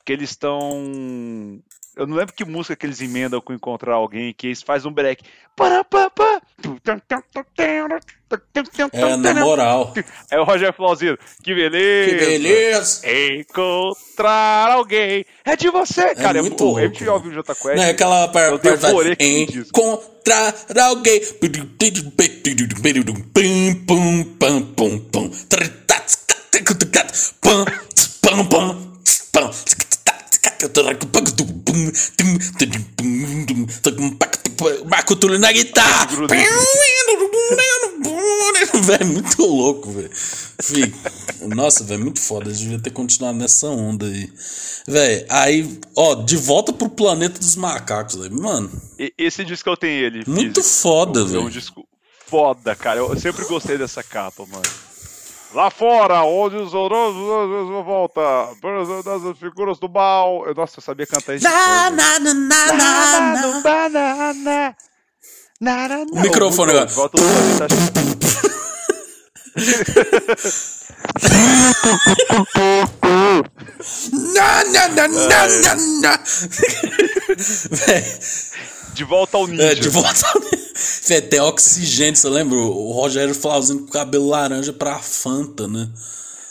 que 0.04 0.12
eles 0.12 0.30
estão. 0.30 1.62
Eu 1.96 2.08
não 2.08 2.16
lembro 2.16 2.34
que 2.34 2.44
música 2.44 2.74
que 2.74 2.84
eles 2.84 3.00
emendam 3.00 3.40
com 3.40 3.52
encontrar 3.52 3.94
alguém, 3.94 4.34
que 4.34 4.48
eles 4.48 4.62
fazem 4.62 4.90
um 4.90 4.94
break. 4.94 5.22
É, 8.92 9.16
na 9.16 9.34
moral. 9.34 9.94
Aí 10.28 10.38
o 10.38 10.42
Rogério 10.44 10.74
Flauzino, 10.74 11.16
que 11.42 11.54
beleza! 11.54 12.10
Que 12.10 12.16
beleza! 12.16 13.02
Encontrar 13.38 14.72
alguém 14.72 15.24
é 15.44 15.54
de 15.54 15.70
você, 15.70 16.14
cara. 16.16 16.42
muito 16.42 16.56
pô, 16.56 16.64
louco, 16.64 16.80
MTV 16.80 17.08
ao 17.08 17.20
vivo 17.20 17.34
J 17.34 17.54
Quest. 17.54 17.76
Não, 17.76 17.84
é 17.84 17.90
aquela 17.90 18.26
parte 18.26 18.60
encontrar 19.70 20.86
alguém. 20.86 21.26
Pum, 23.32 23.74
pum, 23.86 24.24
pum, 24.36 24.62
pum, 24.74 24.98
pum. 24.98 25.30
Pum, 27.40 27.64
pum, 27.64 27.64
pum, 28.20 28.48
pum. 28.48 28.73
Marco 34.86 35.16
Túlio 35.16 35.38
na 35.38 35.52
guitarra. 35.52 36.08
Velho, 38.82 39.06
muito 39.12 39.42
louco, 39.44 39.90
velho. 39.90 40.10
Nossa, 41.54 41.84
velho, 41.84 42.02
muito 42.02 42.20
foda. 42.20 42.46
Eles 42.48 42.60
deviam 42.60 42.80
ter 42.80 42.90
continuado 42.90 43.38
nessa 43.38 43.66
onda 43.68 44.06
aí. 44.06 44.30
Velho, 44.86 45.26
aí, 45.30 45.78
ó, 45.96 46.14
de 46.16 46.36
volta 46.36 46.72
pro 46.72 46.88
planeta 46.88 47.38
dos 47.38 47.56
macacos, 47.56 48.16
velho. 48.16 48.34
Mano, 48.40 48.70
Esse 49.18 49.44
disco 49.44 49.68
eu 49.68 49.76
tenho 49.76 50.04
ele. 50.06 50.24
muito 50.26 50.60
físico. 50.62 50.80
foda, 50.82 51.20
É 51.20 51.22
um 51.22 51.26
velho. 51.26 51.50
disco 51.50 51.86
foda, 52.26 52.74
cara. 52.76 53.00
Eu 53.00 53.18
sempre 53.18 53.44
gostei 53.46 53.78
dessa 53.78 54.02
capa, 54.02 54.44
mano. 54.46 54.62
Lá 55.54 55.70
fora, 55.70 56.22
onde 56.24 56.56
os 56.56 56.74
horrorosos 56.74 57.84
volta, 57.84 58.20
das 59.04 59.38
figuras 59.38 59.78
do 59.78 59.88
mal. 59.88 60.44
Eu, 60.46 60.54
nossa, 60.54 60.78
eu 60.78 60.82
sabia 60.82 61.06
cantar 61.06 61.36
isso. 61.36 61.44
Na, 61.44 61.90
na, 61.90 62.18
na, 62.18 62.34
na, 62.34 62.72
na, 62.72 64.34
na. 64.34 64.74
banana. 65.60 66.06
O 66.12 66.20
microfone 66.20 66.72
agora. 66.72 66.86
Volta 66.86 67.16
do 67.16 67.22
planeta. 67.22 67.66
acho- 67.66 68.94
Na, 74.34 74.64
na, 74.64 74.88
na, 74.88 75.08
na, 75.08 75.46
na, 75.48 75.76
na. 76.00 76.18
De 78.94 79.04
volta 79.04 79.36
ao 79.36 79.46
ninja. 79.46 79.62
é, 79.64 79.74
de 79.74 79.88
volta. 79.88 80.26
Véi, 80.50 80.63
tem 81.30 81.40
oxigênio, 81.40 82.16
você 82.16 82.28
lembra? 82.28 82.56
O 82.56 82.92
Rogério 82.92 83.34
Flauzino 83.34 83.80
com 83.86 83.92
cabelo 83.92 84.28
laranja 84.28 84.72
pra 84.72 84.98
Fanta, 84.98 85.68
né? 85.68 85.88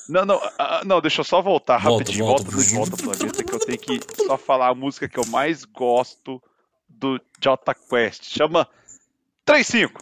Não, 0.08 0.26
não, 0.26 0.42
ah, 0.60 0.82
não, 0.86 1.00
deixa 1.02 1.22
eu 1.22 1.26
só 1.26 1.42
voltar 1.42 1.82
Volta, 1.82 2.04
rapidinho. 2.04 2.26
volta. 2.26 2.44
Volta, 2.44 2.76
volta 2.76 2.92
ao 2.92 2.98
planeta, 3.16 3.44
que 3.44 3.54
eu 3.54 3.60
tenho 3.60 3.78
que 3.80 4.26
só 4.26 4.38
falar 4.38 4.70
a 4.70 4.76
música 4.76 5.08
que 5.08 5.18
eu 5.18 5.26
mais 5.28 5.64
gosto 5.64 6.42
do 6.90 7.20
Jota 7.42 7.74
Quest. 7.74 8.24
Chama 8.26 8.68
35. 9.46 10.02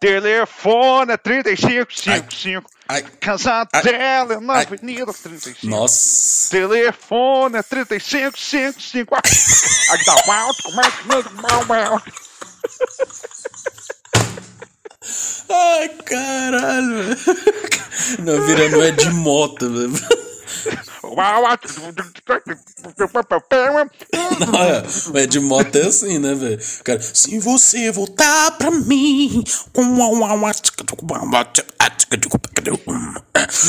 Telefone 0.00 1.12
é 1.12 1.16
3555. 1.16 2.70
Ai, 2.88 3.02
Casa 3.20 3.64
dela 3.82 4.40
na 4.40 4.54
Ai. 4.54 4.64
Avenida 4.64 5.12
35. 5.12 5.66
nossa. 5.66 6.50
Telefone 6.50 7.56
é 7.58 7.62
3555. 7.62 9.14
Aqui 9.16 10.04
tá 10.04 10.34
alto, 10.34 10.62
como 10.62 10.80
é 10.80 10.90
que 10.90 12.27
Ai, 15.50 15.88
caralho. 16.04 17.16
Não, 18.20 18.46
virando 18.46 18.82
é 18.82 18.90
de 18.90 19.10
moto, 19.10 19.70
velho. 19.70 20.27
Não, 24.40 24.62
é, 24.62 24.84
o 25.12 25.18
Ed 25.18 25.40
Mota 25.40 25.78
é 25.78 25.86
assim, 25.86 26.18
né, 26.18 26.34
velho? 26.34 26.58
Cara, 26.84 27.00
se 27.00 27.38
você 27.38 27.90
voltar 27.90 28.52
pra 28.52 28.70
mim 28.70 29.44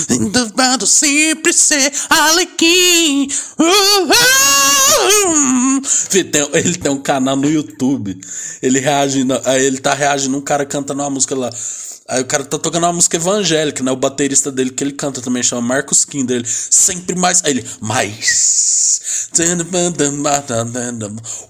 Ainda 0.09 0.47
sempre 0.85 1.53
ser 1.53 1.91
Alequim 2.09 3.27
tem, 6.31 6.49
ele 6.53 6.77
tem 6.77 6.91
um 6.91 7.01
canal 7.01 7.35
no 7.35 7.49
YouTube. 7.49 8.19
Ele 8.61 8.79
reage. 8.79 9.25
Ele 9.59 9.77
tá 9.77 9.93
reagindo 9.93 10.37
um 10.37 10.41
cara 10.41 10.65
cantando 10.65 11.01
uma 11.01 11.09
música 11.09 11.35
lá. 11.35 11.49
Aí 12.09 12.21
o 12.21 12.25
cara 12.25 12.43
tá 12.43 12.57
tocando 12.57 12.85
uma 12.85 12.93
música 12.93 13.17
evangélica, 13.17 13.83
né? 13.83 13.91
O 13.91 13.95
baterista 13.95 14.51
dele 14.51 14.71
que 14.71 14.83
ele 14.83 14.93
canta 14.93 15.21
também 15.21 15.43
chama 15.43 15.61
Marcos 15.61 16.03
Kinder. 16.03 16.37
Ele 16.37 16.47
sempre 16.47 17.15
mais. 17.15 17.45
Aí 17.45 17.51
ele, 17.51 17.63
mais. 17.79 19.29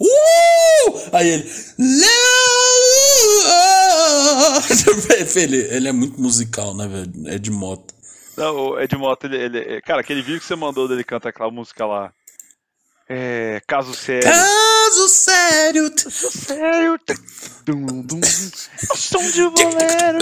Uh! 0.02 1.00
Aí 1.14 1.30
ele. 1.30 1.50
ele, 5.36 5.58
ele 5.58 5.88
é 5.88 5.92
muito 5.94 6.20
musical, 6.20 6.76
né, 6.76 6.88
velho? 6.88 7.12
É 7.28 7.38
de 7.38 7.52
moto. 7.52 7.94
Não, 8.36 8.78
é 8.78 8.86
de 8.86 8.98
moto, 8.98 9.24
ele, 9.26 9.38
ele. 9.38 9.82
Cara, 9.82 10.02
aquele 10.02 10.22
vídeo 10.22 10.42
que 10.42 10.46
você 10.46 10.58
mandou 10.58 10.90
dele 10.90 11.06
canta 11.06 11.30
aquela 11.30 11.50
música 11.50 11.86
lá. 11.86 12.12
É. 13.10 13.62
Caso 13.68 13.94
sério. 13.96 14.24
Caso 14.24 15.10
sério. 15.10 15.92
Caso 15.92 16.32
sério. 16.32 17.00
Dum, 17.66 18.02
dum. 18.04 18.22
O 18.92 18.96
som 18.98 19.32
de 19.32 19.42
bolero. 19.50 20.20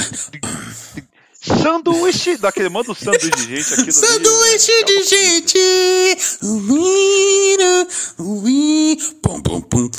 Sanduíche. 1.41 2.38
Daquele 2.38 2.69
manda 2.69 2.91
o 2.91 2.95
sanduíche 2.95 3.30
de 3.31 3.55
gente 3.55 3.73
aqui 3.73 3.85
no 3.88 3.91
Sanduíche 3.93 4.72
vídeo, 4.72 4.85
de 4.85 5.03
gente. 5.03 6.18
Pum, 9.22 9.41
pum, 9.41 9.61
pum. 9.61 9.89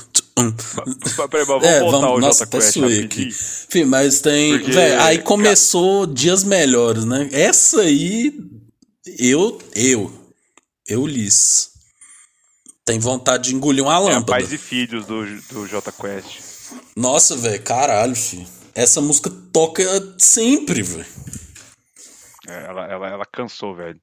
Peraí, 1.30 1.44
vamos 1.46 1.66
É, 1.66 1.80
voltar 1.80 1.96
vamos, 1.98 2.04
ao 2.10 2.20
nossa, 2.20 2.44
Jota 2.44 2.58
Quest 2.58 2.76
aqui. 3.04 3.30
Fih, 3.68 3.84
mas 3.84 4.20
tem. 4.20 4.56
Porque, 4.58 4.72
Véi, 4.72 4.92
aí 4.94 5.16
cara- 5.16 5.22
começou 5.22 6.06
dias 6.06 6.44
melhores, 6.44 7.04
né? 7.04 7.28
Essa 7.32 7.80
aí, 7.80 8.32
eu, 9.18 9.58
eu, 9.74 10.12
eu 10.86 11.06
lis. 11.06 11.70
Tem 12.88 12.98
vontade 12.98 13.50
de 13.50 13.54
engolir 13.54 13.84
uma 13.84 13.96
É, 13.96 13.98
lâmpada. 13.98 14.24
pais 14.24 14.50
e 14.50 14.56
filhos 14.56 15.04
do, 15.04 15.22
do 15.52 15.66
Jota 15.66 15.92
Quest. 15.92 16.72
Nossa, 16.96 17.36
velho, 17.36 17.62
caralho, 17.62 18.16
filho. 18.16 18.48
Essa 18.74 18.98
música 18.98 19.28
toca 19.52 19.82
sempre, 20.18 20.80
velho. 20.82 21.04
É, 22.48 22.64
ela, 22.64 22.86
ela, 22.86 23.08
ela 23.10 23.26
cansou, 23.26 23.74
velho. 23.74 24.00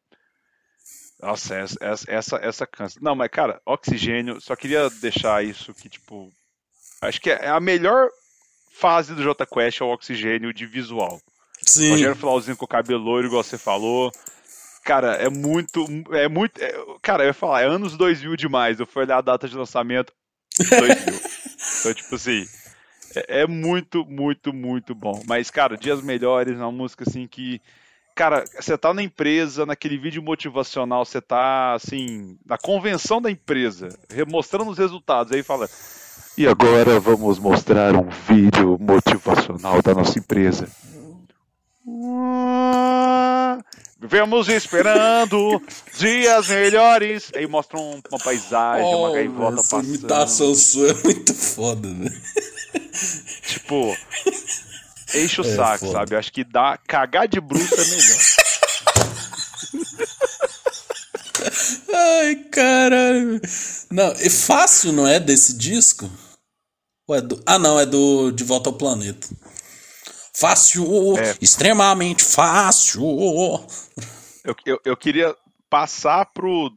Nossa, 1.19 1.55
essa, 1.55 1.75
essa, 1.81 2.05
essa, 2.11 2.35
essa 2.37 2.67
cansa. 2.67 2.99
Não, 3.01 3.15
mas, 3.15 3.31
cara, 3.31 3.59
oxigênio, 3.65 4.39
só 4.39 4.55
queria 4.55 4.87
deixar 5.01 5.43
isso 5.43 5.73
que, 5.73 5.89
tipo. 5.89 6.31
Acho 7.01 7.19
que 7.19 7.31
é 7.31 7.47
a 7.49 7.59
melhor 7.59 8.09
fase 8.79 9.15
do 9.15 9.23
Jota 9.23 9.47
Quest 9.47 9.81
é 9.81 9.83
o 9.83 9.91
oxigênio 9.91 10.53
de 10.53 10.67
visual. 10.67 11.19
Sim. 11.63 11.89
Rogério 11.89 12.15
Flauzinho 12.15 12.55
com 12.55 12.65
o 12.65 12.67
cabelo 12.67 13.03
loiro, 13.03 13.29
igual 13.29 13.43
você 13.43 13.57
falou. 13.57 14.11
Cara, 14.85 15.13
é 15.15 15.29
muito. 15.29 15.83
É 16.11 16.29
muito. 16.29 16.61
é- 16.63 16.73
cara, 17.01 17.23
eu 17.23 17.27
ia 17.27 17.33
falar, 17.33 17.63
é 17.63 17.65
anos 17.65 17.97
2000 17.97 18.35
demais. 18.37 18.79
Eu 18.79 18.85
fui 18.85 19.03
olhar 19.03 19.17
a 19.17 19.21
data 19.21 19.49
de 19.49 19.57
lançamento 19.57 20.13
2000. 20.69 20.95
então, 21.79 21.93
tipo 21.93 22.15
assim. 22.15 22.45
É, 23.15 23.41
é 23.41 23.47
muito, 23.47 24.05
muito, 24.05 24.53
muito 24.53 24.93
bom. 24.93 25.21
Mas, 25.27 25.49
cara, 25.49 25.75
Dias 25.75 26.01
Melhores 26.03 26.53
é 26.53 26.61
uma 26.61 26.71
música 26.71 27.03
assim 27.07 27.27
que. 27.27 27.59
Cara, 28.15 28.45
você 28.57 28.77
tá 28.77 28.93
na 28.93 29.01
empresa, 29.03 29.65
naquele 29.65 29.97
vídeo 29.97 30.21
motivacional, 30.23 31.03
você 31.03 31.19
tá 31.19 31.73
assim, 31.73 32.37
na 32.45 32.57
convenção 32.57 33.21
da 33.21 33.29
empresa, 33.29 33.89
re- 34.09 34.23
mostrando 34.23 34.69
os 34.71 34.77
resultados, 34.77 35.33
aí 35.33 35.43
fala, 35.43 35.67
E 36.37 36.47
agora 36.47 36.97
vamos 36.99 37.39
mostrar 37.39 37.93
um 37.93 38.07
vídeo 38.07 38.77
motivacional 38.79 39.81
da 39.81 39.93
nossa 39.93 40.17
empresa. 40.17 40.69
"Ah, 44.01 44.07
Vemos 44.07 44.47
esperando 44.49 45.61
dias 45.97 46.47
melhores. 46.47 47.31
Aí 47.35 47.47
mostra 47.47 47.77
um- 47.79 48.01
uma 48.11 48.19
paisagem, 48.19 48.85
uma 48.93 49.09
Oh, 49.09 49.13
gaivota 49.13 49.59
essa 49.61 49.63
passando. 49.77 49.85
imitação 49.95 50.55
sua 50.55 50.89
é 50.89 50.93
muito 51.03 51.33
foda, 51.33 51.87
velho. 51.87 52.21
Tipo, 53.47 53.97
enche 55.15 55.41
o 55.41 55.45
É, 55.45 55.55
saco, 55.55 55.85
foda. 55.87 55.99
sabe? 55.99 56.15
Acho 56.15 56.31
que 56.31 56.43
dá 56.43 56.77
cagar 56.87 57.27
de 57.27 57.39
bruxa 57.39 57.75
é 57.75 57.85
melhor. 57.85 58.17
Ai, 61.93 62.35
caralho. 62.51 63.41
Não, 63.91 64.11
é 64.11 64.29
fácil, 64.29 64.91
não 64.91 65.07
é 65.07 65.19
desse 65.19 65.53
disco? 65.53 66.09
Ou 67.07 67.15
é 67.15 67.21
do... 67.21 67.41
Ah, 67.45 67.59
não, 67.59 67.79
é 67.79 67.85
do 67.85 68.31
De 68.31 68.43
Volta 68.43 68.69
ao 68.69 68.77
Planeta. 68.77 69.27
Fácil, 70.37 71.17
É. 71.17 71.35
extremamente 71.41 72.23
fácil. 72.23 73.01
Eu, 74.43 74.55
eu, 74.65 74.79
eu 74.85 74.97
queria 74.97 75.35
passar 75.69 76.25
pro, 76.33 76.71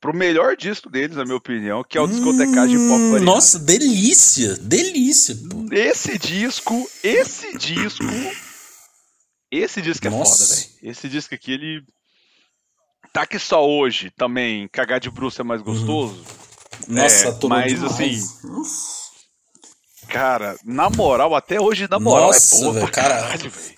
pro 0.00 0.14
melhor 0.14 0.56
disco 0.56 0.88
deles, 0.88 1.16
na 1.16 1.24
minha 1.24 1.36
opinião, 1.36 1.82
que 1.84 1.98
é 1.98 2.00
o 2.00 2.06
Discotecagem 2.06 2.78
Pop 2.78 3.00
Hum, 3.00 3.10
Variada. 3.10 3.24
Nossa, 3.24 3.58
delícia, 3.58 4.54
delícia, 4.56 5.36
pô. 5.50 5.66
Esse 5.72 6.16
disco, 6.18 6.88
esse 7.02 7.56
disco. 7.58 8.04
Esse 9.50 9.80
disco 9.82 10.06
é 10.06 10.10
Nossa. 10.10 10.46
foda, 10.46 10.54
velho. 10.54 10.68
Esse 10.82 11.08
disco 11.08 11.34
aqui, 11.34 11.52
ele. 11.52 11.82
Tá 13.12 13.26
que 13.26 13.38
só 13.38 13.66
hoje 13.66 14.10
também 14.16 14.68
cagar 14.68 15.00
de 15.00 15.10
bruxa 15.10 15.42
é 15.42 15.44
mais 15.44 15.62
gostoso. 15.62 16.22
Nossa, 16.86 17.28
É, 17.28 17.48
mas, 17.48 17.72
demais. 17.72 17.82
assim, 17.84 18.20
Cara, 20.08 20.56
na 20.64 20.88
moral, 20.88 21.34
até 21.34 21.60
hoje, 21.60 21.86
na 21.90 22.00
moral, 22.00 22.28
Nossa, 22.28 22.56
é 22.56 22.60
boa 22.60 22.74
pra 22.80 22.88
caralho. 22.90 23.22
caralho, 23.24 23.50
velho. 23.50 23.74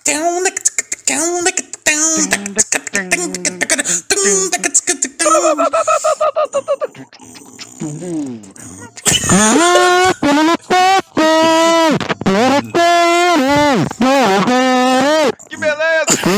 Que 15.49 15.57
beleza! 15.57 16.05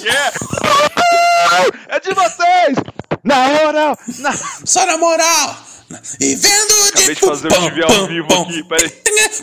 Yeah! 0.00 0.32
É 1.88 1.98
de 2.00 2.14
vocês! 2.14 2.76
Na 3.38 3.64
moral! 3.64 3.98
Na... 4.18 4.32
Só 4.64 4.86
na 4.86 4.98
moral! 4.98 5.56
E 6.20 6.34
vendo 6.34 6.88
Acabei 6.88 7.14
de 7.14 7.20
fazer 7.20 7.48
o 7.48 7.50
TV 7.50 7.84
ao 7.84 8.06
vivo 8.06 8.42
aqui, 8.42 8.64
peraí. 8.64 8.90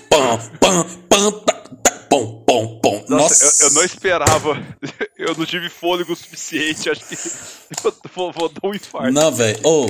Pam, 0.09 0.37
tá, 0.59 0.83
tá, 1.09 1.91
pom, 2.09 2.43
pom, 2.45 2.79
pom. 2.79 3.05
Nossa, 3.09 3.45
Nossa, 3.45 3.63
Eu, 3.63 3.69
eu 3.69 3.73
não 3.73 3.83
esperava. 3.83 4.63
Eu 5.17 5.33
não 5.35 5.45
tive 5.45 5.69
fôlego 5.69 6.15
suficiente. 6.15 6.89
Acho 6.89 7.03
que 7.05 7.15
eu 7.83 7.93
vou, 8.13 8.31
vou 8.31 8.49
dar 8.49 8.67
um 8.67 8.75
infarto. 8.75 9.11
Não, 9.11 9.31
velho. 9.31 9.59
Ô, 9.63 9.89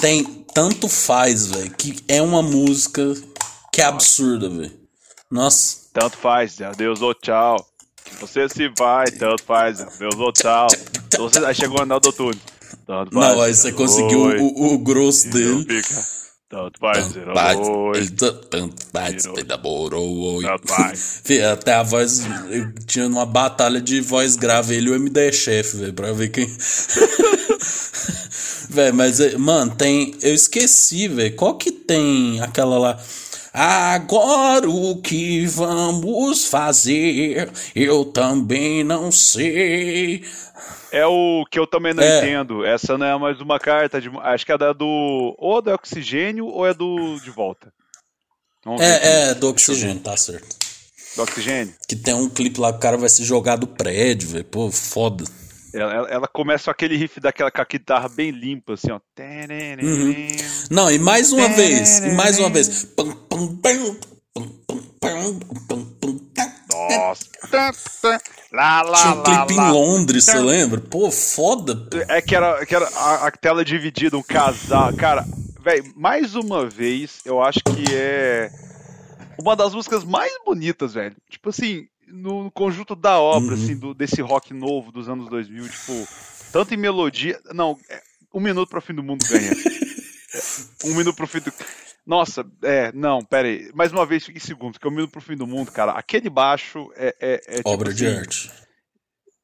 tem 0.00 0.24
tanto 0.54 0.88
faz, 0.88 1.46
velho, 1.48 1.70
que 1.72 1.96
é 2.08 2.22
uma 2.22 2.40
música 2.42 3.12
que 3.70 3.82
é 3.82 3.84
absurda, 3.84 4.48
velho. 4.48 4.72
Nossa. 5.30 5.88
Tanto 5.92 6.16
faz, 6.16 6.60
adeus 6.62 7.02
ou 7.02 7.12
tchau. 7.12 7.56
Que 8.02 8.14
você 8.16 8.48
se 8.48 8.68
vai, 8.78 9.10
tanto 9.10 9.42
faz, 9.42 9.80
adeus 9.80 10.14
ou 10.14 10.32
tchau. 10.32 10.68
Então 11.06 11.28
você, 11.28 11.44
aí 11.44 11.54
chegou 11.54 11.78
o 11.78 11.80
Arnaldo 11.82 12.12
Tunes. 12.12 12.40
Faz. 13.12 13.32
Não, 13.32 13.40
aí 13.40 13.54
você 13.54 13.72
conseguiu 13.72 14.20
o, 14.20 14.74
o 14.74 14.78
grosso 14.78 15.30
dele. 15.30 15.64
fica. 15.64 16.22
Tanto 16.52 16.78
faz, 16.78 17.08
tá- 18.10 18.32
tanto 18.50 18.84
faz, 18.92 19.24
namorou, 19.48 20.34
oi. 20.36 20.44
Tanto 20.44 20.68
faz. 20.68 21.20
Fih, 21.24 21.40
Até 21.40 21.72
a 21.72 21.82
voz. 21.82 22.20
Eu 22.50 22.74
tinha 22.86 23.06
uma 23.06 23.24
batalha 23.24 23.80
de 23.80 24.02
voz 24.02 24.36
grave, 24.36 24.74
ele 24.74 24.88
e 24.88 24.90
o 24.90 24.94
MD 24.94 25.32
Chef, 25.32 25.78
velho, 25.78 25.94
pra 25.94 26.12
ver 26.12 26.28
quem. 26.28 26.46
velho, 28.68 28.94
mas, 28.94 29.18
eh, 29.20 29.38
mano, 29.38 29.74
tem. 29.74 30.14
Eu 30.20 30.34
esqueci, 30.34 31.08
velho. 31.08 31.34
Qual 31.36 31.56
que 31.56 31.72
tem 31.72 32.38
aquela 32.42 32.78
lá? 32.78 33.00
Agora 33.54 34.68
o 34.68 35.00
que 35.00 35.46
vamos 35.46 36.44
fazer? 36.46 37.50
Eu 37.74 38.04
também 38.04 38.84
não 38.84 39.10
sei. 39.10 40.22
É 40.92 41.06
o 41.06 41.44
que 41.50 41.58
eu 41.58 41.66
também 41.66 41.94
não 41.94 42.02
É. 42.02 42.18
entendo. 42.18 42.64
Essa 42.64 42.98
não 42.98 43.06
é 43.06 43.18
mais 43.18 43.40
uma 43.40 43.58
carta. 43.58 44.00
De, 44.00 44.10
acho 44.20 44.44
que 44.44 44.52
é 44.52 44.58
da 44.58 44.72
do. 44.72 45.34
Ou 45.38 45.62
do 45.62 45.70
oxigênio 45.72 46.46
ou 46.46 46.66
é 46.66 46.74
do 46.74 47.18
de 47.20 47.30
volta. 47.30 47.72
Vamos. 48.64 48.80
É, 48.82 49.30
é, 49.30 49.34
do 49.34 49.48
oxigênio, 49.48 50.00
tá 50.00 50.16
certo. 50.16 50.56
Do 51.16 51.22
oxigênio. 51.22 51.74
Que 51.88 51.96
tem 51.96 52.14
um 52.14 52.28
clipe 52.28 52.60
lá 52.60 52.70
que 52.72 52.78
o 52.78 52.80
cara 52.80 52.96
vai 52.96 53.08
se 53.08 53.24
jogar 53.24 53.56
do 53.56 53.66
prédio, 53.66 54.28
velho. 54.28 54.44
Pô, 54.44 54.70
foda. 54.70 55.24
Ela, 55.74 56.06
ela- 56.10 56.28
começa 56.28 56.64
com 56.66 56.70
aquele 56.72 56.96
riff 56.96 57.18
daquela 57.18 57.50
com 57.50 57.60
a 57.62 57.64
guitarra 57.64 58.06
bem 58.08 58.30
limpa, 58.30 58.74
assim, 58.74 58.90
ó. 58.90 59.00
Uhum. 59.18 60.14
Não, 60.70 60.90
e 60.90 60.98
mais 60.98 61.32
uma 61.32 61.48
vez, 61.48 61.98
e 62.00 62.10
mais 62.12 62.38
uma 62.38 62.50
vez. 62.50 62.86
Pam, 64.34 65.38
tá, 66.34 66.46
tá. 66.68 66.88
Nossa. 66.90 68.20
Lá, 68.52 68.82
lá, 68.82 68.98
Tinha 69.02 69.14
um 69.14 69.22
clipe 69.22 69.54
lá. 69.54 69.68
em 69.68 69.72
Londres, 69.72 70.24
você 70.24 70.38
lembra? 70.38 70.80
Pô, 70.80 71.10
foda. 71.10 71.76
pô. 71.76 71.98
É 72.08 72.20
que 72.22 72.34
era, 72.34 72.64
que 72.64 72.74
era 72.74 72.86
a, 72.88 73.26
a 73.26 73.30
tela 73.30 73.64
dividida, 73.64 74.16
um 74.16 74.22
casal. 74.22 74.92
Cara, 74.94 75.24
velho, 75.60 75.92
mais 75.96 76.34
uma 76.34 76.66
vez, 76.68 77.20
eu 77.24 77.42
acho 77.42 77.60
que 77.60 77.84
é 77.94 78.50
uma 79.38 79.54
das 79.56 79.74
músicas 79.74 80.04
mais 80.04 80.32
bonitas, 80.44 80.94
velho. 80.94 81.16
Tipo 81.28 81.50
assim, 81.50 81.86
no 82.08 82.50
conjunto 82.50 82.94
da 82.94 83.18
obra, 83.18 83.54
Uhum. 83.54 83.62
assim, 83.62 83.76
do, 83.76 83.94
desse 83.94 84.20
rock 84.22 84.52
novo 84.54 84.90
dos 84.92 85.08
anos 85.08 85.28
2000, 85.28 85.68
tipo. 85.68 86.08
tanto 86.52 86.72
em 86.74 86.78
melodia. 86.78 87.38
Não, 87.52 87.76
é, 87.90 88.00
um 88.34 88.40
minuto 88.40 88.68
para 88.68 88.78
o 88.78 88.82
fim 88.82 88.94
do 88.94 89.02
mundo 89.02 89.24
ganha. 89.28 89.52
Um 90.84 90.94
minuto 90.94 91.14
para 91.14 91.26
o 91.26 91.28
fim 91.28 91.40
do. 91.40 91.52
Nossa, 92.04 92.44
é, 92.62 92.90
não, 92.92 93.24
pera 93.24 93.46
aí. 93.46 93.70
Mais 93.74 93.92
uma 93.92 94.04
vez, 94.04 94.24
fique 94.24 94.38
em 94.38 94.40
segundo, 94.40 94.72
porque 94.72 94.88
um 94.88 94.90
minuto 94.90 95.12
para 95.12 95.18
o 95.20 95.22
fim 95.22 95.36
do 95.36 95.46
mundo, 95.46 95.70
cara. 95.70 95.92
Aquele 95.92 96.28
baixo 96.28 96.90
é. 96.96 97.14
é, 97.20 97.34
é 97.46 97.56
tipo 97.58 97.70
Obra 97.70 97.94
de 97.94 98.06
assim, 98.06 98.18
arte. 98.18 98.50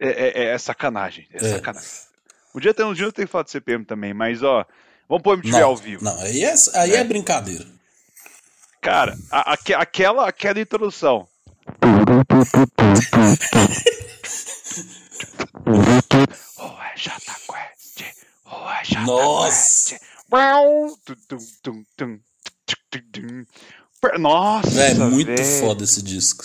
É, 0.00 0.08
é- 0.08 0.44
é 0.54 0.58
sacanagem. 0.58 1.28
É, 1.32 1.36
É. 1.44 1.50
sacanagem. 1.50 1.88
Um 2.54 2.60
dia 2.60 2.74
tem 2.74 2.84
um 2.84 2.94
dia 2.94 3.04
eu 3.06 3.12
tenho 3.12 3.28
que 3.28 3.32
falar 3.32 3.44
de 3.44 3.50
CPM 3.52 3.84
também, 3.84 4.12
mas 4.12 4.42
ó, 4.42 4.66
vamos 5.08 5.22
pôr 5.22 5.34
MTV 5.34 5.58
Não, 5.60 5.66
ao 5.68 5.76
vivo. 5.76 6.04
não 6.04 6.18
aí, 6.20 6.42
é, 6.44 6.54
aí 6.74 6.92
é 6.94 7.04
brincadeira. 7.04 7.64
Cara, 8.80 9.16
a- 9.30 9.52
aque- 9.52 9.74
aquela, 9.74 10.28
aquela 10.28 10.60
introdução. 10.60 11.28
É 18.86 18.94
é 18.94 19.00
Nossa. 19.04 19.98
Nossa, 24.18 24.70
Véi, 24.70 24.94
muito 24.94 25.26
véi. 25.26 25.60
foda 25.60 25.84
esse 25.84 26.00
disco. 26.02 26.44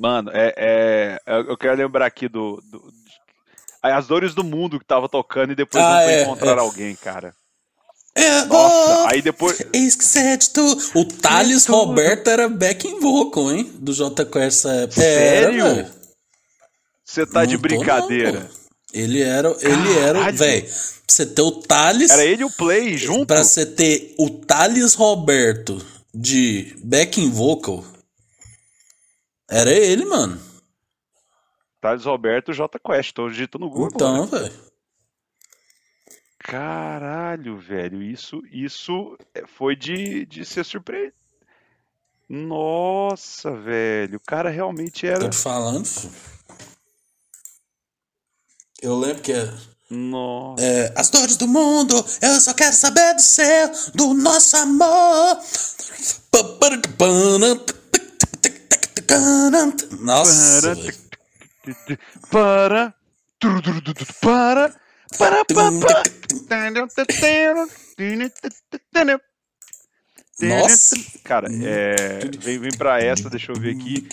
Mano, 0.00 0.30
é, 0.32 0.52
é- 0.56 1.20
eu 1.48 1.56
quero 1.56 1.76
lembrar 1.76 2.06
aqui 2.06 2.28
do, 2.28 2.60
do- 2.70 2.92
As 3.82 4.06
Dores 4.06 4.34
do 4.34 4.42
Mundo 4.42 4.80
que 4.80 4.84
tava 4.86 5.08
tocando 5.08 5.52
e 5.52 5.56
depois 5.56 5.84
Ah, 5.84 5.88
não 5.96 6.02
foi 6.04 6.12
é, 6.12 6.22
encontrar 6.22 6.56
é. 6.56 6.60
alguém, 6.60 6.96
cara. 6.96 7.34
É, 8.16 8.44
Nossa, 8.44 9.08
aí 9.10 9.20
depois. 9.20 9.60
Esquece 9.72 10.52
tu. 10.52 10.64
O 10.94 11.04
Thales. 11.04 11.66
Roberto 11.66 12.28
era 12.28 12.48
backing 12.48 12.98
vocal, 13.00 13.50
hein? 13.52 13.70
Do 13.78 13.92
J 13.92 14.24
Quest 14.24 14.58
essa 14.64 14.72
época. 14.72 15.00
Sério? 15.00 15.90
Você 17.04 17.26
tá 17.26 17.44
de 17.44 17.54
Não 17.54 17.56
não, 17.56 17.60
brincadeira. 17.62 18.40
pô. 18.50 18.63
Ele 18.94 19.20
era, 19.20 19.48
ele 19.60 19.98
era, 19.98 20.30
velho. 20.30 20.62
Pra 20.62 20.72
você 21.08 21.26
ter 21.26 21.42
o 21.42 21.52
Thales. 21.52 22.10
Era 22.10 22.24
ele 22.24 22.42
e 22.42 22.44
o 22.44 22.50
Play 22.50 22.96
junto? 22.96 23.26
Pra 23.26 23.42
você 23.42 23.66
ter 23.66 24.14
o 24.18 24.30
Thales 24.30 24.94
Roberto 24.94 25.84
de 26.14 26.74
backing 26.82 27.30
vocal. 27.30 27.84
Era 29.50 29.70
ele, 29.70 30.04
mano. 30.04 30.40
Thales 31.80 32.04
Roberto 32.04 32.52
J 32.52 32.78
Quest. 32.78 33.12
Tô 33.12 33.28
digitando 33.28 33.64
no 33.66 33.70
Google. 33.70 33.90
Então, 33.92 34.22
agora. 34.22 34.44
velho. 34.44 34.54
Caralho, 36.38 37.58
velho. 37.58 38.02
Isso, 38.02 38.42
isso 38.50 39.18
foi 39.56 39.74
de, 39.74 40.24
de 40.26 40.44
ser 40.44 40.64
surpreso. 40.64 41.12
Nossa, 42.28 43.50
velho. 43.50 44.16
O 44.16 44.20
cara 44.20 44.50
realmente 44.50 45.02
Tô 45.02 45.06
era. 45.06 45.28
te 45.28 45.36
falando, 45.36 45.84
filho. 45.84 46.12
Eu 48.84 48.98
lembro 48.98 49.22
que 49.22 49.32
era. 49.32 49.50
Nossa. 49.88 50.62
É, 50.62 50.92
as 50.94 51.08
dores 51.08 51.38
do 51.38 51.48
mundo, 51.48 52.04
eu 52.20 52.38
só 52.38 52.52
quero 52.52 52.74
saber 52.74 53.14
do 53.14 53.22
céu, 53.22 53.70
do 53.94 54.12
nosso 54.12 54.54
amor. 54.58 55.38
Nossa. 60.00 60.76
Para. 62.30 62.94
Para. 64.20 64.74
Para, 65.16 65.44
para, 65.46 65.70
para. 65.80 66.02
Nossa. 70.40 70.96
Cara, 71.22 71.48
é, 71.62 72.20
vem, 72.40 72.58
vem 72.58 72.70
pra 72.76 73.00
essa, 73.00 73.30
deixa 73.30 73.52
eu 73.52 73.56
ver 73.60 73.76
aqui. 73.76 74.08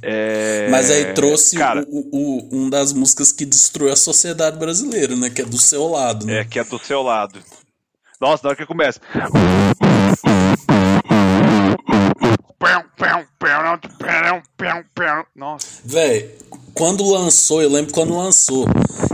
É, 0.00 0.68
Mas 0.70 0.90
aí 0.90 1.12
trouxe 1.14 1.56
Cara, 1.56 1.84
o, 1.90 2.08
o- 2.16 2.48
um 2.52 2.70
das 2.70 2.92
músicas 2.92 3.32
que 3.32 3.44
destruiu 3.44 3.92
a 3.92 3.96
sociedade 3.96 4.56
brasileira, 4.58 5.16
né? 5.16 5.28
Que 5.30 5.42
é 5.42 5.44
do 5.44 5.58
seu 5.58 5.88
lado, 5.88 6.24
né? 6.26 6.40
é 6.40 6.44
que 6.44 6.58
é 6.58 6.64
do 6.64 6.78
seu 6.78 7.02
lado. 7.02 7.40
Nossa, 8.20 8.44
na 8.44 8.50
hora 8.50 8.56
que 8.56 8.64
começa. 8.66 9.00
Nossa, 15.34 15.80
Véi, 15.84 16.30
quando 16.82 17.08
lançou, 17.08 17.62
eu 17.62 17.70
lembro 17.70 17.92
quando 17.92 18.16
lançou. 18.16 18.66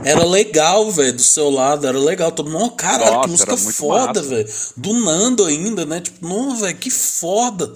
Era 0.03 0.25
legal, 0.25 0.91
velho, 0.91 1.13
do 1.13 1.23
seu 1.23 1.51
lado, 1.51 1.87
era 1.87 1.99
legal. 1.99 2.33
Todo 2.33 2.51
mundo, 2.51 2.65
oh, 2.65 2.71
caralho, 2.71 3.11
Nossa, 3.13 3.25
que 3.25 3.31
música 3.31 3.57
foda, 3.59 4.23
velho. 4.23 4.49
Do 4.75 4.95
Nando 4.95 5.45
ainda, 5.45 5.85
né? 5.85 6.01
Tipo, 6.01 6.27
não, 6.27 6.57
velho, 6.57 6.75
que 6.79 6.91
foda. 6.91 7.71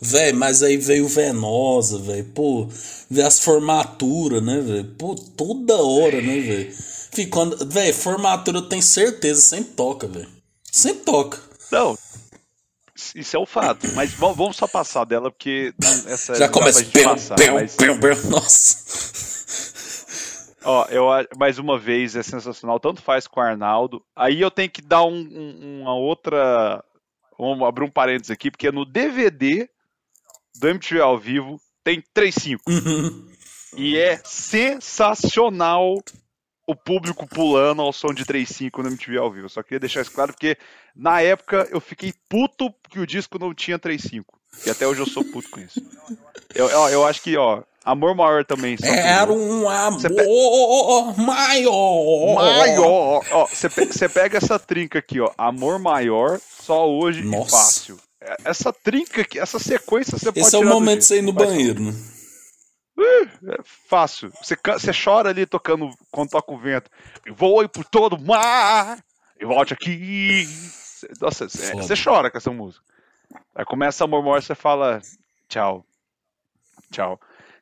Véi, 0.00 0.32
mas 0.32 0.62
aí 0.62 0.76
veio 0.76 1.08
Venosa, 1.08 1.98
velho. 1.98 2.24
Pô, 2.32 2.68
veio 3.10 3.26
as 3.26 3.40
formaturas, 3.40 4.40
né, 4.40 4.60
velho? 4.60 4.84
Pô, 4.96 5.16
toda 5.16 5.82
hora, 5.82 6.22
né, 6.22 6.38
velho? 6.38 7.28
Quando. 7.28 7.66
Véi, 7.66 7.92
formatura 7.92 8.58
eu 8.58 8.68
tenho 8.68 8.82
certeza, 8.82 9.40
sempre 9.40 9.72
toca, 9.72 10.06
velho. 10.06 10.28
Sempre 10.70 11.02
toca. 11.02 11.38
não. 11.72 11.98
Isso 13.14 13.36
é 13.36 13.38
o 13.38 13.46
fato, 13.46 13.86
mas 13.94 14.12
vamos 14.14 14.56
só 14.56 14.66
passar 14.68 15.04
dela, 15.04 15.30
porque 15.30 15.74
essa 16.06 16.34
Já 16.34 16.48
começa. 16.48 16.84
Pum, 16.84 17.02
passar, 17.04 17.36
mas-. 17.52 17.76
Nossa. 18.30 18.84
Ó, 20.66 20.86
eu 20.88 21.04
mais 21.36 21.58
uma 21.58 21.78
vez 21.78 22.16
é 22.16 22.22
sensacional, 22.22 22.80
tanto 22.80 23.02
faz 23.02 23.26
com 23.26 23.38
o 23.38 23.42
Arnaldo. 23.42 24.02
Aí 24.16 24.40
eu 24.40 24.50
tenho 24.50 24.70
que 24.70 24.80
dar 24.80 25.04
um- 25.04 25.12
um- 25.12 25.82
uma 25.82 25.94
outra. 25.94 26.82
Vamos 27.38 27.66
abrir 27.68 27.84
um 27.84 27.90
parênteses 27.90 28.30
aqui, 28.30 28.50
porque 28.50 28.70
no 28.72 28.84
DVD 28.86 29.68
do 30.58 30.68
MTV 30.68 31.00
ao 31.00 31.18
vivo 31.18 31.60
tem 31.82 32.02
3.5. 32.14 32.62
Uhum. 32.66 33.28
E 33.76 33.98
é 33.98 34.20
sensacional 34.24 35.96
o 36.66 36.74
público 36.74 37.26
pulando 37.26 37.82
ao 37.82 37.92
som 37.92 38.12
de 38.14 38.24
3.5 38.24 38.82
no 38.82 38.88
MTV 38.88 39.18
ao 39.18 39.30
vivo. 39.30 39.46
Eu 39.46 39.50
só 39.50 39.62
queria 39.62 39.80
deixar 39.80 40.00
isso 40.02 40.12
claro, 40.12 40.32
porque 40.32 40.56
na 40.96 41.20
época 41.20 41.68
eu 41.70 41.80
fiquei 41.80 42.12
puto 42.28 42.72
que 42.88 42.98
o 42.98 43.06
disco 43.06 43.38
não 43.38 43.52
tinha 43.54 43.78
3.5. 43.78 44.24
E 44.66 44.70
até 44.70 44.86
hoje 44.86 45.00
eu 45.00 45.06
sou 45.06 45.24
puto 45.24 45.50
com 45.50 45.60
isso. 45.60 45.80
Eu, 46.54 46.66
ó, 46.66 46.88
eu 46.88 47.04
acho 47.06 47.20
que, 47.22 47.36
ó, 47.36 47.62
Amor 47.84 48.14
Maior 48.14 48.44
também. 48.46 48.76
só 48.78 48.86
Era 48.86 49.30
um 49.30 49.68
amor 49.68 50.00
pe- 50.00 51.22
maior. 51.22 52.34
Maior. 52.36 53.24
Ó, 53.32 53.46
você 53.46 53.68
pe- 53.68 53.86
você 53.86 54.08
pega 54.08 54.38
essa 54.38 54.58
trinca 54.58 54.98
aqui, 54.98 55.20
ó. 55.20 55.30
Amor 55.36 55.78
maior, 55.78 56.40
só 56.62 56.88
hoje 56.88 57.20
e 57.20 57.24
Nossa. 57.24 57.50
fácil. 57.50 57.98
É- 58.20 58.36
Essa 58.44 58.72
trinca 58.72 59.20
aqui, 59.22 59.38
essa 59.38 59.58
sequência 59.58 60.16
você 60.18 60.26
pode 60.32 60.40
Esse 60.46 60.56
é 60.56 60.58
o 60.58 60.64
momento 60.64 61.00
de 61.00 61.04
você 61.04 61.18
ir 61.18 61.22
no 61.22 61.32
banheiro, 61.32 61.82
né? 61.82 61.94
É 62.98 63.58
fácil. 63.88 64.30
Você, 64.42 64.56
você 64.56 64.90
chora 64.92 65.30
ali 65.30 65.44
tocando 65.46 65.90
quando 66.10 66.30
toca 66.30 66.52
o 66.52 66.58
vento. 66.58 66.90
Eu 67.26 67.34
vou 67.34 67.68
por 67.68 67.84
todo 67.84 68.14
o 68.16 68.20
mar. 68.20 68.98
E 69.40 69.44
volte 69.44 69.74
aqui. 69.74 70.46
Nossa, 71.20 71.48
Foda. 71.48 71.82
você 71.82 71.94
chora 72.02 72.30
com 72.30 72.38
essa 72.38 72.50
música. 72.50 72.84
Aí 73.54 73.64
começa 73.64 74.04
Amor 74.04 74.22
Maior, 74.22 74.40
você 74.42 74.54
fala 74.54 75.00
tchau. 75.48 75.84
Tchau. 76.90 77.20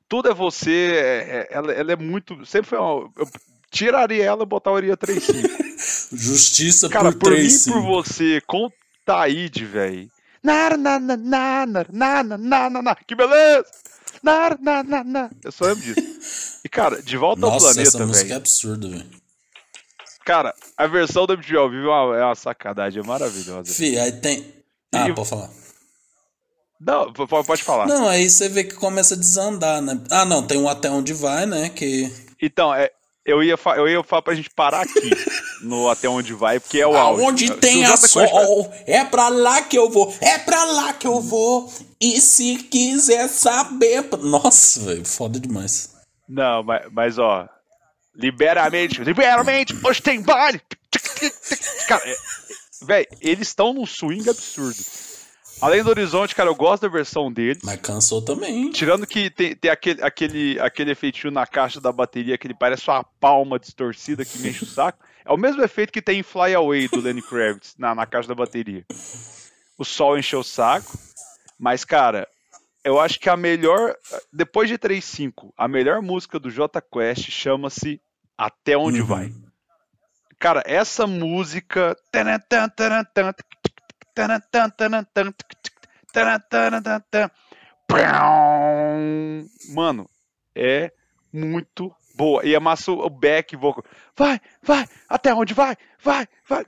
Tudo 0.08 0.28
é 0.30 0.34
você. 0.34 0.70
é- 0.94 1.30
é- 1.30 1.48
ela, 1.50 1.72
ela 1.72 1.92
é 1.92 1.96
muito. 1.96 2.44
Sempre 2.44 2.68
foi 2.70 2.78
uma. 2.78 3.10
Eu 3.16 3.28
tiraria 3.70 4.24
ela 4.24 4.42
e 4.42 4.46
botaria 4.46 4.96
3-5. 4.96 5.48
Justiça 6.12 6.88
Cara, 6.90 7.10
por 7.12 7.18
por 7.20 7.30
mim 7.30 7.36
três. 7.38 7.66
e 7.66 7.72
por 7.72 7.80
você, 7.82 8.40
com 8.46 8.70
Taíde, 9.06 9.64
velho. 9.64 10.10
Na, 10.42 10.76
na, 10.76 10.98
na, 10.98 11.16
na, 11.16 11.66
na, 11.66 11.84
na, 11.90 12.38
na, 12.38 12.70
na, 12.70 12.82
na. 12.82 12.94
Que 12.96 13.14
beleza! 13.14 13.64
Na, 14.22 14.56
na, 14.60 14.82
na, 14.82 15.04
na. 15.04 15.30
Eu 15.44 15.52
só 15.52 15.64
lembro 15.66 15.82
disso. 15.82 16.60
E, 16.64 16.68
cara, 16.68 17.02
De 17.02 17.16
Volta 17.16 17.44
ao 17.46 17.52
Nossa, 17.52 17.68
essa 17.80 17.92
Planeta, 17.92 18.06
música 18.06 18.24
é 18.24 18.28
velho. 18.28 18.36
absurda, 18.36 18.88
velho. 18.88 19.06
Cara, 20.24 20.54
a 20.76 20.86
versão 20.86 21.26
do 21.26 21.32
MTV 21.34 21.56
ao 21.56 21.70
vivo 21.70 21.86
é 21.86 21.90
uma, 21.90 22.16
é 22.18 22.24
uma 22.24 22.34
sacanagem, 22.34 23.02
é 23.02 23.06
maravilhosa. 23.06 23.72
Fih, 23.72 23.98
aí 23.98 24.12
tem. 24.12 24.46
Ah, 24.92 25.08
E- 25.08 25.14
pode 25.14 25.28
falar. 25.28 25.50
Não, 26.80 27.12
pode 27.12 27.62
falar. 27.62 27.86
Não, 27.86 28.08
aí 28.08 28.28
você 28.28 28.48
vê 28.48 28.64
que 28.64 28.74
começa 28.74 29.14
a 29.14 29.16
desandar, 29.16 29.80
né? 29.80 30.00
Ah, 30.10 30.24
não, 30.24 30.44
tem 30.44 30.58
um 30.58 30.68
Até 30.68 30.90
Onde 30.90 31.12
Vai, 31.12 31.46
né? 31.46 31.68
Que. 31.68 32.12
Então, 32.40 32.74
é, 32.74 32.90
eu, 33.24 33.42
ia 33.42 33.58
eu 33.76 33.88
ia 33.88 34.02
falar 34.02 34.22
pra 34.22 34.34
gente 34.34 34.50
parar 34.50 34.82
aqui, 34.82 35.10
no 35.62 35.88
Até 35.88 36.08
Onde 36.08 36.34
Vai, 36.34 36.58
porque 36.58 36.80
é 36.80 36.86
o 36.86 36.96
auge. 36.96 37.22
Aonde 37.22 37.46
Se 37.48 37.54
tem 37.54 37.84
a 37.84 37.96
sol, 37.96 38.72
é 38.86 39.04
pra 39.04 39.28
lá 39.28 39.62
que 39.62 39.78
eu 39.78 39.88
vou, 39.88 40.14
é 40.20 40.38
pra 40.38 40.64
lá 40.64 40.92
que 40.92 41.06
eu 41.06 41.20
vou. 41.20 41.72
E 42.00 42.20
se 42.20 42.56
quiser 42.56 43.28
saber. 43.28 44.04
Nossa, 44.18 44.80
velho, 44.80 45.04
foda 45.04 45.38
demais. 45.38 45.92
Não, 46.28 46.62
mas, 46.62 46.86
mas 46.90 47.18
ó. 47.18 47.48
Libera 48.14 48.64
a 48.64 48.70
mente, 48.70 49.02
libera 49.02 49.40
a 49.40 49.44
mente, 49.44 49.74
hoje 49.82 50.02
tem 50.02 50.20
baile. 50.20 50.60
Cara, 51.88 52.02
é, 52.04 52.16
velho, 52.84 53.06
eles 53.22 53.48
estão 53.48 53.72
num 53.72 53.86
swing 53.86 54.28
absurdo. 54.28 54.76
Além 55.62 55.82
do 55.84 55.90
Horizonte, 55.90 56.34
cara, 56.34 56.50
eu 56.50 56.54
gosto 56.56 56.82
da 56.82 56.88
versão 56.88 57.32
deles. 57.32 57.62
Mas 57.62 57.80
cansou 57.80 58.20
também. 58.22 58.70
Tirando 58.72 59.06
que 59.06 59.30
tem, 59.30 59.54
tem 59.54 59.70
aquele, 59.70 60.02
aquele, 60.02 60.60
aquele 60.60 60.90
efeitinho 60.90 61.32
na 61.32 61.46
caixa 61.46 61.80
da 61.80 61.92
bateria 61.92 62.36
que 62.36 62.46
ele 62.48 62.54
parece 62.54 62.90
uma 62.90 63.04
palma 63.20 63.58
distorcida 63.60 64.24
que 64.24 64.38
me 64.38 64.48
enche 64.50 64.64
o 64.64 64.66
saco. 64.66 64.98
É 65.24 65.32
o 65.32 65.36
mesmo 65.36 65.62
efeito 65.62 65.92
que 65.92 66.02
tem 66.02 66.18
em 66.18 66.22
Fly 66.24 66.54
Away 66.54 66.88
do 66.88 67.00
Lenny 67.00 67.22
Kravitz 67.22 67.74
na, 67.78 67.94
na 67.94 68.04
caixa 68.06 68.28
da 68.28 68.34
bateria. 68.34 68.84
O 69.78 69.84
sol 69.84 70.18
encheu 70.18 70.40
o 70.40 70.44
saco. 70.44 70.98
Mas, 71.58 71.84
cara, 71.84 72.26
eu 72.84 72.98
acho 72.98 73.20
que 73.20 73.30
a 73.30 73.36
melhor. 73.36 73.94
Depois 74.32 74.68
de 74.68 74.76
3.5, 74.76 75.52
a 75.56 75.68
melhor 75.68 76.02
música 76.02 76.40
do 76.40 76.50
J 76.50 76.80
Quest 76.82 77.30
chama-se 77.30 78.00
Até 78.36 78.76
onde 78.76 79.00
Uhum. 79.00 79.06
vai. 79.06 79.32
Cara, 80.40 80.60
essa 80.66 81.06
música. 81.06 81.96
Mano, 89.70 90.08
é 90.54 90.92
muito 91.32 91.94
boa. 92.14 92.44
E 92.44 92.54
a 92.54 92.60
massa 92.60 92.92
o 92.92 93.10
back 93.10 93.56
vocal. 93.56 93.84
Vai, 94.16 94.40
vai, 94.62 94.86
até 95.08 95.34
onde 95.34 95.54
vai? 95.54 95.76
Vai, 96.02 96.26
vai. 96.48 96.66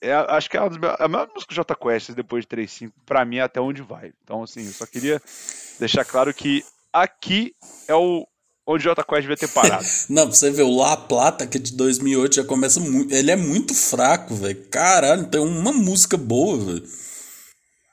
É, 0.00 0.12
acho 0.12 0.50
que 0.50 0.56
é 0.56 0.60
a 0.60 1.08
maior 1.08 1.28
música 1.34 1.54
J 1.54 1.74
Quest 1.74 2.10
depois 2.10 2.44
de 2.44 2.56
3.5, 2.56 2.92
pra 3.06 3.24
mim, 3.24 3.38
é 3.38 3.42
até 3.42 3.60
onde 3.60 3.80
vai. 3.80 4.12
Então, 4.22 4.42
assim, 4.42 4.66
eu 4.66 4.72
só 4.72 4.86
queria 4.86 5.20
deixar 5.78 6.04
claro 6.04 6.34
que 6.34 6.62
aqui 6.92 7.54
é 7.88 7.94
o 7.94 8.26
onde 8.66 8.88
o 8.88 8.94
J 8.94 9.04
Quest 9.04 9.22
devia 9.22 9.36
ter 9.36 9.48
parado. 9.48 9.84
Não, 10.08 10.26
pra 10.26 10.34
você 10.34 10.50
ver, 10.50 10.62
o 10.62 10.76
La 10.76 10.96
Plata, 10.96 11.46
que 11.46 11.58
é 11.58 11.60
de 11.60 11.72
2008, 11.72 12.36
já 12.36 12.44
começa 12.44 12.80
muito. 12.80 13.14
Ele 13.14 13.30
é 13.30 13.36
muito 13.36 13.74
fraco, 13.74 14.34
velho. 14.34 14.66
Caralho, 14.68 15.26
tem 15.26 15.40
uma 15.40 15.72
música 15.72 16.16
boa, 16.16 16.58
velho. 16.58 16.84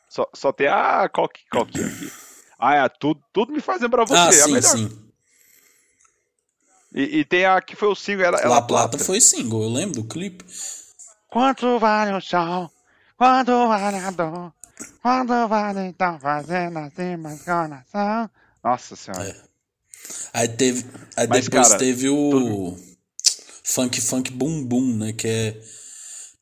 Só, 0.10 0.28
só 0.34 0.52
tem 0.52 0.68
a 0.68 1.08
coque, 1.10 1.42
coque 1.50 1.82
aqui. 1.82 2.12
Ah, 2.60 2.76
é, 2.76 2.90
tudo, 2.90 3.22
tudo 3.34 3.54
me 3.54 3.62
faz 3.62 3.82
lembrar 3.82 4.06
você. 4.06 4.16
Ah, 4.16 4.26
é 4.26 4.28
a 4.28 4.46
sim, 4.46 4.52
melhor. 4.52 4.70
sim. 4.70 5.12
E, 6.94 7.20
e 7.20 7.26
tem 7.26 7.46
a 7.46 7.62
que 7.62 7.76
foi 7.76 7.88
o 7.88 7.96
single, 7.96 8.26
ela, 8.26 8.40
ela 8.40 8.56
La 8.56 8.62
Plata 8.62 8.98
foi 8.98 9.22
single, 9.22 9.64
eu 9.64 9.70
lembro 9.70 10.02
do 10.02 10.08
clipe. 10.08 10.44
Quanto 11.30 11.80
vale 11.80 12.12
o 12.12 12.20
sol? 12.20 12.70
Quanto 13.18 13.52
vale 13.68 13.98
a 13.98 14.12
dor? 14.12 14.54
Quanto 15.02 15.48
vale 15.48 15.80
então 15.88 16.20
fazendo 16.20 16.80
assim 16.80 17.16
mais 17.16 17.42
coração? 17.44 18.30
Nossa 18.62 18.96
senhora. 18.96 19.30
É. 19.30 19.51
Aí 20.34 20.48
teve. 20.48 20.86
Aí 21.16 21.28
Mas, 21.28 21.46
depois 21.46 21.68
cara, 21.68 21.80
teve 21.80 22.10
o. 22.10 22.78
Funk 23.64 24.02
Funk 24.02 24.32
Boom 24.32 24.64
Boom, 24.64 24.98
né? 24.98 25.14
Que 25.14 25.28
é. 25.28 25.58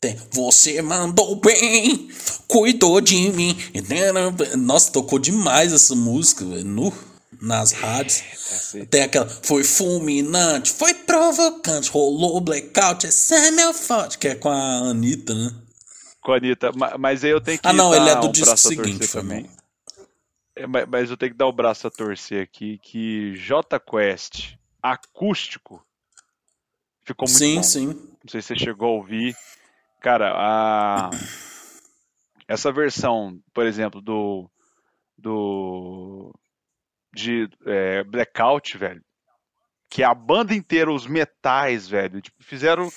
Tem. 0.01 0.15
Você 0.31 0.81
mandou 0.81 1.35
bem, 1.35 2.09
cuidou 2.47 3.01
de 3.01 3.15
mim. 3.31 3.57
Nossa, 4.57 4.91
tocou 4.91 5.19
demais 5.19 5.73
essa 5.73 5.93
música, 5.93 6.45
velho. 6.45 6.63
Nu, 6.63 6.93
nas 7.41 7.71
rádios. 7.73 8.23
Essa 8.51 8.77
aí. 8.77 8.85
Tem 8.85 9.01
aquela. 9.03 9.27
Foi 9.27 9.63
fulminante, 9.63 10.71
foi 10.71 10.93
provocante, 10.93 11.89
rolou 11.89 12.39
blackout, 12.39 13.05
esse 13.07 13.33
é 13.33 13.51
meu 13.51 13.73
forte. 13.73 14.17
Que 14.17 14.29
é 14.29 14.35
com 14.35 14.49
a 14.49 14.77
Anitta, 14.89 15.33
né? 15.33 15.53
Com 16.21 16.31
a 16.31 16.37
Anitta. 16.37 16.71
Ma- 16.71 16.97
Mas 16.97 17.23
aí 17.23 17.31
eu 17.31 17.41
tenho 17.41 17.59
que 17.59 17.67
Ah, 17.67 17.73
não, 17.73 17.93
ele 17.93 18.09
é 18.09 18.15
do 18.15 18.27
um 18.27 18.31
disco 18.31 18.55
seguinte, 18.57 19.05
foi 19.05 19.21
também. 19.21 19.49
É, 20.59 20.67
ma- 20.67 20.85
Mas 20.85 21.09
eu 21.09 21.17
tenho 21.17 21.31
que 21.31 21.37
dar 21.37 21.47
o 21.47 21.53
braço 21.53 21.87
a 21.87 21.91
torcer 21.91 22.43
aqui 22.43 22.77
que 22.79 23.33
J 23.35 23.79
Quest 23.79 24.55
acústico 24.81 25.85
ficou 27.03 27.27
muito 27.27 27.37
Sim, 27.37 27.55
bom. 27.55 27.63
sim. 27.63 27.85
Não 27.87 28.29
sei 28.29 28.41
se 28.41 28.49
você 28.49 28.55
chegou 28.57 28.89
a 28.89 28.97
ouvir. 28.97 29.35
Cara, 30.01 30.33
a... 30.35 31.09
essa 32.47 32.71
versão, 32.71 33.39
por 33.53 33.65
exemplo, 33.65 34.01
do. 34.01 34.49
do. 35.17 36.33
de 37.13 37.49
é, 37.65 38.03
Blackout, 38.03 38.77
velho. 38.77 39.03
Que 39.89 40.03
a 40.03 40.13
banda 40.13 40.53
inteira, 40.53 40.91
os 40.91 41.07
metais, 41.07 41.87
velho, 41.87 42.21
tipo, 42.21 42.43
fizeram 42.43 42.89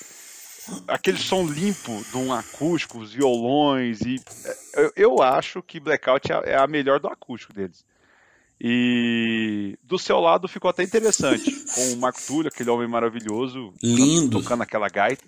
aquele 0.89 1.19
som 1.19 1.47
limpo 1.47 2.05
de 2.11 2.17
um 2.17 2.33
acústico, 2.33 2.99
os 2.99 3.13
violões 3.13 4.01
e 4.03 4.21
é, 4.45 4.57
eu, 4.77 4.93
eu 4.97 5.23
acho 5.23 5.63
que 5.63 5.81
Blackout 5.81 6.31
é 6.31 6.35
a, 6.35 6.39
é 6.45 6.57
a 6.57 6.67
melhor 6.67 7.01
do 7.01 7.09
acústico 7.09 7.53
deles. 7.53 7.85
E 8.65 9.77
do 9.83 9.99
seu 9.99 10.21
lado 10.21 10.47
ficou 10.47 10.71
até 10.71 10.85
interessante, 10.85 11.51
com 11.75 11.93
o 11.95 11.97
Marco 11.97 12.21
Túlio, 12.25 12.49
aquele 12.49 12.71
homem 12.71 12.87
maravilhoso, 12.87 13.73
Lindo. 13.83 14.41
tocando 14.41 14.63
aquela 14.63 14.89
gaita. 14.89 15.25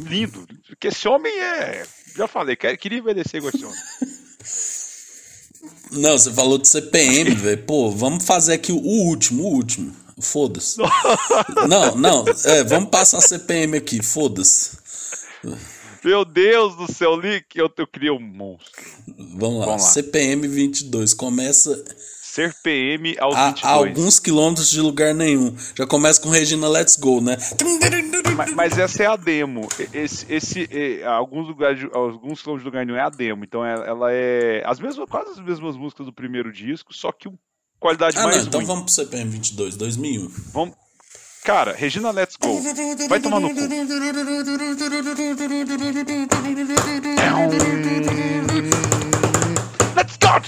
Lindo, 0.00 0.46
porque 0.66 0.88
esse 0.88 1.06
homem 1.06 1.32
é, 1.38 1.86
já 2.16 2.26
falei, 2.26 2.56
quer- 2.56 2.76
queria 2.78 2.98
envelhecer 2.98 3.42
com 3.42 3.48
esse 3.50 3.64
homem. 3.64 3.78
Não, 5.92 6.16
você 6.16 6.32
falou 6.32 6.56
de 6.56 6.68
CPM, 6.68 7.34
velho. 7.34 7.62
Pô, 7.64 7.90
vamos 7.90 8.24
fazer 8.24 8.54
aqui 8.54 8.72
o 8.72 8.78
último, 8.78 9.42
o 9.42 9.46
último. 9.54 9.94
Foda-se. 10.20 10.78
Não, 11.68 11.94
não, 11.96 12.24
é, 12.44 12.64
vamos 12.64 12.90
passar 12.90 13.20
CPM 13.20 13.76
aqui, 13.76 14.02
foda-se. 14.02 14.78
Meu 16.04 16.24
Deus 16.24 16.76
do 16.76 16.90
céu, 16.90 17.14
Lick, 17.18 17.58
eu, 17.58 17.70
eu 17.76 17.86
criei 17.86 18.10
um 18.10 18.20
monstro. 18.20 18.70
Vamos 19.06 19.60
lá. 19.60 19.66
Vamos 19.66 19.66
lá. 19.66 19.78
CPM 19.78 20.48
22 20.48 21.12
começa 21.14 21.84
Ser 22.30 22.54
PM 22.62 23.16
aos 23.18 23.34
a, 23.34 23.48
22. 23.48 23.64
a 23.64 23.68
alguns 23.76 24.18
quilômetros 24.20 24.70
de 24.70 24.80
lugar 24.80 25.12
nenhum. 25.12 25.52
Já 25.76 25.84
começa 25.84 26.20
com 26.20 26.28
Regina 26.30 26.68
Let's 26.68 26.94
Go, 26.96 27.20
né? 27.20 27.36
Mas, 28.36 28.54
mas 28.54 28.78
essa 28.78 29.02
é 29.02 29.06
a 29.06 29.16
demo. 29.16 29.68
Esse, 29.92 30.32
esse, 30.32 30.68
é, 30.70 31.04
alguns 31.04 31.48
lugares, 31.48 31.82
alguns 31.92 32.40
quilômetros 32.40 32.60
de 32.62 32.64
lugar 32.66 32.86
nenhum 32.86 32.96
é 32.96 33.02
a 33.02 33.10
demo. 33.10 33.44
Então 33.44 33.64
ela, 33.64 33.84
ela 33.84 34.12
é 34.12 34.62
as 34.64 34.78
mesmas, 34.78 35.08
quase 35.10 35.32
as 35.32 35.40
mesmas 35.40 35.76
músicas 35.76 36.06
do 36.06 36.12
primeiro 36.12 36.52
disco, 36.52 36.94
só 36.94 37.10
que 37.10 37.28
um- 37.28 37.36
qualidade 37.80 38.16
Ah, 38.18 38.24
mais 38.24 38.36
não, 38.36 38.44
então 38.44 38.60
ruim. 38.60 38.66
vamos 38.66 38.84
pro 38.84 38.92
CPM 38.92 39.30
22, 39.30 39.76
2001. 39.76 40.28
Vamos- 40.52 40.74
Cara, 41.42 41.72
Regina 41.72 42.10
Let's 42.10 42.36
Go. 42.36 42.60
Vai 43.08 43.18
tomar 43.18 43.40
no 43.40 43.48
cu. 43.48 43.60
Let's 49.96 50.16
go! 50.16 50.40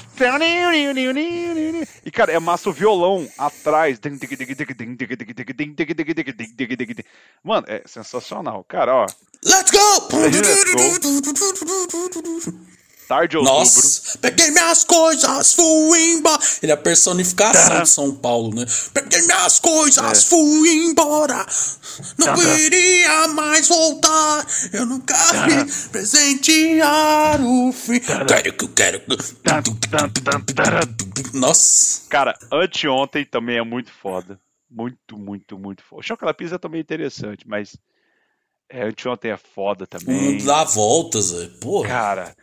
E, 2.05 2.11
cara, 2.11 2.33
é 2.33 2.39
massa 2.39 2.71
o 2.71 2.73
violão 2.73 3.27
atrás. 3.39 3.99
Mano, 7.43 7.67
é 7.69 7.83
sensacional. 7.87 8.65
Cara, 8.65 8.95
ó. 8.95 9.07
Let's 9.45 9.71
go! 9.71 10.09
Tarde 13.13 13.37
ou 13.37 13.43
outubro. 13.43 13.65
Nossa, 13.65 14.19
peguei 14.21 14.51
minhas 14.51 14.85
coisas, 14.85 15.53
fui 15.53 16.13
embora. 16.15 16.43
Ele 16.63 16.73
é 16.73 16.75
a 16.75 16.79
personificação 16.79 17.83
de 17.85 17.89
São 17.91 18.15
Paulo, 18.15 18.55
né? 18.55 18.65
Peguei 18.95 19.21
minhas 19.27 19.59
coisas, 19.59 20.25
fui 20.25 20.87
embora. 20.87 21.45
Não 22.17 22.43
iria 22.59 23.29
mais 23.29 23.69
voltar. 23.69 24.47
Eu 24.73 24.87
nunca 24.87 25.15
vi 25.47 25.89
presentear 25.91 27.39
o 27.45 27.71
fim. 27.71 28.01
Quero 28.01 28.53
que 28.55 28.65
eu 28.65 28.69
quero. 28.71 29.03
Nossa, 31.35 32.01
Cara, 32.09 32.35
anteontem 32.51 33.27
também 33.27 33.59
é 33.59 33.63
muito 33.63 33.93
foda. 33.93 34.41
Muito, 34.71 35.19
muito, 35.19 35.59
muito 35.59 35.83
foda. 35.83 36.01
O 36.01 36.03
Chocolate 36.03 36.55
é 36.55 36.57
também 36.57 36.81
interessante, 36.81 37.47
mas. 37.47 37.77
É, 38.71 38.85
anteontem 38.85 39.31
é 39.31 39.37
foda 39.37 39.87
também. 39.87 40.43
dá 40.43 40.65
voltas, 40.65 41.31
velho. 41.31 41.51
Porra. 41.61 41.89
Cara. 41.89 42.37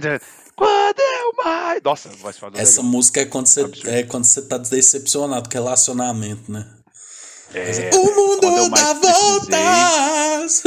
Um. 0.00 0.18
Quando 0.54 1.00
eu 1.00 1.32
mais. 1.44 1.82
Nossa, 1.82 2.08
vai 2.10 2.32
se 2.32 2.40
falar 2.40 2.58
Essa 2.58 2.80
legal. 2.80 2.92
música 2.92 3.20
é 3.20 3.24
quando 3.26 3.46
você 3.46 3.60
Absurdo. 3.62 3.90
é 3.90 4.02
quando 4.04 4.24
você 4.24 4.42
tá 4.42 4.58
decepcionado 4.58 5.48
com 5.48 5.54
relacionamento, 5.54 6.50
né? 6.50 6.66
É, 7.54 7.90
O 7.96 8.14
mundo 8.14 8.40
dá 8.70 8.94
precisei, 8.94 9.00
voltas. 9.00 10.62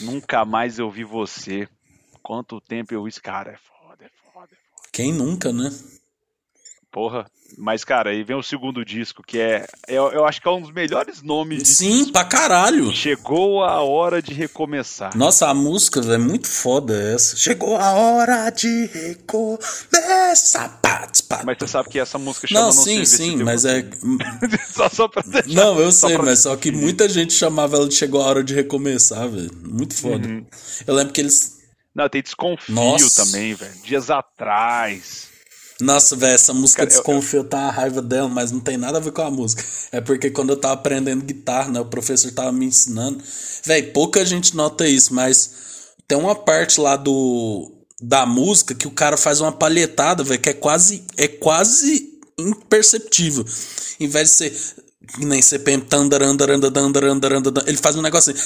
Nunca 0.00 0.44
mais 0.44 0.78
eu 0.78 0.90
vi 0.90 1.04
você. 1.04 1.68
Quanto 2.22 2.60
tempo 2.60 2.94
eu. 2.94 3.04
Cara, 3.22 3.52
é 3.52 3.56
foda, 3.56 4.04
é 4.04 4.10
foda, 4.32 4.52
é 4.52 4.56
foda. 4.56 4.56
Quem 4.92 5.12
nunca, 5.12 5.52
né? 5.52 5.70
Porra. 6.94 7.26
Mas, 7.58 7.84
cara, 7.84 8.10
aí 8.10 8.22
vem 8.22 8.36
o 8.36 8.42
segundo 8.42 8.84
disco, 8.84 9.20
que 9.26 9.36
é. 9.40 9.66
Eu, 9.88 10.12
eu 10.12 10.24
acho 10.24 10.40
que 10.40 10.46
é 10.46 10.50
um 10.52 10.60
dos 10.60 10.70
melhores 10.72 11.22
nomes 11.22 11.64
de 11.64 11.68
Sim, 11.68 12.12
pra 12.12 12.24
caralho. 12.24 12.92
Chegou 12.92 13.64
a 13.64 13.82
hora 13.82 14.22
de 14.22 14.32
recomeçar. 14.32 15.16
Nossa, 15.16 15.48
a 15.48 15.54
música 15.54 15.98
é 16.00 16.18
muito 16.18 16.46
foda 16.48 16.96
essa. 17.12 17.36
Chegou 17.36 17.76
a 17.76 17.90
hora 17.94 18.48
de 18.50 18.86
recomeçar. 18.86 20.78
Pats, 20.80 21.20
pats. 21.20 21.44
Mas 21.44 21.58
você 21.58 21.66
sabe 21.66 21.88
que 21.88 21.98
essa 21.98 22.16
música 22.16 22.46
chama 22.46 22.60
Não, 22.60 22.66
Não 22.68 22.72
sim, 22.72 23.04
sim, 23.04 23.42
mas 23.42 23.64
é. 23.64 23.84
Só, 24.72 24.88
só 24.88 25.08
pra 25.08 25.22
deixar. 25.22 25.48
Não, 25.48 25.80
eu 25.80 25.90
sei, 25.90 26.14
pra- 26.14 26.24
mas 26.26 26.40
só 26.40 26.56
que 26.56 26.70
muita 26.70 27.08
gente 27.08 27.32
chamava 27.32 27.76
ela 27.76 27.88
de 27.88 27.94
Chegou 27.96 28.22
a 28.22 28.26
hora 28.26 28.44
de 28.44 28.54
recomeçar, 28.54 29.28
velho. 29.28 29.50
Muito 29.64 29.94
foda. 29.96 30.26
Uhum. 30.28 30.46
Eu 30.86 30.94
lembro 30.94 31.12
que 31.12 31.20
eles. 31.20 31.58
Não, 31.92 32.08
tem 32.08 32.22
Desconfio 32.22 32.72
Nossa. 32.74 33.24
também, 33.24 33.54
velho. 33.54 33.74
Dias 33.84 34.10
atrás. 34.10 35.33
Nossa, 35.84 36.16
velho, 36.16 36.34
essa 36.34 36.54
música 36.54 36.86
Cara, 36.86 36.90
eu- 36.90 37.02
desconfia, 37.02 37.40
eu 37.40 37.44
tava 37.44 37.70
raiva 37.70 38.00
dela, 38.00 38.28
mas 38.28 38.50
não 38.50 38.60
tem 38.60 38.76
nada 38.76 38.98
a 38.98 39.00
ver 39.00 39.12
com 39.12 39.22
a 39.22 39.30
música. 39.30 39.62
É 39.92 40.00
porque 40.00 40.30
quando 40.30 40.50
eu 40.50 40.56
tava 40.56 40.74
aprendendo 40.74 41.24
guitarra, 41.24 41.70
né, 41.70 41.80
o 41.80 41.84
professor 41.84 42.30
tava 42.32 42.50
me 42.52 42.66
ensinando. 42.66 43.22
Velho, 43.64 43.92
pouca 43.92 44.24
gente 44.24 44.56
nota 44.56 44.86
isso, 44.88 45.12
mas 45.14 45.50
tem 46.08 46.16
uma 46.18 46.34
parte 46.34 46.80
lá 46.80 46.96
do 46.96 47.70
da 48.00 48.26
música 48.26 48.74
que 48.74 48.86
o 48.86 48.90
cara 48.90 49.16
faz 49.16 49.40
uma 49.40 49.52
palhetada, 49.52 50.22
velho, 50.24 50.40
que 50.40 50.50
é 50.50 50.54
quase 50.54 51.04
é 51.16 51.28
quase 51.28 52.10
imperceptível. 52.38 53.44
Em 54.00 54.08
vez 54.08 54.30
de 54.30 54.34
ser 54.34 54.83
que 55.06 55.24
nem 55.24 55.40
CPM, 55.42 55.84
ele 57.66 57.76
faz 57.76 57.96
um 57.96 58.02
negócio 58.02 58.32
assim, 58.32 58.42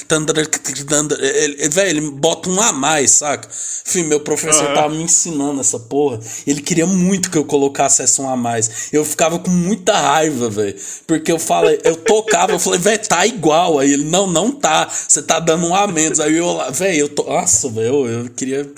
ele, 1.19 1.69
velho, 1.69 1.89
ele 1.89 2.11
bota 2.11 2.49
um 2.49 2.59
a 2.61 2.71
mais, 2.71 3.11
saca? 3.11 3.47
Enfim, 3.87 4.03
meu 4.03 4.19
professor 4.19 4.65
Aham. 4.65 4.73
tava 4.73 4.89
me 4.89 5.03
ensinando 5.03 5.61
essa 5.61 5.79
porra, 5.79 6.19
ele 6.45 6.61
queria 6.61 6.85
muito 6.85 7.31
que 7.31 7.37
eu 7.37 7.45
colocasse 7.45 8.01
essa 8.01 8.21
um 8.21 8.29
a 8.29 8.37
mais, 8.37 8.89
eu 8.91 9.03
ficava 9.03 9.39
com 9.39 9.49
muita 9.49 9.93
raiva, 9.93 10.49
velho, 10.49 10.75
porque 11.07 11.31
eu 11.31 11.39
falei, 11.39 11.79
eu 11.83 11.95
tocava, 11.95 12.53
eu 12.53 12.59
falei, 12.59 12.79
velho, 12.79 13.07
tá 13.07 13.25
igual, 13.25 13.79
aí 13.79 13.93
ele, 13.93 14.05
não, 14.05 14.27
não 14.27 14.51
tá, 14.51 14.89
você 14.89 15.21
tá 15.21 15.39
dando 15.39 15.67
um 15.67 15.75
a 15.75 15.87
menos, 15.87 16.19
aí 16.19 16.37
eu 16.37 16.51
lá, 16.53 16.69
velho, 16.69 16.99
eu 16.99 17.09
tô, 17.09 17.23
nossa, 17.23 17.69
velho, 17.69 18.05
eu, 18.05 18.07
eu 18.07 18.29
queria, 18.29 18.69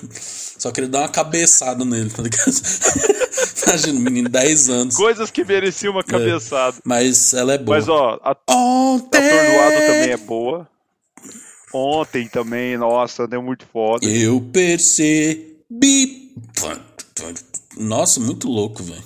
só 0.62 0.72
queria 0.72 0.88
dar 0.88 1.00
uma 1.00 1.10
cabeçada 1.10 1.84
nele, 1.84 2.12
tá 2.12 2.22
ligado? 2.22 2.52
Imagina, 3.66 4.00
menino, 4.00 4.30
10 4.30 4.70
anos. 4.70 4.96
Coisas 4.96 5.32
que 5.32 5.44
mereciam 5.44 5.92
uma 5.92 6.04
cabeçada. 6.04 6.78
Mas 6.86 7.34
ela 7.34 7.54
é 7.54 7.58
boa. 7.58 7.78
Mas, 7.78 7.90
ó, 7.90 8.20
a 8.24 8.38
Ontem. 8.48 9.18
Atordoado 9.18 9.76
também 9.88 10.12
é 10.12 10.18
boa. 10.18 10.70
Ontem 11.74 12.28
também, 12.28 12.78
nossa, 12.78 13.28
deu 13.28 13.42
muito 13.42 13.66
foda. 13.66 14.06
Eu 14.06 14.40
percebi. 14.54 16.36
Nossa, 17.76 18.20
muito 18.20 18.48
louco, 18.48 18.84
velho. 18.84 19.04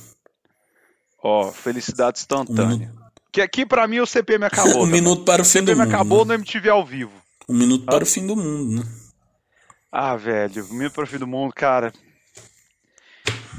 Ó, 1.23 1.53
Felicidade 1.53 2.17
Um 2.17 2.21
Instantânea. 2.21 2.91
Que 3.31 3.39
aqui 3.39 3.65
pra 3.65 3.87
mim 3.87 4.01
o 4.01 4.05
CPM 4.05 4.43
acabou. 4.43 4.73
Um 4.83 4.85
também. 4.85 4.91
minuto 5.01 5.23
para 5.23 5.41
o 5.41 5.45
fim 5.45 5.59
O 5.59 5.61
do 5.61 5.67
CPM 5.67 5.85
mundo. 5.85 5.95
acabou 5.95 6.25
né? 6.25 6.35
no 6.35 6.41
MTV 6.41 6.69
ao 6.69 6.85
vivo. 6.85 7.13
Um 7.47 7.53
minuto 7.55 7.85
para 7.85 8.03
o 8.03 8.07
fim 8.07 8.27
do 8.27 8.35
mundo, 8.35 8.81
né? 8.81 9.04
Ah, 9.97 10.17
velho, 10.17 10.67
Minuto 10.73 10.93
para 10.93 11.05
o 11.05 11.07
Fim 11.07 11.17
do 11.17 11.25
Mundo, 11.25 11.53
cara. 11.53 11.93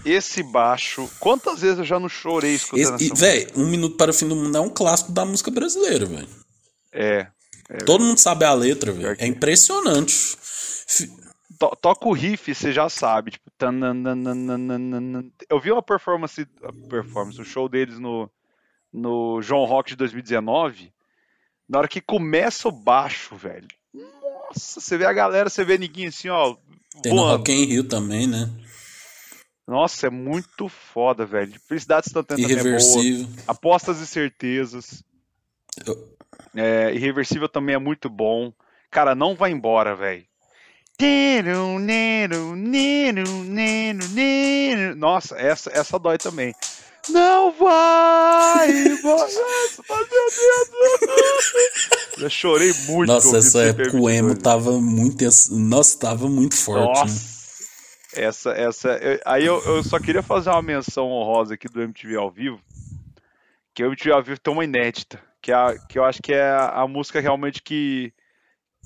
Esse 0.05 0.43
baixo. 0.43 1.09
Quantas 1.19 1.63
vezes 1.63 1.79
eu 1.79 1.85
já 1.85 1.99
não 1.99 2.11
chorei 2.11 2.55
escutando 2.55 2.95
Esse- 3.01 3.07
essa 3.13 3.15
Véi, 3.15 3.49
Um 3.57 3.67
minuto 3.67 3.97
para 3.97 4.11
o 4.11 4.15
fim 4.15 4.29
do 4.29 4.37
mundo 4.37 4.57
é 4.57 4.61
um 4.61 4.69
clássico 4.69 5.11
da 5.13 5.25
música 5.25 5.51
brasileira, 5.51 6.05
velho. 6.05 6.29
É. 6.93 7.27
é 7.71 7.79
Todo 7.79 8.05
mundo 8.05 8.19
sabe 8.19 8.45
a 8.45 8.53
letra, 8.53 8.93
velho. 8.93 9.17
É 9.19 9.27
impressionante. 9.27 10.37
To- 11.59 11.75
toca 11.81 12.07
o 12.07 12.13
riff, 12.13 12.55
você 12.55 12.71
já 12.71 12.89
sabe. 12.91 13.31
Tipo, 13.31 13.51
eu 15.49 15.59
vi 15.59 15.73
uma 15.73 15.83
performance, 15.83 16.47
a 16.63 16.89
performance, 16.89 17.41
o 17.41 17.45
show 17.45 17.67
deles 17.69 17.99
no, 17.99 18.31
no 18.93 19.41
João 19.41 19.65
Rock 19.65 19.89
de 19.91 19.97
2019. 19.97 20.93
Na 21.69 21.79
hora 21.79 21.89
que 21.89 22.01
começa 22.03 22.69
o 22.69 22.73
baixo, 22.73 23.35
velho. 23.35 23.67
Nossa, 24.49 24.81
você 24.81 24.97
vê 24.99 25.05
a 25.07 25.13
galera, 25.13 25.49
você 25.51 25.65
vê 25.65 25.77
ninguém 25.79 26.07
assim, 26.07 26.29
ó. 26.29 26.57
Tem 27.03 27.13
no 27.13 27.23
voando. 27.23 27.39
Rock 27.39 27.53
in 27.53 27.65
Rio 27.65 27.85
também, 27.85 28.27
né? 28.27 28.51
Nossa, 29.67 30.07
é 30.07 30.11
muito 30.11 30.69
foda, 30.69 31.27
velho. 31.27 31.61
Felicidade 31.67 32.07
instantânea 32.09 32.47
também 32.49 32.61
é 32.61 32.63
boa. 32.63 32.75
Irreversível. 33.03 33.29
Apostas 33.49 34.01
e 34.01 34.07
certezas. 34.07 35.03
Eu- 35.85 36.17
É, 36.55 36.95
Irreversível 36.95 37.49
também 37.49 37.75
é 37.75 37.79
muito 37.79 38.09
bom. 38.09 38.53
Cara, 38.91 39.15
não 39.15 39.35
vai 39.35 39.51
embora, 39.51 39.95
velho. 39.97 40.25
Nossa, 44.97 45.37
essa, 45.37 45.71
essa 45.71 45.99
dói 45.99 46.17
também. 46.17 46.55
Não 47.11 47.53
vai 47.53 48.69
meu 48.73 49.07
Deus. 51.01 51.89
Já 52.19 52.29
chorei 52.29 52.73
muito. 52.89 53.09
Nossa, 53.13 53.39
essa 53.39 53.63
época 53.63 53.97
o 53.97 54.09
emo 54.09 54.29
22. 54.29 54.43
tava 54.43 54.73
muito. 54.81 55.25
Nossa, 55.53 55.99
tava 55.99 56.29
muito 56.29 56.57
forte. 56.57 56.99
né? 56.99 57.01
Nossa. 57.03 57.37
Essa, 58.15 58.51
essa. 58.53 58.89
eu- 58.97 59.21
aí 59.27 59.45
eu, 59.45 59.63
eu 59.65 59.83
só 59.85 59.99
queria 59.99 60.23
fazer 60.23 60.49
uma 60.51 60.63
menção 60.63 61.11
honrosa 61.11 61.55
aqui 61.55 61.69
do 61.69 61.83
MTV 61.83 62.17
ao 62.17 62.31
vivo. 62.31 62.59
Que 63.75 63.83
o 63.85 63.87
MTV 63.89 64.13
ao 64.13 64.23
vivo 64.23 64.41
tem 64.41 64.53
uma 64.53 64.65
inédita. 64.65 65.21
Que, 65.43 65.53
é 65.53 65.55
a, 65.55 65.75
que 65.79 65.99
eu 65.99 66.05
acho 66.05 66.23
que 66.23 66.33
é 66.33 66.43
a, 66.43 66.69
a 66.83 66.89
música 66.89 67.21
realmente 67.21 67.63
que. 67.63 68.13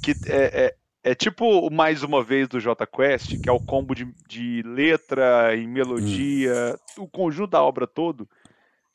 que 0.03 0.11
é, 0.27 0.65
é, 0.67 0.75
é 1.03 1.15
tipo 1.15 1.45
o 1.47 1.71
Mais 1.71 2.03
Uma 2.03 2.23
Vez 2.23 2.49
do 2.49 2.61
J 2.61 2.87
Quest, 2.87 3.39
que 3.39 3.49
é 3.49 3.53
o 3.53 3.61
combo 3.61 3.95
de, 3.95 4.07
de 4.29 4.63
letra 4.65 5.55
e 5.57 5.67
melodia, 5.67 6.79
o 6.99 7.09
conjunto 7.09 7.51
da 7.51 7.63
obra 7.63 7.87
todo, 7.87 8.29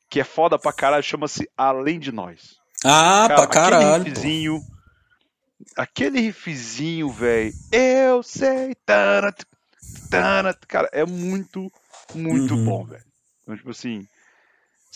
que 0.08 0.20
é 0.20 0.24
foda 0.24 0.58
pra 0.58 0.72
caralho, 0.72 1.02
chama-se 1.02 1.48
Além 1.56 1.98
de 1.98 2.12
Nós. 2.12 2.56
Ah, 2.84 3.24
Cara, 3.28 3.46
pra 3.46 3.46
caralho. 3.48 3.90
Aquele 4.02 4.08
riffzinho. 4.10 4.62
Aquele 5.76 6.20
riffzinho, 6.20 7.10
velho. 7.10 7.52
Eu 7.72 8.22
sei. 8.22 8.74
Tanat, 8.84 9.42
tanat, 10.10 10.58
cara, 10.68 10.88
é 10.92 11.04
muito, 11.04 11.70
muito 12.14 12.54
Uhum. 12.54 12.64
bom, 12.64 12.84
velho. 12.84 13.02
Então, 13.42 13.56
tipo 13.56 13.70
assim. 13.70 14.06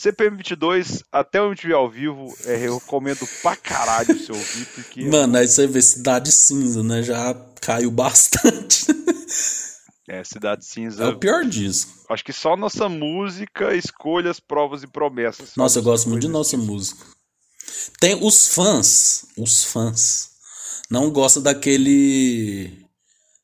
CPM 0.01 0.35
22, 0.39 1.03
até 1.13 1.43
o 1.43 1.49
MTV 1.49 1.75
ao 1.75 1.91
vivo, 1.91 2.35
é, 2.47 2.67
eu 2.67 2.79
recomendo 2.79 3.29
pra 3.43 3.55
caralho 3.55 4.19
você 4.19 4.33
ouvir, 4.33 4.65
porque. 4.75 5.05
Mano, 5.05 5.37
aí 5.37 5.47
você 5.47 5.67
vê 5.67 5.83
Cidade 5.83 6.33
Cinza, 6.33 6.83
né? 6.83 7.03
Já 7.03 7.35
caiu 7.61 7.91
bastante. 7.91 8.87
É, 10.09 10.25
Cidade 10.25 10.65
Cinza. 10.65 11.05
É 11.05 11.07
o 11.07 11.19
pior 11.19 11.45
disco. 11.45 11.93
Acho 12.09 12.25
que 12.25 12.33
só 12.33 12.57
nossa 12.57 12.89
música, 12.89 13.77
escolhas, 13.77 14.41
provas 14.41 14.83
e 14.83 14.87
promessas. 14.87 15.55
Nossa, 15.55 15.79
eu 15.79 15.83
gosto 15.83 16.09
muito 16.09 16.23
de 16.23 16.29
nossa 16.29 16.57
música. 16.57 17.05
Tem 18.01 18.19
os 18.25 18.49
fãs, 18.49 19.27
os 19.37 19.65
fãs, 19.65 20.31
não 20.91 21.11
gostam 21.11 21.43
daquele 21.43 22.87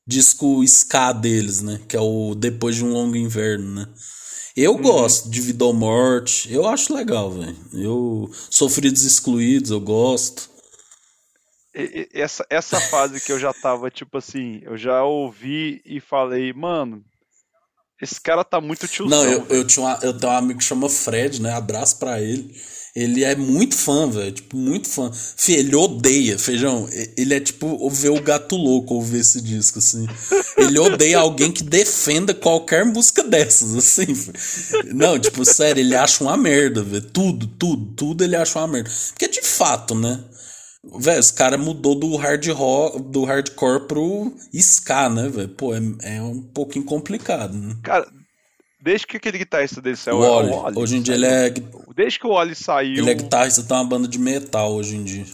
disco 0.06 0.64
ska 0.64 1.12
deles, 1.12 1.60
né? 1.60 1.82
Que 1.86 1.96
é 1.96 2.00
o 2.00 2.34
Depois 2.34 2.76
de 2.76 2.84
um 2.84 2.92
Longo 2.94 3.14
Inverno, 3.14 3.74
né? 3.74 3.88
Eu 4.56 4.72
Uhum. 4.74 4.82
gosto 4.82 5.28
de 5.28 5.40
Vida 5.40 5.64
ou 5.64 5.74
Morte, 5.74 6.50
eu 6.52 6.66
acho 6.66 6.94
legal, 6.94 7.30
velho. 7.30 7.56
Eu 7.74 8.30
Sofridos 8.50 9.02
Excluídos, 9.04 9.70
eu 9.70 9.80
gosto. 9.80 10.48
Essa, 12.14 12.46
essa 12.48 12.80
fase 12.80 13.20
que 13.20 13.30
eu 13.30 13.38
já 13.38 13.52
tava, 13.52 13.90
tipo 13.90 14.16
assim, 14.16 14.60
eu 14.62 14.78
já 14.78 15.04
ouvi 15.04 15.82
e 15.84 16.00
falei, 16.00 16.50
mano, 16.54 17.04
esse 18.00 18.18
cara 18.18 18.42
tá 18.42 18.62
muito 18.62 18.88
tiozão. 18.88 19.24
Não, 19.24 19.30
eu, 19.30 19.46
eu, 19.48 19.66
tinha 19.66 19.84
uma- 19.84 19.98
eu 20.02 20.16
tenho 20.18 20.32
um 20.32 20.36
amigo 20.36 20.58
que 20.58 20.64
chama 20.64 20.88
Fred, 20.88 21.40
né? 21.42 21.52
Abraço 21.52 21.98
pra 21.98 22.18
ele. 22.20 22.50
Ele 22.96 23.22
é 23.22 23.36
muito 23.36 23.76
fã, 23.76 24.08
velho. 24.08 24.32
Tipo, 24.32 24.56
muito 24.56 24.88
fã. 24.88 25.10
Fih, 25.12 25.52
ele 25.52 25.76
odeia, 25.76 26.38
feijão. 26.38 26.88
Ele 27.14 27.34
é 27.34 27.40
tipo 27.40 27.90
ver 27.90 28.08
o 28.08 28.22
gato 28.22 28.56
louco 28.56 28.94
ouvir 28.94 29.18
esse 29.18 29.42
disco, 29.42 29.80
assim. 29.80 30.08
Ele 30.56 30.78
odeia 30.78 31.18
alguém 31.18 31.52
que 31.52 31.62
defenda 31.62 32.32
qualquer 32.32 32.86
música 32.86 33.22
dessas, 33.22 33.74
assim. 33.76 34.06
Não, 34.94 35.18
tipo, 35.18 35.44
sério, 35.44 35.80
ele 35.80 35.94
acha 35.94 36.24
uma 36.24 36.38
merda, 36.38 36.82
velho. 36.82 37.02
Tudo, 37.02 37.46
tudo, 37.46 37.84
tudo 37.94 38.24
ele 38.24 38.34
acha 38.34 38.58
uma 38.58 38.66
merda. 38.66 38.90
Porque 39.10 39.28
de 39.28 39.42
fato, 39.42 39.94
né? 39.94 40.24
Velho, 40.98 41.20
os 41.20 41.30
cara 41.30 41.58
mudou 41.58 41.94
do 41.94 42.16
hard 42.16 42.46
rock, 42.48 43.02
do 43.02 43.24
hardcore 43.24 43.86
pro 43.86 44.32
ska, 44.54 45.10
né, 45.10 45.28
velho? 45.28 45.48
Pô, 45.50 45.74
é, 45.74 45.80
é 46.02 46.22
um 46.22 46.40
pouquinho 46.40 46.84
complicado, 46.84 47.54
né? 47.58 47.76
Cara, 47.82 48.06
desde 48.86 49.04
que 49.04 49.16
aquele 49.16 49.38
guitarrista 49.38 49.82
dele 49.82 49.96
saiu, 49.96 50.18
O 50.18 50.24
é 50.24 50.28
Oli. 50.28 50.52
Oli, 50.52 50.78
Hoje 50.78 50.96
em 50.96 51.02
dia 51.02 51.14
ele 51.16 51.26
é, 51.26 51.50
Desde 51.92 52.20
que 52.20 52.26
o 52.28 52.30
Oli 52.30 52.54
saiu, 52.54 53.02
ele 53.02 53.10
é 53.10 53.14
guitarrista, 53.14 53.64
tem 53.64 53.76
uma 53.76 53.84
banda 53.84 54.06
de 54.06 54.16
metal 54.16 54.72
hoje 54.72 54.94
em 54.94 55.02
dia. 55.02 55.26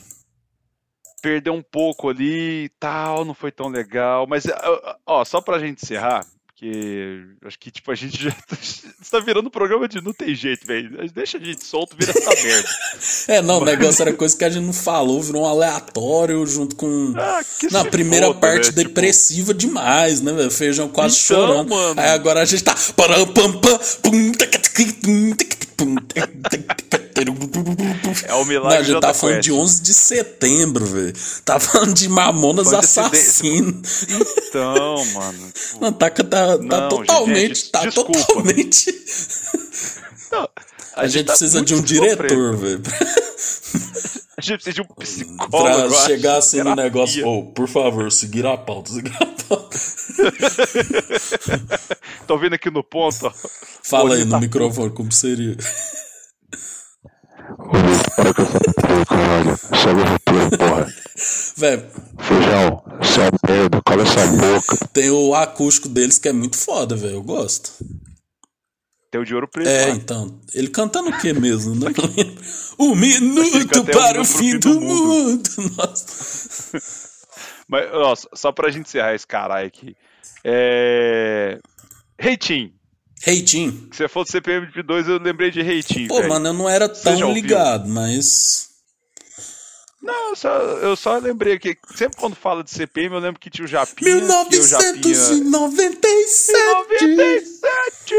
perdeu 1.20 1.52
um 1.52 1.62
pouco 1.62 2.08
ali 2.08 2.64
e 2.64 2.68
tal, 2.80 3.26
não 3.26 3.34
foi 3.34 3.52
tão 3.52 3.68
legal. 3.68 4.26
Mas, 4.26 4.44
ó, 5.06 5.22
só 5.22 5.42
pra 5.42 5.58
gente 5.58 5.84
encerrar, 5.84 6.26
porque 6.62 7.24
acho 7.44 7.58
que, 7.58 7.70
tipo, 7.72 7.90
a 7.90 7.94
gente 7.96 8.22
já 8.22 8.30
tá, 8.30 8.56
tá 9.10 9.18
virando 9.18 9.50
programa 9.50 9.88
de 9.88 10.00
não 10.00 10.12
tem 10.12 10.32
jeito, 10.32 10.64
velho. 10.64 11.10
Deixa 11.12 11.36
a 11.36 11.40
gente 11.40 11.64
solto, 11.64 11.96
vira 11.98 12.12
essa 12.12 12.30
merda. 12.46 12.68
É, 13.26 13.42
não, 13.42 13.58
o 13.60 13.64
negócio 13.64 14.02
era 14.02 14.12
coisa 14.12 14.36
que 14.36 14.44
a 14.44 14.50
gente 14.50 14.64
não 14.64 14.72
falou, 14.72 15.20
virou 15.20 15.42
um 15.42 15.46
aleatório 15.48 16.46
junto 16.46 16.76
com. 16.76 17.14
Ah, 17.16 17.40
Na 17.72 17.84
primeira 17.84 18.28
foda, 18.28 18.38
parte 18.38 18.66
né? 18.66 18.70
Tipo, 18.70 18.88
depressiva 18.88 19.52
demais, 19.52 20.20
né, 20.20 20.32
velho? 20.32 20.50
Feijão 20.52 20.88
quase 20.88 21.20
Então, 21.24 21.46
chorando. 21.48 21.68
mano. 21.70 22.00
Aí 22.00 22.10
agora 22.10 22.40
a 22.40 22.44
gente 22.44 22.62
tá. 22.62 22.76
pum, 25.76 25.96
É 28.26 28.34
o 28.34 28.38
Não, 28.38 28.44
milagre 28.44 28.78
a 28.78 28.82
gente 28.82 29.00
tá 29.00 29.14
falando 29.14 29.34
Quest. 29.36 29.44
de 29.44 29.52
11 29.52 29.82
de 29.82 29.94
setembro, 29.94 30.84
velho. 30.86 31.12
Tá 31.44 31.60
falando 31.60 31.94
de 31.94 32.08
Mamonas 32.08 32.72
Assassino. 32.72 33.80
Então, 34.48 35.04
mano. 35.14 35.52
tipo, 35.52 35.80
Não, 35.80 35.92
tá, 35.92 36.10
tá, 36.10 36.24
tá 36.24 36.58
Não, 36.58 36.88
totalmente. 36.88 37.48
gente, 37.56 37.70
tá 37.70 37.84
desculpa. 37.86 38.12
totalmente. 38.12 38.94
não, 40.30 40.48
A, 40.96 41.06
gente 41.06 41.24
tá 41.26 41.32
precisa 41.32 41.62
de 41.62 41.74
um 41.74 41.80
diretor, 41.82 42.56
velho. 42.56 42.82
A 44.34 44.40
gente 44.40 44.62
precisa 44.62 44.74
de 44.74 44.80
um 44.82 44.86
psicólogo. 44.96 45.94
Pra 45.94 46.06
chegar 46.06 46.38
assim 46.38 46.56
no 46.58 46.64
terapia. 46.64 46.84
negócio, 46.84 47.26
ô, 47.28 47.44
por 47.52 47.68
favor, 47.68 48.10
seguir 48.10 48.44
a 48.46 48.56
pauta, 48.56 48.90
seguir 48.92 49.12
a 49.20 49.26
pauta. 49.26 49.78
Tô 52.26 52.38
vendo 52.38 52.54
aqui 52.54 52.70
no 52.70 52.82
ponto, 52.82 53.26
ó. 53.26 53.32
Fala 53.82 54.14
aí 54.16 54.24
no 54.24 54.30
tá 54.32 54.40
microfone 54.40 54.90
como 54.90 55.12
seria. 55.12 55.56
Ô, 57.58 58.14
para 58.16 58.34
com 58.34 58.42
essa 58.42 58.58
roteiro, 58.58 59.06
caralho. 59.06 59.56
Sobe 59.56 60.00
o 60.00 60.04
roteiro, 60.04 60.58
porra. 60.58 60.94
Velho, 61.56 61.86
Feijão, 62.18 62.82
é 63.20 63.52
merda, 63.52 63.82
cala 63.84 64.02
essa 64.02 64.26
boca. 64.26 64.88
tem 64.92 65.10
o 65.10 65.34
acústico 65.34 65.88
deles 65.88 66.18
que 66.18 66.28
é 66.28 66.32
muito 66.32 66.56
foda, 66.56 66.96
velho. 66.96 67.14
Eu 67.14 67.22
gosto. 67.22 67.72
Tem 69.10 69.20
o 69.20 69.24
de 69.26 69.34
ouro 69.34 69.46
preto. 69.46 69.68
É, 69.68 69.88
lá. 69.88 69.90
então. 69.90 70.40
Ele 70.54 70.68
cantando 70.68 71.10
o 71.10 71.18
que 71.18 71.34
mesmo? 71.34 71.74
Não 71.74 71.88
lembro. 71.88 72.42
Um 72.78 72.94
minuto 72.94 73.84
para 73.84 74.18
um 74.18 74.22
o 74.22 74.24
fim 74.24 74.58
do 74.58 74.80
mundo. 74.80 75.50
Nossa. 75.76 76.78
Mas, 77.68 77.90
ó, 77.92 78.14
só 78.34 78.52
pra 78.52 78.70
gente 78.70 78.86
encerrar 78.86 79.14
esse 79.14 79.26
caralho 79.26 79.66
aqui. 79.66 79.94
É. 80.42 81.58
Reitinho. 82.18 82.72
Reitinho. 83.24 83.88
Se 83.92 83.98
você 83.98 84.08
for 84.08 84.24
do 84.24 84.30
CPM 84.30 84.66
de 84.72 84.82
2, 84.82 85.08
eu 85.08 85.18
lembrei 85.18 85.52
de 85.52 85.62
Reitinho. 85.62 86.08
Pô, 86.08 86.20
mano, 86.26 86.48
eu 86.48 86.52
não 86.52 86.68
era 86.68 86.88
tão 86.88 87.32
ligado, 87.32 87.88
mas. 87.88 88.68
Não, 90.02 90.30
eu 90.30 90.36
só, 90.36 90.48
eu 90.58 90.96
só 90.96 91.18
lembrei 91.18 91.56
que 91.56 91.78
sempre 91.94 92.18
quando 92.18 92.34
fala 92.34 92.64
de 92.64 92.72
CPM, 92.72 93.14
eu 93.14 93.20
lembro 93.20 93.40
que 93.40 93.48
tinha 93.48 93.64
o 93.64 93.68
Japinha. 93.68 94.18
que 94.50 94.56
o 94.58 94.66
Japinha... 94.66 95.00
1997. 95.00 95.44
97! 97.04 98.14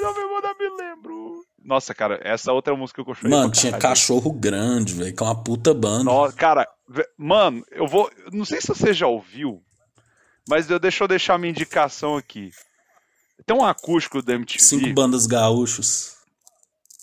Não 0.00 0.14
me 0.14 0.24
manda, 0.32 0.54
me 0.58 0.70
lembro. 0.82 1.44
Nossa, 1.62 1.94
cara, 1.94 2.18
essa 2.24 2.50
outra 2.50 2.74
música 2.74 2.96
que 2.96 3.00
eu 3.02 3.04
gostei. 3.12 3.30
Mano, 3.30 3.52
tinha 3.52 3.76
cachorro 3.76 4.32
grande, 4.32 4.94
velho, 4.94 5.14
que 5.14 5.22
é 5.22 5.26
uma 5.26 5.44
puta 5.44 5.74
banda. 5.74 6.04
Nossa, 6.04 6.34
cara, 6.34 6.66
mano, 7.18 7.62
eu 7.70 7.86
vou. 7.86 8.10
Não 8.32 8.46
sei 8.46 8.62
se 8.62 8.68
você 8.68 8.94
já 8.94 9.06
ouviu, 9.06 9.62
mas 10.48 10.70
eu, 10.70 10.78
deixa 10.78 11.04
eu 11.04 11.08
deixar 11.08 11.38
minha 11.38 11.50
indicação 11.50 12.16
aqui. 12.16 12.50
Tem 13.48 13.56
um 13.56 13.64
acústico 13.64 14.20
da 14.22 14.34
MTV. 14.34 14.62
Cinco 14.62 14.92
bandas 14.92 15.26
gaúchos. 15.26 16.12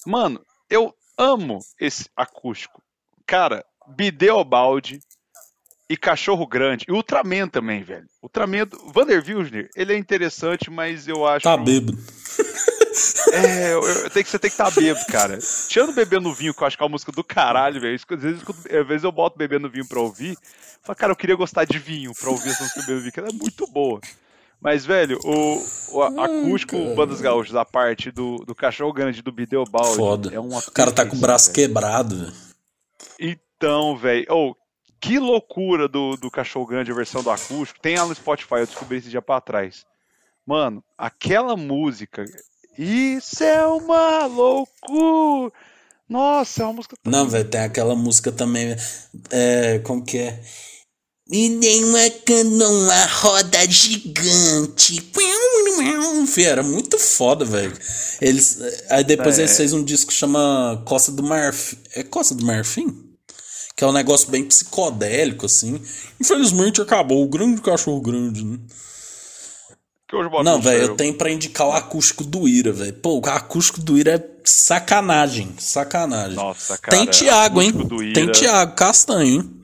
Mano, 0.05 0.39
eu 0.69 0.93
amo 1.17 1.59
esse 1.79 2.05
acústico. 2.15 2.81
Cara, 3.25 3.65
Bideobaldi 3.87 4.99
e 5.89 5.97
Cachorro 5.97 6.45
Grande. 6.45 6.85
E 6.87 6.91
Ultraman 6.91 7.47
também, 7.47 7.81
velho. 7.83 8.05
Ultraman. 8.21 8.65
do- 8.67 8.91
Vander 8.93 9.23
Wilsner, 9.27 9.69
ele 9.75 9.93
é 9.93 9.97
interessante, 9.97 10.69
mas 10.69 11.07
eu 11.07 11.25
acho. 11.27 11.43
Tá 11.43 11.57
bêbado. 11.57 11.97
É, 13.33 13.73
eu, 13.73 13.83
eu, 13.85 14.09
tem 14.09 14.23
que, 14.23 14.29
você 14.29 14.39
tem 14.39 14.49
que 14.49 14.53
estar 14.53 14.71
bêbado, 14.71 15.05
cara. 15.07 15.37
Tirando 15.67 15.91
Bebendo 15.93 16.33
Vinho, 16.33 16.53
que 16.53 16.63
eu 16.63 16.67
acho 16.67 16.77
que 16.77 16.83
é 16.83 16.85
uma 16.85 16.91
música 16.93 17.11
do 17.11 17.25
caralho, 17.25 17.81
velho. 17.81 17.93
Às 17.93 18.21
vezes, 18.21 18.41
às 18.41 18.87
vezes 18.87 19.03
eu 19.03 19.11
boto 19.11 19.37
Bebendo 19.37 19.69
Vinho 19.69 19.85
pra 19.85 19.99
ouvir. 19.99 20.37
Falo, 20.81 20.95
cara, 20.97 21.11
eu 21.11 21.15
queria 21.17 21.35
gostar 21.35 21.65
de 21.65 21.77
vinho 21.77 22.13
pra 22.15 22.29
ouvir 22.29 22.49
essa 22.51 22.63
música 22.63 22.79
Bebendo 22.81 23.01
Vinho, 23.01 23.11
que 23.11 23.19
ela 23.19 23.27
é 23.29 23.33
muito 23.33 23.67
boa. 23.67 23.99
Mas, 24.61 24.85
velho, 24.85 25.19
o, 25.23 25.63
o 25.91 26.01
acústico 26.01 26.95
Bandas 26.95 27.21
Gaúchas, 27.21 27.55
a 27.55 27.63
parte 27.63 28.11
do, 28.11 28.37
do 28.37 28.55
Cachorro 28.55 28.93
Grande 28.93 29.21
do 29.21 29.31
Bideobaldi. 29.31 29.95
Foda. 29.95 30.33
É 30.33 30.39
uma 30.39 30.59
o 30.59 30.71
cara 30.71 30.91
tá 30.91 31.05
com 31.05 31.15
o 31.15 31.19
braço 31.19 31.51
perfeição, 31.51 31.73
quebrado. 31.73 32.33
Então, 33.19 33.95
velho. 33.95 34.25
Oh, 34.29 34.55
que 34.99 35.19
loucura 35.19 35.87
do, 35.87 36.17
do 36.17 36.31
Cachorro 36.31 36.65
Grande, 36.65 36.91
a 36.91 36.95
versão 36.95 37.21
do 37.21 37.29
acústico. 37.29 37.79
Tem 37.79 37.95
ela 37.95 38.07
no 38.07 38.15
Spotify, 38.15 38.55
eu 38.55 38.65
descobri 38.65 38.97
esse 38.97 39.09
dia 39.09 39.21
pra 39.21 39.39
trás. 39.39 39.85
Mano, 40.45 40.83
aquela 40.97 41.55
música. 41.55 42.25
Isso 42.77 43.43
é 43.43 43.65
uma 43.67 44.25
loucura! 44.25 45.53
Nossa, 46.07 46.61
é 46.61 46.65
uma 46.65 46.73
música. 46.73 46.95
Não, 47.03 47.27
velho, 47.27 47.49
tem 47.49 47.61
aquela 47.61 47.95
música 47.95 48.31
também. 48.31 48.75
É. 49.31 49.79
Como 49.79 50.03
que 50.03 50.19
é? 50.19 50.41
Me 51.27 51.57
dei 51.57 51.83
uma 51.83 52.09
cana, 52.23 52.67
uma 52.69 53.05
roda 53.05 53.67
gigante. 53.67 55.11
Era 56.37 56.61
muito 56.61 56.99
foda, 56.99 57.43
velho. 57.43 57.73
Eles, 58.21 58.59
aí 58.89 59.03
depois 59.03 59.39
É. 59.39 59.41
eles 59.41 59.57
fez 59.57 59.73
um 59.73 59.83
disco 59.83 60.11
que 60.11 60.17
chama 60.17 60.83
Costa 60.85 61.11
do 61.11 61.23
Marfim. 61.23 61.77
É 61.95 62.03
Costa 62.03 62.35
do 62.35 62.45
Marfim? 62.45 63.03
Que 63.75 63.83
é 63.83 63.87
um 63.87 63.91
negócio 63.91 64.29
bem 64.29 64.43
psicodélico, 64.43 65.47
assim. 65.47 65.81
Infelizmente 66.21 66.79
acabou 66.81 67.23
o 67.23 67.27
grande 67.27 67.59
cachorro 67.61 67.99
grande, 68.01 68.45
né? 68.45 68.59
Que 70.07 70.15
hoje 70.15 70.29
bota 70.29 70.43
Não, 70.43 70.61
velho, 70.61 70.83
eu 70.83 70.95
tenho 70.95 71.15
pra 71.15 71.31
indicar 71.31 71.67
o 71.67 71.71
acústico 71.71 72.23
do 72.23 72.47
Ira, 72.47 72.71
velho. 72.71 72.93
Pô, 72.93 73.19
o 73.19 73.29
acústico 73.29 73.81
do 73.81 73.97
Ira 73.97 74.13
é 74.15 74.23
sacanagem. 74.45 75.55
Sacanagem. 75.57 76.35
Nossa, 76.35 76.77
cara. 76.77 76.95
Tem 76.95 77.07
Thiago, 77.07 77.61
hein? 77.61 77.69
acústico 77.69 77.95
do 77.95 78.03
Ira. 78.03 78.13
Tem 78.13 78.31
Thiago 78.31 78.75
Castanho, 78.75 79.41
hein? 79.41 79.54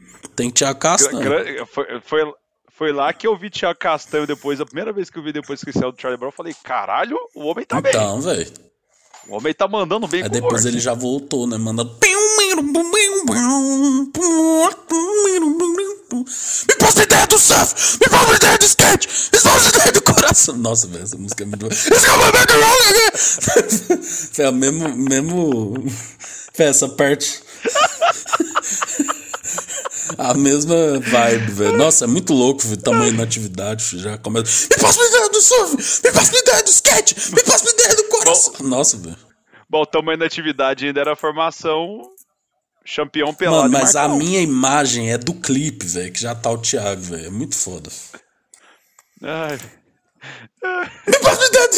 Tem 0.42 0.50
Thiago 0.50 0.80
Gra- 0.80 0.98
Castanho. 0.98 1.68
Foi, 1.68 2.02
foi, 2.02 2.34
foi 2.70 2.92
lá 2.92 3.14
que 3.14 3.28
eu 3.28 3.38
vi 3.38 3.50
Thiago 3.50 3.78
Castanho 3.78 4.26
depois. 4.26 4.60
A 4.60 4.66
primeira 4.66 4.92
vez 4.92 5.10
que 5.10 5.20
eu 5.20 5.24
vi 5.24 5.32
depois 5.32 5.64
que 5.64 5.70
ele 5.70 5.78
saiu 5.78 5.92
do 5.92 6.02
Charlie 6.02 6.18
Brown, 6.18 6.30
eu 6.30 6.36
falei: 6.36 6.56
caralho, 6.64 7.18
o 7.36 7.46
homem 7.46 7.64
tá 7.64 7.80
bem. 7.80 7.92
Então, 7.92 8.20
velho. 8.22 8.52
O 9.28 9.36
homem 9.36 9.54
tá 9.54 9.68
mandando 9.68 10.08
bem 10.08 10.24
Aí 10.24 10.30
depois 10.30 10.66
ele 10.66 10.80
já 10.80 10.96
voltou, 10.96 11.46
né? 11.46 11.56
Mandando. 11.56 11.96
Me 16.12 16.76
passa 16.80 17.04
ideia 17.04 17.28
do 17.28 17.38
surf! 17.38 17.98
Me 18.02 18.10
passa 18.10 18.36
ideia 18.36 18.58
do 18.58 18.66
skate! 18.66 19.08
Me 19.32 19.40
passa 19.40 19.70
ideia 19.70 19.92
do 19.92 20.02
coração! 20.02 20.58
Nossa, 20.58 20.88
velho, 20.88 21.04
essa 21.04 21.18
música 21.18 21.44
é 21.44 21.46
muito 21.46 21.68
boa. 21.68 21.72
É 23.92 24.34
Foi 24.34 24.46
a 24.46 24.52
mesmo. 24.52 24.90
mesmo... 24.98 25.74
Foi 26.54 26.66
essa 26.66 26.90
parte. 26.90 27.42
A 30.18 30.34
mesma 30.34 31.00
vibe, 31.00 31.52
velho. 31.52 31.78
Nossa, 31.78 32.06
é 32.06 32.08
muito 32.08 32.34
louco 32.34 32.66
o 32.68 32.78
tamanho 32.78 33.16
da 33.16 33.24
atividade. 33.24 33.98
Já 34.00 34.18
começa. 34.18 34.68
Me 34.70 34.82
passa 34.82 35.00
uma 35.00 35.08
ideia 35.08 35.30
do 35.30 35.42
surf! 35.42 36.02
Me 36.04 36.12
passa 36.12 36.32
uma 36.32 36.40
ideia 36.40 36.64
do 36.64 36.70
skate! 36.70 37.16
Me 37.34 37.44
passa 37.44 37.64
uma 37.64 37.72
ideia 37.72 37.96
do 37.96 38.04
coração! 38.06 38.54
Nossa, 38.62 38.98
velho. 38.98 39.18
Bom, 39.70 39.82
o 39.82 39.86
tamanho 39.86 40.20
da 40.20 40.26
atividade 40.26 40.86
ainda 40.86 41.00
era 41.02 41.14
a 41.14 41.16
formação 41.16 42.02
campeão 42.96 43.34
pelado. 43.34 43.64
Mano, 43.64 43.74
mas 43.74 43.96
a 43.96 44.08
minha 44.10 44.42
imagem 44.42 45.12
é 45.12 45.18
do 45.18 45.34
clipe, 45.34 45.86
velho, 45.86 46.12
que 46.12 46.20
já 46.20 46.36
tá 46.36 46.50
o 46.50 46.58
Thiago, 46.58 47.02
velho. 47.02 47.28
É 47.28 47.30
muito 47.30 47.56
foda. 47.56 47.90
Ai, 49.24 49.58
Me 51.08 51.20
passa 51.20 51.38
uma 51.38 51.48
ideia 51.48 51.68
do. 51.68 51.76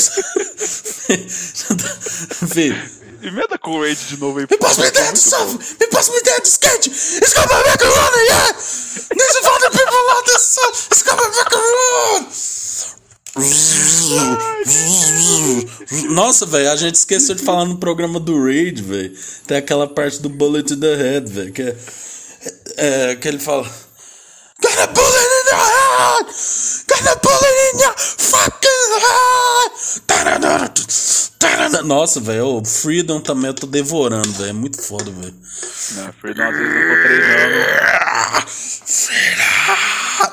Vê. 2.53 3.02
Emenda 3.27 3.57
com 3.57 3.71
o 3.71 3.79
Wade 3.79 4.05
de 4.07 4.17
novo 4.17 4.39
aí. 4.39 4.47
Me 4.49 4.57
passa 4.57 4.81
uma 4.81 4.87
ideia 4.87 5.11
do 5.11 5.15
bom. 5.15 5.29
surf! 5.29 5.77
Me 5.79 5.87
passa 5.87 6.11
uma 6.11 6.19
ideia 6.19 6.39
do 6.39 6.45
skate! 6.45 6.89
It's 6.89 7.33
got 7.33 7.47
my 7.47 7.63
macaroni, 7.69 8.25
yeah! 8.29 8.53
This 8.53 9.35
is 9.35 9.45
for 9.45 9.59
the 9.59 9.69
people 9.71 10.11
out 10.11 10.25
the 10.25 10.39
sun! 10.39 10.71
It's 10.91 11.03
got 11.03 11.17
my 11.17 11.29
macaroni! 11.29 12.63
Nossa, 16.09 16.45
velho, 16.45 16.69
a 16.71 16.75
gente 16.75 16.95
esqueceu 16.95 17.33
de 17.33 17.41
falar 17.41 17.65
no 17.65 17.77
programa 17.77 18.19
do 18.19 18.43
Raid, 18.43 18.81
velho. 18.81 19.11
Tem 19.47 19.57
aquela 19.57 19.87
parte 19.87 20.21
do 20.21 20.29
Bullet 20.29 20.67
to 20.67 20.79
the 20.79 20.95
Head, 20.95 21.31
velho, 21.31 21.51
que 21.51 21.61
é, 21.63 21.75
é. 22.77 23.15
que 23.15 23.27
ele 23.27 23.39
fala. 23.39 23.67
Got 24.63 24.79
a 24.79 24.87
bullet 24.87 25.31
in 25.39 25.45
your 25.51 25.59
head! 25.59 26.25
Got 26.87 27.03
a 27.03 27.15
bullet 27.19 27.55
in 27.73 27.79
your 27.79 27.93
fucking 27.97 28.91
head! 29.03 29.71
Nossa, 31.85 32.21
velho, 32.21 32.45
o 32.45 32.63
Freedom 32.65 33.19
também 33.19 33.47
eu 33.47 33.53
tô 33.53 33.67
devorando, 33.67 34.31
velho. 34.31 34.49
É 34.49 34.53
muito 34.53 34.81
foda, 34.81 35.11
velho. 35.11 35.33
Não, 35.97 36.13
Freedom, 36.13 36.43
às 36.43 36.55
vezes 36.57 36.73
eu 36.73 36.89
tô 36.89 36.95
treinando. 37.03 37.65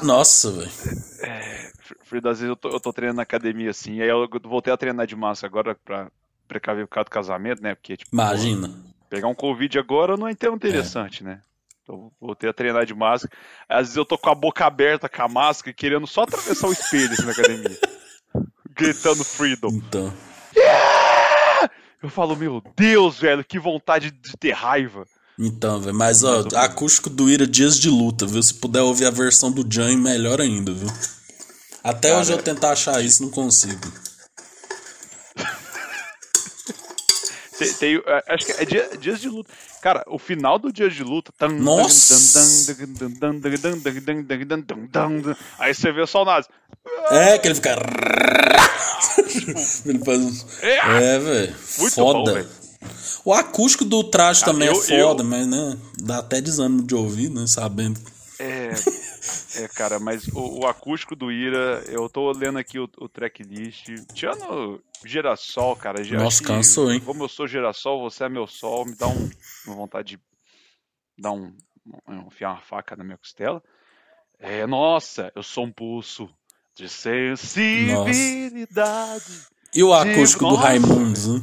Nossa, 0.07 0.51
velho. 0.53 0.71
Freedom, 2.05 2.29
às 2.29 2.39
vezes 2.39 2.51
eu 2.51 2.57
tô, 2.57 2.69
eu 2.69 2.79
tô 2.81 2.93
treinando 2.93 3.17
na 3.17 3.23
academia 3.23 3.71
assim. 3.71 4.01
Aí 4.01 4.09
eu 4.09 4.29
voltei 4.45 4.73
a 4.73 4.77
treinar 4.77 5.07
de 5.09 5.17
massa 5.17 5.45
agora 5.47 5.77
pra 5.85 6.09
precaver 6.47 6.87
por 6.87 6.95
causa 6.95 7.05
do 7.07 7.11
casamento, 7.11 7.61
né? 7.63 7.75
Porque, 7.75 7.97
tipo, 7.97 8.11
Imagina. 8.13 8.71
pegar 9.09 9.27
um 9.27 9.35
Covid 9.35 9.77
agora 9.79 10.17
não 10.17 10.29
é 10.29 10.35
tão 10.35 10.55
interessante, 10.55 11.25
né? 11.25 11.41
Então, 11.83 12.13
voltei 12.21 12.49
a 12.49 12.53
treinar 12.53 12.87
de 12.87 12.95
máscara. 12.95 13.33
Às 13.69 13.81
vezes 13.81 13.97
eu 13.97 14.05
tô 14.05 14.17
com 14.17 14.31
a 14.31 14.35
boca 14.35 14.65
aberta 14.65 15.09
com 15.09 15.23
a 15.23 15.29
máscara, 15.29 15.75
querendo 15.75 16.07
só 16.07 16.23
atravessar 16.23 16.69
o 16.69 16.73
espelho 16.73 17.13
assim, 17.13 17.25
na 17.25 17.33
academia. 17.33 17.79
Gritando 18.75 19.25
Freedom. 19.25 19.69
Então. 19.69 20.13
Eu 22.03 22.09
falo, 22.09 22.35
meu 22.35 22.63
Deus, 22.77 23.19
velho, 23.19 23.45
que 23.45 23.59
vontade 23.59 24.11
de 24.11 24.33
ter 24.39 24.53
raiva. 24.53 25.07
Então, 25.39 25.81
velho. 25.81 25.95
Mas, 25.95 26.23
ó, 26.23 26.47
acústico 26.57 27.11
do 27.11 27.29
Ira 27.29 27.47
Dias 27.47 27.79
de 27.79 27.91
Luta, 27.91 28.27
viu? 28.27 28.43
Se 28.43 28.55
puder 28.55 28.83
ouvir 28.83 29.07
a 29.07 29.11
versão 29.11 29.51
do 29.51 29.67
Jan, 29.71 29.97
melhor 29.97 30.41
ainda, 30.41 30.73
viu? 30.73 30.89
Até 31.83 32.17
hoje 32.17 32.33
eu 32.33 32.43
tentar 32.43 32.73
achar 32.73 33.03
isso, 33.03 33.23
não 33.23 33.31
consigo. 33.31 33.81
Tem, 37.61 37.73
tem, 37.75 38.03
acho 38.27 38.47
que 38.47 38.53
é 38.53 38.65
dia, 38.65 38.91
Dias 38.99 39.21
de 39.21 39.29
Luta. 39.29 39.53
Cara, 39.83 40.03
o 40.07 40.19
final 40.19 40.59
do 40.59 40.73
Dias 40.73 40.95
de 40.95 41.05
Luta. 41.05 41.31
Nossa! 41.49 42.15
Aí 45.59 45.75
você 45.75 45.93
vê 45.93 46.07
só 46.07 46.23
o 46.23 46.25
Nazi. 46.25 46.49
É, 47.11 47.39
que 47.39 47.49
ele 47.49 47.55
fica. 47.55 47.77
ele 49.85 49.99
faz 50.05 50.21
uns... 50.21 50.47
É, 50.63 51.19
velho. 51.19 51.55
Foda. 51.55 52.33
Bom, 52.33 52.61
o 53.27 53.35
acústico 53.35 53.85
do 53.85 54.03
traje 54.05 54.41
ah, 54.43 54.47
também 54.47 54.69
eu, 54.69 54.73
é 54.73 54.77
foda, 54.83 55.23
eu... 55.23 55.27
mas 55.27 55.47
né, 55.47 55.77
dá 55.99 56.19
até 56.19 56.41
desânimo 56.41 56.83
de 56.83 56.95
ouvir, 56.95 57.29
né? 57.29 57.47
Sabendo. 57.47 58.01
É, 58.39 58.71
é, 59.57 59.69
cara, 59.69 59.99
mas 59.99 60.29
o, 60.29 60.61
o 60.61 60.67
acústico 60.67 61.15
do 61.15 61.31
Ira, 61.31 61.85
eu 61.89 62.09
tô 62.09 62.33
lendo 62.33 62.59
aqui 62.59 62.79
o, 62.79 62.89
o 62.99 63.09
tracklist. 63.09 63.89
Tirando 64.15 64.83
Girassol, 65.05 65.77
cara. 65.77 66.03
Nossa, 66.05 66.43
cansou, 66.43 66.91
hein? 66.91 67.01
Como 67.01 67.25
eu 67.25 67.29
sou 67.29 67.47
Girassol, 67.47 68.01
você 68.01 68.25
é 68.25 68.29
meu 68.29 68.47
sol, 68.47 68.87
me 68.87 68.95
dá 68.95 69.07
um, 69.07 69.31
uma 69.67 69.77
vontade 69.77 70.17
de 70.17 70.23
dar 71.19 71.33
um, 71.33 71.55
enfiar 72.27 72.53
uma 72.53 72.61
faca 72.61 72.97
na 72.97 73.05
minha 73.05 73.19
costela. 73.19 73.63
É, 74.39 74.67
nossa, 74.67 75.31
eu 75.35 75.43
sou 75.43 75.67
um 75.67 75.73
pulso 75.73 76.31
de 76.75 76.89
sensibilidade. 76.89 79.47
E 79.75 79.83
o 79.83 79.93
acústico 79.93 80.47
do 80.47 80.53
Nossa. 80.53 80.63
Raimundos, 80.63 81.27
né? 81.27 81.43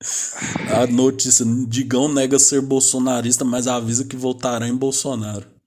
a 0.82 0.86
notícia: 0.86 1.44
Digão 1.66 2.12
nega 2.12 2.38
ser 2.38 2.60
bolsonarista, 2.60 3.44
mas 3.44 3.66
avisa 3.66 4.04
que 4.04 4.16
votará 4.16 4.68
em 4.68 4.76
Bolsonaro. 4.76 5.59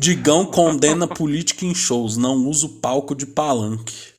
Digão 0.00 0.46
condena 0.46 1.06
política 1.06 1.66
em 1.66 1.74
shows, 1.74 2.16
não 2.16 2.34
usa 2.48 2.64
o 2.64 2.80
palco 2.80 3.14
de 3.14 3.26
palanque. 3.26 4.14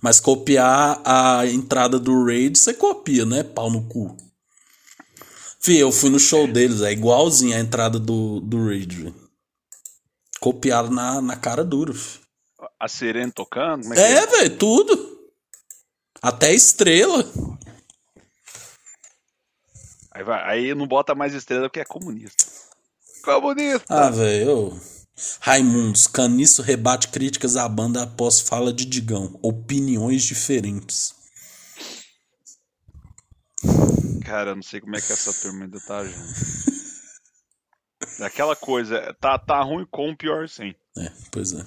Mas 0.00 0.20
copiar 0.20 1.02
a 1.04 1.46
entrada 1.46 1.98
do 1.98 2.24
Raid, 2.24 2.58
você 2.58 2.72
copia, 2.72 3.26
né? 3.26 3.42
Pau 3.42 3.70
no 3.70 3.86
cu. 3.86 4.16
Fih, 5.60 5.76
eu 5.76 5.92
fui 5.92 6.08
no 6.08 6.18
show 6.18 6.46
deles, 6.50 6.80
é 6.80 6.92
igualzinho 6.92 7.54
a 7.54 7.60
entrada 7.60 7.98
do, 7.98 8.40
do 8.40 8.64
Raid, 8.68 9.02
velho. 9.02 9.14
Copiado 10.40 10.88
na, 10.90 11.20
na 11.20 11.36
cara 11.36 11.62
dura, 11.62 11.92
fi. 11.92 12.20
A 12.80 12.88
Serena 12.88 13.30
tocando? 13.30 13.92
É, 13.92 13.96
que 13.96 14.00
É, 14.00 14.26
velho, 14.26 14.56
tudo. 14.56 15.18
Até 16.22 16.54
estrela. 16.54 17.22
Aí, 20.12 20.24
vai- 20.24 20.42
aí 20.50 20.74
não 20.74 20.86
bota 20.86 21.14
mais 21.14 21.34
estrela 21.34 21.68
porque 21.68 21.80
é 21.80 21.84
comunista. 21.84 22.44
Comunista! 23.22 23.84
Ah, 23.90 24.10
velho. 24.10 24.68
ô. 24.68 24.97
Raimundos, 25.40 26.06
Caniço 26.06 26.62
rebate 26.62 27.08
críticas 27.08 27.56
à 27.56 27.68
banda 27.68 28.02
após 28.02 28.40
fala 28.40 28.72
de 28.72 28.84
Digão. 28.84 29.38
Opiniões 29.42 30.22
diferentes. 30.22 31.14
Cara, 34.24 34.50
eu 34.50 34.56
não 34.56 34.62
sei 34.62 34.80
como 34.80 34.96
é 34.96 35.00
que 35.00 35.12
essa 35.12 35.32
turma 35.32 35.64
ainda 35.64 35.80
tá 35.80 36.04
junto. 36.04 36.68
Aquela 38.20 38.54
coisa, 38.56 39.14
tá, 39.20 39.38
tá 39.38 39.62
ruim 39.62 39.86
com 39.90 40.10
o 40.10 40.16
pior 40.16 40.48
sim. 40.48 40.74
É, 40.96 41.10
pois 41.30 41.52
é. 41.52 41.64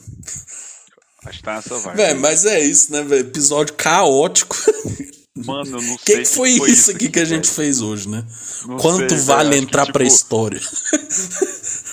Acho 1.26 1.38
que 1.38 1.44
tá 1.44 1.56
nessa 1.56 1.78
vibe. 1.78 1.98
Véi, 1.98 2.14
mas 2.16 2.46
é 2.46 2.60
isso, 2.60 2.92
né, 2.92 3.04
velho? 3.04 3.28
Episódio 3.28 3.76
caótico. 3.76 4.56
Mano, 5.34 5.78
eu 5.78 5.82
não 5.82 5.96
O 5.96 6.00
sei. 6.00 6.18
que, 6.18 6.22
que 6.24 6.26
foi 6.26 6.50
isso 6.52 6.92
aqui 6.92 7.10
que 7.10 7.20
a 7.20 7.26
gente 7.26 7.50
fez 7.50 7.82
hoje, 7.82 8.10
né? 8.10 8.26
Não 8.66 8.76
Quanto 8.78 9.10
sei, 9.10 9.18
vale 9.26 9.50
acho 9.50 9.58
que, 9.60 9.64
entrar 9.64 9.86
pra 9.86 10.04
tipo, 10.04 10.16
história? 10.16 10.60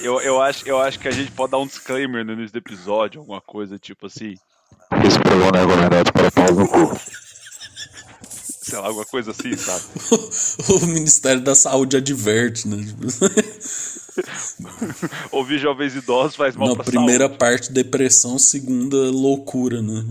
Eu, 0.01 0.21
eu, 0.21 0.41
acho, 0.41 0.67
eu 0.69 0.79
acho 0.81 0.97
que 1.01 1.09
a 1.09 1.11
gente 1.11 1.33
pode 1.33 1.51
dar 1.51 1.59
um 1.59 1.67
disclaimer 1.67 2.25
no 2.25 2.33
início 2.33 2.53
do 2.53 2.59
episódio, 2.59 3.21
alguma 3.21 3.41
coisa 3.41 3.77
tipo 3.81 4.07
assim, 4.07 4.37
Esse 5.05 5.19
programa 5.19 5.59
é 5.59 5.67
recomendado 5.67 6.13
para 6.13 6.31
pau 6.31 6.55
no 6.55 6.69
cu. 6.69 7.01
sei 8.63 8.79
lá, 8.79 8.87
alguma 8.87 9.05
coisa 9.05 9.33
assim, 9.33 9.57
sabe? 9.57 9.83
o 10.83 10.87
Ministério 10.87 11.41
da 11.43 11.57
Saúde 11.57 11.97
adverte, 11.97 12.69
né? 12.69 12.77
Ouvir 15.33 15.59
jovens 15.59 15.95
idosos 15.97 16.37
faz 16.37 16.55
mal 16.57 16.69
Na 16.69 16.75
pra 16.77 16.85
primeira 16.85 17.25
saúde. 17.27 17.39
parte, 17.39 17.73
depressão, 17.73 18.39
segunda, 18.39 18.97
loucura, 19.11 19.83
né? 19.83 20.05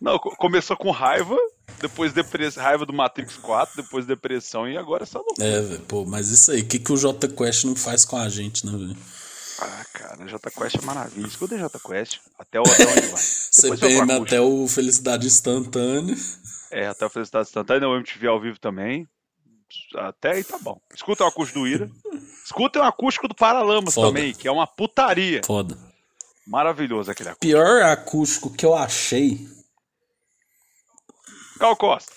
Não, 0.00 0.18
co- 0.18 0.34
começou 0.36 0.76
com 0.76 0.90
raiva, 0.90 1.36
depois 1.80 2.12
depressão, 2.12 2.62
raiva 2.62 2.86
do 2.86 2.92
Matrix 2.92 3.36
4, 3.36 3.82
depois 3.82 4.06
depressão 4.06 4.68
e 4.68 4.76
agora 4.76 5.02
essa 5.02 5.18
loucura. 5.18 5.46
É, 5.46 5.60
velho, 5.60 5.80
pô, 5.80 6.04
mas 6.04 6.28
isso 6.28 6.50
aí, 6.50 6.62
o 6.62 6.66
que, 6.66 6.78
que 6.78 6.92
o 6.92 6.96
J 6.96 7.28
Quest 7.28 7.64
não 7.64 7.76
faz 7.76 8.04
com 8.04 8.16
a 8.16 8.28
gente, 8.28 8.64
né, 8.64 8.72
velho? 8.72 8.96
Ah, 9.58 9.84
cara, 9.92 10.28
Jota 10.28 10.50
Quest 10.50 10.76
é 10.76 10.84
maravilha. 10.84 11.26
Escuta 11.26 11.58
Jota 11.58 11.80
Quest. 11.80 12.20
Até, 12.38 12.60
o, 12.60 12.62
até 12.62 12.86
onde 12.86 13.06
vai. 13.06 13.22
CPM 13.50 14.12
até 14.12 14.40
o 14.40 14.68
Felicidade 14.68 15.26
Instantânea. 15.26 16.14
É, 16.70 16.86
até 16.88 17.06
o 17.06 17.10
Felicidade 17.10 17.48
Instantânea, 17.48 17.88
o 17.88 17.96
MTV 17.96 18.26
ao 18.26 18.40
vivo 18.40 18.58
também. 18.58 19.08
Até 19.94 20.32
aí 20.32 20.44
tá 20.44 20.58
bom. 20.58 20.78
Escuta 20.94 21.24
o 21.24 21.26
acústico 21.26 21.60
do 21.60 21.66
Ira. 21.66 21.90
Escuta 22.44 22.80
o 22.80 22.82
acústico 22.82 23.26
do 23.26 23.34
Paralamas 23.34 23.94
Foda. 23.94 24.08
também, 24.08 24.34
que 24.34 24.46
é 24.46 24.52
uma 24.52 24.66
putaria. 24.66 25.40
Foda. 25.44 25.76
Maravilhoso 26.46 27.10
aquele 27.10 27.30
acústico. 27.30 27.46
Pior 27.46 27.82
acústico 27.82 28.50
que 28.50 28.64
eu 28.64 28.74
achei. 28.74 29.48
Cal 31.58 31.76
Costa. 31.76 32.12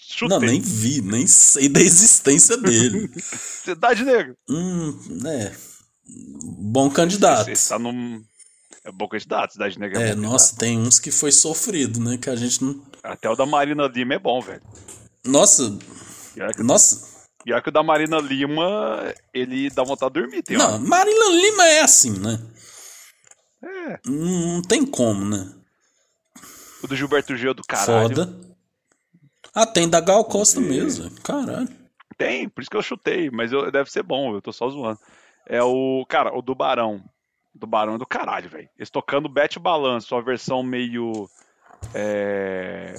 Chutei. 0.00 0.28
Não, 0.28 0.40
nem 0.40 0.60
vi, 0.60 1.00
nem 1.00 1.26
sei 1.26 1.68
da 1.68 1.80
existência 1.80 2.56
dele. 2.56 3.10
Cidade 3.18 4.04
Negra. 4.04 4.34
hum, 4.48 4.98
é. 5.26 5.52
Bom 6.58 6.90
candidato. 6.90 7.46
Você 7.46 7.52
está 7.52 7.78
num. 7.78 8.22
É 8.84 8.92
bom 8.92 9.08
candidato, 9.08 9.52
Cidade 9.54 9.78
Negra 9.78 10.02
é, 10.02 10.10
É, 10.10 10.14
nossa, 10.14 10.54
tem 10.56 10.78
uns 10.78 11.00
que 11.00 11.10
foi 11.10 11.32
sofrido, 11.32 11.98
né? 12.00 12.18
Que 12.18 12.28
a 12.28 12.36
gente 12.36 12.62
não. 12.62 12.74
candidato. 12.74 12.98
Até 13.04 13.30
o 13.30 13.34
da 13.36 13.46
Marina 13.46 13.86
Lima 13.86 14.14
é 14.14 14.18
bom, 14.18 14.40
velho. 14.42 14.60
Nossa, 15.24 15.74
Pior 16.34 16.52
que, 16.52 16.62
nossa. 16.62 17.06
pior 17.42 17.62
que 17.62 17.70
o 17.70 17.72
da 17.72 17.82
Marina 17.82 18.18
Lima, 18.18 19.14
ele 19.32 19.70
dá 19.70 19.82
vontade 19.82 20.12
de 20.12 20.20
dormir. 20.20 20.42
Tem 20.42 20.58
Não, 20.58 20.66
hora. 20.66 20.78
Marina 20.78 21.26
Lima 21.30 21.64
é 21.66 21.80
assim, 21.80 22.18
né? 22.18 22.38
É. 23.62 24.00
Não 24.04 24.60
tem 24.60 24.84
como, 24.84 25.24
né? 25.24 25.50
O 26.84 26.86
do 26.86 26.94
Gilberto 26.94 27.34
Gil 27.34 27.52
é 27.52 27.54
do 27.54 27.62
caralho. 27.64 28.08
Foda. 28.14 28.34
Ah, 29.54 29.66
tem 29.66 29.88
da 29.88 30.00
Gal 30.00 30.22
Costa 30.26 30.60
mesmo. 30.60 31.04
velho. 31.08 31.22
Caralho. 31.22 31.68
Tem, 32.18 32.46
por 32.48 32.60
isso 32.60 32.70
que 32.70 32.76
eu 32.76 32.82
chutei, 32.82 33.30
mas 33.30 33.50
eu- 33.52 33.70
deve 33.72 33.90
ser 33.90 34.02
bom, 34.02 34.34
eu 34.34 34.42
tô 34.42 34.52
só 34.52 34.68
zoando. 34.68 34.98
É 35.46 35.62
o. 35.62 36.04
Cara, 36.08 36.36
o 36.36 36.42
do 36.42 36.54
Barão. 36.54 37.02
Do 37.54 37.66
Barão 37.66 37.94
é 37.94 37.98
do 37.98 38.06
caralho, 38.06 38.50
velho. 38.50 38.68
Eles 38.76 38.90
tocando 38.90 39.28
Bet 39.28 39.58
Balanço, 39.58 40.14
a 40.14 40.20
versão 40.20 40.62
meio. 40.62 41.28
É. 41.94 42.94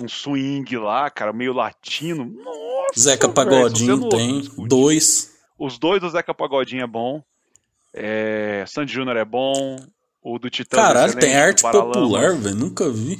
Um 0.00 0.08
swing 0.08 0.76
lá, 0.76 1.08
cara, 1.10 1.32
meio 1.32 1.52
latino. 1.52 2.24
Nossa! 2.24 2.98
Zeca 3.00 3.28
Pagodinho 3.28 3.96
não 3.96 4.08
tem. 4.08 4.42
Dois. 4.66 5.32
Os 5.58 5.78
dois 5.78 6.00
do 6.00 6.08
Zeca 6.10 6.34
Pagodinho 6.34 6.82
é 6.82 6.86
bom. 6.86 7.22
É. 7.94 8.64
Sandy 8.66 8.92
Júnior 8.92 9.16
é 9.16 9.24
bom. 9.24 9.76
O 10.22 10.38
do 10.38 10.48
Titã. 10.48 10.76
Caralho, 10.76 11.18
tem 11.18 11.34
arte 11.36 11.62
popular, 11.62 12.36
velho. 12.36 12.54
Nunca 12.56 12.88
vi. 12.90 13.18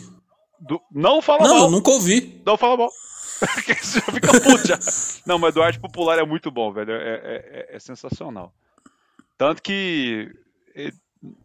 Do- 0.60 0.80
Não 0.92 1.20
fala 1.20 1.42
Não, 1.48 1.54
mal. 1.56 1.64
eu 1.64 1.70
nunca 1.70 1.90
ouvi. 1.90 2.40
Não 2.46 2.56
fala 2.56 2.76
mal. 2.76 2.90
Porque 3.54 3.74
você 3.74 3.98
já 3.98 4.06
fica 4.12 4.40
puto 4.40 4.66
já. 4.68 4.78
Não, 5.26 5.36
mas 5.38 5.52
do 5.52 5.62
arte 5.62 5.80
popular 5.80 6.16
é 6.18 6.24
muito 6.24 6.48
bom, 6.50 6.72
velho. 6.72 6.92
É, 6.92 6.96
é- 6.96 7.68
é- 7.72 7.76
é 7.76 7.78
sensacional. 7.80 8.54
Tanto 9.36 9.60
que 9.60 10.30
eh, 10.76 10.92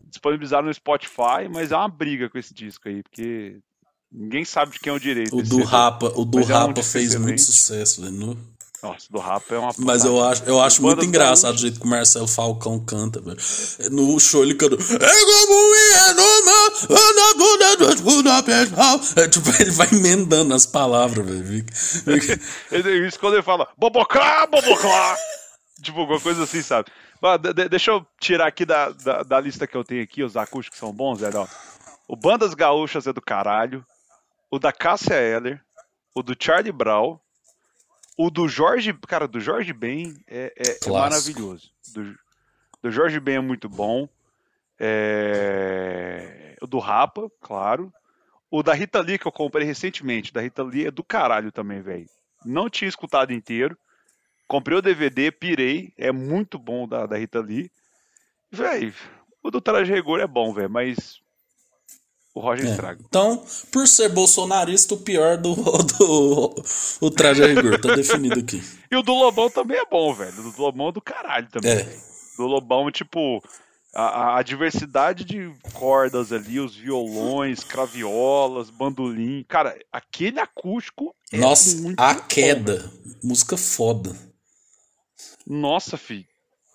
disponibilizaram 0.07 0.67
no 0.67 0.73
Spotify, 0.73 1.49
mas 1.51 1.71
é 1.71 1.75
uma 1.75 1.89
briga 1.89 2.29
com 2.29 2.37
esse 2.37 2.53
disco 2.53 2.87
aí, 2.87 3.01
porque 3.01 3.57
ninguém 4.11 4.45
sabe 4.45 4.73
de 4.73 4.79
quem 4.79 4.91
é 4.91 4.95
o 4.95 4.99
direito. 4.99 5.35
O 5.35 5.41
do. 5.41 5.63
Rapa, 5.63 6.11
o 6.15 6.23
do 6.23 6.37
Mas 6.37 6.49
é 6.51 6.53
um 6.55 6.67
Rapa 6.67 6.83
fez 6.83 7.15
muito 7.15 7.41
sucesso, 7.41 8.03
velho. 8.03 8.37
No- 8.83 8.89
Nossa, 8.89 9.07
do 9.09 9.19
Rapa 9.19 9.55
é 9.55 9.57
uma 9.57 9.73
Mas 9.79 10.05
eu 10.05 10.23
acho, 10.23 10.43
eu 10.45 10.61
acho 10.61 10.81
muito 10.81 11.03
engraçado 11.03 11.55
o 11.55 11.57
jeito 11.57 11.79
que 11.79 11.85
o 11.85 11.89
Marcelo 11.89 12.27
Falcão 12.27 12.79
canta, 12.79 13.19
velho. 13.19 13.37
No 13.91 14.19
show 14.19 14.43
ele 14.43 14.53
canta. 14.55 14.75
"É 14.75 15.25
como 15.25 15.75
é 15.75 16.13
normal, 16.13 16.71
anda 16.91 17.37
toda 17.37 17.95
toda 18.03 18.43
pessoal." 18.43 18.99
É, 19.15 19.27
Tipo, 19.27 19.49
ele 19.61 19.71
vai 19.71 19.87
emendando 19.91 20.53
as 20.53 20.65
palavras, 20.65 21.25
velho. 21.25 21.65
Isso 23.07 23.19
quando 23.19 23.33
ele 23.33 23.43
fala 23.43 23.67
boboclá, 23.77 24.45
boboclá. 24.47 25.17
tipo, 25.81 25.99
alguma 26.01 26.19
coisa 26.19 26.43
assim, 26.43 26.61
sabe? 26.61 26.89
Mas, 27.21 27.41
de- 27.41 27.53
de- 27.53 27.69
deixa 27.69 27.91
eu 27.91 28.05
tirar 28.19 28.47
aqui 28.47 28.63
da, 28.65 28.89
da, 28.89 29.23
da 29.23 29.39
lista 29.39 29.65
que 29.65 29.75
eu 29.75 29.83
tenho 29.83 30.03
aqui, 30.03 30.23
os 30.23 30.37
acústicos 30.37 30.79
são 30.79 30.93
bons, 30.93 31.19
velho. 31.19 31.39
ó. 31.41 31.47
O 32.07 32.15
Bandas 32.15 32.53
Gaúchas 32.53 33.07
é 33.07 33.11
do 33.13 33.21
caralho. 33.21 33.83
O 34.51 34.59
da 34.59 34.71
Cássia 34.71 35.15
Eller. 35.15 35.59
O 36.15 36.21
do 36.23 36.35
Charlie 36.39 36.71
Brown. 36.71 37.17
O 38.17 38.29
do 38.31 38.47
Jorge. 38.47 38.91
Cara, 39.07 39.27
do 39.27 39.39
Jorge 39.39 39.71
Ben 39.73 40.15
é, 40.27 40.51
é- 40.57 40.71
é 40.71 40.89
maravilhoso. 41.01 41.71
Do, 41.93 42.17
do 42.81 42.91
Jorge 42.91 43.19
Ben 43.19 43.35
é 43.35 43.39
muito 43.41 43.69
bom. 43.69 44.09
É, 44.79 46.55
O 46.61 46.67
do 46.67 46.79
Rapa, 46.79 47.29
claro. 47.41 47.93
O 48.49 48.63
da 48.63 48.73
Rita 48.73 48.99
Lee 49.01 49.17
que 49.19 49.27
eu 49.27 49.31
comprei 49.31 49.65
recentemente. 49.65 50.33
Da 50.33 50.41
Rita 50.41 50.63
Lee 50.63 50.87
é 50.87 50.91
do 50.91 51.03
caralho 51.03 51.51
também, 51.51 51.81
velho. 51.81 52.09
Não 52.45 52.69
tinha 52.69 52.87
escutado 52.87 53.33
inteiro. 53.33 53.77
Comprei 54.47 54.77
o 54.77 54.81
DVD, 54.81 55.31
pirei. 55.31 55.93
É 55.97 56.11
muito 56.11 56.57
bom 56.57 56.85
o 56.85 56.87
da, 56.87 57.05
da 57.05 57.17
Rita 57.17 57.39
Lee. 57.41 57.69
Véi, 58.49 58.93
o 59.43 59.51
do 59.51 59.59
Traje 59.59 59.91
Rigor 59.93 60.19
é 60.21 60.27
bom, 60.27 60.53
velho, 60.53 60.69
mas. 60.69 61.19
O 62.37 62.39
Roger 62.39 62.67
É. 62.67 62.69
estraga. 62.69 62.99
Então, 63.07 63.43
por 63.71 63.87
ser 63.87 64.09
bolsonarista, 64.09 64.93
o 64.93 64.97
pior 64.97 65.37
do, 65.37 65.55
do 65.97 66.55
o 67.01 67.09
traje 67.09 67.43
a 67.43 67.47
rigor, 67.47 67.79
tá 67.81 67.95
definido 67.95 68.39
aqui. 68.39 68.61
E 68.91 68.95
o 68.95 69.01
do 69.01 69.13
Lobão 69.13 69.49
também 69.49 69.77
é 69.77 69.85
bom, 69.85 70.13
velho. 70.13 70.39
O 70.39 70.51
do 70.51 70.61
Lobão 70.61 70.89
é 70.89 70.91
do 70.91 71.01
caralho 71.01 71.47
também, 71.49 71.71
É. 71.71 71.75
velho. 71.83 71.99
Do 72.37 72.45
Lobão, 72.45 72.91
tipo. 72.91 73.41
A, 73.95 74.37
a- 74.37 74.43
diversidade 74.43 75.23
de 75.25 75.51
cordas 75.73 76.31
ali, 76.31 76.59
os 76.59 76.75
violões, 76.75 77.63
craviolas, 77.63 78.69
bandolim. 78.69 79.43
Cara, 79.47 79.75
aquele 79.91 80.39
acústico 80.39 81.15
é 81.31 81.37
Nossa, 81.39 81.75
a 81.97 82.13
queda. 82.13 82.91
Música 83.23 83.57
foda. 83.57 84.15
Nossa, 85.47 85.97
fi. 85.97 86.27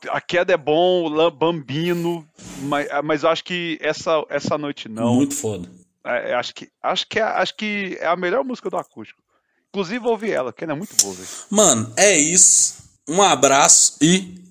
A 0.08 0.20
queda 0.20 0.52
é 0.52 0.56
bom, 0.56 1.06
o 1.06 1.30
Bambino, 1.30 2.26
mas, 2.62 2.88
mas 3.04 3.22
eu 3.22 3.30
acho 3.30 3.44
que 3.44 3.78
essa, 3.80 4.24
essa 4.28 4.58
noite 4.58 4.88
não. 4.88 5.14
Muito 5.14 5.34
foda. 5.34 5.68
É, 6.04 6.30
é, 6.30 6.34
acho, 6.34 6.54
que, 6.54 6.68
acho, 6.82 7.06
que 7.06 7.18
é, 7.18 7.22
acho 7.22 7.56
que 7.56 7.96
é 8.00 8.06
a 8.06 8.16
melhor 8.16 8.44
música 8.44 8.68
do 8.68 8.76
acústico. 8.76 9.22
Inclusive, 9.68 10.06
ouvi 10.06 10.30
ela, 10.30 10.52
que 10.52 10.64
ela 10.64 10.72
é 10.72 10.76
muito 10.76 10.94
boa, 10.96 11.14
velho. 11.14 11.28
Mano, 11.48 11.92
é 11.96 12.16
isso. 12.16 12.82
Um 13.08 13.22
abraço 13.22 13.96
e. 14.02 14.42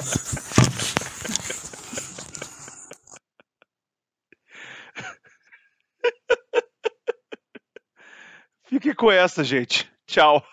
Fique 8.70 8.94
com 8.94 9.10
essa, 9.10 9.42
gente. 9.42 9.90
Tchau. 10.06 10.44